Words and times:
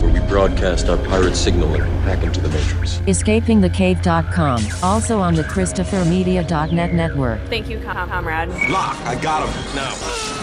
where 0.00 0.12
we 0.12 0.20
broadcast 0.28 0.88
our 0.88 0.96
pirate 0.96 1.36
signal 1.36 1.74
and 1.74 1.82
hack 2.02 2.22
into 2.22 2.40
the 2.40 2.48
Matrix. 2.48 2.98
EscapingTheCave.com, 3.00 4.62
also 4.82 5.20
on 5.20 5.34
the 5.34 5.44
ChristopherMedia.net 5.44 6.94
network. 6.94 7.40
Thank 7.48 7.68
you, 7.68 7.80
com- 7.80 8.08
comrade. 8.08 8.48
Lock, 8.70 8.96
I 9.06 9.20
got 9.20 9.48
him. 9.48 9.74
Now. 9.74 10.37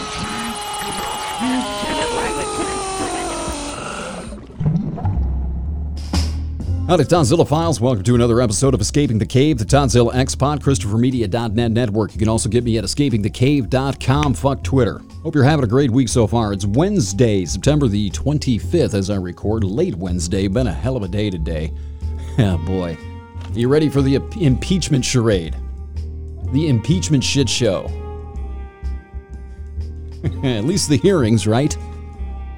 Howdy, 6.87 7.05
Tonzilla 7.05 7.47
Files. 7.47 7.81
Welcome 7.81 8.03
to 8.03 8.13
another 8.13 8.39
episode 8.39 8.75
of 8.75 8.79
Escaping 8.79 9.17
the 9.17 9.25
Cave, 9.25 9.57
the 9.57 9.65
Tonzilla 9.65 10.13
X 10.13 10.35
Pod, 10.35 10.61
ChristopherMedia.net 10.61 11.71
network. 11.71 12.13
You 12.13 12.19
can 12.19 12.29
also 12.29 12.47
get 12.47 12.63
me 12.63 12.77
at 12.77 12.83
escapingthecave.com. 12.83 14.35
Fuck 14.35 14.63
Twitter. 14.63 15.01
Hope 15.23 15.33
you're 15.33 15.43
having 15.43 15.65
a 15.65 15.67
great 15.67 15.89
week 15.89 16.07
so 16.09 16.27
far. 16.27 16.53
It's 16.53 16.63
Wednesday, 16.63 17.43
September 17.45 17.87
the 17.87 18.11
25th, 18.11 18.93
as 18.93 19.09
I 19.09 19.15
record. 19.15 19.63
Late 19.63 19.95
Wednesday. 19.95 20.47
Been 20.47 20.67
a 20.67 20.71
hell 20.71 20.95
of 20.95 21.01
a 21.01 21.07
day 21.07 21.29
today. 21.31 21.73
Oh 22.37 22.57
boy. 22.57 22.97
You 23.53 23.69
ready 23.69 23.87
for 23.87 24.01
the 24.01 24.15
impeachment 24.41 25.05
charade? 25.05 25.55
The 26.51 26.67
impeachment 26.67 27.23
shit 27.23 27.47
show. 27.47 27.85
at 30.43 30.65
least 30.65 30.89
the 30.89 30.97
hearings, 30.97 31.47
right? 31.47 31.75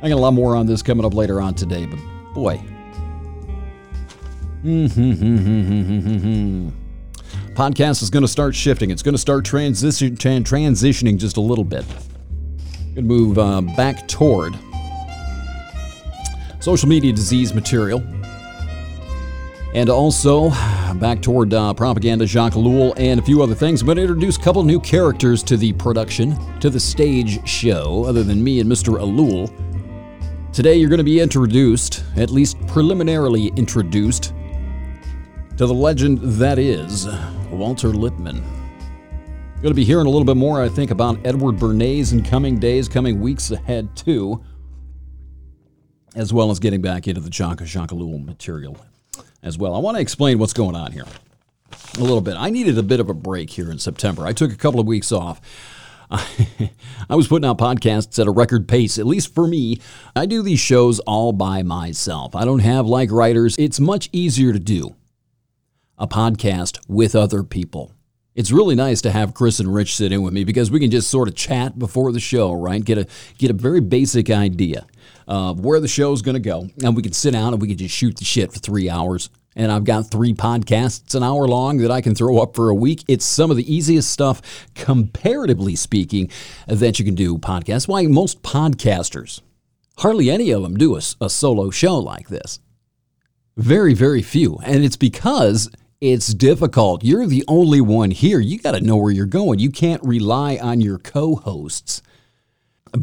I 0.01 0.09
got 0.09 0.15
a 0.15 0.17
lot 0.17 0.33
more 0.33 0.55
on 0.55 0.65
this 0.65 0.81
coming 0.81 1.05
up 1.05 1.13
later 1.13 1.39
on 1.39 1.53
today, 1.53 1.85
but 1.85 1.99
boy. 2.33 2.59
Podcast 7.53 8.01
is 8.01 8.09
going 8.09 8.23
to 8.23 8.27
start 8.27 8.55
shifting. 8.55 8.89
It's 8.89 9.03
going 9.03 9.13
to 9.13 9.19
start 9.19 9.45
transition, 9.45 10.15
tran- 10.15 10.43
transitioning 10.43 11.17
just 11.17 11.37
a 11.37 11.41
little 11.41 11.63
bit. 11.63 11.85
Going 12.95 12.95
to 12.95 13.01
move 13.03 13.37
uh, 13.37 13.61
back 13.61 14.07
toward 14.07 14.55
social 16.59 16.89
media 16.89 17.13
disease 17.13 17.53
material. 17.53 18.01
And 19.75 19.91
also 19.91 20.49
back 20.95 21.21
toward 21.21 21.53
uh, 21.53 21.75
propaganda, 21.75 22.25
Jacques 22.25 22.53
Ellul, 22.53 22.93
and 22.97 23.19
a 23.19 23.23
few 23.23 23.43
other 23.43 23.53
things. 23.53 23.81
I'm 23.81 23.85
going 23.85 23.97
to 23.97 24.01
introduce 24.01 24.37
a 24.37 24.41
couple 24.41 24.63
new 24.63 24.79
characters 24.79 25.43
to 25.43 25.55
the 25.55 25.73
production, 25.73 26.35
to 26.61 26.71
the 26.71 26.79
stage 26.79 27.47
show, 27.47 28.05
other 28.05 28.23
than 28.23 28.43
me 28.43 28.59
and 28.59 28.67
Mr. 28.71 28.99
Ellul. 28.99 29.53
Today, 30.51 30.77
you're 30.77 30.89
going 30.89 30.97
to 30.97 31.03
be 31.03 31.19
introduced, 31.19 32.03
at 32.15 32.31
least 32.31 32.57
preliminarily 32.65 33.49
introduced, 33.55 34.33
to 35.57 35.65
the 35.65 35.73
legend 35.73 36.19
that 36.21 36.59
is 36.59 37.07
Walter 37.49 37.87
Lippmann. 37.87 38.43
Going 39.55 39.69
to 39.69 39.73
be 39.73 39.83
hearing 39.83 40.05
a 40.05 40.09
little 40.09 40.23
bit 40.23 40.37
more, 40.37 40.61
I 40.61 40.69
think, 40.69 40.91
about 40.91 41.17
Edward 41.25 41.55
Bernays 41.55 42.13
in 42.13 42.23
coming 42.23 42.59
days, 42.59 42.87
coming 42.87 43.19
weeks 43.19 43.49
ahead, 43.49 43.95
too, 43.95 44.43
as 46.15 46.31
well 46.31 46.51
as 46.51 46.59
getting 46.59 46.79
back 46.79 47.07
into 47.07 47.21
the 47.21 47.31
Chaka 47.31 47.63
Shakalul 47.63 48.23
material 48.23 48.77
as 49.41 49.57
well. 49.57 49.73
I 49.73 49.79
want 49.79 49.97
to 49.97 50.01
explain 50.01 50.37
what's 50.37 50.53
going 50.53 50.75
on 50.75 50.91
here 50.91 51.05
a 51.97 52.01
little 52.01 52.21
bit. 52.21 52.35
I 52.37 52.51
needed 52.51 52.77
a 52.77 52.83
bit 52.83 52.99
of 52.99 53.09
a 53.09 53.15
break 53.15 53.49
here 53.49 53.71
in 53.71 53.79
September. 53.79 54.27
I 54.27 54.33
took 54.33 54.51
a 54.51 54.57
couple 54.57 54.79
of 54.79 54.85
weeks 54.85 55.11
off. 55.11 55.41
I 56.11 57.15
was 57.15 57.27
putting 57.27 57.49
out 57.49 57.57
podcasts 57.57 58.19
at 58.19 58.27
a 58.27 58.31
record 58.31 58.67
pace, 58.67 58.99
at 58.99 59.07
least 59.07 59.33
for 59.33 59.47
me. 59.47 59.81
I 60.15 60.27
do 60.27 60.43
these 60.43 60.59
shows 60.59 60.99
all 60.99 61.33
by 61.33 61.63
myself. 61.63 62.35
I 62.35 62.45
don't 62.45 62.59
have 62.59 62.85
like 62.85 63.09
writers. 63.11 63.55
It's 63.57 63.79
much 63.79 64.07
easier 64.11 64.53
to 64.53 64.59
do 64.59 64.95
a 65.97 66.07
podcast 66.07 66.79
with 66.87 67.15
other 67.15 67.43
people. 67.43 67.93
It's 68.35 68.51
really 68.51 68.75
nice 68.75 69.01
to 69.01 69.11
have 69.11 69.33
Chris 69.33 69.59
and 69.59 69.73
Rich 69.73 69.95
sit 69.95 70.11
in 70.11 70.21
with 70.21 70.31
me 70.31 70.43
because 70.43 70.69
we 70.69 70.79
can 70.79 70.91
just 70.91 71.09
sort 71.09 71.27
of 71.27 71.33
chat 71.33 71.79
before 71.79 72.11
the 72.11 72.19
show, 72.19 72.53
right? 72.53 72.83
Get 72.83 72.99
a 72.99 73.07
get 73.39 73.49
a 73.49 73.53
very 73.53 73.81
basic 73.81 74.29
idea 74.29 74.85
of 75.27 75.65
where 75.65 75.79
the 75.79 75.87
show's 75.87 76.21
going 76.21 76.35
to 76.35 76.39
go, 76.39 76.69
and 76.83 76.95
we 76.95 77.01
can 77.01 77.13
sit 77.13 77.31
down 77.31 77.53
and 77.53 77.61
we 77.61 77.67
can 77.67 77.77
just 77.77 77.95
shoot 77.95 78.15
the 78.15 78.25
shit 78.25 78.53
for 78.53 78.59
three 78.59 78.89
hours. 78.89 79.31
And 79.55 79.71
I've 79.71 79.85
got 79.85 80.11
three 80.11 80.35
podcasts 80.35 81.15
an 81.15 81.23
hour 81.23 81.47
long 81.47 81.77
that 81.77 81.89
I 81.89 81.99
can 81.99 82.13
throw 82.13 82.37
up 82.37 82.55
for 82.55 82.69
a 82.69 82.75
week. 82.75 83.03
It's 83.07 83.25
some 83.25 83.49
of 83.49 83.57
the 83.57 83.73
easiest 83.73 84.11
stuff, 84.11 84.67
comparatively 84.75 85.75
speaking, 85.75 86.29
that 86.67 86.99
you 86.99 87.05
can 87.05 87.15
do 87.15 87.39
podcasts. 87.39 87.87
Why 87.87 88.03
most 88.03 88.43
podcasters, 88.43 89.41
hardly 89.97 90.29
any 90.29 90.51
of 90.51 90.61
them 90.61 90.77
do 90.77 90.95
a, 90.95 91.01
a 91.19 91.27
solo 91.27 91.71
show 91.71 91.97
like 91.97 92.27
this. 92.27 92.59
Very, 93.55 93.95
very 93.95 94.21
few. 94.21 94.59
And 94.63 94.85
it's 94.85 94.95
because 94.95 95.71
it's 95.99 96.33
difficult. 96.33 97.03
You're 97.03 97.25
the 97.25 97.43
only 97.47 97.81
one 97.81 98.11
here. 98.11 98.39
You 98.39 98.59
got 98.59 98.71
to 98.71 98.81
know 98.81 98.97
where 98.97 99.11
you're 99.11 99.25
going. 99.25 99.59
You 99.59 99.71
can't 99.71 100.03
rely 100.03 100.57
on 100.57 100.81
your 100.81 100.97
co 100.97 101.35
hosts. 101.35 102.01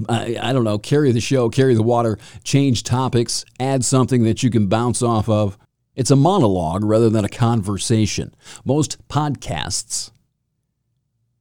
I, 0.08 0.36
I, 0.40 0.52
don't 0.52 0.64
know, 0.64 0.78
carry 0.78 1.12
the 1.12 1.20
show, 1.20 1.50
carry 1.50 1.74
the 1.74 1.82
water, 1.82 2.18
change 2.42 2.84
topics, 2.84 3.44
add 3.60 3.84
something 3.84 4.24
that 4.24 4.42
you 4.42 4.50
can 4.50 4.66
bounce 4.66 5.02
off 5.02 5.28
of. 5.28 5.58
It's 5.94 6.10
a 6.10 6.16
monologue 6.16 6.84
rather 6.84 7.10
than 7.10 7.24
a 7.24 7.28
conversation. 7.28 8.34
Most 8.64 9.06
podcasts 9.08 10.10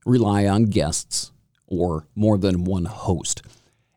rely 0.05 0.45
on 0.45 0.65
guests 0.65 1.31
or 1.67 2.07
more 2.15 2.37
than 2.37 2.65
one 2.65 2.85
host. 2.85 3.41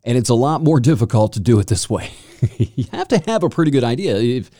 And 0.04 0.16
it's 0.16 0.30
a 0.30 0.34
lot 0.34 0.62
more 0.62 0.80
difficult 0.80 1.32
to 1.34 1.40
do 1.40 1.58
it 1.58 1.66
this 1.66 1.90
way. 1.90 2.10
you 2.58 2.84
have 2.92 3.08
to 3.08 3.18
have 3.18 3.42
a 3.42 3.50
pretty 3.50 3.70
good 3.70 3.84
idea. 3.84 4.16
If, 4.16 4.50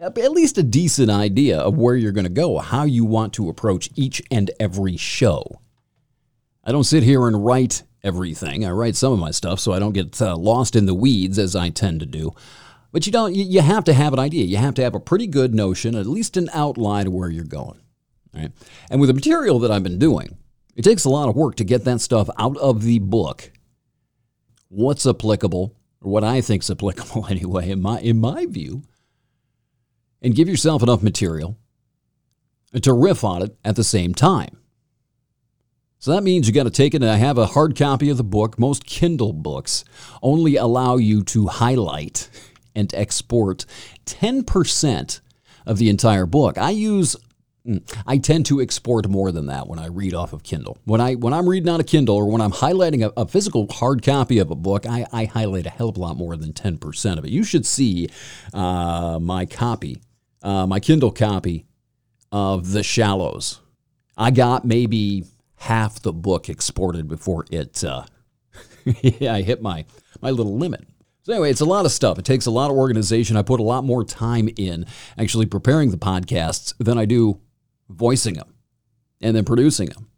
at 0.00 0.32
least 0.32 0.58
a 0.58 0.62
decent 0.62 1.10
idea 1.10 1.58
of 1.58 1.76
where 1.76 1.94
you're 1.94 2.12
going 2.12 2.24
to 2.24 2.30
go, 2.30 2.58
how 2.58 2.84
you 2.84 3.04
want 3.04 3.32
to 3.34 3.48
approach 3.48 3.90
each 3.94 4.22
and 4.30 4.50
every 4.58 4.96
show. 4.96 5.60
I 6.64 6.72
don't 6.72 6.84
sit 6.84 7.02
here 7.02 7.26
and 7.28 7.44
write 7.44 7.84
everything. 8.02 8.64
I 8.64 8.70
write 8.70 8.96
some 8.96 9.12
of 9.12 9.18
my 9.18 9.30
stuff 9.30 9.60
so 9.60 9.72
I 9.72 9.78
don't 9.78 9.92
get 9.92 10.20
uh, 10.20 10.36
lost 10.36 10.74
in 10.76 10.86
the 10.86 10.94
weeds 10.94 11.38
as 11.38 11.54
I 11.54 11.70
tend 11.70 12.00
to 12.00 12.06
do. 12.06 12.34
But 12.90 13.06
you 13.06 13.12
don't 13.12 13.34
you 13.34 13.60
have 13.60 13.84
to 13.84 13.92
have 13.92 14.12
an 14.12 14.20
idea. 14.20 14.44
You 14.44 14.56
have 14.58 14.74
to 14.74 14.82
have 14.82 14.94
a 14.94 15.00
pretty 15.00 15.26
good 15.26 15.52
notion, 15.52 15.96
at 15.96 16.06
least 16.06 16.36
an 16.36 16.48
outline 16.52 17.08
of 17.08 17.12
where 17.12 17.28
you're 17.28 17.44
going. 17.44 17.80
Right? 18.32 18.52
And 18.88 19.00
with 19.00 19.08
the 19.08 19.14
material 19.14 19.58
that 19.60 19.70
I've 19.72 19.82
been 19.82 19.98
doing, 19.98 20.36
it 20.76 20.82
takes 20.82 21.04
a 21.04 21.10
lot 21.10 21.28
of 21.28 21.34
work 21.34 21.56
to 21.56 21.64
get 21.64 21.84
that 21.84 22.00
stuff 22.00 22.28
out 22.38 22.56
of 22.58 22.82
the 22.82 23.00
book. 23.00 23.50
What's 24.68 25.06
applicable, 25.06 25.74
or 26.02 26.10
what 26.10 26.22
I 26.22 26.40
think's 26.40 26.70
applicable 26.70 27.26
anyway, 27.30 27.70
in 27.70 27.82
my 27.82 27.98
in 28.00 28.20
my 28.20 28.46
view 28.46 28.82
and 30.24 30.34
give 30.34 30.48
yourself 30.48 30.82
enough 30.82 31.02
material 31.02 31.56
to 32.82 32.92
riff 32.92 33.22
on 33.22 33.42
it 33.42 33.56
at 33.64 33.76
the 33.76 33.84
same 33.84 34.14
time. 34.14 34.58
So 35.98 36.12
that 36.12 36.22
means 36.22 36.48
you 36.48 36.52
got 36.52 36.64
to 36.64 36.70
take 36.70 36.94
it 36.94 37.02
and 37.02 37.10
I 37.10 37.16
have 37.16 37.38
a 37.38 37.46
hard 37.46 37.76
copy 37.76 38.10
of 38.10 38.16
the 38.16 38.24
book. 38.24 38.58
Most 38.58 38.84
Kindle 38.84 39.32
books 39.32 39.84
only 40.22 40.56
allow 40.56 40.96
you 40.96 41.22
to 41.24 41.46
highlight 41.46 42.28
and 42.74 42.92
export 42.94 43.64
10% 44.06 45.20
of 45.66 45.78
the 45.78 45.88
entire 45.88 46.26
book. 46.26 46.58
I 46.58 46.70
use 46.70 47.16
I 48.06 48.18
tend 48.18 48.44
to 48.46 48.60
export 48.60 49.08
more 49.08 49.32
than 49.32 49.46
that 49.46 49.66
when 49.66 49.78
I 49.78 49.86
read 49.86 50.12
off 50.12 50.34
of 50.34 50.42
Kindle. 50.42 50.76
When 50.84 51.00
I 51.00 51.14
when 51.14 51.32
I'm 51.32 51.48
reading 51.48 51.70
on 51.70 51.80
a 51.80 51.84
Kindle 51.84 52.16
or 52.16 52.26
when 52.26 52.42
I'm 52.42 52.52
highlighting 52.52 53.02
a, 53.02 53.12
a 53.18 53.26
physical 53.26 53.66
hard 53.70 54.02
copy 54.02 54.38
of 54.38 54.50
a 54.50 54.54
book, 54.54 54.84
I, 54.84 55.06
I, 55.12 55.24
highlight 55.24 55.64
a 55.64 55.70
hell 55.70 55.88
of 55.88 55.96
a 55.96 56.00
lot 56.00 56.18
more 56.18 56.36
than 56.36 56.52
10% 56.52 57.16
of 57.16 57.24
it. 57.24 57.30
You 57.30 57.42
should 57.42 57.64
see 57.64 58.10
uh, 58.52 59.18
my 59.18 59.46
copy 59.46 60.02
uh, 60.44 60.66
my 60.66 60.78
Kindle 60.78 61.10
copy 61.10 61.66
of 62.30 62.70
The 62.70 62.82
Shallows. 62.82 63.60
I 64.16 64.30
got 64.30 64.64
maybe 64.64 65.24
half 65.56 66.00
the 66.00 66.12
book 66.12 66.48
exported 66.48 67.08
before 67.08 67.46
it. 67.50 67.82
Uh, 67.82 68.04
yeah, 68.84 69.34
I 69.34 69.42
hit 69.42 69.60
my 69.60 69.84
my 70.20 70.30
little 70.30 70.56
limit. 70.56 70.86
So 71.22 71.32
anyway, 71.32 71.50
it's 71.50 71.62
a 71.62 71.66
lot 71.66 71.86
of 71.86 71.92
stuff. 71.92 72.18
It 72.18 72.26
takes 72.26 72.44
a 72.44 72.50
lot 72.50 72.70
of 72.70 72.76
organization. 72.76 73.36
I 73.36 73.42
put 73.42 73.58
a 73.58 73.64
lot 73.64 73.82
more 73.82 74.04
time 74.04 74.50
in 74.56 74.84
actually 75.18 75.46
preparing 75.46 75.90
the 75.90 75.96
podcasts 75.96 76.74
than 76.78 76.98
I 76.98 77.06
do 77.06 77.40
voicing 77.88 78.34
them 78.34 78.54
and 79.22 79.34
then 79.34 79.44
producing 79.44 79.88
them. 79.88 80.08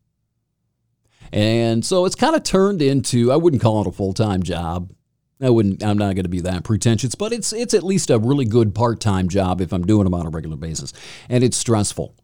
And 1.33 1.85
so 1.85 2.07
it's 2.07 2.17
kind 2.17 2.35
of 2.35 2.43
turned 2.43 2.83
into 2.83 3.31
I 3.31 3.37
wouldn't 3.37 3.63
call 3.63 3.83
it 3.83 3.87
a 3.87 3.93
full-time 3.93 4.43
job. 4.43 4.91
I 5.41 5.51
wouldn't. 5.51 5.83
I'm 5.83 5.99
not 5.99 6.15
going 6.15 6.25
to 6.25 6.31
be 6.31 6.41
that 6.41 6.65
pretentious, 6.65 7.15
but 7.15 7.33
it's 7.33 7.53
it's 7.53 7.75
at 7.75 7.83
least 7.83 8.11
a 8.11 8.19
really 8.19 8.47
good 8.47 8.75
part-time 8.75 9.29
job 9.29 9.61
if 9.61 9.73
I'm 9.73 9.85
doing 9.85 10.05
them 10.05 10.15
on 10.15 10.27
a 10.27 10.31
regular 10.31 10.57
basis, 10.57 10.93
and 11.29 11.45
it's 11.45 11.57
stressful 11.57 12.15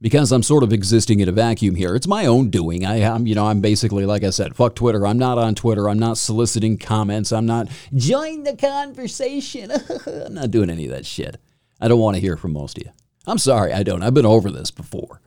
because 0.00 0.32
I'm 0.32 0.42
sort 0.42 0.64
of 0.64 0.72
existing 0.72 1.20
in 1.20 1.28
a 1.28 1.32
vacuum 1.32 1.76
here. 1.76 1.94
It's 1.94 2.08
my 2.08 2.26
own 2.26 2.50
doing. 2.50 2.84
I, 2.84 2.96
am 2.96 3.26
you 3.26 3.34
know, 3.34 3.46
I'm 3.46 3.60
basically 3.60 4.04
like 4.04 4.24
I 4.24 4.30
said, 4.30 4.56
fuck 4.56 4.74
Twitter. 4.74 5.06
I'm 5.06 5.18
not 5.18 5.38
on 5.38 5.54
Twitter. 5.54 5.88
I'm 5.88 5.98
not 5.98 6.18
soliciting 6.18 6.76
comments. 6.76 7.32
I'm 7.32 7.46
not 7.46 7.68
join 7.94 8.42
the 8.42 8.56
conversation. 8.56 9.70
I'm 10.06 10.34
not 10.34 10.50
doing 10.50 10.70
any 10.70 10.86
of 10.86 10.90
that 10.90 11.06
shit. 11.06 11.38
I 11.80 11.88
don't 11.88 12.00
want 12.00 12.16
to 12.16 12.20
hear 12.20 12.36
from 12.36 12.52
most 12.52 12.78
of 12.78 12.84
you. 12.84 12.90
I'm 13.26 13.38
sorry, 13.38 13.72
I 13.72 13.82
don't. 13.84 14.02
I've 14.02 14.12
been 14.12 14.26
over 14.26 14.50
this 14.50 14.70
before. 14.70 15.20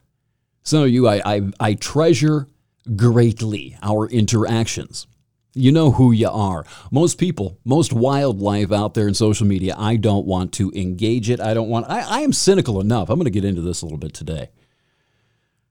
Some 0.63 0.83
of 0.83 0.89
you, 0.89 1.07
I 1.07 1.21
I, 1.25 1.41
I 1.59 1.73
treasure 1.75 2.47
greatly 2.95 3.77
our 3.81 4.07
interactions. 4.07 5.07
You 5.57 5.71
know 5.71 5.91
who 5.91 6.11
you 6.11 6.29
are. 6.29 6.65
Most 6.91 7.17
people, 7.17 7.59
most 7.65 7.91
wildlife 7.91 8.71
out 8.71 8.93
there 8.93 9.07
in 9.07 9.13
social 9.13 9.47
media, 9.47 9.75
I 9.77 9.95
don't 9.95 10.25
want 10.25 10.53
to 10.53 10.71
engage 10.75 11.29
it. 11.29 11.39
I 11.39 11.53
don't 11.53 11.69
want, 11.69 11.87
I, 11.89 12.01
I 12.01 12.19
am 12.19 12.31
cynical 12.31 12.79
enough. 12.79 13.09
I'm 13.09 13.17
going 13.17 13.25
to 13.25 13.31
get 13.31 13.45
into 13.45 13.61
this 13.61 13.81
a 13.81 13.85
little 13.85 13.97
bit 13.97 14.13
today. 14.13 14.49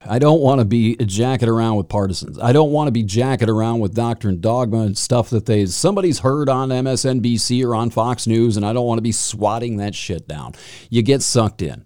I 0.09 0.19
don't 0.19 0.41
want 0.41 0.61
to 0.61 0.65
be 0.65 0.97
jacking 0.97 1.49
around 1.49 1.77
with 1.77 1.88
partisans. 1.88 2.38
I 2.38 2.53
don't 2.53 2.71
want 2.71 2.88
to 2.88 2.93
be 2.93 3.03
jacking 3.03 3.49
around 3.49 3.81
with 3.81 3.94
doctrine, 3.94 4.41
dogma, 4.41 4.81
and 4.81 4.97
stuff 4.97 5.31
that 5.31 5.47
they 5.47 5.67
somebody's 5.67 6.21
heard 6.21 6.49
on 6.49 6.69
MSNBC 6.69 7.65
or 7.65 7.75
on 7.75 7.91
Fox 7.91 8.27
News, 8.27 8.56
and 8.56 8.65
I 8.65 8.73
don't 8.73 8.87
want 8.87 8.99
to 8.99 9.03
be 9.03 9.12
swatting 9.12 9.79
that 9.79 9.94
shit 9.94 10.29
down. 10.29 10.55
You 10.91 11.03
get 11.03 11.23
sucked 11.23 11.62
in. 11.62 11.85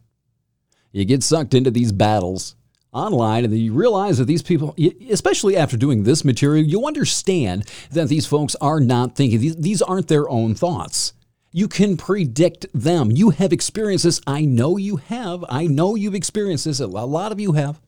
You 0.92 1.04
get 1.04 1.22
sucked 1.22 1.54
into 1.54 1.70
these 1.70 1.92
battles 1.92 2.56
online, 2.92 3.44
and 3.44 3.52
then 3.52 3.60
you 3.60 3.72
realize 3.72 4.18
that 4.18 4.24
these 4.24 4.42
people, 4.42 4.74
especially 5.08 5.56
after 5.56 5.76
doing 5.76 6.02
this 6.02 6.24
material, 6.24 6.64
you 6.64 6.86
understand 6.86 7.64
that 7.90 8.08
these 8.08 8.26
folks 8.26 8.56
are 8.60 8.80
not 8.80 9.16
thinking. 9.16 9.38
These, 9.60 9.82
aren't 9.82 10.08
their 10.08 10.28
own 10.28 10.54
thoughts. 10.54 11.12
You 11.52 11.68
can 11.68 11.96
predict 11.96 12.66
them. 12.72 13.10
You 13.10 13.30
have 13.30 13.52
experienced 13.52 14.04
this. 14.04 14.20
I 14.26 14.44
know 14.44 14.76
you 14.76 14.96
have. 14.96 15.44
I 15.48 15.66
know 15.66 15.94
you've 15.94 16.14
experienced 16.14 16.64
this. 16.64 16.80
A 16.80 16.86
lot 16.86 17.32
of 17.32 17.40
you 17.40 17.52
have. 17.52 17.80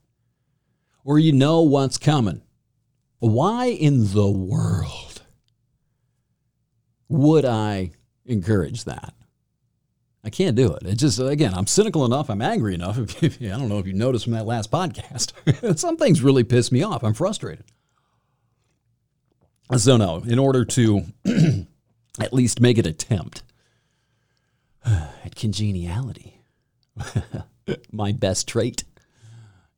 Or 1.04 1.19
you 1.19 1.32
know 1.32 1.62
what's 1.62 1.99
coming. 1.99 2.43
Why 3.19 3.66
in 3.66 4.12
the 4.12 4.28
world 4.28 5.22
would 7.08 7.44
I 7.44 7.93
encourage 8.25 8.84
that? 8.84 9.14
I 10.24 10.30
can't 10.30 10.54
do 10.54 10.72
it. 10.72 10.86
It 10.86 10.94
just, 10.96 11.19
again, 11.19 11.52
I'm 11.52 11.66
cynical 11.66 12.04
enough. 12.04 12.30
I'm 12.30 12.42
angry 12.42 12.74
enough. 12.74 12.96
I 13.22 13.28
don't 13.40 13.69
know 13.69 13.78
if 13.78 13.86
you 13.86 13.92
noticed 13.92 14.24
from 14.24 14.34
that 14.34 14.46
last 14.46 14.70
podcast. 14.70 15.78
Some 15.78 15.96
things 15.96 16.22
really 16.22 16.44
piss 16.44 16.70
me 16.70 16.82
off. 16.82 17.02
I'm 17.02 17.14
frustrated. 17.14 17.64
So, 19.76 19.96
no, 19.96 20.22
in 20.26 20.38
order 20.38 20.64
to 20.64 21.02
at 22.20 22.32
least 22.32 22.60
make 22.60 22.78
an 22.78 22.86
attempt 22.86 23.42
at 24.84 25.34
congeniality, 25.34 26.40
my 27.92 28.12
best 28.12 28.46
trait, 28.46 28.84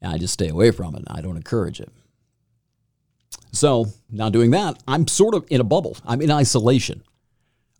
I 0.02 0.18
just 0.18 0.34
stay 0.34 0.48
away 0.48 0.72
from 0.72 0.94
it. 0.94 1.04
I 1.06 1.22
don't 1.22 1.36
encourage 1.36 1.80
it. 1.80 1.90
So, 3.52 3.86
now 4.10 4.28
doing 4.28 4.50
that, 4.50 4.82
I'm 4.86 5.06
sort 5.06 5.34
of 5.34 5.46
in 5.48 5.60
a 5.60 5.64
bubble. 5.64 5.96
I'm 6.04 6.20
in 6.20 6.30
isolation 6.30 7.02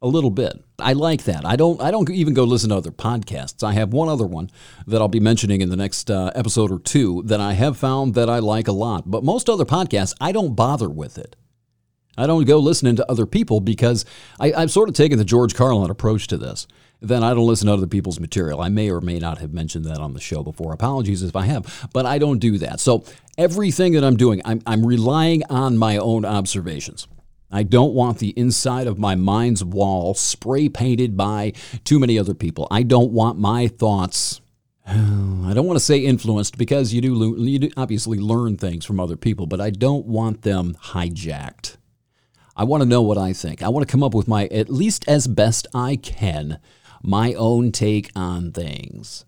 a 0.05 0.06
little 0.06 0.31
bit. 0.31 0.62
I 0.79 0.93
like 0.93 1.25
that. 1.25 1.47
I 1.47 1.56
don't. 1.56 1.81
I 1.81 1.91
don't 1.91 2.09
even 2.11 2.35
go 2.35 2.45
listen 2.45 2.69
to 2.69 2.77
other 2.77 2.91
podcasts. 2.91 3.65
I 3.65 3.73
have 3.73 3.95
one 3.95 4.09
other 4.09 4.27
one 4.27 4.51
that 4.87 5.01
I'll 5.01 5.09
be 5.09 5.19
mentioning 5.19 5.62
in 5.62 5.71
the 5.71 5.77
next 5.77 6.11
uh, 6.11 6.31
episode 6.35 6.71
or 6.71 6.79
two 6.79 7.23
that 7.25 7.41
I 7.41 7.55
have 7.55 7.79
found 7.79 8.15
that 8.15 8.29
I 8.29 8.39
like 8.39 8.69
a 8.69 8.73
lot. 8.73 9.11
But 9.11 9.25
most 9.25 9.49
other 9.49 9.65
podcasts, 9.65 10.15
I 10.21 10.31
don't 10.31 10.55
bother 10.55 10.91
with 10.91 11.17
it. 11.17 11.37
I 12.19 12.27
don't 12.27 12.45
go 12.45 12.59
listening 12.59 12.97
to 12.97 13.11
other 13.11 13.25
people 13.25 13.61
because 13.61 14.05
I, 14.39 14.53
I've 14.53 14.71
sort 14.71 14.91
of 14.91 14.95
taken 14.95 15.17
the 15.19 15.25
George 15.25 15.55
Carlin 15.55 15.91
approach 15.91 16.29
to 16.29 16.37
this. 16.37 16.67
Then 17.01 17.25
I 17.25 17.31
don't 17.35 17.47
listen 17.47 17.67
to 17.67 17.73
other 17.73 17.87
people's 17.87 18.21
material. 18.21 18.61
I 18.61 18.69
may 18.69 18.91
or 18.91 19.01
may 19.01 19.19
not 19.19 19.39
have 19.39 19.53
mentioned 19.53 19.87
that 19.87 19.99
on 19.99 20.12
the 20.12 20.21
show 20.21 20.43
before. 20.43 20.73
Apologies 20.73 21.23
if 21.23 21.35
I 21.35 21.47
have, 21.47 21.89
but 21.93 22.05
I 22.05 22.19
don't 22.19 22.39
do 22.39 22.59
that. 22.59 22.79
So 22.79 23.05
everything 23.39 23.93
that 23.93 24.05
I'm 24.05 24.17
doing, 24.17 24.43
I'm, 24.45 24.61
I'm 24.67 24.85
relying 24.85 25.43
on 25.49 25.79
my 25.79 25.97
own 25.97 26.25
observations. 26.25 27.09
I 27.55 27.62
don't 27.62 27.95
want 27.95 28.19
the 28.19 28.31
inside 28.31 28.89
of 28.89 28.99
my 28.99 29.15
mind's 29.15 29.62
wall 29.62 30.15
spray 30.15 30.69
painted 30.69 31.17
by 31.17 31.53
too 31.85 32.01
many 32.01 32.19
other 32.19 32.35
people. 32.35 32.67
I 32.69 32.83
don't 32.83 33.12
want 33.12 33.39
my 33.39 33.69
thoughts. 33.69 34.41
I 34.89 35.53
don't 35.55 35.65
want 35.65 35.79
to 35.79 35.85
say 35.85 35.99
influenced 35.99 36.59
because 36.59 36.93
you 36.93 37.01
do, 37.01 37.37
you 37.39 37.61
do 37.61 37.71
obviously 37.77 38.19
learn 38.19 38.56
things 38.56 38.85
from 38.85 38.99
other 38.99 39.15
people, 39.17 39.47
but 39.47 39.61
I 39.61 39.71
don't 39.71 40.05
want 40.05 40.43
them 40.43 40.77
hijacked. 40.83 41.77
I 42.56 42.65
want 42.65 42.83
to 42.83 42.89
know 42.89 43.03
what 43.03 43.19
I 43.19 43.33
think. 43.33 43.62
I 43.62 43.69
want 43.69 43.87
to 43.87 43.93
come 43.93 44.03
up 44.03 44.15
with 44.15 44.27
my, 44.27 44.47
at 44.47 44.69
least 44.69 45.05
as 45.06 45.29
best 45.29 45.69
I 45.73 45.95
can, 45.95 46.59
my 47.05 47.35
own 47.35 47.71
take 47.71 48.11
on 48.17 48.51
things. 48.51 49.27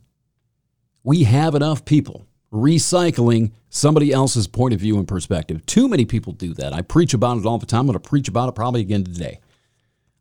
We 1.04 1.22
have 1.22 1.54
enough 1.54 1.84
people 1.84 2.25
recycling 2.56 3.52
somebody 3.68 4.12
else's 4.12 4.46
point 4.46 4.74
of 4.74 4.80
view 4.80 4.98
and 4.98 5.06
perspective. 5.06 5.64
Too 5.66 5.88
many 5.88 6.04
people 6.04 6.32
do 6.32 6.54
that. 6.54 6.72
I 6.72 6.82
preach 6.82 7.14
about 7.14 7.38
it 7.38 7.46
all 7.46 7.58
the 7.58 7.66
time. 7.66 7.80
I'm 7.80 7.86
going 7.86 7.98
to 7.98 8.08
preach 8.08 8.28
about 8.28 8.48
it 8.48 8.54
probably 8.54 8.80
again 8.80 9.04
today. 9.04 9.40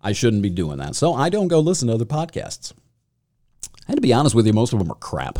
I 0.02 0.12
shouldn't 0.12 0.44
be 0.44 0.50
doing 0.50 0.78
that. 0.78 0.96
So 0.96 1.14
I 1.14 1.30
don't 1.30 1.48
go 1.48 1.60
listen 1.60 1.88
to 1.88 1.96
other 1.96 2.06
podcasts. 2.06 2.74
And 3.88 3.98
to 3.98 4.02
be 4.02 4.14
honest 4.14 4.36
with 4.36 4.46
you, 4.46 4.54
most 4.54 4.74
of 4.74 4.80
them 4.80 4.92
are 4.92 4.96
crap. 4.96 5.40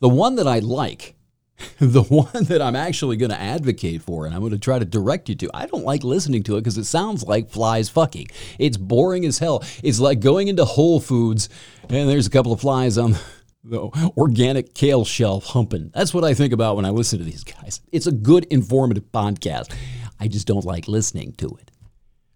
The 0.00 0.08
one 0.08 0.36
that 0.36 0.48
I 0.48 0.60
like, 0.60 1.14
the 1.78 2.02
one 2.02 2.44
that 2.44 2.62
I'm 2.62 2.76
actually 2.76 3.16
going 3.16 3.30
to 3.30 3.40
advocate 3.40 4.02
for 4.02 4.26
and 4.26 4.34
I'm 4.34 4.40
going 4.40 4.52
to 4.52 4.58
try 4.58 4.78
to 4.78 4.84
direct 4.84 5.28
you 5.28 5.34
to, 5.36 5.50
I 5.52 5.66
don't 5.66 5.84
like 5.84 6.02
listening 6.02 6.42
to 6.44 6.56
it 6.56 6.60
because 6.60 6.78
it 6.78 6.84
sounds 6.84 7.24
like 7.24 7.50
flies 7.50 7.88
fucking. 7.88 8.28
It's 8.58 8.76
boring 8.76 9.24
as 9.26 9.38
hell. 9.38 9.62
It's 9.82 10.00
like 10.00 10.20
going 10.20 10.48
into 10.48 10.64
Whole 10.64 11.00
Foods 11.00 11.48
and 11.88 12.08
there's 12.08 12.26
a 12.26 12.30
couple 12.30 12.52
of 12.52 12.60
flies 12.60 12.96
on 12.96 13.16
the 13.64 14.12
organic 14.16 14.74
kale 14.74 15.04
shelf 15.04 15.46
humping. 15.46 15.90
That's 15.94 16.14
what 16.14 16.24
I 16.24 16.34
think 16.34 16.52
about 16.52 16.76
when 16.76 16.84
I 16.84 16.90
listen 16.90 17.18
to 17.18 17.24
these 17.24 17.44
guys. 17.44 17.80
It's 17.92 18.06
a 18.06 18.12
good, 18.12 18.44
informative 18.50 19.10
podcast. 19.12 19.74
I 20.18 20.28
just 20.28 20.46
don't 20.46 20.64
like 20.64 20.88
listening 20.88 21.32
to 21.34 21.48
it. 21.60 21.70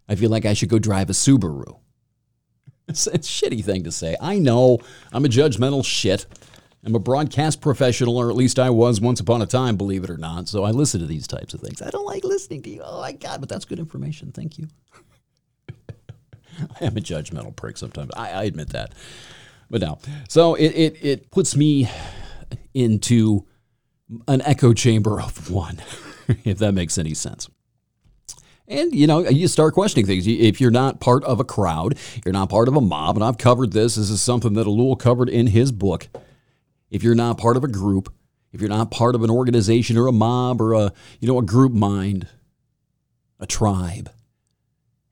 I 0.09 0.17
feel 0.17 0.31
like 0.31 0.45
I 0.45 0.53
should 0.53 0.69
go 0.69 0.79
drive 0.79 1.09
a 1.11 1.15
Subaru. 1.15 1.81
It's 2.89 3.07
a 3.07 3.13
shitty 3.19 3.65
thing 3.65 3.85
to 3.85 3.93
say. 3.93 4.17
I 4.21 4.39
know 4.39 4.79
I'm 5.13 5.25
a 5.25 5.29
judgmental 5.29 5.85
shit. 5.85 6.27
I'm 6.85 6.95
a 6.95 6.99
broadcast 6.99 7.63
professional, 7.63 8.19
or 8.19 8.29
at 8.29 8.37
least 8.37 8.59
I 8.59 8.69
was 8.69 9.01
once 9.01 9.21
upon 9.21 9.41
a 9.41 9.47
time, 9.47 9.77
believe 9.77 10.05
it 10.05 10.11
or 10.11 10.19
not. 10.19 10.49
So 10.49 10.65
I 10.65 10.71
listen 10.71 11.01
to 11.01 11.07
these 11.07 11.27
types 11.27 11.55
of 11.55 11.61
things. 11.61 11.81
I 11.81 11.89
don't 11.89 12.05
like 12.05 12.25
listening 12.25 12.63
to 12.65 12.71
you. 12.71 12.83
Oh 12.85 13.01
my 13.01 13.13
God, 13.13 13.41
but 13.41 13.49
that's 13.49 13.65
good 13.65 13.79
information. 13.79 14.33
Thank 14.33 14.59
you. 14.59 14.69
I 16.81 16.85
am 16.85 16.97
a 16.99 17.01
judgmental 17.01 17.57
prick 17.57 17.79
sometimes. 17.79 18.11
I, 18.15 18.31
I 18.33 18.45
admit 18.45 18.69
that. 18.71 18.93
But 19.71 19.81
no. 19.81 19.99
So 20.29 20.55
it, 20.55 20.69
it, 20.69 21.05
it 21.05 21.31
puts 21.31 21.57
me 21.57 21.89
into 22.73 23.47
an 24.29 24.43
echo 24.43 24.73
chamber 24.73 25.21
of 25.21 25.51
one, 25.51 25.79
if 26.45 26.59
that 26.59 26.73
makes 26.73 26.99
any 26.99 27.15
sense. 27.15 27.49
And 28.67 28.95
you 28.95 29.07
know, 29.07 29.29
you 29.29 29.47
start 29.49 29.75
questioning 29.75 30.07
things. 30.07 30.27
If 30.27 30.61
you're 30.61 30.71
not 30.71 31.01
part 31.01 31.23
of 31.25 31.39
a 31.39 31.45
crowd, 31.45 31.99
you're 32.25 32.33
not 32.33 32.49
part 32.49 32.69
of 32.69 32.77
a 32.77 32.81
mob, 32.81 33.17
and 33.17 33.25
I've 33.25 33.37
covered 33.37 33.73
this. 33.73 33.97
This 33.97 34.09
is 34.09 34.23
something 34.23 34.55
that 34.55 34.67
Ellul 34.67 34.99
covered 34.99 35.29
in 35.29 35.49
his 35.49 35.71
book. 35.71 36.09
If 36.91 37.03
you're 37.03 37.15
not 37.15 37.37
part 37.37 37.57
of 37.57 37.65
a 37.65 37.69
group, 37.69 38.13
if 38.53 38.61
you're 38.61 38.71
not 38.71 38.91
part 38.91 39.15
of 39.15 39.23
an 39.23 39.31
organization 39.31 39.99
or 39.99 40.07
a 40.07 40.13
mob 40.13 40.63
or 40.63 40.73
a 40.73 40.93
you 41.21 41.29
know 41.29 41.39
a 41.39 41.43
group 41.43 41.73
mind, 41.73 42.27
a 43.39 43.47
tribe, 43.47 44.11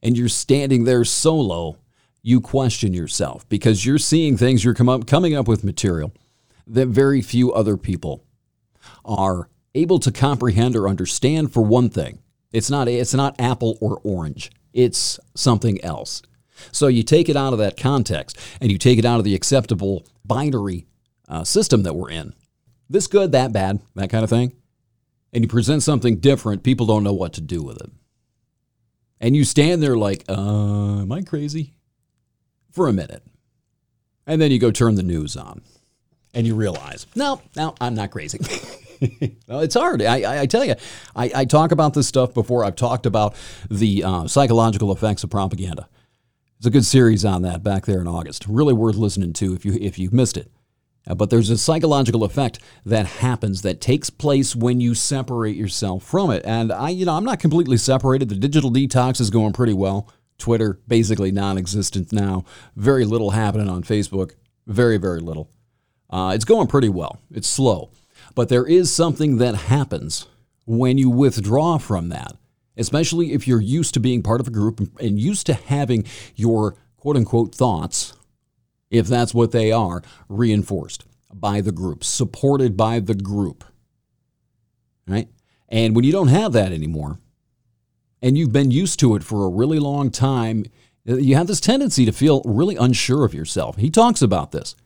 and 0.02 0.16
you're 0.16 0.28
standing 0.28 0.84
there 0.84 1.04
solo, 1.04 1.76
you 2.22 2.40
question 2.40 2.94
yourself 2.94 3.48
because 3.48 3.84
you're 3.84 3.98
seeing 3.98 4.36
things, 4.36 4.64
you're 4.64 4.76
up, 4.88 5.06
coming 5.06 5.34
up 5.34 5.48
with 5.48 5.64
material 5.64 6.12
that 6.66 6.86
very 6.86 7.20
few 7.20 7.52
other 7.52 7.76
people 7.76 8.24
are 9.04 9.48
able 9.74 9.98
to 9.98 10.12
comprehend 10.12 10.76
or 10.76 10.88
understand 10.88 11.52
for 11.52 11.62
one 11.62 11.90
thing. 11.90 12.20
It's 12.52 12.70
not, 12.70 12.86
it's 12.88 13.14
not 13.14 13.40
apple 13.40 13.78
or 13.80 14.00
orange, 14.04 14.50
it's 14.72 15.18
something 15.34 15.82
else. 15.84 16.22
So 16.70 16.86
you 16.86 17.02
take 17.02 17.28
it 17.28 17.36
out 17.36 17.52
of 17.52 17.58
that 17.58 17.76
context 17.76 18.38
and 18.60 18.70
you 18.70 18.78
take 18.78 18.98
it 18.98 19.04
out 19.04 19.18
of 19.18 19.24
the 19.24 19.34
acceptable 19.34 20.06
binary 20.24 20.86
uh, 21.28 21.44
system 21.44 21.82
that 21.82 21.94
we're 21.94 22.10
in. 22.10 22.34
This 22.88 23.06
good, 23.06 23.32
that 23.32 23.52
bad, 23.52 23.80
that 23.94 24.10
kind 24.10 24.22
of 24.22 24.30
thing. 24.30 24.52
And 25.32 25.42
you 25.42 25.48
present 25.48 25.82
something 25.82 26.18
different, 26.18 26.62
people 26.62 26.86
don't 26.86 27.02
know 27.02 27.14
what 27.14 27.32
to 27.32 27.40
do 27.40 27.62
with 27.62 27.80
it. 27.80 27.90
And 29.18 29.34
you 29.34 29.44
stand 29.44 29.82
there 29.82 29.96
like, 29.96 30.24
uh, 30.28 31.00
am 31.00 31.10
I 31.10 31.22
crazy? 31.22 31.74
For 32.72 32.88
a 32.88 32.92
minute. 32.92 33.22
And 34.26 34.40
then 34.40 34.50
you 34.50 34.58
go 34.58 34.70
turn 34.70 34.96
the 34.96 35.02
news 35.02 35.36
on 35.36 35.62
and 36.34 36.46
you 36.46 36.54
realize, 36.54 37.06
no, 37.14 37.42
no, 37.56 37.74
I'm 37.80 37.94
not 37.94 38.10
crazy. 38.10 38.38
well, 39.48 39.60
it's 39.60 39.74
hard. 39.74 40.02
I, 40.02 40.22
I, 40.22 40.40
I 40.40 40.46
tell 40.46 40.64
you, 40.64 40.74
I, 41.14 41.30
I, 41.34 41.44
talk 41.44 41.72
about 41.72 41.94
this 41.94 42.06
stuff 42.06 42.32
before. 42.32 42.64
I've 42.64 42.76
talked 42.76 43.04
about 43.04 43.34
the 43.70 44.04
uh, 44.04 44.26
psychological 44.28 44.92
effects 44.92 45.24
of 45.24 45.30
propaganda. 45.30 45.88
It's 46.58 46.66
a 46.66 46.70
good 46.70 46.84
series 46.84 47.24
on 47.24 47.42
that 47.42 47.64
back 47.64 47.86
there 47.86 48.00
in 48.00 48.06
August. 48.06 48.46
Really 48.46 48.72
worth 48.72 48.94
listening 48.94 49.32
to 49.34 49.54
if 49.54 49.64
you 49.64 49.76
if 49.80 49.98
you 49.98 50.10
missed 50.12 50.36
it. 50.36 50.50
Uh, 51.06 51.14
but 51.14 51.30
there's 51.30 51.50
a 51.50 51.58
psychological 51.58 52.22
effect 52.22 52.60
that 52.86 53.06
happens 53.06 53.62
that 53.62 53.80
takes 53.80 54.10
place 54.10 54.54
when 54.54 54.80
you 54.80 54.94
separate 54.94 55.56
yourself 55.56 56.04
from 56.04 56.30
it. 56.30 56.42
And 56.44 56.72
I, 56.72 56.90
you 56.90 57.04
know, 57.04 57.14
I'm 57.14 57.24
not 57.24 57.40
completely 57.40 57.76
separated. 57.76 58.28
The 58.28 58.36
digital 58.36 58.70
detox 58.70 59.20
is 59.20 59.30
going 59.30 59.52
pretty 59.52 59.72
well. 59.72 60.08
Twitter, 60.42 60.80
basically 60.88 61.30
non 61.30 61.56
existent 61.56 62.12
now. 62.12 62.44
Very 62.74 63.04
little 63.04 63.30
happening 63.30 63.68
on 63.68 63.84
Facebook. 63.84 64.32
Very, 64.66 64.98
very 64.98 65.20
little. 65.20 65.48
Uh, 66.10 66.32
it's 66.34 66.44
going 66.44 66.66
pretty 66.66 66.88
well. 66.88 67.20
It's 67.30 67.48
slow. 67.48 67.90
But 68.34 68.48
there 68.48 68.66
is 68.66 68.92
something 68.92 69.38
that 69.38 69.54
happens 69.54 70.26
when 70.66 70.98
you 70.98 71.10
withdraw 71.10 71.78
from 71.78 72.08
that, 72.08 72.36
especially 72.76 73.32
if 73.32 73.46
you're 73.46 73.60
used 73.60 73.94
to 73.94 74.00
being 74.00 74.22
part 74.22 74.40
of 74.40 74.48
a 74.48 74.50
group 74.50 74.80
and 75.00 75.18
used 75.18 75.46
to 75.46 75.54
having 75.54 76.04
your 76.34 76.76
quote 76.96 77.16
unquote 77.16 77.54
thoughts, 77.54 78.12
if 78.90 79.06
that's 79.06 79.32
what 79.32 79.52
they 79.52 79.70
are, 79.70 80.02
reinforced 80.28 81.04
by 81.32 81.60
the 81.60 81.72
group, 81.72 82.02
supported 82.02 82.76
by 82.76 82.98
the 82.98 83.14
group. 83.14 83.64
Right? 85.06 85.28
And 85.68 85.94
when 85.94 86.04
you 86.04 86.12
don't 86.12 86.28
have 86.28 86.52
that 86.52 86.72
anymore, 86.72 87.18
and 88.22 88.38
you've 88.38 88.52
been 88.52 88.70
used 88.70 89.00
to 89.00 89.16
it 89.16 89.24
for 89.24 89.44
a 89.44 89.48
really 89.48 89.78
long 89.78 90.10
time, 90.10 90.64
you 91.04 91.34
have 91.34 91.48
this 91.48 91.60
tendency 91.60 92.04
to 92.06 92.12
feel 92.12 92.42
really 92.44 92.76
unsure 92.76 93.24
of 93.24 93.34
yourself. 93.34 93.76
He 93.76 93.90
talks 93.90 94.22
about 94.22 94.52
this. 94.52 94.76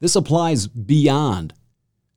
This 0.00 0.16
applies 0.16 0.66
beyond. 0.66 1.52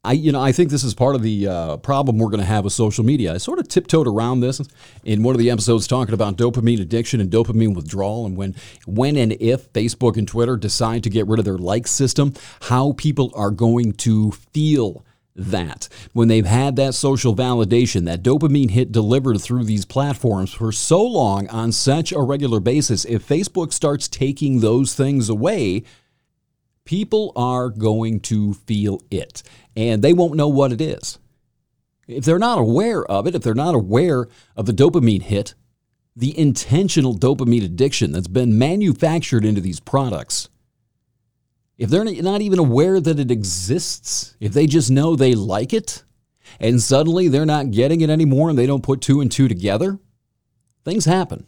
I, 0.04 0.14
you 0.14 0.32
know, 0.32 0.42
I 0.42 0.54
think 0.54 0.70
this 0.70 0.86
is 0.86 0.94
part 0.94 1.16
of 1.16 1.24
the 1.24 1.48
uh, 1.48 1.78
problem 1.78 2.18
we're 2.18 2.30
going 2.30 2.40
to 2.40 2.46
have 2.46 2.64
with 2.64 2.72
social 2.72 3.04
media. 3.04 3.34
I 3.34 3.38
sort 3.38 3.60
of 3.60 3.68
tiptoed 3.68 4.08
around 4.08 4.40
this 4.40 4.62
in 5.04 5.24
one 5.24 5.36
of 5.36 5.40
the 5.40 5.50
episodes 5.50 5.88
talking 5.88 6.14
about 6.14 6.38
dopamine 6.38 6.80
addiction 6.80 7.20
and 7.20 7.30
dopamine 7.30 7.76
withdrawal, 7.76 8.26
and 8.26 8.38
when, 8.38 8.56
when 8.86 9.18
and 9.18 9.34
if 9.34 9.72
Facebook 9.74 10.16
and 10.16 10.26
Twitter 10.26 10.56
decide 10.56 11.04
to 11.04 11.10
get 11.10 11.28
rid 11.28 11.38
of 11.38 11.44
their 11.44 11.58
like 11.58 11.86
system, 11.86 12.34
how 12.62 12.94
people 12.94 13.30
are 13.36 13.52
going 13.52 13.92
to 13.94 14.32
feel 14.32 15.04
that 15.36 15.88
when 16.14 16.28
they've 16.28 16.46
had 16.46 16.76
that 16.76 16.94
social 16.94 17.36
validation, 17.36 18.06
that 18.06 18.24
dopamine 18.24 18.72
hit 18.72 18.92
delivered 18.92 19.40
through 19.42 19.64
these 19.64 19.86
platforms 19.86 20.52
for 20.54 20.72
so 20.72 21.02
long 21.02 21.48
on 21.50 21.72
such 21.72 22.12
a 22.12 22.22
regular 22.22 22.60
basis, 22.60 23.06
if 23.06 23.28
Facebook 23.28 23.72
starts 23.72 24.08
taking 24.08 24.60
those 24.60 24.94
things 24.94 25.30
away, 25.30 25.84
people 26.86 27.32
are 27.36 27.70
going 27.70 28.20
to 28.20 28.54
feel 28.54 29.02
it 29.12 29.44
and 29.76 30.02
they 30.02 30.14
won't 30.14 30.36
know 30.36 30.48
what 30.48 30.72
it 30.72 30.82
is. 30.82 31.20
If 32.08 32.26
they're 32.26 32.40
not 32.40 32.58
aware 32.58 33.06
of 33.06 33.28
it, 33.28 33.36
if 33.36 33.44
they're 33.44 33.54
not 33.54 33.76
aware 33.76 34.28
of 34.56 34.66
the 34.66 34.74
dopamine 34.74 35.22
hit, 35.22 35.54
the 36.16 36.38
intentional 36.38 37.16
dopamine 37.16 37.64
addiction 37.64 38.12
that's 38.12 38.28
been 38.28 38.58
manufactured 38.58 39.46
into 39.46 39.62
these 39.62 39.80
products, 39.80 40.50
if 41.80 41.90
they're 41.90 42.04
not 42.04 42.42
even 42.42 42.60
aware 42.60 43.00
that 43.00 43.20
it 43.20 43.32
exists, 43.32 44.36
if 44.42 44.52
they 44.52 44.68
just 44.68 44.92
know 44.92 45.16
they 45.16 45.34
like 45.34 45.74
it, 45.74 46.04
and 46.60 46.82
suddenly 46.82 47.30
they're 47.30 47.46
not 47.46 47.72
getting 47.72 48.02
it 48.02 48.10
anymore 48.10 48.50
and 48.50 48.60
they 48.60 48.68
don't 48.68 48.84
put 48.84 49.00
two 49.00 49.22
and 49.22 49.32
two 49.32 49.48
together, 49.48 49.98
things 50.84 51.06
happen. 51.06 51.48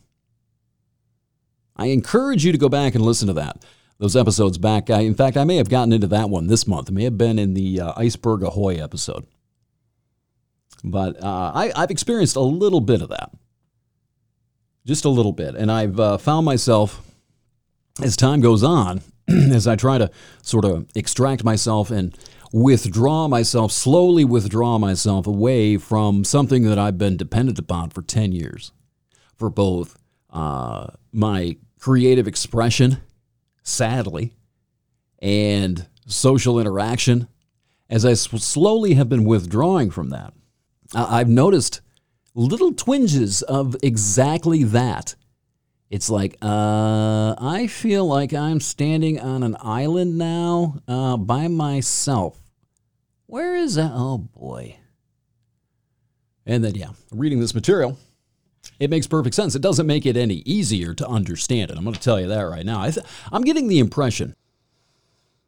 I 1.76 1.88
encourage 1.88 2.46
you 2.46 2.54
to 2.54 2.58
go 2.58 2.70
back 2.70 2.96
and 2.96 3.04
listen 3.04 3.28
to 3.28 3.34
that 3.34 3.64
those 4.00 4.16
episodes 4.16 4.58
back. 4.58 4.90
I, 4.90 5.02
in 5.02 5.14
fact, 5.14 5.38
I 5.38 5.44
may 5.44 5.58
have 5.58 5.70
gotten 5.70 5.94
into 5.94 6.08
that 6.08 6.28
one 6.28 6.48
this 6.48 6.66
month. 6.66 6.90
It 6.90 6.94
may 6.94 7.04
have 7.04 7.20
been 7.20 7.38
in 7.38 7.54
the 7.54 7.82
uh, 7.82 7.94
Iceberg 7.96 8.42
Ahoy 8.42 8.82
episode. 8.82 9.28
But 10.84 11.24
uh, 11.24 11.52
I, 11.54 11.72
have 11.76 11.92
experienced 11.92 12.36
a 12.36 12.42
little 12.42 12.82
bit 12.82 13.04
of 13.04 13.10
that. 13.10 13.32
Just 14.88 15.06
a 15.06 15.10
little 15.10 15.34
bit. 15.34 15.54
And 15.54 15.72
I've 15.72 16.00
uh, 16.00 16.18
found 16.18 16.48
myself, 16.48 17.00
as 18.02 18.18
time 18.18 18.42
goes 18.42 18.64
on, 18.64 19.02
as 19.28 19.68
I 19.68 19.76
try 19.76 19.98
to 19.98 20.10
sort 20.42 20.66
of 20.66 20.88
extract 20.96 21.44
myself 21.44 21.92
and 21.92 22.18
withdraw 22.52 23.28
myself, 23.28 23.72
slowly 23.72 24.26
withdraw 24.26 24.78
myself 24.78 25.28
away 25.28 25.78
from 25.78 26.24
something 26.24 26.64
that 26.64 26.78
I've 26.78 26.98
been 26.98 27.18
dependent 27.18 27.60
upon 27.60 27.90
for 27.90 28.02
10 28.02 28.32
years 28.32 28.72
for 29.36 29.50
both 29.50 29.98
uh, 30.30 30.88
my 31.12 31.58
creative 31.80 32.28
expression 32.28 32.98
sadly, 33.64 34.34
and 35.20 35.88
social 36.08 36.60
interaction, 36.60 37.28
as 37.90 38.06
I 38.06 38.14
slowly 38.14 38.94
have 38.96 39.10
been 39.10 39.24
withdrawing 39.24 39.92
from 39.92 40.10
that, 40.10 40.34
I've 40.94 41.30
noticed 41.30 41.82
little 42.34 42.74
twinges 42.74 43.42
of 43.44 43.76
exactly 43.84 44.64
that. 44.64 45.16
It's 45.92 46.10
like, 46.10 46.38
uh, 46.42 47.36
I 47.38 47.68
feel 47.68 48.08
like 48.08 48.34
I'm 48.34 48.62
standing 48.62 49.20
on 49.20 49.44
an 49.44 49.58
island 49.62 50.18
now 50.18 50.80
uh, 50.88 51.18
by 51.18 51.50
myself. 51.50 52.42
Where 53.26 53.58
is 53.58 53.76
that? 53.76 53.92
Oh 53.94 54.18
boy. 54.18 54.78
And 56.46 56.64
then, 56.64 56.76
yeah, 56.76 56.92
reading 57.12 57.42
this 57.42 57.54
material, 57.54 57.98
it 58.80 58.90
makes 58.90 59.06
perfect 59.06 59.36
sense. 59.36 59.54
It 59.54 59.62
doesn't 59.62 59.86
make 59.86 60.06
it 60.06 60.16
any 60.16 60.36
easier 60.46 60.94
to 60.94 61.06
understand 61.06 61.72
it. 61.72 61.78
I'm 61.78 61.84
going 61.84 61.94
to 61.94 62.00
tell 62.00 62.22
you 62.22 62.28
that 62.30 62.42
right 62.44 62.66
now. 62.66 62.82
I 62.82 62.92
th- 62.92 63.06
I'm 63.30 63.44
getting 63.44 63.68
the 63.68 63.80
impression, 63.80 64.34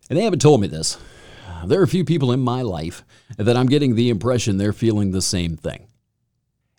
and 0.10 0.20
they 0.20 0.24
haven't 0.24 0.42
told 0.42 0.60
me 0.60 0.68
this, 0.68 0.98
there 1.66 1.80
are 1.80 1.84
a 1.84 1.88
few 1.88 2.04
people 2.04 2.34
in 2.34 2.42
my 2.42 2.62
life 2.62 3.06
that 3.38 3.56
I'm 3.56 3.68
getting 3.68 3.96
the 3.96 4.10
impression 4.10 4.58
they're 4.58 4.74
feeling 4.74 5.12
the 5.12 5.22
same 5.22 5.56
thing. 5.56 5.88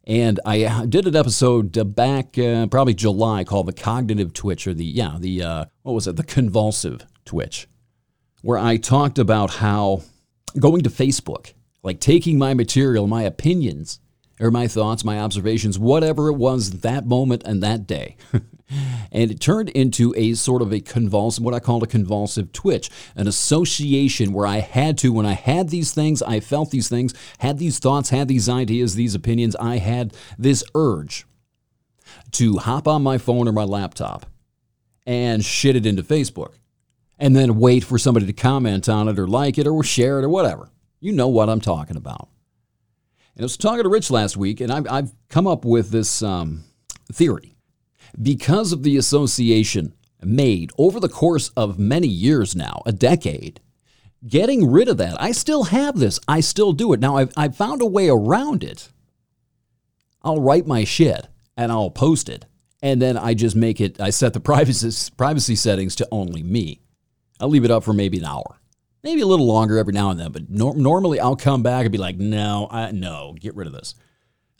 And 0.06 0.38
I 0.44 0.64
uh, 0.64 0.86
did 0.86 1.06
an 1.06 1.16
episode 1.16 1.76
uh, 1.78 1.84
back 1.84 2.38
uh, 2.38 2.66
probably 2.66 2.94
July 2.94 3.42
called 3.44 3.66
the 3.66 3.72
cognitive 3.72 4.34
twitch, 4.34 4.66
or 4.66 4.74
the, 4.74 4.84
yeah, 4.84 5.16
the, 5.18 5.42
uh, 5.42 5.64
what 5.82 5.92
was 5.92 6.06
it, 6.06 6.16
the 6.16 6.22
convulsive 6.24 7.06
twitch, 7.24 7.66
where 8.42 8.58
I 8.58 8.76
talked 8.76 9.18
about 9.18 9.50
how 9.50 10.02
going 10.58 10.82
to 10.82 10.90
Facebook, 10.90 11.54
like 11.82 12.00
taking 12.00 12.38
my 12.38 12.52
material, 12.52 13.06
my 13.06 13.22
opinions, 13.22 14.00
or 14.40 14.50
my 14.50 14.68
thoughts, 14.68 15.04
my 15.04 15.18
observations, 15.18 15.78
whatever 15.78 16.28
it 16.28 16.34
was 16.34 16.80
that 16.80 17.06
moment 17.06 17.42
and 17.44 17.62
that 17.62 17.86
day. 17.86 18.16
and 19.12 19.30
it 19.30 19.40
turned 19.40 19.70
into 19.70 20.14
a 20.16 20.34
sort 20.34 20.62
of 20.62 20.72
a 20.72 20.80
convulsive, 20.80 21.44
what 21.44 21.54
I 21.54 21.60
call 21.60 21.82
a 21.82 21.86
convulsive 21.86 22.52
twitch, 22.52 22.90
an 23.16 23.26
association 23.26 24.32
where 24.32 24.46
I 24.46 24.58
had 24.58 24.98
to, 24.98 25.12
when 25.12 25.26
I 25.26 25.34
had 25.34 25.68
these 25.68 25.92
things, 25.92 26.22
I 26.22 26.40
felt 26.40 26.70
these 26.70 26.88
things, 26.88 27.14
had 27.38 27.58
these 27.58 27.78
thoughts, 27.78 28.10
had 28.10 28.28
these 28.28 28.48
ideas, 28.48 28.94
these 28.94 29.14
opinions, 29.14 29.56
I 29.56 29.78
had 29.78 30.14
this 30.38 30.64
urge 30.74 31.26
to 32.32 32.58
hop 32.58 32.88
on 32.88 33.02
my 33.02 33.18
phone 33.18 33.48
or 33.48 33.52
my 33.52 33.64
laptop 33.64 34.26
and 35.06 35.44
shit 35.44 35.76
it 35.76 35.86
into 35.86 36.02
Facebook 36.02 36.54
and 37.18 37.34
then 37.36 37.58
wait 37.58 37.84
for 37.84 37.98
somebody 37.98 38.26
to 38.26 38.32
comment 38.32 38.88
on 38.88 39.08
it 39.08 39.18
or 39.18 39.26
like 39.26 39.58
it 39.58 39.66
or 39.66 39.82
share 39.84 40.18
it 40.18 40.24
or 40.24 40.28
whatever. 40.28 40.70
You 41.00 41.12
know 41.12 41.28
what 41.28 41.48
I'm 41.48 41.60
talking 41.60 41.96
about. 41.96 42.28
And 43.36 43.42
I 43.42 43.44
was 43.44 43.56
talking 43.56 43.82
to 43.82 43.88
Rich 43.88 44.10
last 44.10 44.36
week, 44.36 44.60
and 44.60 44.72
I've, 44.72 44.86
I've 44.88 45.12
come 45.28 45.46
up 45.46 45.64
with 45.64 45.90
this 45.90 46.22
um, 46.22 46.64
theory. 47.12 47.53
Because 48.20 48.72
of 48.72 48.82
the 48.82 48.96
association 48.96 49.94
made 50.22 50.70
over 50.78 51.00
the 51.00 51.08
course 51.08 51.50
of 51.50 51.78
many 51.78 52.08
years 52.08 52.54
now, 52.54 52.82
a 52.86 52.92
decade, 52.92 53.60
getting 54.26 54.70
rid 54.70 54.88
of 54.88 54.96
that, 54.98 55.20
I 55.20 55.32
still 55.32 55.64
have 55.64 55.98
this. 55.98 56.20
I 56.26 56.40
still 56.40 56.72
do 56.72 56.92
it. 56.92 57.00
Now, 57.00 57.16
I've, 57.16 57.32
I've 57.36 57.56
found 57.56 57.82
a 57.82 57.86
way 57.86 58.08
around 58.08 58.64
it. 58.64 58.88
I'll 60.22 60.40
write 60.40 60.66
my 60.66 60.84
shit 60.84 61.28
and 61.56 61.70
I'll 61.70 61.90
post 61.90 62.28
it. 62.28 62.46
And 62.82 63.00
then 63.00 63.16
I 63.16 63.34
just 63.34 63.56
make 63.56 63.80
it, 63.80 64.00
I 64.00 64.10
set 64.10 64.32
the 64.32 64.40
privacy, 64.40 65.12
privacy 65.16 65.56
settings 65.56 65.96
to 65.96 66.08
only 66.10 66.42
me. 66.42 66.80
I'll 67.40 67.48
leave 67.48 67.64
it 67.64 67.70
up 67.70 67.84
for 67.84 67.92
maybe 67.92 68.18
an 68.18 68.24
hour 68.24 68.58
maybe 69.04 69.20
a 69.20 69.26
little 69.26 69.46
longer 69.46 69.78
every 69.78 69.92
now 69.92 70.10
and 70.10 70.18
then. 70.18 70.32
But 70.32 70.50
nor- 70.50 70.74
normally 70.74 71.20
I'll 71.20 71.36
come 71.36 71.62
back 71.62 71.84
and 71.84 71.92
be 71.92 71.98
like, 71.98 72.16
no, 72.16 72.66
I, 72.70 72.90
no, 72.90 73.36
get 73.38 73.54
rid 73.54 73.68
of 73.68 73.72
this. 73.72 73.94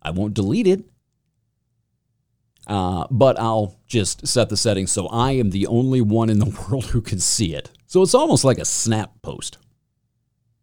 I 0.01 0.11
won't 0.11 0.35
delete 0.35 0.69
it. 0.69 0.85
Uh, 2.67 3.07
but 3.11 3.39
I'll 3.39 3.77
just 3.87 4.27
set 4.27 4.49
the 4.49 4.57
settings 4.57 4.91
so 4.91 5.07
I 5.09 5.33
am 5.33 5.51
the 5.51 5.67
only 5.67 6.01
one 6.01 6.31
in 6.31 6.39
the 6.39 6.67
world 6.69 6.87
who 6.87 7.01
can 7.01 7.21
see 7.21 7.55
it. 7.55 7.71
So 7.87 8.03
it's 8.03 8.15
almost 8.15 8.45
like 8.45 8.59
a 8.59 8.65
snap 8.65 9.13
post 9.23 9.59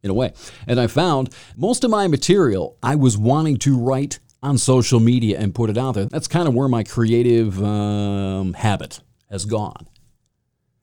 in 0.04 0.10
a 0.10 0.14
way. 0.14 0.34
And 0.68 0.80
I 0.80 0.88
found 0.88 1.34
most 1.56 1.84
of 1.84 1.92
my 1.92 2.08
material 2.08 2.78
I 2.82 2.96
was 2.96 3.18
wanting 3.18 3.58
to 3.58 3.78
write 3.78 4.20
on 4.44 4.58
social 4.58 5.00
media 5.00 5.40
and 5.40 5.54
put 5.54 5.70
it 5.70 5.78
out 5.78 5.94
there. 5.94 6.06
That's 6.06 6.28
kind 6.28 6.48
of 6.48 6.56
where 6.56 6.68
my 6.68 6.84
creative 6.84 7.64
um, 7.64 8.54
habit 8.54 9.00
has 9.30 9.46
gone. 9.46 9.88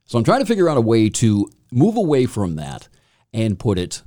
So 0.05 0.17
I'm 0.17 0.25
trying 0.25 0.41
to 0.41 0.47
figure 0.47 0.69
out 0.69 0.77
a 0.77 0.83
way 0.83 1.11
to 1.11 1.51
move 1.73 1.97
away 1.97 2.27
from 2.27 2.57
that 2.57 2.89
and 3.33 3.59
put 3.59 3.79
it 3.79 4.03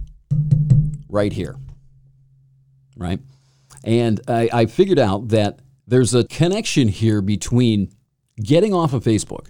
right 1.10 1.34
here. 1.34 1.58
Right? 2.96 3.20
And 3.84 4.22
I, 4.28 4.50
I 4.54 4.66
figured 4.68 5.00
out 5.00 5.30
that 5.30 5.60
there's 5.88 6.14
a 6.14 6.24
connection 6.24 6.88
here 6.88 7.22
between 7.22 7.92
getting 8.42 8.74
off 8.74 8.94
of 8.94 9.04
Facebook, 9.04 9.48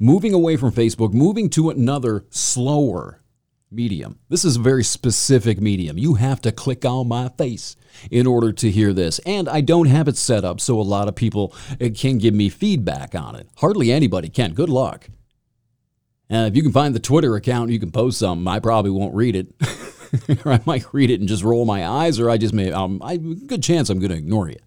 moving 0.00 0.32
away 0.34 0.56
from 0.56 0.72
Facebook, 0.72 1.12
moving 1.12 1.50
to 1.50 1.70
another 1.70 2.24
slower 2.30 3.20
medium. 3.70 4.18
This 4.28 4.44
is 4.44 4.56
a 4.56 4.60
very 4.60 4.84
specific 4.84 5.60
medium. 5.60 5.98
You 5.98 6.14
have 6.14 6.40
to 6.42 6.52
click 6.52 6.84
on 6.84 7.08
my 7.08 7.28
face 7.30 7.76
in 8.10 8.26
order 8.26 8.52
to 8.52 8.70
hear 8.70 8.92
this. 8.92 9.18
And 9.20 9.48
I 9.48 9.60
don't 9.60 9.86
have 9.86 10.08
it 10.08 10.16
set 10.16 10.44
up 10.44 10.60
so 10.60 10.80
a 10.80 10.82
lot 10.82 11.08
of 11.08 11.14
people 11.14 11.54
uh, 11.80 11.88
can 11.94 12.18
give 12.18 12.34
me 12.34 12.48
feedback 12.48 13.14
on 13.14 13.34
it. 13.34 13.48
Hardly 13.56 13.90
anybody 13.90 14.28
can. 14.28 14.54
Good 14.54 14.68
luck. 14.68 15.08
Uh, 16.30 16.48
if 16.48 16.56
you 16.56 16.62
can 16.62 16.72
find 16.72 16.94
the 16.94 17.00
Twitter 17.00 17.36
account, 17.36 17.70
you 17.70 17.78
can 17.78 17.92
post 17.92 18.18
something. 18.18 18.48
I 18.48 18.58
probably 18.58 18.90
won't 18.90 19.14
read 19.14 19.36
it, 19.36 19.54
or 20.44 20.52
I 20.52 20.60
might 20.66 20.92
read 20.92 21.10
it 21.10 21.20
and 21.20 21.28
just 21.28 21.44
roll 21.44 21.64
my 21.64 21.86
eyes, 21.86 22.18
or 22.18 22.28
I 22.28 22.36
just 22.36 22.52
may. 22.52 22.72
Um, 22.72 23.00
I 23.00 23.16
good 23.16 23.62
chance 23.62 23.90
I'm 23.90 24.00
going 24.00 24.10
to 24.10 24.16
ignore 24.16 24.48
you. 24.48 24.58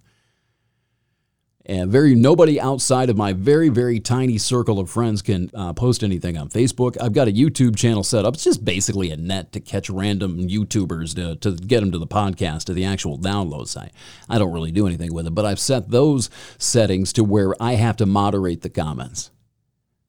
And 1.69 1.91
very 1.91 2.15
nobody 2.15 2.59
outside 2.59 3.11
of 3.11 3.15
my 3.15 3.31
very 3.31 3.69
very 3.69 3.99
tiny 3.99 4.39
circle 4.39 4.79
of 4.79 4.89
friends 4.89 5.21
can 5.21 5.51
uh, 5.53 5.71
post 5.71 6.03
anything 6.03 6.35
on 6.35 6.49
Facebook. 6.49 6.97
I've 6.99 7.13
got 7.13 7.27
a 7.27 7.31
YouTube 7.31 7.75
channel 7.75 8.03
set 8.03 8.25
up. 8.25 8.33
It's 8.33 8.43
just 8.43 8.65
basically 8.65 9.11
a 9.11 9.17
net 9.17 9.51
to 9.51 9.59
catch 9.59 9.87
random 9.87 10.47
YouTubers 10.47 11.13
to, 11.13 11.35
to 11.35 11.55
get 11.63 11.81
them 11.81 11.91
to 11.91 11.99
the 11.99 12.07
podcast 12.07 12.63
to 12.63 12.73
the 12.73 12.85
actual 12.85 13.19
download 13.19 13.67
site. 13.67 13.91
I 14.27 14.39
don't 14.39 14.51
really 14.51 14.71
do 14.71 14.87
anything 14.87 15.13
with 15.13 15.27
it, 15.27 15.35
but 15.35 15.45
I've 15.45 15.59
set 15.59 15.91
those 15.91 16.31
settings 16.57 17.13
to 17.13 17.23
where 17.23 17.53
I 17.61 17.73
have 17.73 17.97
to 17.97 18.07
moderate 18.07 18.61
the 18.61 18.69
comments 18.71 19.29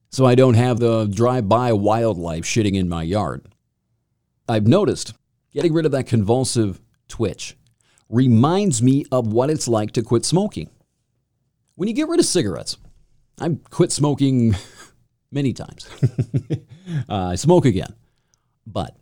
so 0.09 0.25
I 0.25 0.33
don't 0.33 0.55
have 0.55 0.79
the 0.79 1.05
drive 1.05 1.47
by 1.47 1.73
wildlife 1.73 2.43
shitting 2.43 2.73
in 2.73 2.89
my 2.89 3.03
yard. 3.03 3.45
I've 4.49 4.65
noticed 4.65 5.13
getting 5.53 5.73
rid 5.73 5.85
of 5.85 5.91
that 5.91 6.07
convulsive 6.07 6.81
twitch 7.07 7.55
reminds 8.09 8.81
me 8.81 9.05
of 9.11 9.31
what 9.31 9.51
it's 9.51 9.67
like 9.67 9.91
to 9.91 10.01
quit 10.01 10.25
smoking. 10.25 10.71
When 11.75 11.87
you 11.87 11.95
get 11.95 12.07
rid 12.07 12.19
of 12.19 12.25
cigarettes, 12.25 12.77
I 13.39 13.57
quit 13.69 13.91
smoking 13.91 14.55
many 15.31 15.53
times. 15.53 15.89
uh, 17.09 17.27
I 17.27 17.35
smoke 17.35 17.65
again. 17.65 17.95
But 18.67 18.97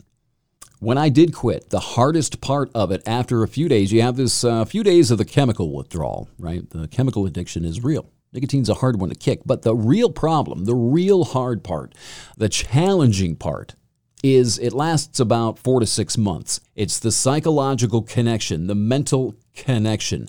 when 0.79 0.97
I 0.97 1.09
did 1.09 1.33
quit, 1.33 1.69
the 1.69 1.79
hardest 1.79 2.41
part 2.41 2.71
of 2.73 2.91
it 2.91 3.01
after 3.05 3.43
a 3.43 3.47
few 3.47 3.67
days, 3.67 3.91
you 3.91 4.01
have 4.01 4.15
this 4.15 4.43
uh, 4.43 4.63
few 4.65 4.83
days 4.83 5.11
of 5.11 5.17
the 5.17 5.25
chemical 5.25 5.75
withdrawal, 5.75 6.29
right? 6.38 6.67
The 6.69 6.88
chemical 6.88 7.25
addiction 7.25 7.65
is 7.65 7.83
real. 7.83 8.09
Nicotine's 8.31 8.69
a 8.69 8.75
hard 8.75 8.99
one 8.99 9.09
to 9.09 9.15
kick, 9.15 9.41
but 9.45 9.63
the 9.63 9.75
real 9.75 10.11
problem, 10.11 10.65
the 10.65 10.75
real 10.75 11.25
hard 11.25 11.63
part, 11.63 11.95
the 12.38 12.47
challenging 12.47 13.35
part 13.35 13.75
is 14.23 14.59
it 14.59 14.73
lasts 14.73 15.19
about 15.19 15.57
four 15.57 15.79
to 15.79 15.85
six 15.85 16.17
months. 16.17 16.59
It's 16.75 16.99
the 16.99 17.11
psychological 17.11 18.03
connection, 18.03 18.67
the 18.67 18.75
mental 18.75 19.35
connection, 19.55 20.27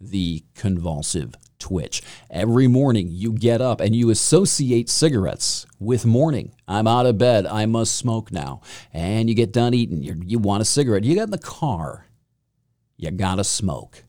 the 0.00 0.44
convulsive 0.54 1.34
twitch. 1.58 2.02
Every 2.30 2.68
morning 2.68 3.08
you 3.10 3.32
get 3.32 3.60
up 3.60 3.80
and 3.80 3.94
you 3.94 4.10
associate 4.10 4.88
cigarettes 4.88 5.66
with 5.78 6.06
morning. 6.06 6.54
I'm 6.66 6.86
out 6.86 7.06
of 7.06 7.18
bed. 7.18 7.46
I 7.46 7.66
must 7.66 7.96
smoke 7.96 8.32
now. 8.32 8.60
And 8.92 9.28
you 9.28 9.34
get 9.34 9.52
done 9.52 9.74
eating. 9.74 10.02
you 10.02 10.20
you 10.24 10.38
want 10.38 10.62
a 10.62 10.64
cigarette. 10.64 11.04
You 11.04 11.14
get 11.14 11.24
in 11.24 11.30
the 11.30 11.38
car. 11.38 12.06
You 12.96 13.10
got 13.10 13.36
to 13.36 13.44
smoke. 13.44 14.04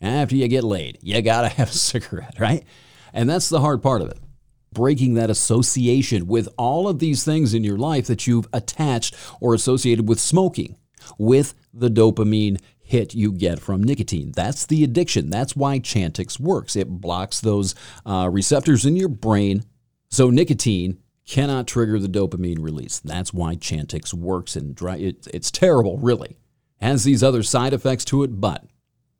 After 0.00 0.34
you 0.34 0.48
get 0.48 0.64
laid, 0.64 0.98
you 1.02 1.20
got 1.22 1.42
to 1.42 1.48
have 1.56 1.70
a 1.70 1.72
cigarette, 1.72 2.38
right? 2.38 2.64
And 3.12 3.28
that's 3.28 3.48
the 3.48 3.60
hard 3.60 3.82
part 3.82 4.02
of 4.02 4.08
it 4.10 4.18
breaking 4.72 5.14
that 5.14 5.30
association 5.30 6.26
with 6.26 6.48
all 6.56 6.88
of 6.88 6.98
these 6.98 7.24
things 7.24 7.54
in 7.54 7.64
your 7.64 7.76
life 7.76 8.06
that 8.06 8.26
you've 8.26 8.48
attached 8.52 9.14
or 9.40 9.54
associated 9.54 10.08
with 10.08 10.20
smoking, 10.20 10.76
with 11.18 11.54
the 11.72 11.88
dopamine 11.90 12.60
hit 12.90 13.14
you 13.14 13.30
get 13.32 13.60
from 13.60 13.84
nicotine. 13.84 14.32
That's 14.32 14.66
the 14.66 14.82
addiction. 14.82 15.30
That's 15.30 15.54
why 15.54 15.78
Chantix 15.78 16.40
works. 16.40 16.74
It 16.74 16.88
blocks 16.88 17.40
those 17.40 17.76
uh, 18.04 18.28
receptors 18.30 18.84
in 18.84 18.96
your 18.96 19.08
brain. 19.08 19.62
So 20.10 20.28
nicotine 20.28 20.98
cannot 21.24 21.68
trigger 21.68 22.00
the 22.00 22.08
dopamine 22.08 22.60
release. 22.60 22.98
That's 22.98 23.32
why 23.32 23.54
Chantix 23.54 24.12
works. 24.12 24.56
And 24.56 24.74
dry, 24.74 24.96
it, 24.96 25.28
it's 25.32 25.52
terrible, 25.52 25.98
really. 25.98 26.36
Has 26.80 27.04
these 27.04 27.22
other 27.22 27.44
side 27.44 27.72
effects 27.72 28.04
to 28.06 28.24
it, 28.24 28.40
but 28.40 28.64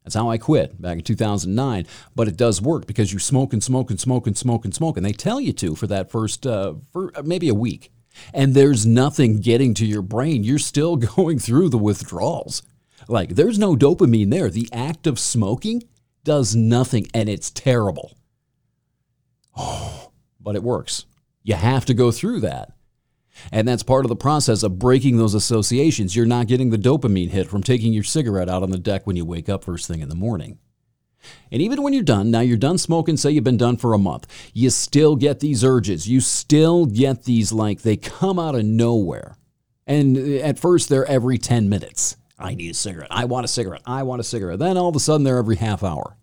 that's 0.02 0.16
how 0.16 0.28
I 0.28 0.36
quit 0.36 0.82
back 0.82 0.98
in 0.98 1.04
2009. 1.04 1.86
But 2.16 2.26
it 2.26 2.36
does 2.36 2.60
work 2.60 2.88
because 2.88 3.12
you 3.12 3.20
smoke 3.20 3.52
and 3.52 3.62
smoke 3.62 3.90
and 3.90 4.00
smoke 4.00 4.26
and 4.26 4.36
smoke 4.36 4.64
and 4.64 4.74
smoke. 4.74 4.96
And 4.96 5.06
they 5.06 5.12
tell 5.12 5.40
you 5.40 5.52
to 5.52 5.76
for 5.76 5.86
that 5.86 6.10
first, 6.10 6.44
uh, 6.44 6.74
for 6.92 7.12
maybe 7.22 7.48
a 7.48 7.54
week. 7.54 7.92
And 8.34 8.54
there's 8.54 8.84
nothing 8.84 9.40
getting 9.40 9.74
to 9.74 9.86
your 9.86 10.02
brain. 10.02 10.42
You're 10.42 10.58
still 10.58 10.96
going 11.16 11.38
through 11.38 11.68
the 11.68 11.78
withdrawals. 11.78 12.62
Like, 13.08 13.30
there's 13.30 13.58
no 13.58 13.76
dopamine 13.76 14.30
there. 14.30 14.50
The 14.50 14.68
act 14.72 15.06
of 15.06 15.18
smoking 15.18 15.84
does 16.24 16.54
nothing, 16.54 17.08
and 17.14 17.28
it's 17.28 17.50
terrible. 17.50 18.16
Oh, 19.56 20.10
but 20.40 20.56
it 20.56 20.62
works. 20.62 21.06
You 21.42 21.54
have 21.54 21.86
to 21.86 21.94
go 21.94 22.10
through 22.10 22.40
that. 22.40 22.72
And 23.52 23.66
that's 23.66 23.82
part 23.82 24.04
of 24.04 24.10
the 24.10 24.16
process 24.16 24.62
of 24.62 24.78
breaking 24.78 25.16
those 25.16 25.34
associations. 25.34 26.14
You're 26.14 26.26
not 26.26 26.46
getting 26.46 26.70
the 26.70 26.76
dopamine 26.76 27.30
hit 27.30 27.48
from 27.48 27.62
taking 27.62 27.92
your 27.92 28.04
cigarette 28.04 28.50
out 28.50 28.62
on 28.62 28.70
the 28.70 28.78
deck 28.78 29.06
when 29.06 29.16
you 29.16 29.24
wake 29.24 29.48
up 29.48 29.64
first 29.64 29.86
thing 29.86 30.00
in 30.00 30.08
the 30.08 30.14
morning. 30.14 30.58
And 31.50 31.60
even 31.60 31.82
when 31.82 31.92
you're 31.92 32.02
done, 32.02 32.30
now 32.30 32.40
you're 32.40 32.56
done 32.56 32.78
smoking, 32.78 33.16
say 33.16 33.30
you've 33.30 33.44
been 33.44 33.56
done 33.56 33.76
for 33.76 33.92
a 33.92 33.98
month, 33.98 34.26
you 34.54 34.70
still 34.70 35.16
get 35.16 35.40
these 35.40 35.64
urges. 35.64 36.08
You 36.08 36.20
still 36.20 36.86
get 36.86 37.24
these, 37.24 37.52
like, 37.52 37.82
they 37.82 37.96
come 37.96 38.38
out 38.38 38.54
of 38.54 38.64
nowhere. 38.64 39.36
And 39.86 40.16
at 40.16 40.58
first, 40.58 40.88
they're 40.88 41.06
every 41.06 41.36
10 41.36 41.68
minutes. 41.68 42.16
I 42.40 42.54
need 42.54 42.70
a 42.70 42.74
cigarette. 42.74 43.08
I 43.10 43.24
want 43.26 43.44
a 43.44 43.48
cigarette. 43.48 43.82
I 43.86 44.02
want 44.02 44.20
a 44.20 44.24
cigarette. 44.24 44.58
Then 44.58 44.76
all 44.76 44.88
of 44.88 44.96
a 44.96 45.00
sudden, 45.00 45.24
they're 45.24 45.38
every 45.38 45.56
half 45.56 45.82
hour. 45.82 46.16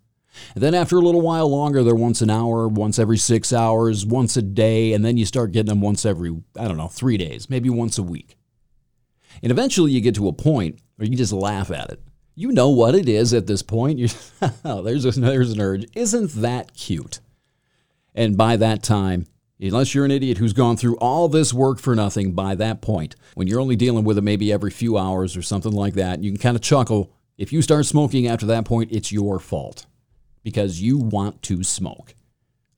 And 0.53 0.63
then 0.63 0.74
after 0.74 0.97
a 0.97 1.01
little 1.01 1.21
while 1.21 1.50
longer, 1.50 1.83
they're 1.83 1.95
once 1.95 2.21
an 2.21 2.29
hour, 2.29 2.67
once 2.67 3.00
every 3.00 3.17
six 3.17 3.51
hours, 3.51 4.05
once 4.05 4.38
a 4.38 4.41
day, 4.41 4.93
and 4.93 5.03
then 5.03 5.17
you 5.17 5.25
start 5.25 5.51
getting 5.51 5.69
them 5.69 5.81
once 5.81 6.05
every, 6.05 6.36
I 6.59 6.67
don't 6.67 6.77
know, 6.77 6.88
three 6.88 7.17
days, 7.17 7.50
maybe 7.50 7.69
once 7.69 7.97
a 7.97 8.03
week. 8.03 8.38
And 9.41 9.51
eventually 9.51 9.91
you 9.91 10.01
get 10.01 10.15
to 10.15 10.27
a 10.27 10.33
point 10.33 10.79
where 10.95 11.07
you 11.07 11.15
just 11.15 11.33
laugh 11.33 11.71
at 11.71 11.89
it. 11.89 12.01
You 12.36 12.51
know 12.51 12.69
what 12.69 12.95
it 12.95 13.09
is 13.09 13.33
at 13.33 13.47
this 13.47 13.63
point. 13.63 13.97
You're, 13.97 14.09
oh, 14.63 14.81
there's, 14.83 15.05
a, 15.05 15.12
there's 15.12 15.51
an 15.51 15.62
urge. 15.62 15.86
Isn't 15.95 16.31
that 16.41 16.75
cute? 16.75 17.19
And 18.13 18.38
by 18.38 18.57
that 18.57 18.83
time, 18.83 19.27
unless 19.59 19.95
you're 19.95 20.05
an 20.05 20.11
idiot 20.11 20.37
who's 20.37 20.53
gone 20.53 20.77
through 20.77 20.97
all 20.97 21.27
this 21.27 21.53
work 21.53 21.79
for 21.79 21.95
nothing, 21.95 22.33
by 22.33 22.55
that 22.55 22.81
point, 22.81 23.15
when 23.35 23.47
you're 23.47 23.59
only 23.59 23.75
dealing 23.75 24.03
with 24.03 24.17
it 24.17 24.23
maybe 24.23 24.51
every 24.51 24.71
few 24.71 24.98
hours 24.98 25.35
or 25.35 25.41
something 25.41 25.72
like 25.72 25.96
that, 25.96 26.24
you 26.24 26.31
can 26.31 26.39
kind 26.39 26.55
of 26.55 26.61
chuckle. 26.61 27.11
If 27.37 27.51
you 27.51 27.61
start 27.61 27.85
smoking 27.85 28.27
after 28.27 28.46
that 28.48 28.65
point, 28.65 28.91
it's 28.91 29.11
your 29.11 29.39
fault 29.39 29.85
because 30.43 30.81
you 30.81 30.98
want 30.98 31.41
to 31.43 31.63
smoke. 31.63 32.13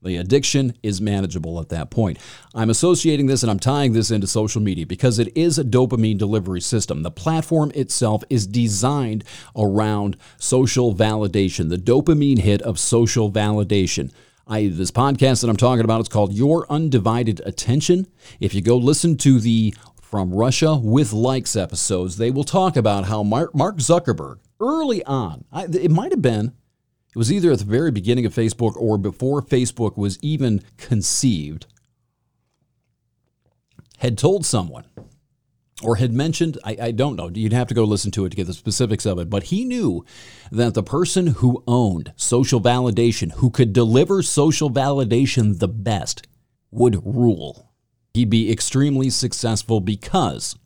The 0.01 0.15
addiction 0.15 0.75
is 0.81 1.01
manageable 1.01 1.59
at 1.59 1.69
that 1.69 1.91
point. 1.91 2.19
I'm 2.55 2.69
associating 2.69 3.25
this 3.25 3.43
and 3.43 3.51
I'm 3.51 3.59
tying 3.59 3.91
this 3.91 4.11
into 4.11 4.27
social 4.27 4.61
media 4.61 4.85
because 4.85 5.19
it 5.19 5.35
is 5.35 5.59
a 5.59 5.63
dopamine 5.63 6.17
delivery 6.17 6.61
system. 6.61 7.03
The 7.03 7.11
platform 7.11 7.71
itself 7.75 8.23
is 8.29 8.47
designed 8.47 9.25
around 9.57 10.15
social 10.37 10.95
validation, 10.95 11.69
the 11.69 11.77
dopamine 11.77 12.39
hit 12.39 12.61
of 12.61 12.79
social 12.79 13.29
validation. 13.29 14.11
I, 14.51 14.67
this 14.67 14.89
podcast 14.89 15.41
that 15.41 15.49
I'm 15.49 15.57
talking 15.57 15.85
about, 15.85 15.99
it's 15.99 16.09
called 16.09 16.33
Your 16.33 16.65
Undivided 16.71 17.39
Attention. 17.45 18.07
If 18.39 18.55
you 18.55 18.61
go 18.61 18.77
listen 18.77 19.15
to 19.17 19.39
the 19.39 19.75
From 20.01 20.33
Russia 20.33 20.75
with 20.75 21.13
Likes 21.13 21.55
episodes, 21.55 22.17
they 22.17 22.31
will 22.31 22.43
talk 22.43 22.75
about 22.75 23.05
how 23.05 23.21
Mark, 23.21 23.53
Mark 23.53 23.77
Zuckerberg, 23.77 24.39
early 24.59 25.03
on, 25.05 25.45
I, 25.51 25.65
it 25.65 25.91
might 25.91 26.11
have 26.11 26.23
been 26.23 26.53
it 27.13 27.17
was 27.17 27.31
either 27.31 27.51
at 27.51 27.59
the 27.59 27.65
very 27.65 27.91
beginning 27.91 28.25
of 28.25 28.33
Facebook 28.33 28.75
or 28.75 28.97
before 28.97 29.43
Facebook 29.43 29.95
was 29.97 30.17
even 30.23 30.63
conceived, 30.77 31.67
had 33.97 34.17
told 34.17 34.47
someone 34.47 34.85
or 35.81 35.95
had 35.95 36.11
mentioned, 36.11 36.57
I, 36.63 36.77
I, 36.81 36.91
don't 36.91 37.15
know, 37.15 37.29
you'd 37.33 37.53
have 37.53 37.67
to 37.67 37.73
go 37.73 37.83
listen 37.83 38.11
to 38.11 38.25
it 38.25 38.29
to 38.29 38.35
get 38.35 38.47
the 38.47 38.53
specifics 38.53 39.05
of 39.05 39.17
it, 39.17 39.29
but 39.29 39.43
he 39.43 39.63
knew 39.63 40.03
that 40.51 40.73
the 40.73 40.83
person 40.83 41.27
who 41.27 41.63
owned 41.67 42.13
social 42.15 42.59
validation, 42.59 43.31
who 43.33 43.49
could 43.49 43.71
deliver 43.71 44.21
social 44.21 44.69
validation 44.69 45.59
the 45.59 45.67
best, 45.67 46.27
would 46.71 47.05
rule. 47.05 47.71
He'd 48.13 48.29
be 48.29 48.51
extremely 48.51 49.09
successful 49.09 49.79
because 49.79 50.57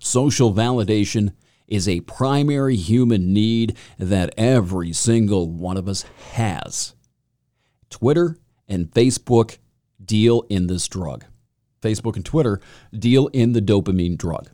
social 0.00 0.52
validation 0.52 1.34
is 1.66 1.88
a 1.88 2.00
primary 2.00 2.76
human 2.76 3.32
need 3.32 3.76
that 3.98 4.34
every 4.36 4.92
single 4.92 5.48
one 5.48 5.76
of 5.76 5.88
us 5.88 6.04
has. 6.32 6.94
Twitter 7.90 8.38
and 8.66 8.90
Facebook 8.90 9.58
deal 10.02 10.44
in 10.48 10.66
this 10.66 10.88
drug. 10.88 11.24
Facebook 11.80 12.16
and 12.16 12.24
Twitter 12.24 12.60
deal 12.96 13.28
in 13.28 13.52
the 13.52 13.62
dopamine 13.62 14.16
drug. 14.16 14.50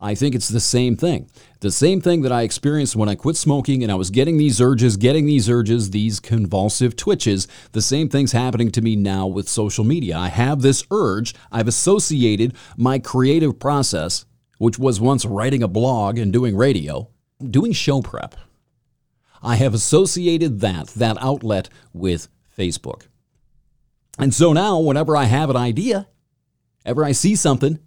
I 0.00 0.14
think 0.14 0.36
it's 0.36 0.48
the 0.48 0.60
same 0.60 0.96
thing. 0.96 1.28
The 1.58 1.72
same 1.72 2.00
thing 2.00 2.22
that 2.22 2.30
I 2.30 2.42
experienced 2.42 2.94
when 2.94 3.08
I 3.08 3.16
quit 3.16 3.36
smoking 3.36 3.82
and 3.82 3.90
I 3.90 3.96
was 3.96 4.10
getting 4.10 4.38
these 4.38 4.60
urges, 4.60 4.96
getting 4.96 5.26
these 5.26 5.50
urges, 5.50 5.90
these 5.90 6.20
convulsive 6.20 6.94
twitches. 6.94 7.48
The 7.72 7.82
same 7.82 8.08
thing's 8.08 8.30
happening 8.30 8.70
to 8.72 8.80
me 8.80 8.94
now 8.94 9.26
with 9.26 9.48
social 9.48 9.84
media. 9.84 10.16
I 10.16 10.28
have 10.28 10.62
this 10.62 10.84
urge. 10.92 11.34
I've 11.50 11.66
associated 11.66 12.54
my 12.76 13.00
creative 13.00 13.58
process 13.58 14.24
which 14.58 14.78
was 14.78 15.00
once 15.00 15.24
writing 15.24 15.62
a 15.62 15.68
blog 15.68 16.18
and 16.18 16.32
doing 16.32 16.56
radio, 16.56 17.08
doing 17.42 17.72
show 17.72 18.02
prep. 18.02 18.34
I 19.40 19.56
have 19.56 19.72
associated 19.72 20.60
that, 20.60 20.88
that 20.88 21.16
outlet, 21.20 21.68
with 21.92 22.28
Facebook. 22.56 23.06
And 24.18 24.34
so 24.34 24.52
now, 24.52 24.78
whenever 24.80 25.16
I 25.16 25.24
have 25.24 25.50
an 25.50 25.56
idea, 25.56 26.08
ever 26.84 27.04
I 27.04 27.12
see 27.12 27.36
something, 27.36 27.78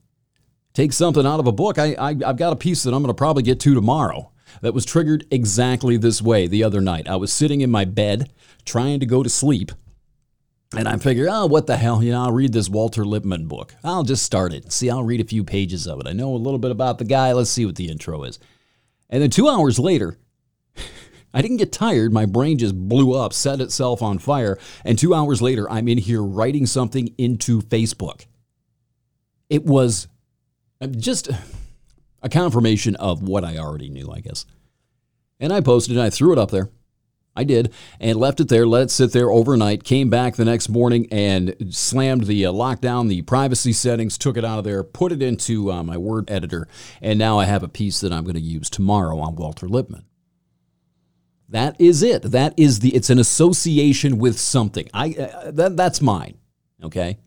take 0.73 0.93
something 0.93 1.25
out 1.25 1.39
of 1.39 1.47
a 1.47 1.51
book, 1.51 1.77
I, 1.77 1.95
I, 1.99 2.15
have 2.25 2.37
got 2.37 2.53
a 2.53 2.57
piece 2.57 2.83
that 2.83 2.93
I'm 2.93 3.01
going 3.01 3.13
to 3.13 3.17
probably 3.17 3.43
get 3.43 3.59
to 3.61 3.73
tomorrow 3.73 4.31
that 4.61 4.73
was 4.73 4.85
triggered 4.85 5.25
exactly 5.31 5.97
this 5.97 6.21
way 6.21 6.47
the 6.47 6.63
other 6.63 6.81
night. 6.81 7.07
I 7.07 7.17
was 7.17 7.33
sitting 7.33 7.61
in 7.61 7.69
my 7.69 7.85
bed 7.85 8.31
trying 8.65 8.99
to 8.99 9.05
go 9.05 9.23
to 9.23 9.29
sleep 9.29 9.71
and 10.75 10.87
I 10.87 10.95
figured, 10.97 11.27
oh, 11.29 11.47
what 11.47 11.67
the 11.67 11.75
hell? 11.75 12.01
You 12.01 12.11
know, 12.11 12.23
I'll 12.23 12.31
read 12.31 12.53
this 12.53 12.69
Walter 12.69 13.03
Lippmann 13.03 13.47
book. 13.47 13.75
I'll 13.83 14.03
just 14.03 14.23
start 14.23 14.53
it. 14.53 14.71
See, 14.71 14.89
I'll 14.89 15.03
read 15.03 15.19
a 15.19 15.25
few 15.25 15.43
pages 15.43 15.85
of 15.85 15.99
it. 15.99 16.07
I 16.07 16.13
know 16.13 16.33
a 16.33 16.37
little 16.37 16.59
bit 16.59 16.71
about 16.71 16.97
the 16.97 17.03
guy. 17.03 17.33
Let's 17.33 17.49
see 17.49 17.65
what 17.65 17.75
the 17.75 17.89
intro 17.89 18.23
is. 18.23 18.39
And 19.09 19.21
then 19.21 19.29
two 19.29 19.49
hours 19.49 19.79
later, 19.79 20.17
I 21.33 21.41
didn't 21.41 21.57
get 21.57 21.71
tired. 21.71 22.11
My 22.11 22.25
brain 22.25 22.57
just 22.57 22.75
blew 22.75 23.13
up, 23.13 23.33
set 23.33 23.61
itself 23.61 24.01
on 24.01 24.19
fire. 24.19 24.57
And 24.83 24.97
two 24.97 25.13
hours 25.13 25.41
later, 25.41 25.69
I'm 25.69 25.87
in 25.87 25.97
here 25.97 26.21
writing 26.21 26.65
something 26.65 27.13
into 27.17 27.61
Facebook. 27.61 28.25
It 29.49 29.65
was 29.65 30.07
uh, 30.81 30.87
just 30.87 31.29
a 32.21 32.29
confirmation 32.29 32.95
of 32.97 33.23
what 33.23 33.43
I 33.43 33.57
already 33.57 33.89
knew, 33.89 34.11
I 34.11 34.19
guess. 34.19 34.45
And 35.39 35.51
I 35.51 35.61
posted 35.61 35.97
it, 35.97 36.01
I 36.01 36.09
threw 36.09 36.33
it 36.33 36.39
up 36.39 36.51
there. 36.51 36.69
I 37.33 37.45
did, 37.45 37.73
and 38.01 38.19
left 38.19 38.41
it 38.41 38.49
there, 38.49 38.67
let 38.67 38.83
it 38.83 38.91
sit 38.91 39.13
there 39.13 39.31
overnight. 39.31 39.85
Came 39.85 40.09
back 40.09 40.35
the 40.35 40.43
next 40.43 40.67
morning 40.67 41.07
and 41.11 41.55
slammed 41.69 42.25
the 42.25 42.45
uh, 42.45 42.51
lockdown, 42.51 43.07
the 43.07 43.21
privacy 43.21 43.71
settings, 43.71 44.17
took 44.17 44.35
it 44.35 44.43
out 44.43 44.59
of 44.59 44.65
there, 44.65 44.83
put 44.83 45.13
it 45.13 45.21
into 45.21 45.71
uh, 45.71 45.81
my 45.81 45.95
word 45.97 46.29
editor, 46.29 46.67
and 47.01 47.17
now 47.17 47.39
I 47.39 47.45
have 47.45 47.63
a 47.63 47.69
piece 47.69 48.01
that 48.01 48.11
I'm 48.11 48.23
going 48.23 48.35
to 48.35 48.41
use 48.41 48.69
tomorrow 48.69 49.17
on 49.19 49.37
Walter 49.37 49.69
Lippmann. 49.69 50.03
That 51.51 51.79
is 51.79 52.01
it. 52.01 52.23
That 52.23 52.53
is 52.57 52.79
the. 52.79 52.95
It's 52.95 53.09
an 53.09 53.19
association 53.19 54.17
with 54.17 54.39
something. 54.39 54.89
I 54.93 55.09
uh, 55.11 55.51
that 55.51 55.75
that's 55.75 56.01
mine. 56.01 56.37
Okay. 56.81 57.19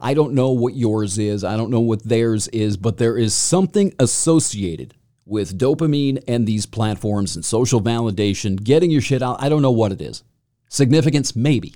I 0.00 0.14
don't 0.14 0.34
know 0.34 0.52
what 0.52 0.74
yours 0.74 1.18
is. 1.18 1.44
I 1.44 1.56
don't 1.56 1.70
know 1.70 1.80
what 1.80 2.04
theirs 2.04 2.48
is, 2.48 2.76
but 2.76 2.96
there 2.96 3.18
is 3.18 3.34
something 3.34 3.92
associated 3.98 4.94
with 5.26 5.58
dopamine 5.58 6.22
and 6.26 6.46
these 6.46 6.64
platforms 6.64 7.36
and 7.36 7.44
social 7.44 7.80
validation, 7.80 8.62
getting 8.62 8.90
your 8.90 9.02
shit 9.02 9.22
out. 9.22 9.42
I 9.42 9.48
don't 9.48 9.62
know 9.62 9.72
what 9.72 9.92
it 9.92 10.00
is. 10.00 10.22
Significance, 10.68 11.36
maybe. 11.36 11.74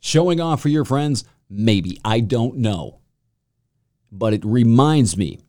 Showing 0.00 0.40
off 0.40 0.60
for 0.62 0.68
your 0.68 0.84
friends, 0.84 1.24
maybe. 1.50 1.98
I 2.04 2.20
don't 2.20 2.58
know. 2.58 3.00
But 4.10 4.34
it 4.34 4.44
reminds 4.44 5.16
me, 5.16 5.40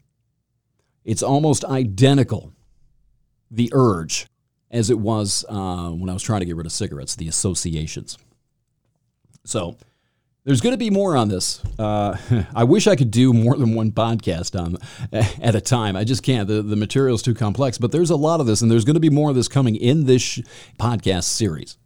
it's 1.04 1.24
almost 1.24 1.65
identical, 1.65 2.54
the 3.52 3.69
urge, 3.74 4.28
as 4.73 4.89
it 4.89 4.99
was 4.99 5.45
uh, 5.47 5.89
when 5.91 6.09
I 6.09 6.13
was 6.13 6.23
trying 6.23 6.41
to 6.41 6.45
get 6.45 6.57
rid 6.57 6.65
of 6.65 6.73
cigarettes, 6.73 7.15
the 7.15 7.29
associations. 7.29 8.17
So, 9.45 9.77
there's 10.45 10.59
going 10.59 10.73
to 10.73 10.77
be 10.77 10.89
more 10.89 11.15
on 11.15 11.29
this. 11.29 11.62
Uh, 11.79 12.17
I 12.55 12.65
wish 12.65 12.88
I 12.88 12.97
could 12.97 13.12
do 13.12 13.31
more 13.31 13.55
than 13.55 13.75
one 13.75 13.91
podcast 13.91 14.59
on 14.59 14.77
at 15.41 15.55
a 15.55 15.62
time. 15.62 15.95
I 15.95 16.03
just 16.03 16.23
can't. 16.23 16.47
The, 16.47 16.62
the 16.62 16.75
material 16.75 17.15
is 17.15 17.21
too 17.21 17.33
complex. 17.33 17.77
But 17.77 17.91
there's 17.91 18.09
a 18.09 18.15
lot 18.15 18.41
of 18.41 18.45
this, 18.45 18.62
and 18.62 18.69
there's 18.69 18.86
going 18.86 18.95
to 18.95 18.99
be 18.99 19.09
more 19.09 19.29
of 19.29 19.36
this 19.36 19.47
coming 19.47 19.75
in 19.75 20.05
this 20.05 20.21
sh- 20.21 20.39
podcast 20.77 21.25
series. 21.25 21.77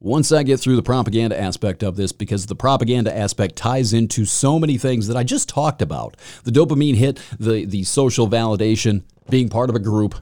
Once 0.00 0.32
I 0.32 0.42
get 0.42 0.60
through 0.60 0.76
the 0.76 0.82
propaganda 0.82 1.38
aspect 1.38 1.82
of 1.82 1.96
this, 1.96 2.12
because 2.12 2.46
the 2.46 2.54
propaganda 2.54 3.14
aspect 3.14 3.56
ties 3.56 3.94
into 3.94 4.24
so 4.24 4.58
many 4.58 4.76
things 4.76 5.08
that 5.08 5.16
I 5.16 5.24
just 5.24 5.48
talked 5.48 5.80
about 5.80 6.16
the 6.44 6.50
dopamine 6.50 6.96
hit, 6.96 7.20
the, 7.38 7.64
the 7.64 7.84
social 7.84 8.28
validation, 8.28 9.02
being 9.30 9.48
part 9.48 9.70
of 9.70 9.76
a 9.76 9.80
group, 9.80 10.14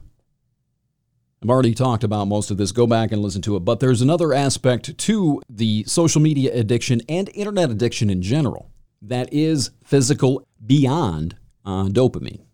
I've 1.43 1.49
already 1.49 1.73
talked 1.73 2.05
about 2.05 2.29
most 2.29 2.51
of 2.51 2.57
this. 2.57 2.71
Go 2.71 2.87
back 2.87 3.11
and 3.11 3.21
listen 3.21 3.41
to 3.41 3.57
it. 3.57 3.61
But 3.61 3.81
there's 3.81 4.01
another 4.01 4.33
aspect 4.33 4.97
to 4.97 5.41
the 5.49 5.83
social 5.85 6.21
media 6.21 6.53
addiction 6.53 7.01
and 7.09 7.29
internet 7.33 7.69
addiction 7.69 8.09
in 8.09 8.21
general 8.21 8.71
that 9.01 9.33
is 9.33 9.71
physical 9.83 10.47
beyond 10.65 11.35
uh, 11.65 11.87
dopamine. 11.87 12.45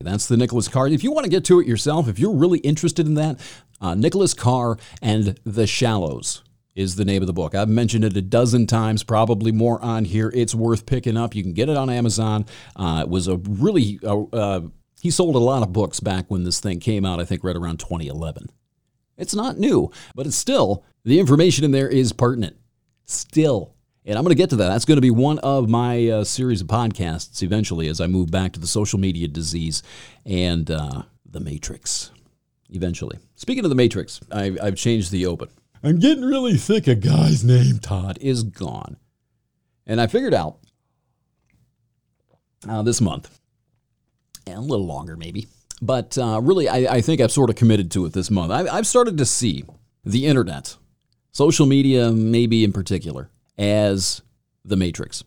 That's 0.00 0.26
the 0.26 0.36
Nicholas 0.36 0.66
Carr. 0.66 0.88
If 0.88 1.04
you 1.04 1.12
want 1.12 1.22
to 1.22 1.30
get 1.30 1.44
to 1.44 1.60
it 1.60 1.68
yourself, 1.68 2.08
if 2.08 2.18
you're 2.18 2.34
really 2.34 2.58
interested 2.60 3.06
in 3.06 3.14
that, 3.14 3.38
uh, 3.80 3.94
Nicholas 3.94 4.34
Carr 4.34 4.76
and 5.00 5.38
the 5.44 5.68
Shallows 5.68 6.42
is 6.74 6.96
the 6.96 7.04
name 7.04 7.22
of 7.22 7.28
the 7.28 7.32
book. 7.32 7.54
I've 7.54 7.68
mentioned 7.68 8.04
it 8.04 8.16
a 8.16 8.22
dozen 8.22 8.66
times, 8.66 9.04
probably 9.04 9.52
more 9.52 9.80
on 9.80 10.04
here. 10.04 10.32
It's 10.34 10.54
worth 10.54 10.84
picking 10.84 11.16
up. 11.16 11.36
You 11.36 11.44
can 11.44 11.52
get 11.52 11.68
it 11.68 11.76
on 11.76 11.90
Amazon. 11.90 12.44
Uh, 12.74 13.02
it 13.04 13.08
was 13.08 13.28
a 13.28 13.36
really 13.36 14.00
uh, 14.02 14.22
uh 14.32 14.60
he 15.02 15.10
sold 15.10 15.34
a 15.34 15.40
lot 15.40 15.64
of 15.64 15.72
books 15.72 15.98
back 15.98 16.26
when 16.28 16.44
this 16.44 16.60
thing 16.60 16.78
came 16.78 17.04
out, 17.04 17.18
I 17.18 17.24
think 17.24 17.42
right 17.42 17.56
around 17.56 17.80
2011. 17.80 18.48
It's 19.18 19.34
not 19.34 19.58
new, 19.58 19.90
but 20.14 20.28
it's 20.28 20.36
still, 20.36 20.84
the 21.04 21.18
information 21.18 21.64
in 21.64 21.72
there 21.72 21.88
is 21.88 22.12
pertinent. 22.12 22.56
Still. 23.04 23.74
And 24.06 24.16
I'm 24.16 24.22
going 24.22 24.30
to 24.30 24.40
get 24.40 24.50
to 24.50 24.56
that. 24.56 24.68
That's 24.68 24.84
going 24.84 24.98
to 24.98 25.02
be 25.02 25.10
one 25.10 25.40
of 25.40 25.68
my 25.68 26.06
uh, 26.06 26.22
series 26.22 26.60
of 26.60 26.68
podcasts 26.68 27.42
eventually 27.42 27.88
as 27.88 28.00
I 28.00 28.06
move 28.06 28.30
back 28.30 28.52
to 28.52 28.60
the 28.60 28.68
social 28.68 29.00
media 29.00 29.26
disease 29.26 29.82
and 30.24 30.70
uh, 30.70 31.02
the 31.28 31.40
Matrix. 31.40 32.12
Eventually. 32.70 33.18
Speaking 33.34 33.64
of 33.64 33.70
the 33.70 33.74
Matrix, 33.74 34.20
I, 34.30 34.56
I've 34.62 34.76
changed 34.76 35.10
the 35.10 35.26
open. 35.26 35.48
I'm 35.82 35.98
getting 35.98 36.24
really 36.24 36.56
sick. 36.56 36.86
A 36.86 36.94
guy's 36.94 37.42
name 37.42 37.80
Todd 37.80 38.18
is 38.20 38.44
gone. 38.44 38.98
And 39.84 40.00
I 40.00 40.06
figured 40.06 40.32
out 40.32 40.58
uh, 42.68 42.82
this 42.82 43.00
month 43.00 43.40
a 44.46 44.60
little 44.60 44.86
longer 44.86 45.16
maybe. 45.16 45.48
But 45.80 46.16
uh, 46.16 46.40
really, 46.42 46.68
I, 46.68 46.96
I, 46.96 47.00
think 47.00 47.20
I've 47.20 47.32
sort 47.32 47.50
of 47.50 47.56
committed 47.56 47.90
to 47.92 48.04
it 48.06 48.12
this 48.12 48.30
month. 48.30 48.52
I, 48.52 48.68
I've 48.68 48.86
started 48.86 49.18
to 49.18 49.26
see 49.26 49.64
the 50.04 50.26
internet, 50.26 50.76
social 51.32 51.66
media, 51.66 52.12
maybe 52.12 52.62
in 52.62 52.72
particular, 52.72 53.30
as 53.58 54.22
the 54.64 54.76
Matrix. 54.76 55.24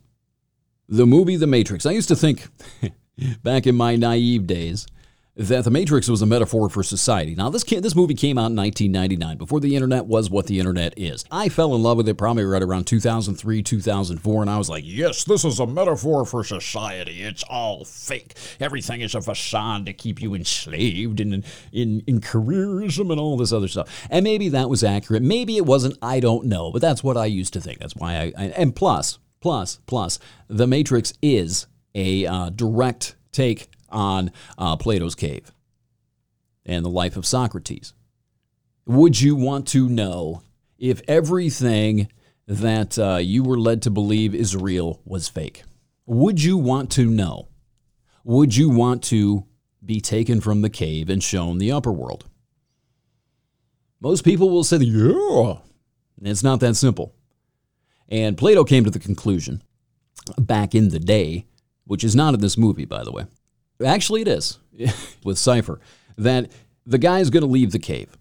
The 0.88 1.06
movie 1.06 1.36
The 1.36 1.48
Matrix. 1.48 1.86
I 1.86 1.92
used 1.92 2.08
to 2.08 2.16
think 2.16 2.48
back 3.44 3.68
in 3.68 3.76
my 3.76 3.98
naive 3.98 4.48
days 4.48 4.88
that 5.38 5.66
The 5.66 5.72
Matrix 5.72 6.08
was 6.08 6.22
a 6.22 6.26
metaphor 6.26 6.70
for 6.70 6.82
society. 6.82 7.36
Now, 7.36 7.50
this 7.50 7.64
this 7.64 7.96
movie 7.96 8.14
came 8.14 8.38
out 8.38 8.52
in 8.52 8.56
1999, 8.56 9.38
before 9.38 9.60
the 9.60 9.76
internet 9.76 10.06
was 10.06 10.30
what 10.30 10.48
the 10.48 10.60
internet 10.60 10.94
is. 10.98 11.26
I 11.30 11.50
fell 11.50 11.76
in 11.76 11.84
love 11.84 11.98
with 11.98 12.08
it 12.08 12.18
probably 12.18 12.46
right 12.46 12.64
around 12.64 12.86
2003, 12.86 13.62
2004, 13.62 14.42
and 14.42 14.50
I 14.50 14.58
was 14.58 14.70
like, 14.70 14.84
yes, 14.86 15.26
this 15.26 15.44
is 15.44 15.60
a 15.60 15.68
metaphor 15.68 16.26
for 16.26 16.44
society. 16.44 17.24
It's 17.24 17.44
all 17.44 17.84
fake. 17.84 18.36
Everything 18.62 19.02
is 19.02 19.14
a 19.14 19.22
facade 19.22 19.86
to 19.88 19.94
keep 19.94 20.22
you 20.22 20.34
enslaved 20.36 21.20
in, 21.20 21.44
in, 21.74 22.02
in 22.08 22.22
careerism 22.22 23.12
and 23.12 23.20
all 23.20 23.36
this 23.36 23.52
other 23.52 23.68
stuff. 23.68 24.08
And 24.10 24.24
maybe 24.24 24.50
that 24.50 24.70
was 24.70 24.84
accurate. 24.84 25.22
Maybe 25.22 25.58
it 25.58 25.66
wasn't. 25.66 25.98
I 26.02 26.22
don't 26.22 26.46
know. 26.46 26.72
But 26.72 26.82
that's 26.82 27.04
what 27.04 27.18
I 27.18 27.26
used 27.26 27.54
to 27.54 27.62
think. 27.62 27.80
That's 27.80 27.96
why 27.96 28.16
I, 28.16 28.34
I 28.38 28.46
and 28.56 28.74
plus, 28.74 29.20
plus, 29.42 29.80
plus, 29.86 30.18
The 30.48 30.68
Matrix 30.68 31.14
is 31.22 31.68
a 31.94 32.26
uh, 32.26 32.50
direct 32.52 33.16
take 33.32 33.70
on 33.96 34.32
uh, 34.58 34.76
Plato's 34.76 35.16
cave 35.16 35.52
and 36.66 36.86
the 36.86 36.90
life 36.90 37.18
of 37.18 37.26
Socrates. 37.26 37.94
Would 38.86 39.20
you 39.20 39.36
want 39.36 39.68
to 39.70 39.90
know 39.90 40.44
if 40.78 41.02
everything 41.08 42.10
that 42.48 43.00
uh, 43.00 43.18
you 43.18 43.44
were 43.44 43.60
led 43.60 43.82
to 43.84 43.90
believe 43.90 44.36
is 44.36 44.56
real 44.56 45.02
was 45.06 45.28
fake? 45.28 45.64
Would 46.06 46.44
you 46.44 46.58
want 46.58 46.92
to 46.92 47.06
know? 47.06 47.48
Would 48.24 48.56
you 48.56 48.70
want 48.70 49.04
to 49.06 49.46
be 49.84 50.02
taken 50.02 50.42
from 50.42 50.62
the 50.62 50.70
cave 50.70 51.10
and 51.10 51.24
shown 51.24 51.58
the 51.58 51.72
upper 51.72 51.92
world? 51.92 52.26
Most 54.00 54.24
people 54.24 54.50
will 54.50 54.64
say, 54.64 54.78
yeah. 54.78 55.56
It's 56.22 56.44
not 56.44 56.60
that 56.60 56.76
simple. 56.76 57.14
And 58.08 58.38
Plato 58.38 58.64
came 58.64 58.84
to 58.84 58.92
the 58.92 59.00
conclusion 59.00 59.64
back 60.38 60.76
in 60.76 60.90
the 60.90 61.00
day, 61.00 61.46
which 61.86 62.04
is 62.04 62.16
not 62.16 62.34
in 62.34 62.40
this 62.40 62.58
movie, 62.58 62.86
by 62.86 63.04
the 63.04 63.12
way, 63.12 63.26
Actually, 63.84 64.22
it 64.22 64.28
is 64.28 64.60
with 65.24 65.38
Cypher 65.38 65.80
that 66.18 66.52
the 66.86 66.98
guy 66.98 67.20
is 67.20 67.30
going 67.30 67.42
to 67.42 67.50
leave 67.50 67.72
the 67.72 67.80
cave. 67.80 68.18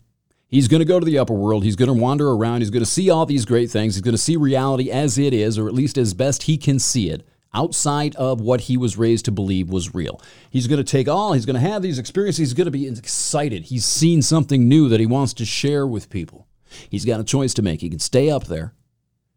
He's 0.48 0.68
going 0.68 0.80
to 0.80 0.86
go 0.86 1.00
to 1.00 1.06
the 1.06 1.18
upper 1.18 1.34
world. 1.34 1.64
He's 1.64 1.76
going 1.76 1.88
to 1.88 2.00
wander 2.00 2.30
around. 2.30 2.60
He's 2.60 2.70
going 2.70 2.84
to 2.84 2.90
see 2.90 3.10
all 3.10 3.26
these 3.26 3.44
great 3.44 3.70
things. 3.70 3.94
He's 3.94 4.02
going 4.02 4.14
to 4.14 4.18
see 4.18 4.36
reality 4.36 4.90
as 4.90 5.18
it 5.18 5.34
is, 5.34 5.58
or 5.58 5.66
at 5.66 5.74
least 5.74 5.98
as 5.98 6.14
best 6.14 6.44
he 6.44 6.56
can 6.56 6.78
see 6.78 7.10
it, 7.10 7.26
outside 7.52 8.14
of 8.16 8.40
what 8.40 8.62
he 8.62 8.76
was 8.76 8.96
raised 8.96 9.24
to 9.24 9.32
believe 9.32 9.68
was 9.68 9.94
real. 9.94 10.20
He's 10.50 10.66
going 10.66 10.78
to 10.78 10.84
take 10.84 11.08
all, 11.08 11.32
he's 11.32 11.46
going 11.46 11.54
to 11.54 11.60
have 11.60 11.82
these 11.82 11.98
experiences. 11.98 12.38
He's 12.38 12.54
going 12.54 12.66
to 12.66 12.70
be 12.70 12.86
excited. 12.86 13.64
He's 13.64 13.84
seen 13.84 14.22
something 14.22 14.68
new 14.68 14.88
that 14.88 15.00
he 15.00 15.06
wants 15.06 15.34
to 15.34 15.44
share 15.44 15.86
with 15.86 16.10
people. 16.10 16.46
He's 16.88 17.04
got 17.04 17.20
a 17.20 17.24
choice 17.24 17.54
to 17.54 17.62
make. 17.62 17.80
He 17.80 17.90
can 17.90 17.98
stay 17.98 18.30
up 18.30 18.44
there 18.44 18.74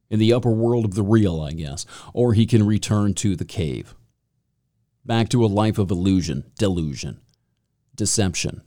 in 0.10 0.20
the 0.20 0.34
upper 0.34 0.52
world 0.52 0.86
of 0.86 0.96
the 0.96 1.04
real, 1.04 1.42
I 1.42 1.52
guess, 1.52 1.86
or 2.14 2.34
he 2.34 2.46
can 2.46 2.66
return 2.66 3.14
to 3.16 3.36
the 3.36 3.46
cave 3.46 3.96
back 5.08 5.30
to 5.30 5.44
a 5.44 5.48
life 5.48 5.78
of 5.78 5.90
illusion, 5.90 6.44
delusion, 6.60 7.20
deception. 7.96 8.62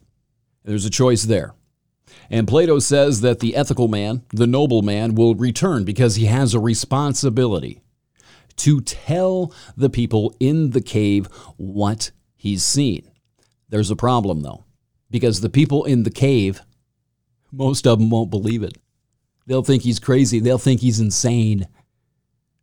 There's 0.64 0.86
a 0.86 0.90
choice 0.90 1.24
there. 1.24 1.54
And 2.28 2.48
Plato 2.48 2.78
says 2.78 3.20
that 3.20 3.40
the 3.40 3.54
ethical 3.54 3.86
man, 3.86 4.22
the 4.30 4.46
noble 4.46 4.82
man, 4.82 5.14
will 5.14 5.34
return 5.34 5.84
because 5.84 6.16
he 6.16 6.26
has 6.26 6.54
a 6.54 6.60
responsibility 6.60 7.82
to 8.56 8.80
tell 8.80 9.54
the 9.76 9.90
people 9.90 10.34
in 10.40 10.70
the 10.70 10.80
cave 10.80 11.26
what 11.56 12.10
he's 12.34 12.64
seen. 12.64 13.08
There's 13.68 13.90
a 13.90 13.96
problem, 13.96 14.40
though, 14.40 14.64
because 15.10 15.40
the 15.40 15.48
people 15.48 15.84
in 15.84 16.02
the 16.02 16.10
cave, 16.10 16.60
most 17.52 17.86
of 17.86 17.98
them 17.98 18.10
won't 18.10 18.30
believe 18.30 18.62
it. 18.62 18.76
They'll 19.46 19.62
think 19.62 19.82
he's 19.82 19.98
crazy. 19.98 20.40
They'll 20.40 20.58
think 20.58 20.80
he's 20.80 21.00
insane. 21.00 21.68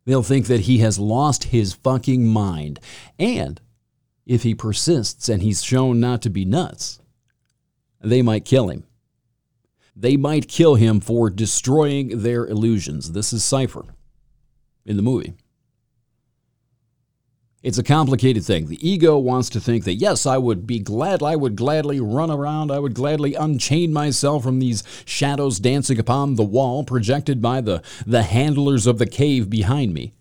They'll 0.04 0.22
think 0.22 0.46
that 0.46 0.60
he 0.60 0.78
has 0.78 0.98
lost 0.98 1.44
his 1.44 1.74
fucking 1.74 2.26
mind. 2.26 2.80
And 3.18 3.60
if 4.28 4.42
he 4.42 4.54
persists 4.54 5.28
and 5.28 5.42
he's 5.42 5.64
shown 5.64 5.98
not 5.98 6.22
to 6.22 6.30
be 6.30 6.44
nuts, 6.44 7.00
they 8.00 8.22
might 8.22 8.44
kill 8.44 8.68
him. 8.68 8.84
They 9.96 10.16
might 10.16 10.46
kill 10.46 10.76
him 10.76 11.00
for 11.00 11.30
destroying 11.30 12.22
their 12.22 12.46
illusions. 12.46 13.12
This 13.12 13.32
is 13.32 13.42
Cypher 13.42 13.86
in 14.84 14.96
the 14.96 15.02
movie. 15.02 15.34
It's 17.60 17.78
a 17.78 17.82
complicated 17.82 18.44
thing. 18.44 18.68
The 18.68 18.88
ego 18.88 19.18
wants 19.18 19.48
to 19.50 19.60
think 19.60 19.82
that, 19.84 19.94
yes, 19.94 20.26
I 20.26 20.38
would 20.38 20.64
be 20.64 20.78
glad, 20.78 21.22
I 21.22 21.34
would 21.34 21.56
gladly 21.56 21.98
run 21.98 22.30
around, 22.30 22.70
I 22.70 22.78
would 22.78 22.94
gladly 22.94 23.34
unchain 23.34 23.92
myself 23.92 24.44
from 24.44 24.60
these 24.60 24.84
shadows 25.04 25.58
dancing 25.58 25.98
upon 25.98 26.36
the 26.36 26.44
wall 26.44 26.84
projected 26.84 27.42
by 27.42 27.60
the, 27.60 27.82
the 28.06 28.22
handlers 28.22 28.86
of 28.86 28.98
the 28.98 29.08
cave 29.08 29.50
behind 29.50 29.92
me. 29.92 30.14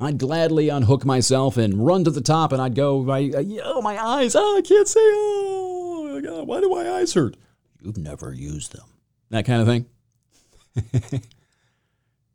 I'd 0.00 0.18
gladly 0.18 0.70
unhook 0.70 1.04
myself 1.04 1.58
and 1.58 1.84
run 1.84 2.04
to 2.04 2.10
the 2.10 2.22
top, 2.22 2.52
and 2.52 2.62
I'd 2.62 2.74
go, 2.74 3.02
my, 3.02 3.30
uh, 3.34 3.44
oh, 3.64 3.82
my 3.82 4.02
eyes, 4.02 4.34
oh, 4.34 4.56
I 4.56 4.62
can't 4.62 4.88
see, 4.88 4.98
oh, 4.98 6.20
God, 6.24 6.46
why 6.46 6.60
do 6.60 6.70
my 6.70 6.90
eyes 6.90 7.12
hurt? 7.12 7.36
You've 7.82 7.98
never 7.98 8.32
used 8.32 8.72
them. 8.72 8.86
That 9.28 9.44
kind 9.44 9.60
of 9.60 9.68
thing. 9.68 11.22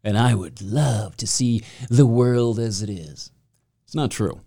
and 0.03 0.17
I 0.17 0.35
would 0.35 0.61
love 0.61 1.17
to 1.17 1.27
see 1.27 1.63
the 1.89 2.05
world 2.05 2.59
as 2.59 2.83
it 2.83 2.89
is. 2.89 3.31
It's 3.85 3.95
not 3.95 4.11
true. 4.11 4.41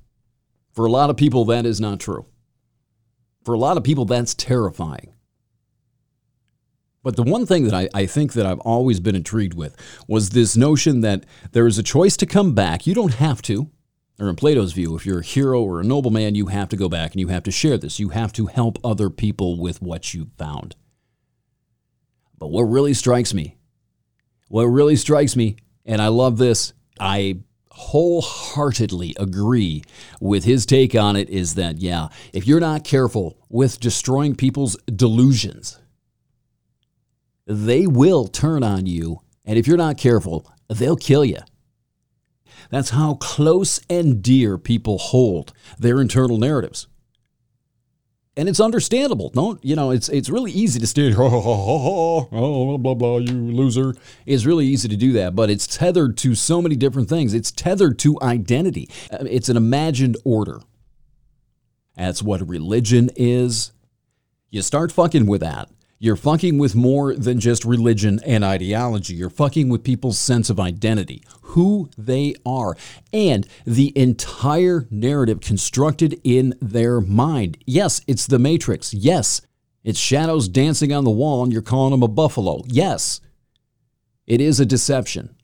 For 0.72 0.87
a 0.87 0.90
lot 0.90 1.11
of 1.11 1.16
people, 1.16 1.44
that 1.46 1.66
is 1.66 1.81
not 1.81 1.98
true. 1.98 2.26
For 3.44 3.52
a 3.52 3.59
lot 3.59 3.76
of 3.76 3.85
people, 3.85 4.04
that's 4.04 4.35
terrifying. 4.35 5.14
But 7.08 7.16
the 7.16 7.22
one 7.22 7.46
thing 7.46 7.64
that 7.64 7.72
I, 7.72 7.88
I 7.94 8.04
think 8.04 8.34
that 8.34 8.44
I've 8.44 8.60
always 8.60 9.00
been 9.00 9.16
intrigued 9.16 9.54
with 9.54 9.74
was 10.06 10.28
this 10.28 10.58
notion 10.58 11.00
that 11.00 11.24
there 11.52 11.66
is 11.66 11.78
a 11.78 11.82
choice 11.82 12.18
to 12.18 12.26
come 12.26 12.54
back. 12.54 12.86
You 12.86 12.92
don't 12.92 13.14
have 13.14 13.40
to. 13.44 13.70
Or 14.20 14.28
in 14.28 14.36
Plato's 14.36 14.74
view, 14.74 14.94
if 14.94 15.06
you're 15.06 15.20
a 15.20 15.24
hero 15.24 15.62
or 15.62 15.80
a 15.80 15.84
nobleman, 15.84 16.34
you 16.34 16.48
have 16.48 16.68
to 16.68 16.76
go 16.76 16.86
back 16.86 17.12
and 17.12 17.20
you 17.20 17.28
have 17.28 17.44
to 17.44 17.50
share 17.50 17.78
this. 17.78 17.98
You 17.98 18.10
have 18.10 18.30
to 18.34 18.48
help 18.48 18.78
other 18.84 19.08
people 19.08 19.58
with 19.58 19.80
what 19.80 20.12
you've 20.12 20.34
found. 20.36 20.76
But 22.36 22.48
what 22.48 22.64
really 22.64 22.92
strikes 22.92 23.32
me, 23.32 23.56
what 24.48 24.64
really 24.64 24.96
strikes 24.96 25.34
me, 25.34 25.56
and 25.86 26.02
I 26.02 26.08
love 26.08 26.36
this, 26.36 26.74
I 27.00 27.38
wholeheartedly 27.70 29.14
agree 29.18 29.82
with 30.20 30.44
his 30.44 30.66
take 30.66 30.94
on 30.94 31.16
it, 31.16 31.30
is 31.30 31.54
that, 31.54 31.78
yeah, 31.78 32.08
if 32.34 32.46
you're 32.46 32.60
not 32.60 32.84
careful 32.84 33.38
with 33.48 33.80
destroying 33.80 34.34
people's 34.34 34.76
delusions, 34.94 35.78
they 37.48 37.87
will 37.87 38.28
turn 38.28 38.62
on 38.62 38.87
you. 38.87 39.22
And 39.44 39.58
if 39.58 39.66
you're 39.66 39.78
not 39.78 39.96
careful, 39.96 40.52
they'll 40.68 40.96
kill 40.96 41.24
you. 41.24 41.38
That's 42.70 42.90
how 42.90 43.14
close 43.14 43.80
and 43.88 44.22
dear 44.22 44.58
people 44.58 44.98
hold 44.98 45.54
their 45.78 46.00
internal 46.00 46.37
narratives. 46.37 46.87
And 48.37 48.48
it's 48.48 48.61
understandable. 48.61 49.30
Don't, 49.30 49.64
you 49.64 49.74
know, 49.74 49.90
it's 49.90 50.08
it's 50.11 50.28
really 50.28 50.52
easy 50.52 50.78
to 50.78 50.87
stand, 50.87 51.16
oh, 51.18 52.28
blah, 52.30 52.76
blah, 52.76 52.94
blah, 52.94 53.16
you 53.16 53.32
loser. 53.32 53.94
It's 54.26 54.44
really 54.44 54.66
easy 54.66 54.87
to 54.88 54.96
do 54.96 55.12
that, 55.14 55.34
but 55.34 55.50
it's 55.50 55.66
tethered 55.66 56.16
to 56.18 56.37
so 56.37 56.62
many 56.62 56.76
different 56.76 57.08
things. 57.08 57.34
It's 57.34 57.50
tethered 57.50 57.98
to 58.00 58.20
identity. 58.22 58.90
Uh, 59.11 59.24
it's 59.28 59.48
an 59.48 59.56
imagined 59.56 60.18
order. 60.24 60.61
That's 61.96 62.22
what 62.22 62.46
religion 62.46 63.11
is. 63.16 63.72
You 64.50 64.62
start 64.62 64.92
fucking 64.92 65.26
with 65.26 65.40
that 65.40 65.68
you're 66.00 66.16
fucking 66.16 66.58
with 66.58 66.76
more 66.76 67.14
than 67.14 67.40
just 67.40 67.64
religion 67.64 68.20
and 68.24 68.44
ideology. 68.44 69.14
You're 69.14 69.30
fucking 69.30 69.68
with 69.68 69.82
people's 69.82 70.18
sense 70.18 70.48
of 70.48 70.61
identity, 70.61 71.24
who 71.42 71.90
they 71.98 72.34
are, 72.46 72.76
and 73.12 73.46
the 73.66 73.92
entire 73.98 74.87
narrative 74.90 75.40
constructed 75.40 76.20
in 76.22 76.54
their 76.62 77.00
mind. 77.00 77.58
Yes, 77.66 78.00
it's 78.06 78.26
the 78.26 78.38
Matrix. 78.38 78.94
Yes, 78.94 79.40
it's 79.82 79.98
shadows 79.98 80.48
dancing 80.48 80.92
on 80.92 81.04
the 81.04 81.11
wall 81.11 81.42
and 81.42 81.52
you're 81.52 81.62
calling 81.62 81.90
them 81.90 82.02
a 82.02 82.08
buffalo. 82.08 82.62
Yes, 82.66 83.20
it 84.26 84.40
is 84.40 84.61
a 84.61 84.66
deception. 84.66 85.34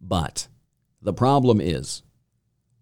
But 0.00 0.48
the 1.02 1.12
problem 1.12 1.60
is, 1.60 2.02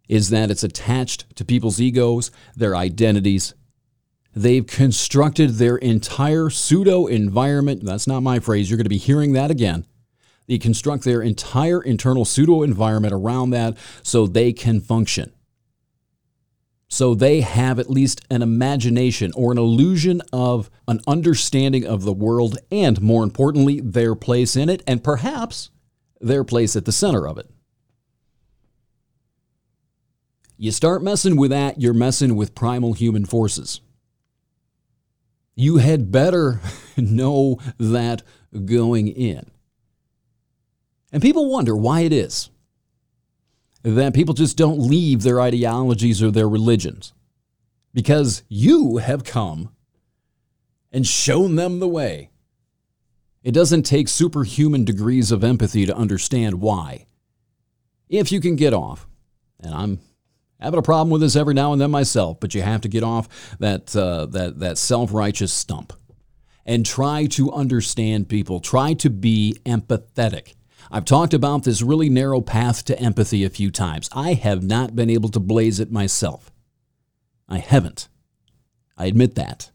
is 0.08 0.30
that 0.30 0.50
it's 0.50 0.64
attached 0.64 1.36
to 1.36 1.44
people's 1.44 1.80
egos, 1.80 2.30
their 2.54 2.76
identities, 2.76 3.54
They've 4.34 4.66
constructed 4.66 5.54
their 5.54 5.76
entire 5.76 6.50
pseudo 6.50 7.06
environment. 7.06 7.84
That's 7.84 8.06
not 8.06 8.22
my 8.22 8.38
phrase. 8.38 8.70
You're 8.70 8.76
going 8.76 8.84
to 8.84 8.90
be 8.90 8.96
hearing 8.96 9.32
that 9.32 9.50
again. 9.50 9.86
They 10.46 10.58
construct 10.58 11.04
their 11.04 11.22
entire 11.22 11.80
internal 11.80 12.24
pseudo 12.24 12.62
environment 12.62 13.14
around 13.14 13.50
that 13.50 13.76
so 14.02 14.26
they 14.26 14.52
can 14.52 14.80
function. 14.80 15.32
So 16.88 17.14
they 17.14 17.40
have 17.40 17.78
at 17.78 17.88
least 17.88 18.20
an 18.30 18.42
imagination 18.42 19.30
or 19.36 19.52
an 19.52 19.58
illusion 19.58 20.22
of 20.32 20.70
an 20.88 21.00
understanding 21.06 21.86
of 21.86 22.02
the 22.02 22.12
world 22.12 22.58
and, 22.72 23.00
more 23.00 23.22
importantly, 23.22 23.80
their 23.80 24.16
place 24.16 24.56
in 24.56 24.68
it 24.68 24.82
and 24.88 25.04
perhaps 25.04 25.70
their 26.20 26.42
place 26.42 26.74
at 26.74 26.84
the 26.84 26.92
center 26.92 27.28
of 27.28 27.38
it. 27.38 27.48
You 30.56 30.72
start 30.72 31.02
messing 31.02 31.36
with 31.36 31.52
that, 31.52 31.80
you're 31.80 31.94
messing 31.94 32.34
with 32.34 32.56
primal 32.56 32.92
human 32.92 33.24
forces. 33.24 33.80
You 35.60 35.76
had 35.76 36.10
better 36.10 36.58
know 36.96 37.58
that 37.78 38.22
going 38.64 39.08
in. 39.08 39.50
And 41.12 41.20
people 41.20 41.50
wonder 41.50 41.76
why 41.76 42.00
it 42.00 42.14
is 42.14 42.48
that 43.82 44.14
people 44.14 44.32
just 44.32 44.56
don't 44.56 44.78
leave 44.78 45.22
their 45.22 45.38
ideologies 45.38 46.22
or 46.22 46.30
their 46.30 46.48
religions. 46.48 47.12
Because 47.92 48.42
you 48.48 48.98
have 48.98 49.22
come 49.24 49.70
and 50.92 51.06
shown 51.06 51.56
them 51.56 51.78
the 51.78 51.88
way. 51.88 52.30
It 53.42 53.52
doesn't 53.52 53.82
take 53.82 54.08
superhuman 54.08 54.84
degrees 54.86 55.30
of 55.30 55.44
empathy 55.44 55.84
to 55.84 55.94
understand 55.94 56.62
why. 56.62 57.04
If 58.08 58.32
you 58.32 58.40
can 58.40 58.56
get 58.56 58.72
off, 58.72 59.06
and 59.58 59.74
I'm 59.74 60.00
having 60.60 60.78
a 60.78 60.82
problem 60.82 61.10
with 61.10 61.20
this 61.20 61.36
every 61.36 61.54
now 61.54 61.72
and 61.72 61.80
then 61.80 61.90
myself, 61.90 62.38
but 62.40 62.54
you 62.54 62.62
have 62.62 62.80
to 62.82 62.88
get 62.88 63.02
off 63.02 63.56
that 63.58 63.94
uh, 63.96 64.26
that 64.26 64.58
that 64.60 64.78
self-righteous 64.78 65.52
stump 65.52 65.92
and 66.66 66.84
try 66.86 67.26
to 67.26 67.50
understand 67.52 68.28
people. 68.28 68.60
Try 68.60 68.94
to 68.94 69.10
be 69.10 69.58
empathetic. 69.64 70.54
I've 70.90 71.04
talked 71.04 71.34
about 71.34 71.64
this 71.64 71.82
really 71.82 72.08
narrow 72.08 72.40
path 72.40 72.84
to 72.86 72.98
empathy 72.98 73.44
a 73.44 73.50
few 73.50 73.70
times. 73.70 74.08
I 74.12 74.34
have 74.34 74.62
not 74.62 74.96
been 74.96 75.10
able 75.10 75.28
to 75.30 75.40
blaze 75.40 75.78
it 75.80 75.92
myself. 75.92 76.50
I 77.48 77.58
haven't. 77.58 78.08
I 78.96 79.06
admit 79.06 79.34
that. 79.36 79.70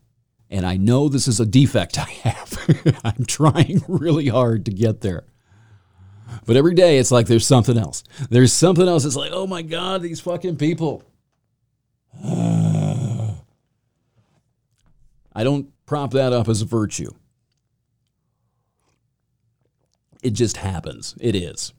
And 0.49 0.65
I 0.65 0.77
know 0.77 1.09
this 1.09 1.27
is 1.27 1.39
a 1.39 1.45
defect 1.45 1.97
I 1.97 2.03
have. 2.03 3.01
I'm 3.03 3.25
trying 3.25 3.83
really 3.87 4.27
hard 4.27 4.65
to 4.65 4.71
get 4.71 5.01
there. 5.01 5.23
But 6.45 6.55
every 6.55 6.73
day 6.73 6.97
it's 6.97 7.11
like 7.11 7.27
there's 7.27 7.45
something 7.45 7.77
else. 7.77 8.03
There's 8.29 8.53
something 8.53 8.87
else. 8.87 9.05
It's 9.05 9.15
like, 9.15 9.31
oh 9.33 9.47
my 9.47 9.61
God, 9.61 10.01
these 10.01 10.19
fucking 10.19 10.57
people. 10.57 11.03
I 12.23 13.35
don't 15.43 15.69
prop 15.85 16.11
that 16.11 16.33
up 16.33 16.47
as 16.47 16.61
a 16.61 16.65
virtue. 16.65 17.11
It 20.23 20.31
just 20.31 20.57
happens. 20.57 21.15
It 21.19 21.35
is. 21.35 21.73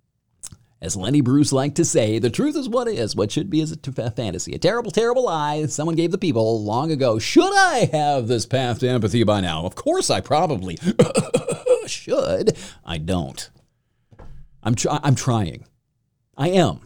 As 0.81 0.95
Lenny 0.95 1.23
Bruce 1.23 1.53
liked 1.53 1.77
to 1.77 1.85
say, 1.85 2.19
the 2.19 2.29
truth 2.29 2.55
is 2.55 2.69
what 2.69 2.87
is. 2.87 3.17
What 3.17 3.33
should 3.33 3.49
be 3.49 3.61
is 3.61 3.73
a 3.73 4.11
fantasy. 4.11 4.55
A 4.55 4.59
terrible, 4.59 4.91
terrible 4.91 5.25
lie 5.25 5.65
someone 5.67 5.97
gave 5.97 6.11
the 6.11 6.19
people 6.19 6.63
long 6.63 6.93
ago. 6.93 7.19
Should 7.19 7.57
I 7.57 7.89
have 7.93 8.29
this 8.29 8.45
path 8.45 8.81
to 8.81 8.89
empathy 8.89 9.25
by 9.25 9.41
now? 9.41 9.65
Of 9.65 9.75
course 9.75 10.11
I 10.11 10.21
probably 10.21 10.79
should. 11.87 12.57
I 12.85 12.99
don't. 12.99 13.49
I'm, 14.67 14.75
tr- 14.75 14.89
I'm 14.91 15.15
trying. 15.15 15.65
I 16.37 16.51
am. 16.51 16.81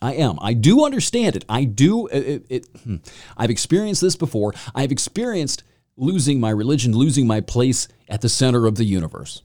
I 0.00 0.14
am. 0.14 0.38
I 0.40 0.54
do 0.54 0.84
understand 0.84 1.36
it. 1.36 1.44
I 1.48 1.64
do. 1.64 2.06
It, 2.06 2.46
it, 2.48 2.66
hmm. 2.84 2.96
I've 3.36 3.50
experienced 3.50 4.00
this 4.00 4.16
before. 4.16 4.54
I've 4.74 4.92
experienced 4.92 5.64
losing 5.96 6.40
my 6.40 6.50
religion, 6.50 6.92
losing 6.92 7.26
my 7.26 7.40
place 7.40 7.88
at 8.08 8.20
the 8.20 8.28
center 8.28 8.66
of 8.66 8.76
the 8.76 8.84
universe. 8.84 9.42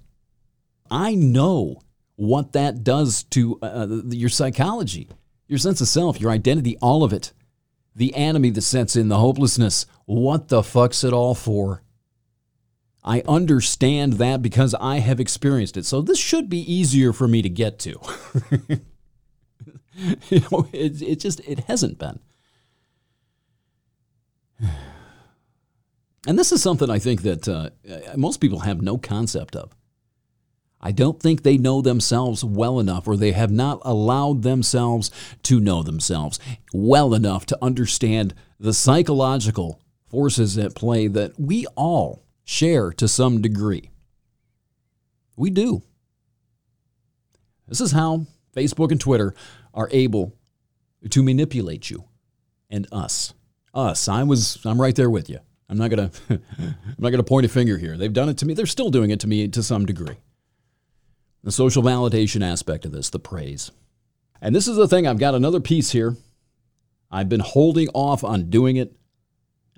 I 0.89 1.15
know 1.15 1.81
what 2.15 2.53
that 2.53 2.83
does 2.83 3.23
to 3.23 3.59
uh, 3.61 3.65
uh 3.65 3.87
your 4.09 4.29
psychology, 4.29 5.09
your 5.47 5.59
sense 5.59 5.81
of 5.81 5.87
self, 5.87 6.21
your 6.21 6.31
identity, 6.31 6.77
all 6.81 7.03
of 7.03 7.11
it. 7.11 7.33
The 7.95 8.15
enemy 8.15 8.51
that 8.51 8.61
sets 8.61 8.95
in, 8.95 9.07
the 9.07 9.17
hopelessness. 9.17 9.85
What 10.05 10.49
the 10.49 10.61
fuck's 10.61 11.03
it 11.03 11.13
all 11.13 11.33
for? 11.33 11.81
I 13.07 13.21
understand 13.27 14.13
that 14.13 14.41
because 14.41 14.73
I 14.73 14.97
have 14.97 15.19
experienced 15.19 15.77
it. 15.77 15.85
So 15.85 16.01
this 16.01 16.17
should 16.17 16.49
be 16.49 16.59
easier 16.71 17.13
for 17.13 17.27
me 17.27 17.43
to 17.43 17.49
get 17.49 17.77
to. 17.79 17.91
you 19.93 20.41
know, 20.51 20.67
it, 20.73 21.01
it 21.03 21.19
just 21.19 21.39
it 21.41 21.59
hasn't 21.61 21.99
been. 21.99 22.19
And 26.27 26.39
this 26.39 26.51
is 26.51 26.63
something 26.63 26.89
I 26.89 26.97
think 26.97 27.21
that 27.21 27.47
uh, 27.47 27.69
most 28.17 28.41
people 28.41 28.61
have 28.61 28.81
no 28.81 28.97
concept 28.97 29.55
of. 29.55 29.75
I 30.81 30.91
don't 30.91 31.21
think 31.21 31.43
they 31.43 31.59
know 31.59 31.83
themselves 31.83 32.43
well 32.43 32.79
enough, 32.79 33.07
or 33.07 33.15
they 33.15 33.33
have 33.33 33.51
not 33.51 33.79
allowed 33.83 34.41
themselves 34.41 35.11
to 35.43 35.59
know 35.59 35.83
themselves 35.83 36.39
well 36.73 37.13
enough 37.13 37.45
to 37.45 37.59
understand 37.61 38.33
the 38.59 38.73
psychological 38.73 39.79
forces 40.09 40.57
at 40.57 40.73
play 40.73 41.05
that 41.05 41.39
we 41.39 41.67
all 41.75 42.24
share 42.45 42.91
to 42.93 43.07
some 43.07 43.41
degree. 43.41 43.89
We 45.35 45.49
do. 45.49 45.83
This 47.67 47.81
is 47.81 47.91
how 47.91 48.27
Facebook 48.55 48.91
and 48.91 49.01
Twitter 49.01 49.33
are 49.73 49.89
able 49.91 50.33
to 51.09 51.21
manipulate 51.21 51.89
you 51.89 52.05
and 52.69 52.87
us. 52.91 53.33
Us. 53.73 54.07
I 54.07 54.23
was 54.23 54.59
I'm 54.63 54.79
right 54.79 54.95
there 54.95 55.09
with 55.09 55.29
you. 55.29 55.39
I'm 55.67 55.77
not 55.77 55.89
going 55.89 56.09
to 56.09 56.21
I'm 56.29 56.75
not 56.97 57.09
going 57.09 57.17
to 57.17 57.23
point 57.23 57.45
a 57.45 57.49
finger 57.49 57.77
here. 57.77 57.97
They've 57.97 58.13
done 58.13 58.29
it 58.29 58.37
to 58.37 58.45
me. 58.45 58.53
They're 58.53 58.65
still 58.65 58.91
doing 58.91 59.09
it 59.09 59.19
to 59.21 59.27
me 59.27 59.47
to 59.49 59.61
some 59.61 59.85
degree. 59.85 60.17
The 61.43 61.51
social 61.51 61.83
validation 61.83 62.43
aspect 62.43 62.85
of 62.85 62.91
this, 62.91 63.09
the 63.09 63.19
praise. 63.19 63.71
And 64.41 64.55
this 64.55 64.67
is 64.67 64.77
the 64.77 64.87
thing, 64.87 65.07
I've 65.07 65.19
got 65.19 65.35
another 65.35 65.59
piece 65.59 65.91
here. 65.91 66.15
I've 67.11 67.29
been 67.29 67.39
holding 67.39 67.87
off 67.89 68.23
on 68.23 68.49
doing 68.49 68.77
it 68.77 68.93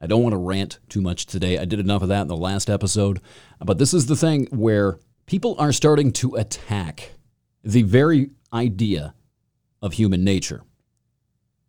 I 0.01 0.07
don't 0.07 0.21
want 0.21 0.33
to 0.33 0.37
rant 0.37 0.79
too 0.89 1.01
much 1.01 1.25
today. 1.25 1.57
I 1.57 1.65
did 1.65 1.79
enough 1.79 2.03
of 2.03 2.09
that 2.09 2.21
in 2.21 2.27
the 2.27 2.37
last 2.37 2.69
episode. 2.69 3.19
But 3.59 3.77
this 3.77 3.93
is 3.93 4.05
the 4.05 4.15
thing 4.15 4.47
where 4.51 4.99
people 5.25 5.55
are 5.57 5.71
starting 5.71 6.11
to 6.13 6.35
attack 6.35 7.13
the 7.63 7.81
very 7.81 8.29
idea 8.53 9.15
of 9.81 9.93
human 9.93 10.23
nature. 10.23 10.61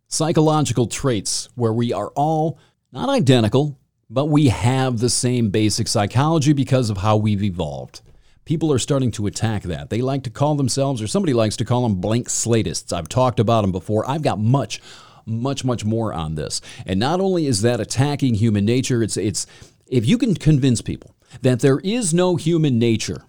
Psychological 0.09 0.87
traits 0.87 1.49
where 1.55 1.73
we 1.73 1.93
are 1.93 2.09
all 2.09 2.59
not 2.93 3.09
identical, 3.09 3.79
but 4.11 4.27
we 4.27 4.49
have 4.49 4.99
the 4.99 5.11
same 5.11 5.51
basic 5.51 5.89
psychology 5.89 6.53
because 6.53 6.89
of 6.89 6.99
how 6.99 7.17
we've 7.17 7.43
evolved. 7.43 8.01
People 8.45 8.73
are 8.73 8.79
starting 8.79 9.11
to 9.11 9.27
attack 9.27 9.65
that. 9.65 9.91
They 9.91 10.01
like 10.01 10.23
to 10.23 10.31
call 10.31 10.55
themselves, 10.55 11.03
or 11.03 11.07
somebody 11.07 11.35
likes 11.35 11.57
to 11.59 11.67
call 11.67 11.83
them 11.83 11.97
blank 11.97 12.29
slatists. 12.29 12.95
I've 12.95 13.11
talked 13.11 13.39
about 13.39 13.61
them 13.61 13.73
before. 13.73 14.09
I've 14.09 14.23
got 14.23 14.39
much, 14.39 14.81
much, 15.29 15.65
much 15.65 15.85
more 15.85 16.13
on 16.13 16.35
this. 16.35 16.61
And 16.87 16.99
not 16.99 17.21
only 17.21 17.47
is 17.47 17.63
that 17.63 17.81
attacking 17.81 18.35
human 18.35 18.65
nature, 18.65 19.03
it's, 19.03 19.17
it's 19.17 19.47
if 19.87 20.07
you 20.07 20.19
can 20.19 20.35
convince 20.35 20.81
people 20.81 21.15
that 21.43 21.61
there 21.61 21.79
is 21.81 22.15
no 22.15 22.37
human 22.37 22.79
nature, 22.79 23.25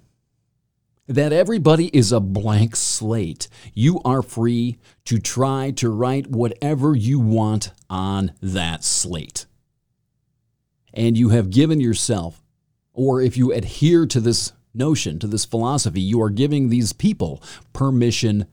that 1.07 1.33
everybody 1.33 1.87
is 1.87 2.11
a 2.11 2.19
blank 2.19 2.75
slate, 2.75 3.47
you 3.73 3.99
are 4.05 4.21
free 4.21 4.77
to 5.05 5.17
try 5.17 5.71
to 5.71 5.89
write 5.89 6.27
whatever 6.27 6.95
you 6.95 7.19
want 7.19 7.71
on 7.89 8.31
that 8.41 8.83
slate. 8.83 9.45
And 10.93 11.17
you 11.17 11.29
have 11.29 11.49
given 11.49 11.79
yourself, 11.79 12.43
or 12.93 13.21
if 13.21 13.37
you 13.37 13.51
adhere 13.51 14.05
to 14.05 14.19
this 14.19 14.53
notion, 14.73 15.19
to 15.19 15.27
this 15.27 15.45
philosophy, 15.45 16.01
you 16.01 16.21
are 16.21 16.29
giving 16.29 16.69
these 16.69 16.93
people 16.93 17.41
permission 17.73 18.45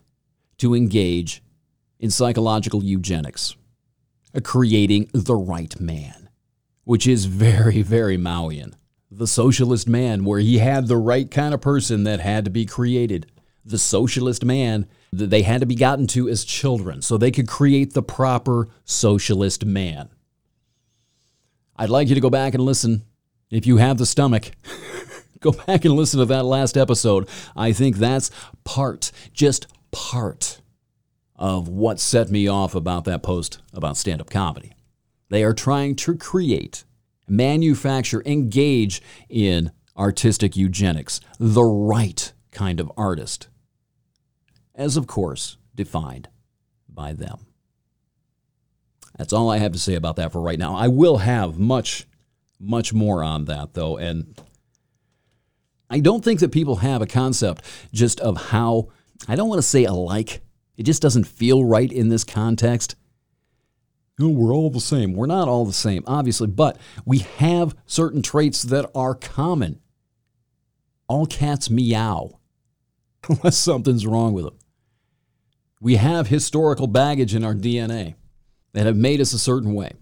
to 0.58 0.74
engage 0.74 1.42
in 1.98 2.10
psychological 2.10 2.84
eugenics, 2.84 3.56
uh, 4.34 4.40
creating 4.40 5.10
the 5.12 5.34
right 5.34 5.78
man, 5.80 6.28
which 6.84 7.06
is 7.06 7.24
very, 7.26 7.82
very 7.82 8.18
Maoian. 8.18 8.74
The 9.10 9.26
socialist 9.26 9.88
man, 9.88 10.24
where 10.24 10.40
he 10.40 10.58
had 10.58 10.88
the 10.88 10.96
right 10.96 11.30
kind 11.30 11.54
of 11.54 11.60
person 11.60 12.04
that 12.04 12.20
had 12.20 12.44
to 12.44 12.50
be 12.50 12.66
created. 12.66 13.30
The 13.64 13.78
socialist 13.78 14.44
man 14.44 14.86
that 15.12 15.30
they 15.30 15.42
had 15.42 15.60
to 15.60 15.66
be 15.66 15.74
gotten 15.74 16.06
to 16.08 16.28
as 16.28 16.44
children 16.44 17.02
so 17.02 17.16
they 17.16 17.30
could 17.30 17.48
create 17.48 17.94
the 17.94 18.02
proper 18.02 18.68
socialist 18.84 19.64
man. 19.64 20.08
I'd 21.76 21.90
like 21.90 22.08
you 22.08 22.14
to 22.14 22.20
go 22.20 22.30
back 22.30 22.54
and 22.54 22.64
listen 22.64 23.02
if 23.50 23.66
you 23.66 23.76
have 23.76 23.98
the 23.98 24.06
stomach. 24.06 24.50
Go 25.40 25.52
back 25.52 25.84
and 25.84 25.94
listen 25.94 26.18
to 26.20 26.24
that 26.26 26.44
last 26.44 26.78
episode. 26.78 27.28
I 27.54 27.72
think 27.72 27.96
that's 27.96 28.30
part, 28.64 29.12
just 29.34 29.66
part 29.90 30.62
of 31.38 31.68
what 31.68 32.00
set 32.00 32.30
me 32.30 32.48
off 32.48 32.74
about 32.74 33.04
that 33.04 33.22
post 33.22 33.60
about 33.72 33.96
stand 33.96 34.20
up 34.20 34.30
comedy. 34.30 34.72
They 35.28 35.44
are 35.44 35.54
trying 35.54 35.96
to 35.96 36.16
create, 36.16 36.84
manufacture, 37.28 38.22
engage 38.24 39.02
in 39.28 39.70
artistic 39.96 40.56
eugenics, 40.56 41.20
the 41.38 41.64
right 41.64 42.32
kind 42.52 42.80
of 42.80 42.92
artist, 42.96 43.48
as 44.74 44.96
of 44.96 45.06
course 45.06 45.56
defined 45.74 46.28
by 46.88 47.12
them. 47.12 47.46
That's 49.18 49.32
all 49.32 49.50
I 49.50 49.58
have 49.58 49.72
to 49.72 49.78
say 49.78 49.94
about 49.94 50.16
that 50.16 50.32
for 50.32 50.40
right 50.40 50.58
now. 50.58 50.74
I 50.74 50.88
will 50.88 51.18
have 51.18 51.58
much, 51.58 52.06
much 52.60 52.92
more 52.92 53.22
on 53.22 53.46
that, 53.46 53.74
though, 53.74 53.96
and 53.96 54.38
I 55.88 56.00
don't 56.00 56.24
think 56.24 56.40
that 56.40 56.52
people 56.52 56.76
have 56.76 57.00
a 57.00 57.06
concept 57.06 57.64
just 57.92 58.20
of 58.20 58.36
how, 58.48 58.88
I 59.26 59.36
don't 59.36 59.48
want 59.48 59.58
to 59.58 59.66
say 59.66 59.84
alike, 59.84 60.42
it 60.76 60.84
just 60.84 61.02
doesn't 61.02 61.24
feel 61.24 61.64
right 61.64 61.90
in 61.90 62.08
this 62.08 62.24
context. 62.24 62.96
No, 64.18 64.28
we're 64.28 64.54
all 64.54 64.70
the 64.70 64.80
same. 64.80 65.14
We're 65.14 65.26
not 65.26 65.48
all 65.48 65.66
the 65.66 65.72
same, 65.72 66.02
obviously, 66.06 66.46
but 66.46 66.78
we 67.04 67.18
have 67.18 67.76
certain 67.86 68.22
traits 68.22 68.62
that 68.62 68.90
are 68.94 69.14
common. 69.14 69.80
All 71.08 71.26
cats 71.26 71.68
meow, 71.68 72.38
unless 73.28 73.56
something's 73.56 74.06
wrong 74.06 74.32
with 74.32 74.44
them. 74.46 74.58
We 75.80 75.96
have 75.96 76.28
historical 76.28 76.86
baggage 76.86 77.34
in 77.34 77.44
our 77.44 77.54
DNA 77.54 78.14
that 78.72 78.86
have 78.86 78.96
made 78.96 79.20
us 79.20 79.32
a 79.32 79.38
certain 79.38 79.74
way. 79.74 79.92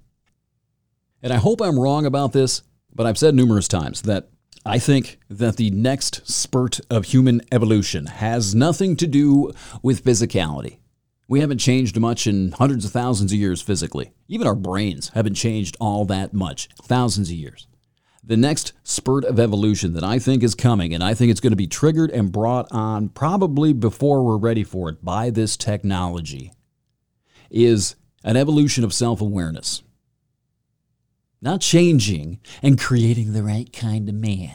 And 1.23 1.33
I 1.33 1.37
hope 1.37 1.61
I'm 1.61 1.79
wrong 1.79 2.07
about 2.07 2.33
this, 2.33 2.63
but 2.95 3.07
I've 3.07 3.19
said 3.19 3.35
numerous 3.35 3.67
times 3.67 4.03
that 4.03 4.29
I 4.67 4.79
think 4.79 5.19
that 5.29 5.57
the 5.57 5.71
next 5.71 6.27
spurt 6.31 6.81
of 6.90 7.07
human 7.07 7.43
evolution 7.53 8.07
has 8.07 8.55
nothing 8.55 8.97
to 8.97 9.07
do 9.07 9.53
with 9.83 10.05
physicality. 10.05 10.79
We 11.29 11.40
haven't 11.40 11.59
changed 11.59 11.99
much 11.99 12.27
in 12.27 12.53
hundreds 12.53 12.85
of 12.85 12.90
thousands 12.93 13.33
of 13.33 13.38
years 13.38 13.62
physically. 13.62 14.12
Even 14.29 14.47
our 14.47 14.55
brains 14.55 15.11
haven't 15.11 15.35
changed 15.35 15.77
all 15.81 16.05
that 16.07 16.35
much, 16.35 16.69
thousands 16.83 17.31
of 17.31 17.37
years. 17.37 17.67
The 18.23 18.37
next 18.37 18.73
spurt 18.83 19.25
of 19.25 19.38
evolution 19.38 19.93
that 19.95 20.05
I 20.05 20.19
think 20.19 20.43
is 20.43 20.55
coming, 20.55 20.95
and 20.95 21.05
I 21.05 21.12
think 21.12 21.31
it's 21.31 21.40
going 21.40 21.53
to 21.53 21.57
be 21.57 21.67
triggered 21.67 22.11
and 22.11 22.33
brought 22.33 22.67
on 22.71 23.11
probably 23.11 23.75
before 23.75 24.23
we're 24.23 24.38
ready 24.38 24.64
for 24.64 24.88
it 24.88 25.05
by 25.05 25.29
this 25.31 25.57
technology, 25.59 26.53
is 27.51 27.97
an 28.23 28.37
evolution 28.37 28.83
of 28.83 28.95
self 28.95 29.21
awareness 29.21 29.83
not 31.45 31.61
changing 31.61 32.41
and 32.63 32.81
creating 32.81 33.35
the 33.35 33.43
right 33.43 33.71
kind 33.71 34.09
of 34.09 34.15
man, 34.15 34.55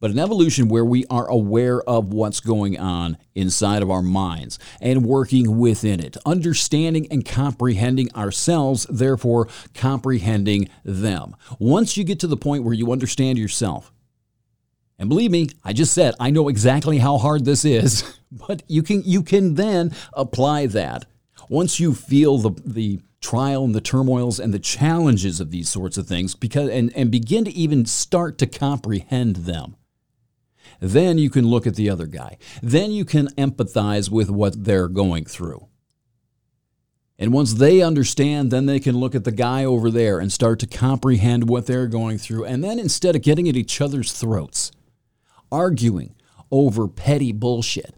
but 0.00 0.10
an 0.10 0.18
evolution 0.18 0.68
where 0.68 0.84
we 0.84 1.06
are 1.06 1.28
aware 1.28 1.80
of 1.82 2.12
what's 2.12 2.40
going 2.40 2.76
on 2.76 3.16
inside 3.36 3.80
of 3.80 3.90
our 3.90 4.02
minds 4.02 4.58
and 4.80 5.06
working 5.06 5.58
within 5.58 6.00
it, 6.00 6.16
understanding 6.26 7.06
and 7.12 7.24
comprehending 7.24 8.12
ourselves, 8.14 8.86
therefore 8.90 9.46
comprehending 9.72 10.68
them. 10.84 11.36
Once 11.60 11.96
you 11.96 12.02
get 12.02 12.18
to 12.18 12.26
the 12.26 12.36
point 12.36 12.64
where 12.64 12.74
you 12.74 12.90
understand 12.90 13.38
yourself, 13.38 13.92
and 14.98 15.08
believe 15.08 15.30
me, 15.30 15.48
I 15.64 15.72
just 15.72 15.94
said 15.94 16.14
I 16.18 16.30
know 16.30 16.48
exactly 16.48 16.98
how 16.98 17.18
hard 17.18 17.44
this 17.44 17.64
is, 17.64 18.18
but 18.32 18.64
you 18.66 18.82
can 18.82 19.02
you 19.04 19.22
can 19.22 19.54
then 19.54 19.94
apply 20.12 20.66
that. 20.66 21.06
Once 21.48 21.78
you 21.78 21.94
feel 21.94 22.38
the 22.38 22.50
the 22.66 23.00
trial 23.20 23.64
and 23.64 23.74
the 23.74 23.80
turmoils 23.80 24.40
and 24.40 24.52
the 24.52 24.58
challenges 24.58 25.40
of 25.40 25.50
these 25.50 25.68
sorts 25.68 25.98
of 25.98 26.06
things 26.06 26.34
because 26.34 26.68
and, 26.70 26.92
and 26.96 27.10
begin 27.10 27.44
to 27.44 27.50
even 27.52 27.84
start 27.84 28.38
to 28.38 28.46
comprehend 28.46 29.36
them. 29.36 29.76
Then 30.80 31.18
you 31.18 31.28
can 31.28 31.46
look 31.46 31.66
at 31.66 31.74
the 31.74 31.90
other 31.90 32.06
guy. 32.06 32.38
Then 32.62 32.90
you 32.90 33.04
can 33.04 33.28
empathize 33.34 34.10
with 34.10 34.30
what 34.30 34.64
they're 34.64 34.88
going 34.88 35.26
through. 35.26 35.66
And 37.18 37.34
once 37.34 37.54
they 37.54 37.82
understand 37.82 38.50
then 38.50 38.64
they 38.64 38.80
can 38.80 38.96
look 38.96 39.14
at 39.14 39.24
the 39.24 39.32
guy 39.32 39.64
over 39.64 39.90
there 39.90 40.18
and 40.18 40.32
start 40.32 40.58
to 40.60 40.66
comprehend 40.66 41.48
what 41.48 41.66
they're 41.66 41.86
going 41.86 42.16
through. 42.16 42.46
And 42.46 42.64
then 42.64 42.78
instead 42.78 43.14
of 43.14 43.22
getting 43.22 43.48
at 43.48 43.56
each 43.56 43.80
other's 43.80 44.12
throats 44.12 44.72
arguing 45.52 46.14
over 46.50 46.88
petty 46.88 47.32
bullshit 47.32 47.94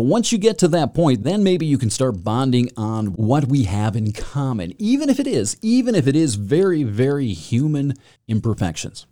but 0.00 0.06
once 0.06 0.32
you 0.32 0.38
get 0.38 0.56
to 0.56 0.68
that 0.68 0.94
point, 0.94 1.24
then 1.24 1.44
maybe 1.44 1.66
you 1.66 1.76
can 1.76 1.90
start 1.90 2.24
bonding 2.24 2.70
on 2.74 3.08
what 3.08 3.48
we 3.48 3.64
have 3.64 3.94
in 3.94 4.12
common, 4.12 4.72
even 4.78 5.10
if 5.10 5.20
it 5.20 5.26
is, 5.26 5.58
even 5.60 5.94
if 5.94 6.06
it 6.06 6.16
is 6.16 6.36
very, 6.36 6.84
very 6.84 7.34
human 7.34 7.92
imperfections. 8.26 9.04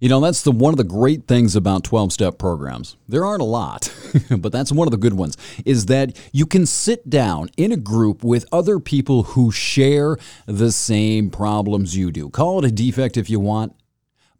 You 0.00 0.08
know, 0.08 0.18
that's 0.18 0.40
the 0.40 0.50
one 0.50 0.72
of 0.72 0.78
the 0.78 0.84
great 0.84 1.26
things 1.26 1.54
about 1.54 1.84
12-step 1.84 2.38
programs. 2.38 2.96
There 3.06 3.26
aren't 3.26 3.42
a 3.42 3.44
lot, 3.44 3.94
but 4.38 4.50
that's 4.50 4.72
one 4.72 4.88
of 4.88 4.92
the 4.92 4.96
good 4.96 5.12
ones 5.12 5.36
is 5.66 5.84
that 5.86 6.18
you 6.32 6.46
can 6.46 6.64
sit 6.64 7.10
down 7.10 7.50
in 7.58 7.70
a 7.70 7.76
group 7.76 8.24
with 8.24 8.46
other 8.50 8.80
people 8.80 9.24
who 9.24 9.50
share 9.50 10.16
the 10.46 10.72
same 10.72 11.28
problems 11.28 11.98
you 11.98 12.10
do. 12.10 12.30
Call 12.30 12.60
it 12.60 12.64
a 12.64 12.72
defect 12.72 13.18
if 13.18 13.28
you 13.28 13.40
want, 13.40 13.74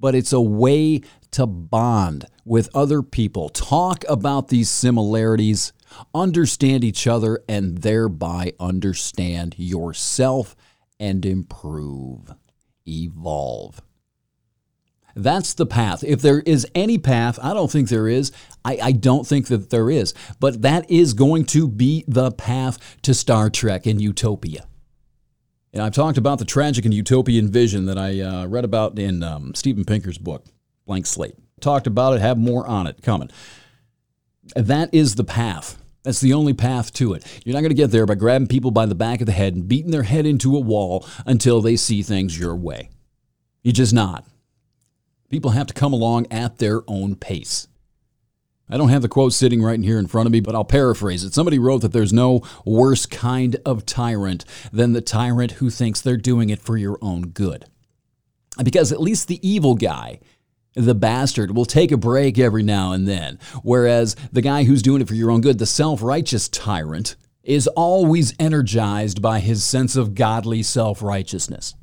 but 0.00 0.14
it's 0.14 0.32
a 0.32 0.40
way 0.40 1.02
to 1.32 1.44
bond 1.44 2.24
with 2.44 2.68
other 2.74 3.02
people, 3.02 3.48
talk 3.48 4.04
about 4.08 4.48
these 4.48 4.70
similarities, 4.70 5.72
understand 6.14 6.84
each 6.84 7.06
other, 7.06 7.42
and 7.48 7.78
thereby 7.78 8.52
understand 8.58 9.54
yourself 9.58 10.56
and 10.98 11.24
improve, 11.24 12.34
evolve. 12.86 13.82
That's 15.14 15.54
the 15.54 15.66
path. 15.66 16.02
If 16.04 16.22
there 16.22 16.40
is 16.40 16.66
any 16.74 16.98
path, 16.98 17.38
I 17.42 17.52
don't 17.52 17.70
think 17.70 17.88
there 17.88 18.08
is. 18.08 18.32
I, 18.64 18.78
I, 18.82 18.92
don't 18.92 19.26
think 19.26 19.48
that 19.48 19.70
there 19.70 19.90
is. 19.90 20.14
But 20.40 20.62
that 20.62 20.90
is 20.90 21.12
going 21.12 21.44
to 21.46 21.68
be 21.68 22.04
the 22.08 22.30
path 22.30 22.78
to 23.02 23.12
Star 23.12 23.50
Trek 23.50 23.84
and 23.84 24.00
Utopia. 24.00 24.66
And 25.72 25.82
I've 25.82 25.94
talked 25.94 26.18
about 26.18 26.38
the 26.38 26.44
tragic 26.44 26.84
and 26.84 26.94
utopian 26.94 27.50
vision 27.50 27.86
that 27.86 27.98
I 27.98 28.20
uh, 28.20 28.46
read 28.46 28.64
about 28.64 28.98
in 28.98 29.22
um, 29.22 29.54
Steven 29.54 29.84
Pinker's 29.84 30.18
book, 30.18 30.46
Blank 30.86 31.06
Slate. 31.06 31.34
Talked 31.62 31.86
about 31.86 32.14
it, 32.14 32.20
have 32.20 32.36
more 32.36 32.66
on 32.66 32.86
it 32.86 33.02
coming. 33.02 33.30
That 34.54 34.92
is 34.92 35.14
the 35.14 35.24
path. 35.24 35.78
That's 36.02 36.20
the 36.20 36.32
only 36.32 36.52
path 36.52 36.92
to 36.94 37.14
it. 37.14 37.24
You're 37.44 37.54
not 37.54 37.60
going 37.60 37.70
to 37.70 37.76
get 37.76 37.92
there 37.92 38.04
by 38.04 38.16
grabbing 38.16 38.48
people 38.48 38.72
by 38.72 38.86
the 38.86 38.94
back 38.96 39.20
of 39.20 39.26
the 39.26 39.32
head 39.32 39.54
and 39.54 39.68
beating 39.68 39.92
their 39.92 40.02
head 40.02 40.26
into 40.26 40.56
a 40.56 40.60
wall 40.60 41.06
until 41.24 41.60
they 41.60 41.76
see 41.76 42.02
things 42.02 42.38
your 42.38 42.56
way. 42.56 42.90
You're 43.62 43.72
just 43.72 43.94
not. 43.94 44.26
People 45.30 45.52
have 45.52 45.68
to 45.68 45.74
come 45.74 45.92
along 45.92 46.26
at 46.32 46.58
their 46.58 46.82
own 46.88 47.14
pace. 47.14 47.68
I 48.68 48.76
don't 48.76 48.88
have 48.88 49.02
the 49.02 49.08
quote 49.08 49.32
sitting 49.32 49.62
right 49.62 49.78
here 49.78 49.98
in 49.98 50.08
front 50.08 50.26
of 50.26 50.32
me, 50.32 50.40
but 50.40 50.56
I'll 50.56 50.64
paraphrase 50.64 51.22
it. 51.22 51.34
Somebody 51.34 51.58
wrote 51.58 51.82
that 51.82 51.92
there's 51.92 52.12
no 52.12 52.42
worse 52.64 53.06
kind 53.06 53.56
of 53.64 53.86
tyrant 53.86 54.44
than 54.72 54.94
the 54.94 55.00
tyrant 55.00 55.52
who 55.52 55.70
thinks 55.70 56.00
they're 56.00 56.16
doing 56.16 56.50
it 56.50 56.58
for 56.58 56.76
your 56.76 56.98
own 57.00 57.28
good. 57.28 57.66
Because 58.62 58.90
at 58.90 59.00
least 59.00 59.28
the 59.28 59.46
evil 59.48 59.76
guy 59.76 60.20
the 60.74 60.94
bastard 60.94 61.54
will 61.54 61.64
take 61.64 61.92
a 61.92 61.96
break 61.96 62.38
every 62.38 62.62
now 62.62 62.92
and 62.92 63.06
then, 63.06 63.38
whereas 63.62 64.16
the 64.32 64.42
guy 64.42 64.64
who's 64.64 64.82
doing 64.82 65.02
it 65.02 65.08
for 65.08 65.14
your 65.14 65.30
own 65.30 65.40
good, 65.40 65.58
the 65.58 65.66
self 65.66 66.02
righteous 66.02 66.48
tyrant, 66.48 67.16
is 67.42 67.66
always 67.68 68.34
energized 68.38 69.20
by 69.20 69.40
his 69.40 69.64
sense 69.64 69.96
of 69.96 70.14
godly 70.14 70.62
self 70.62 71.02
righteousness. 71.02 71.74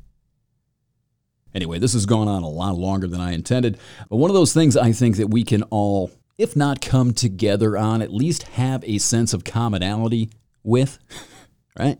Anyway, 1.54 1.78
this 1.78 1.92
has 1.92 2.06
gone 2.06 2.28
on 2.28 2.42
a 2.42 2.48
lot 2.48 2.76
longer 2.76 3.06
than 3.06 3.20
I 3.20 3.32
intended. 3.32 3.78
But 4.08 4.16
one 4.16 4.30
of 4.30 4.34
those 4.34 4.52
things 4.52 4.76
I 4.76 4.92
think 4.92 5.16
that 5.16 5.28
we 5.28 5.42
can 5.42 5.64
all, 5.64 6.10
if 6.38 6.54
not 6.54 6.80
come 6.80 7.12
together 7.12 7.76
on, 7.76 8.02
at 8.02 8.12
least 8.12 8.44
have 8.44 8.84
a 8.84 8.98
sense 8.98 9.34
of 9.34 9.44
commonality 9.44 10.30
with, 10.62 10.98
right? 11.78 11.98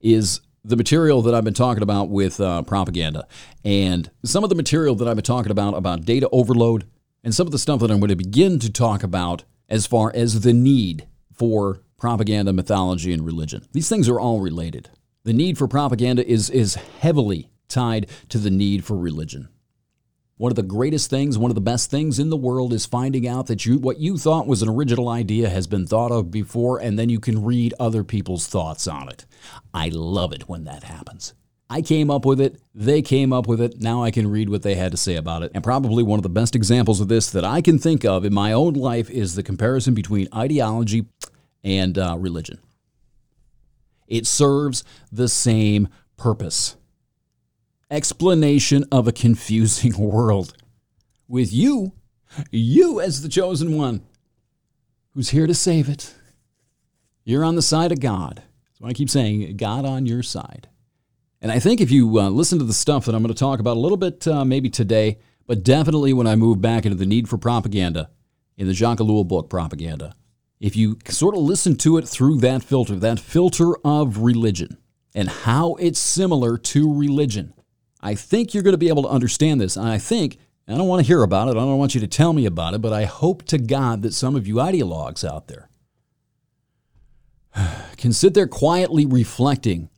Is 0.00 0.40
the 0.64 0.76
material 0.76 1.22
that 1.22 1.34
I've 1.34 1.44
been 1.44 1.54
talking 1.54 1.82
about 1.82 2.08
with 2.08 2.40
uh, 2.40 2.62
propaganda 2.62 3.26
and 3.64 4.10
some 4.24 4.44
of 4.44 4.50
the 4.50 4.56
material 4.56 4.94
that 4.96 5.08
I've 5.08 5.16
been 5.16 5.24
talking 5.24 5.50
about 5.50 5.74
about 5.74 6.04
data 6.04 6.28
overload 6.30 6.86
and 7.24 7.34
some 7.34 7.46
of 7.46 7.52
the 7.52 7.58
stuff 7.58 7.80
that 7.80 7.90
I'm 7.90 7.98
going 7.98 8.10
to 8.10 8.16
begin 8.16 8.58
to 8.60 8.70
talk 8.70 9.02
about 9.02 9.44
as 9.68 9.86
far 9.86 10.12
as 10.14 10.40
the 10.40 10.52
need 10.52 11.06
for 11.32 11.80
propaganda, 11.98 12.52
mythology, 12.52 13.12
and 13.12 13.24
religion. 13.24 13.66
These 13.72 13.88
things 13.88 14.08
are 14.08 14.20
all 14.20 14.40
related. 14.40 14.90
The 15.24 15.32
need 15.32 15.56
for 15.56 15.68
propaganda 15.68 16.26
is, 16.28 16.50
is 16.50 16.74
heavily 16.74 17.48
tied 17.68 18.08
to 18.28 18.38
the 18.38 18.50
need 18.50 18.84
for 18.84 18.96
religion. 18.96 19.48
One 20.42 20.50
of 20.50 20.56
the 20.56 20.64
greatest 20.64 21.08
things, 21.08 21.38
one 21.38 21.52
of 21.52 21.54
the 21.54 21.60
best 21.60 21.88
things 21.88 22.18
in 22.18 22.28
the 22.28 22.36
world 22.36 22.72
is 22.72 22.84
finding 22.84 23.28
out 23.28 23.46
that 23.46 23.64
you 23.64 23.78
what 23.78 24.00
you 24.00 24.18
thought 24.18 24.48
was 24.48 24.60
an 24.60 24.68
original 24.68 25.08
idea 25.08 25.48
has 25.48 25.68
been 25.68 25.86
thought 25.86 26.10
of 26.10 26.32
before 26.32 26.80
and 26.80 26.98
then 26.98 27.08
you 27.08 27.20
can 27.20 27.44
read 27.44 27.72
other 27.78 28.02
people's 28.02 28.48
thoughts 28.48 28.88
on 28.88 29.08
it. 29.08 29.24
I 29.72 29.90
love 29.90 30.32
it 30.32 30.48
when 30.48 30.64
that 30.64 30.82
happens. 30.82 31.34
I 31.70 31.80
came 31.80 32.10
up 32.10 32.24
with 32.24 32.40
it, 32.40 32.60
they 32.74 33.02
came 33.02 33.32
up 33.32 33.46
with 33.46 33.60
it, 33.60 33.80
now 33.80 34.02
I 34.02 34.10
can 34.10 34.28
read 34.28 34.48
what 34.48 34.62
they 34.62 34.74
had 34.74 34.90
to 34.90 34.98
say 34.98 35.14
about 35.14 35.44
it. 35.44 35.52
And 35.54 35.62
probably 35.62 36.02
one 36.02 36.18
of 36.18 36.24
the 36.24 36.28
best 36.28 36.56
examples 36.56 37.00
of 37.00 37.06
this 37.06 37.30
that 37.30 37.44
I 37.44 37.60
can 37.60 37.78
think 37.78 38.04
of 38.04 38.24
in 38.24 38.34
my 38.34 38.52
own 38.52 38.74
life 38.74 39.08
is 39.10 39.36
the 39.36 39.44
comparison 39.44 39.94
between 39.94 40.26
ideology 40.34 41.06
and 41.62 41.96
uh, 41.96 42.16
religion. 42.18 42.58
It 44.08 44.26
serves 44.26 44.82
the 45.12 45.28
same 45.28 45.86
purpose 46.16 46.74
explanation 47.92 48.84
of 48.90 49.06
a 49.06 49.12
confusing 49.12 49.96
world. 49.98 50.54
With 51.28 51.52
you, 51.52 51.92
you 52.50 53.00
as 53.00 53.22
the 53.22 53.28
chosen 53.28 53.76
one, 53.76 54.02
who's 55.14 55.28
here 55.28 55.46
to 55.46 55.54
save 55.54 55.88
it. 55.88 56.14
You're 57.24 57.44
on 57.44 57.54
the 57.54 57.62
side 57.62 57.92
of 57.92 58.00
God. 58.00 58.36
That's 58.36 58.80
why 58.80 58.88
I 58.88 58.92
keep 58.94 59.10
saying, 59.10 59.56
God 59.56 59.84
on 59.84 60.06
your 60.06 60.22
side. 60.22 60.68
And 61.40 61.52
I 61.52 61.58
think 61.58 61.80
if 61.80 61.90
you 61.90 62.18
uh, 62.18 62.30
listen 62.30 62.58
to 62.58 62.64
the 62.64 62.72
stuff 62.72 63.04
that 63.04 63.14
I'm 63.14 63.22
going 63.22 63.34
to 63.34 63.38
talk 63.38 63.60
about 63.60 63.76
a 63.76 63.80
little 63.80 63.96
bit 63.96 64.26
uh, 64.26 64.44
maybe 64.44 64.70
today, 64.70 65.18
but 65.46 65.62
definitely 65.62 66.12
when 66.12 66.26
I 66.26 66.36
move 66.36 66.60
back 66.60 66.86
into 66.86 66.96
the 66.96 67.06
need 67.06 67.28
for 67.28 67.36
propaganda 67.36 68.10
in 68.56 68.66
the 68.66 68.74
Jacques 68.74 68.98
Ellul 68.98 69.26
book, 69.26 69.50
Propaganda, 69.50 70.14
if 70.60 70.76
you 70.76 70.98
sort 71.08 71.34
of 71.34 71.42
listen 71.42 71.76
to 71.78 71.98
it 71.98 72.08
through 72.08 72.38
that 72.38 72.62
filter, 72.62 72.94
that 72.96 73.18
filter 73.18 73.74
of 73.84 74.18
religion 74.18 74.78
and 75.14 75.28
how 75.28 75.74
it's 75.74 75.98
similar 75.98 76.56
to 76.56 76.92
religion, 76.92 77.52
I 78.02 78.14
think 78.14 78.52
you're 78.52 78.62
going 78.62 78.72
to 78.72 78.78
be 78.78 78.88
able 78.88 79.04
to 79.04 79.08
understand 79.08 79.60
this. 79.60 79.76
And 79.76 79.86
I 79.86 79.98
think, 79.98 80.38
I 80.66 80.76
don't 80.76 80.88
want 80.88 81.00
to 81.00 81.06
hear 81.06 81.22
about 81.22 81.48
it, 81.48 81.52
I 81.52 81.60
don't 81.60 81.78
want 81.78 81.94
you 81.94 82.00
to 82.00 82.06
tell 82.06 82.32
me 82.32 82.46
about 82.46 82.74
it, 82.74 82.80
but 82.80 82.92
I 82.92 83.04
hope 83.04 83.44
to 83.44 83.58
God 83.58 84.02
that 84.02 84.14
some 84.14 84.34
of 84.34 84.46
you 84.46 84.56
ideologues 84.56 85.28
out 85.28 85.48
there 85.48 85.68
can 87.96 88.12
sit 88.12 88.34
there 88.34 88.46
quietly 88.46 89.06
reflecting 89.06 89.88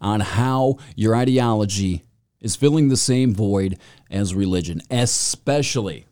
on 0.00 0.20
how 0.20 0.78
your 0.96 1.14
ideology 1.14 2.04
is 2.40 2.56
filling 2.56 2.88
the 2.88 2.96
same 2.96 3.34
void 3.34 3.78
as 4.10 4.34
religion, 4.34 4.80
especially, 4.90 6.06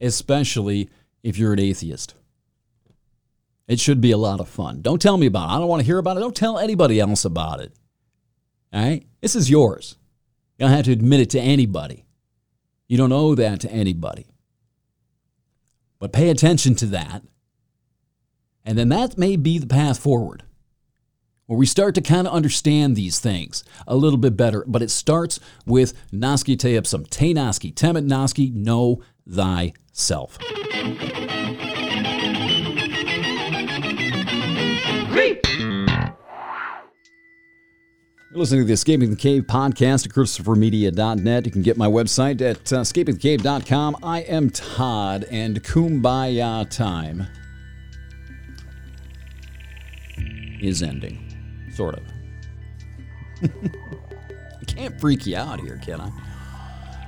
especially 0.00 0.88
if 1.22 1.36
you're 1.36 1.52
an 1.52 1.60
atheist. 1.60 2.14
It 3.68 3.80
should 3.80 4.00
be 4.00 4.12
a 4.12 4.16
lot 4.16 4.40
of 4.40 4.48
fun. 4.48 4.80
Don't 4.80 5.02
tell 5.02 5.18
me 5.18 5.26
about 5.26 5.50
it. 5.50 5.52
I 5.52 5.58
don't 5.58 5.68
want 5.68 5.80
to 5.80 5.86
hear 5.86 5.98
about 5.98 6.16
it. 6.16 6.20
Don't 6.20 6.36
tell 6.36 6.58
anybody 6.58 7.00
else 7.00 7.24
about 7.24 7.60
it. 7.60 7.72
All 8.72 8.82
right? 8.82 9.04
This 9.20 9.34
is 9.34 9.50
yours. 9.50 9.96
You 10.58 10.66
don't 10.66 10.74
have 10.74 10.86
to 10.86 10.92
admit 10.92 11.20
it 11.20 11.30
to 11.30 11.40
anybody. 11.40 12.06
You 12.88 12.96
don't 12.96 13.12
owe 13.12 13.34
that 13.34 13.60
to 13.60 13.70
anybody. 13.70 14.26
But 15.98 16.12
pay 16.12 16.30
attention 16.30 16.74
to 16.76 16.86
that. 16.86 17.22
And 18.64 18.76
then 18.78 18.88
that 18.88 19.18
may 19.18 19.36
be 19.36 19.58
the 19.58 19.66
path 19.66 19.98
forward 19.98 20.42
where 21.46 21.58
we 21.58 21.66
start 21.66 21.94
to 21.94 22.00
kind 22.00 22.26
of 22.26 22.32
understand 22.32 22.96
these 22.96 23.18
things 23.18 23.64
a 23.86 23.96
little 23.96 24.18
bit 24.18 24.36
better. 24.36 24.64
But 24.66 24.82
it 24.82 24.90
starts 24.90 25.38
with 25.64 25.94
Naski 26.10 26.56
Teipsum, 26.56 27.08
Te 27.08 27.32
Naski, 27.32 27.72
Temet 27.72 28.06
Naski, 28.06 28.52
know 28.52 29.02
thyself. 29.28 30.38
You're 38.36 38.42
listening 38.42 38.60
to 38.60 38.66
the 38.66 38.74
Escaping 38.74 39.08
the 39.08 39.16
Cave 39.16 39.44
podcast 39.44 40.04
at 40.04 40.12
ChristopherMedia.net. 40.12 41.46
You 41.46 41.50
can 41.50 41.62
get 41.62 41.78
my 41.78 41.86
website 41.86 42.42
at 42.42 42.70
uh, 42.70 42.82
escapingthecave.com. 42.82 43.96
I 44.02 44.20
am 44.24 44.50
Todd, 44.50 45.24
and 45.30 45.62
Kumbaya 45.64 46.68
time 46.68 47.28
is 50.60 50.82
ending. 50.82 51.70
Sort 51.72 51.94
of. 51.94 52.02
I 54.60 54.64
can't 54.66 55.00
freak 55.00 55.26
you 55.26 55.38
out 55.38 55.58
here, 55.58 55.80
can 55.82 56.02
I? 56.02 56.10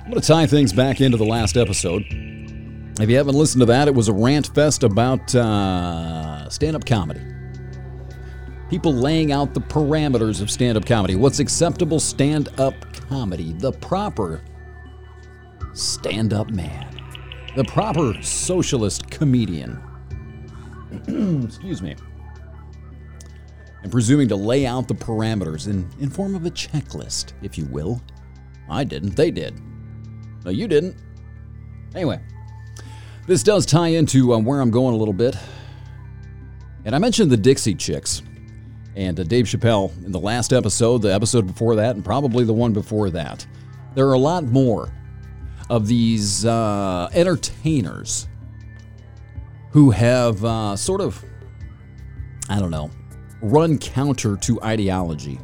I'm 0.05 0.09
going 0.09 0.19
to 0.19 0.27
tie 0.27 0.47
things 0.47 0.73
back 0.73 0.99
into 0.99 1.17
the 1.17 1.25
last 1.25 1.57
episode. 1.57 2.05
If 2.09 3.07
you 3.07 3.17
haven't 3.17 3.35
listened 3.35 3.61
to 3.61 3.67
that, 3.67 3.87
it 3.87 3.93
was 3.93 4.07
a 4.07 4.13
rant 4.13 4.47
fest 4.55 4.81
about 4.81 5.35
uh, 5.35 6.49
stand 6.49 6.75
up 6.75 6.87
comedy 6.87 7.21
people 8.69 8.93
laying 8.93 9.31
out 9.31 9.53
the 9.53 9.61
parameters 9.61 10.41
of 10.41 10.49
stand 10.49 10.77
up 10.77 10.85
comedy. 10.85 11.15
What's 11.15 11.39
acceptable 11.39 11.99
stand 11.99 12.49
up 12.59 12.75
comedy? 12.93 13.53
The 13.53 13.71
proper 13.71 14.41
stand 15.73 16.33
up 16.33 16.49
man, 16.51 16.87
the 17.55 17.63
proper 17.63 18.13
socialist 18.21 19.09
comedian. 19.09 19.81
Excuse 21.43 21.81
me. 21.81 21.95
And 23.81 23.91
presuming 23.91 24.27
to 24.27 24.35
lay 24.35 24.65
out 24.65 24.87
the 24.87 24.93
parameters 24.93 25.67
in, 25.67 25.89
in 25.99 26.09
form 26.09 26.35
of 26.35 26.45
a 26.45 26.51
checklist, 26.51 27.33
if 27.41 27.57
you 27.57 27.65
will. 27.65 28.01
I 28.69 28.83
didn't, 28.83 29.15
they 29.15 29.31
did. 29.31 29.59
No, 30.43 30.51
you 30.51 30.67
didn't. 30.67 30.95
Anyway, 31.95 32.19
this 33.25 33.41
does 33.41 33.65
tie 33.65 33.87
into 33.87 34.33
um, 34.33 34.45
where 34.45 34.59
I'm 34.59 34.69
going 34.69 34.93
a 34.93 34.97
little 34.97 35.13
bit. 35.13 35.35
And 36.85 36.93
I 36.93 36.99
mentioned 36.99 37.31
the 37.31 37.37
Dixie 37.37 37.73
Chicks 37.73 38.21
and 38.99 39.17
uh, 39.17 39.23
Dave 39.23 39.45
Chappelle 39.45 39.95
in 40.05 40.11
the 40.11 40.19
last 40.19 40.51
episode, 40.51 41.01
the 41.01 41.13
episode 41.13 41.47
before 41.47 41.75
that, 41.75 41.95
and 41.95 42.03
probably 42.03 42.43
the 42.43 42.53
one 42.53 42.73
before 42.73 43.09
that. 43.11 43.47
There 43.95 44.05
are 44.07 44.13
a 44.13 44.19
lot 44.19 44.43
more 44.43 44.93
of 45.69 45.87
these 45.87 46.45
uh, 46.45 47.09
entertainers 47.13 48.27
who 49.71 49.91
have 49.91 50.43
uh, 50.43 50.75
sort 50.75 50.99
of, 50.99 51.23
I 52.49 52.59
don't 52.59 52.71
know, 52.71 52.91
run 53.41 53.77
counter 53.77 54.35
to 54.35 54.61
ideology, 54.61 55.39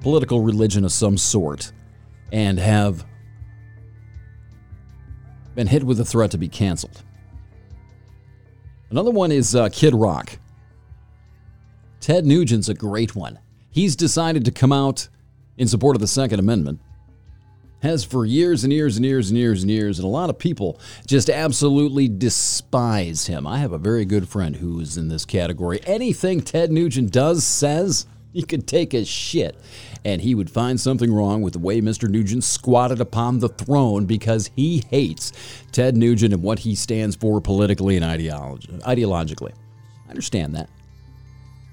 political 0.00 0.40
religion 0.40 0.84
of 0.84 0.90
some 0.90 1.16
sort, 1.16 1.70
and 2.32 2.58
have 2.58 3.06
been 5.54 5.68
hit 5.68 5.84
with 5.84 5.98
the 5.98 6.04
threat 6.04 6.32
to 6.32 6.38
be 6.38 6.48
canceled. 6.48 7.02
Another 8.90 9.12
one 9.12 9.30
is 9.30 9.54
uh, 9.54 9.68
Kid 9.68 9.94
Rock. 9.94 10.39
Ted 12.00 12.24
Nugent's 12.24 12.68
a 12.68 12.74
great 12.74 13.14
one. 13.14 13.38
He's 13.70 13.94
decided 13.94 14.44
to 14.46 14.50
come 14.50 14.72
out 14.72 15.08
in 15.56 15.68
support 15.68 15.94
of 15.94 16.00
the 16.00 16.06
Second 16.06 16.40
Amendment. 16.40 16.80
Has 17.82 18.04
for 18.04 18.26
years 18.26 18.64
and 18.64 18.72
years 18.72 18.96
and 18.96 19.06
years 19.06 19.30
and 19.30 19.38
years 19.38 19.62
and 19.62 19.70
years, 19.70 19.98
and 19.98 20.04
a 20.04 20.10
lot 20.10 20.28
of 20.28 20.38
people 20.38 20.78
just 21.06 21.30
absolutely 21.30 22.08
despise 22.08 23.26
him. 23.26 23.46
I 23.46 23.58
have 23.58 23.72
a 23.72 23.78
very 23.78 24.04
good 24.04 24.28
friend 24.28 24.56
who 24.56 24.80
is 24.80 24.98
in 24.98 25.08
this 25.08 25.24
category. 25.24 25.80
Anything 25.86 26.42
Ted 26.42 26.70
Nugent 26.70 27.10
does, 27.10 27.42
says, 27.44 28.06
he 28.32 28.42
could 28.42 28.66
take 28.66 28.94
a 28.94 29.04
shit. 29.04 29.56
And 30.04 30.22
he 30.22 30.34
would 30.34 30.50
find 30.50 30.80
something 30.80 31.12
wrong 31.12 31.42
with 31.42 31.54
the 31.54 31.58
way 31.58 31.80
Mr. 31.80 32.08
Nugent 32.08 32.44
squatted 32.44 33.00
upon 33.00 33.38
the 33.38 33.48
throne 33.48 34.06
because 34.06 34.50
he 34.56 34.84
hates 34.88 35.32
Ted 35.72 35.96
Nugent 35.96 36.32
and 36.32 36.42
what 36.42 36.60
he 36.60 36.74
stands 36.74 37.16
for 37.16 37.40
politically 37.40 37.96
and 37.96 38.04
ideologi- 38.04 38.80
ideologically. 38.82 39.52
I 40.06 40.10
understand 40.10 40.54
that. 40.54 40.70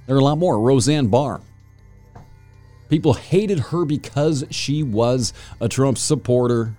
There 0.07 0.15
are 0.15 0.19
a 0.19 0.23
lot 0.23 0.37
more. 0.37 0.59
Roseanne 0.59 1.07
Barr. 1.07 1.41
People 2.89 3.13
hated 3.13 3.59
her 3.59 3.85
because 3.85 4.45
she 4.49 4.81
was 4.81 5.33
a 5.61 5.69
Trump 5.69 5.97
supporter. 5.97 6.75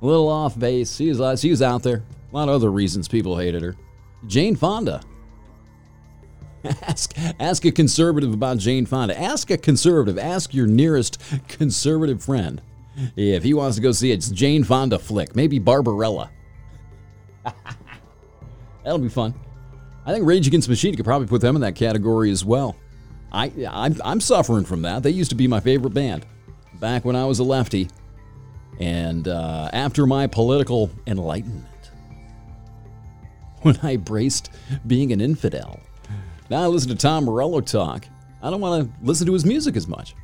A 0.00 0.06
little 0.06 0.28
off 0.28 0.58
base. 0.58 0.96
She 0.96 1.12
was, 1.12 1.40
she 1.40 1.50
was 1.50 1.60
out 1.60 1.82
there. 1.82 2.02
A 2.32 2.34
lot 2.34 2.48
of 2.48 2.54
other 2.54 2.70
reasons 2.70 3.08
people 3.08 3.36
hated 3.36 3.62
her. 3.62 3.76
Jane 4.26 4.56
Fonda. 4.56 5.02
Ask, 6.82 7.14
ask 7.40 7.64
a 7.64 7.72
conservative 7.72 8.32
about 8.32 8.58
Jane 8.58 8.86
Fonda. 8.86 9.18
Ask 9.18 9.50
a 9.50 9.58
conservative. 9.58 10.18
Ask 10.18 10.54
your 10.54 10.66
nearest 10.66 11.20
conservative 11.48 12.22
friend 12.22 12.62
if 13.16 13.42
he 13.42 13.54
wants 13.54 13.76
to 13.76 13.82
go 13.82 13.92
see 13.92 14.10
it, 14.10 14.14
it's 14.14 14.30
Jane 14.30 14.64
Fonda 14.64 14.98
flick. 14.98 15.34
Maybe 15.34 15.58
Barbarella. 15.58 16.30
That'll 18.84 18.98
be 18.98 19.08
fun. 19.08 19.34
I 20.10 20.12
think 20.12 20.26
Rage 20.26 20.48
Against 20.48 20.68
Machine 20.68 20.96
could 20.96 21.04
probably 21.04 21.28
put 21.28 21.40
them 21.40 21.54
in 21.54 21.62
that 21.62 21.76
category 21.76 22.32
as 22.32 22.44
well. 22.44 22.74
I, 23.30 23.52
I'm, 23.70 23.94
I'm 24.04 24.20
suffering 24.20 24.64
from 24.64 24.82
that. 24.82 25.04
They 25.04 25.10
used 25.10 25.30
to 25.30 25.36
be 25.36 25.46
my 25.46 25.60
favorite 25.60 25.94
band 25.94 26.26
back 26.80 27.04
when 27.04 27.14
I 27.14 27.26
was 27.26 27.38
a 27.38 27.44
lefty. 27.44 27.88
And 28.80 29.28
uh, 29.28 29.70
after 29.72 30.06
my 30.06 30.26
political 30.26 30.90
enlightenment, 31.06 31.92
when 33.62 33.78
I 33.84 33.98
braced 33.98 34.50
being 34.84 35.12
an 35.12 35.20
infidel, 35.20 35.78
now 36.50 36.64
I 36.64 36.66
listen 36.66 36.88
to 36.88 36.96
Tom 36.96 37.26
Morello 37.26 37.60
talk. 37.60 38.04
I 38.42 38.50
don't 38.50 38.60
want 38.60 38.84
to 38.84 39.06
listen 39.06 39.28
to 39.28 39.32
his 39.32 39.44
music 39.44 39.76
as 39.76 39.86
much. 39.86 40.16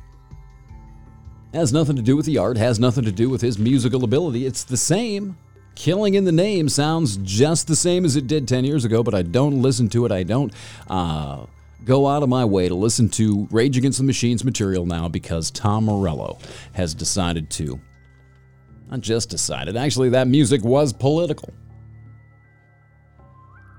Has 1.53 1.71
nothing 1.71 1.95
to 1.95 2.01
do 2.01 2.17
with 2.17 2.25
the 2.25 2.39
art, 2.39 2.57
has 2.57 2.77
nothing 2.77 3.05
to 3.05 3.11
do 3.13 3.29
with 3.29 3.39
his 3.39 3.57
musical 3.57 4.03
ability. 4.03 4.45
It's 4.45 4.65
the 4.65 4.75
same. 4.75 5.37
Killing 5.77 6.15
in 6.15 6.25
the 6.25 6.31
Name 6.31 6.69
sounds 6.69 7.17
just 7.17 7.67
the 7.67 7.75
same 7.75 8.03
as 8.03 8.15
it 8.15 8.25
did 8.25 8.47
10 8.47 8.65
years 8.65 8.83
ago, 8.83 9.03
but 9.03 9.13
I 9.13 9.21
don't 9.21 9.61
listen 9.61 9.87
to 9.89 10.07
it. 10.07 10.11
I 10.11 10.23
don't 10.23 10.51
uh, 10.89 11.45
go 11.85 12.07
out 12.07 12.23
of 12.23 12.29
my 12.29 12.43
way 12.45 12.67
to 12.67 12.73
listen 12.73 13.09
to 13.09 13.47
Rage 13.51 13.77
Against 13.77 13.99
the 13.99 14.03
Machine's 14.03 14.43
material 14.43 14.87
now 14.87 15.07
because 15.07 15.51
Tom 15.51 15.85
Morello 15.85 16.39
has 16.73 16.95
decided 16.95 17.51
to. 17.51 17.79
Not 18.89 19.01
just 19.01 19.29
decided, 19.29 19.77
actually, 19.77 20.09
that 20.09 20.27
music 20.27 20.63
was 20.63 20.93
political. 20.93 21.53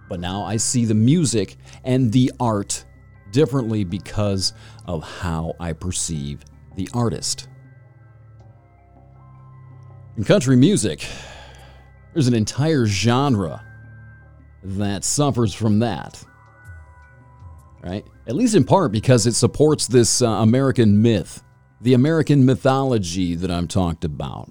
But 0.09 0.21
now 0.21 0.45
I 0.45 0.57
see 0.57 0.85
the 0.85 0.95
music 0.95 1.57
and 1.83 2.13
the 2.13 2.31
art 2.39 2.85
differently 3.33 3.83
because 3.83 4.53
of 4.87 5.03
how 5.03 5.57
I 5.59 5.73
perceive 5.73 6.45
the 6.77 6.89
artist. 6.95 7.49
In 10.17 10.23
country 10.23 10.55
music, 10.55 11.05
there's 12.19 12.27
an 12.27 12.35
entire 12.35 12.85
genre 12.85 13.65
that 14.65 15.05
suffers 15.05 15.55
from 15.55 15.79
that. 15.79 16.21
Right? 17.81 18.05
At 18.27 18.35
least 18.35 18.57
in 18.57 18.65
part 18.65 18.91
because 18.91 19.25
it 19.25 19.35
supports 19.35 19.87
this 19.87 20.21
uh, 20.21 20.27
American 20.27 21.01
myth, 21.01 21.45
the 21.81 21.95
American 21.95 22.45
mythology 22.45 23.37
that 23.37 23.53
I'm 23.53 23.69
talked 23.69 24.05
about. 24.05 24.51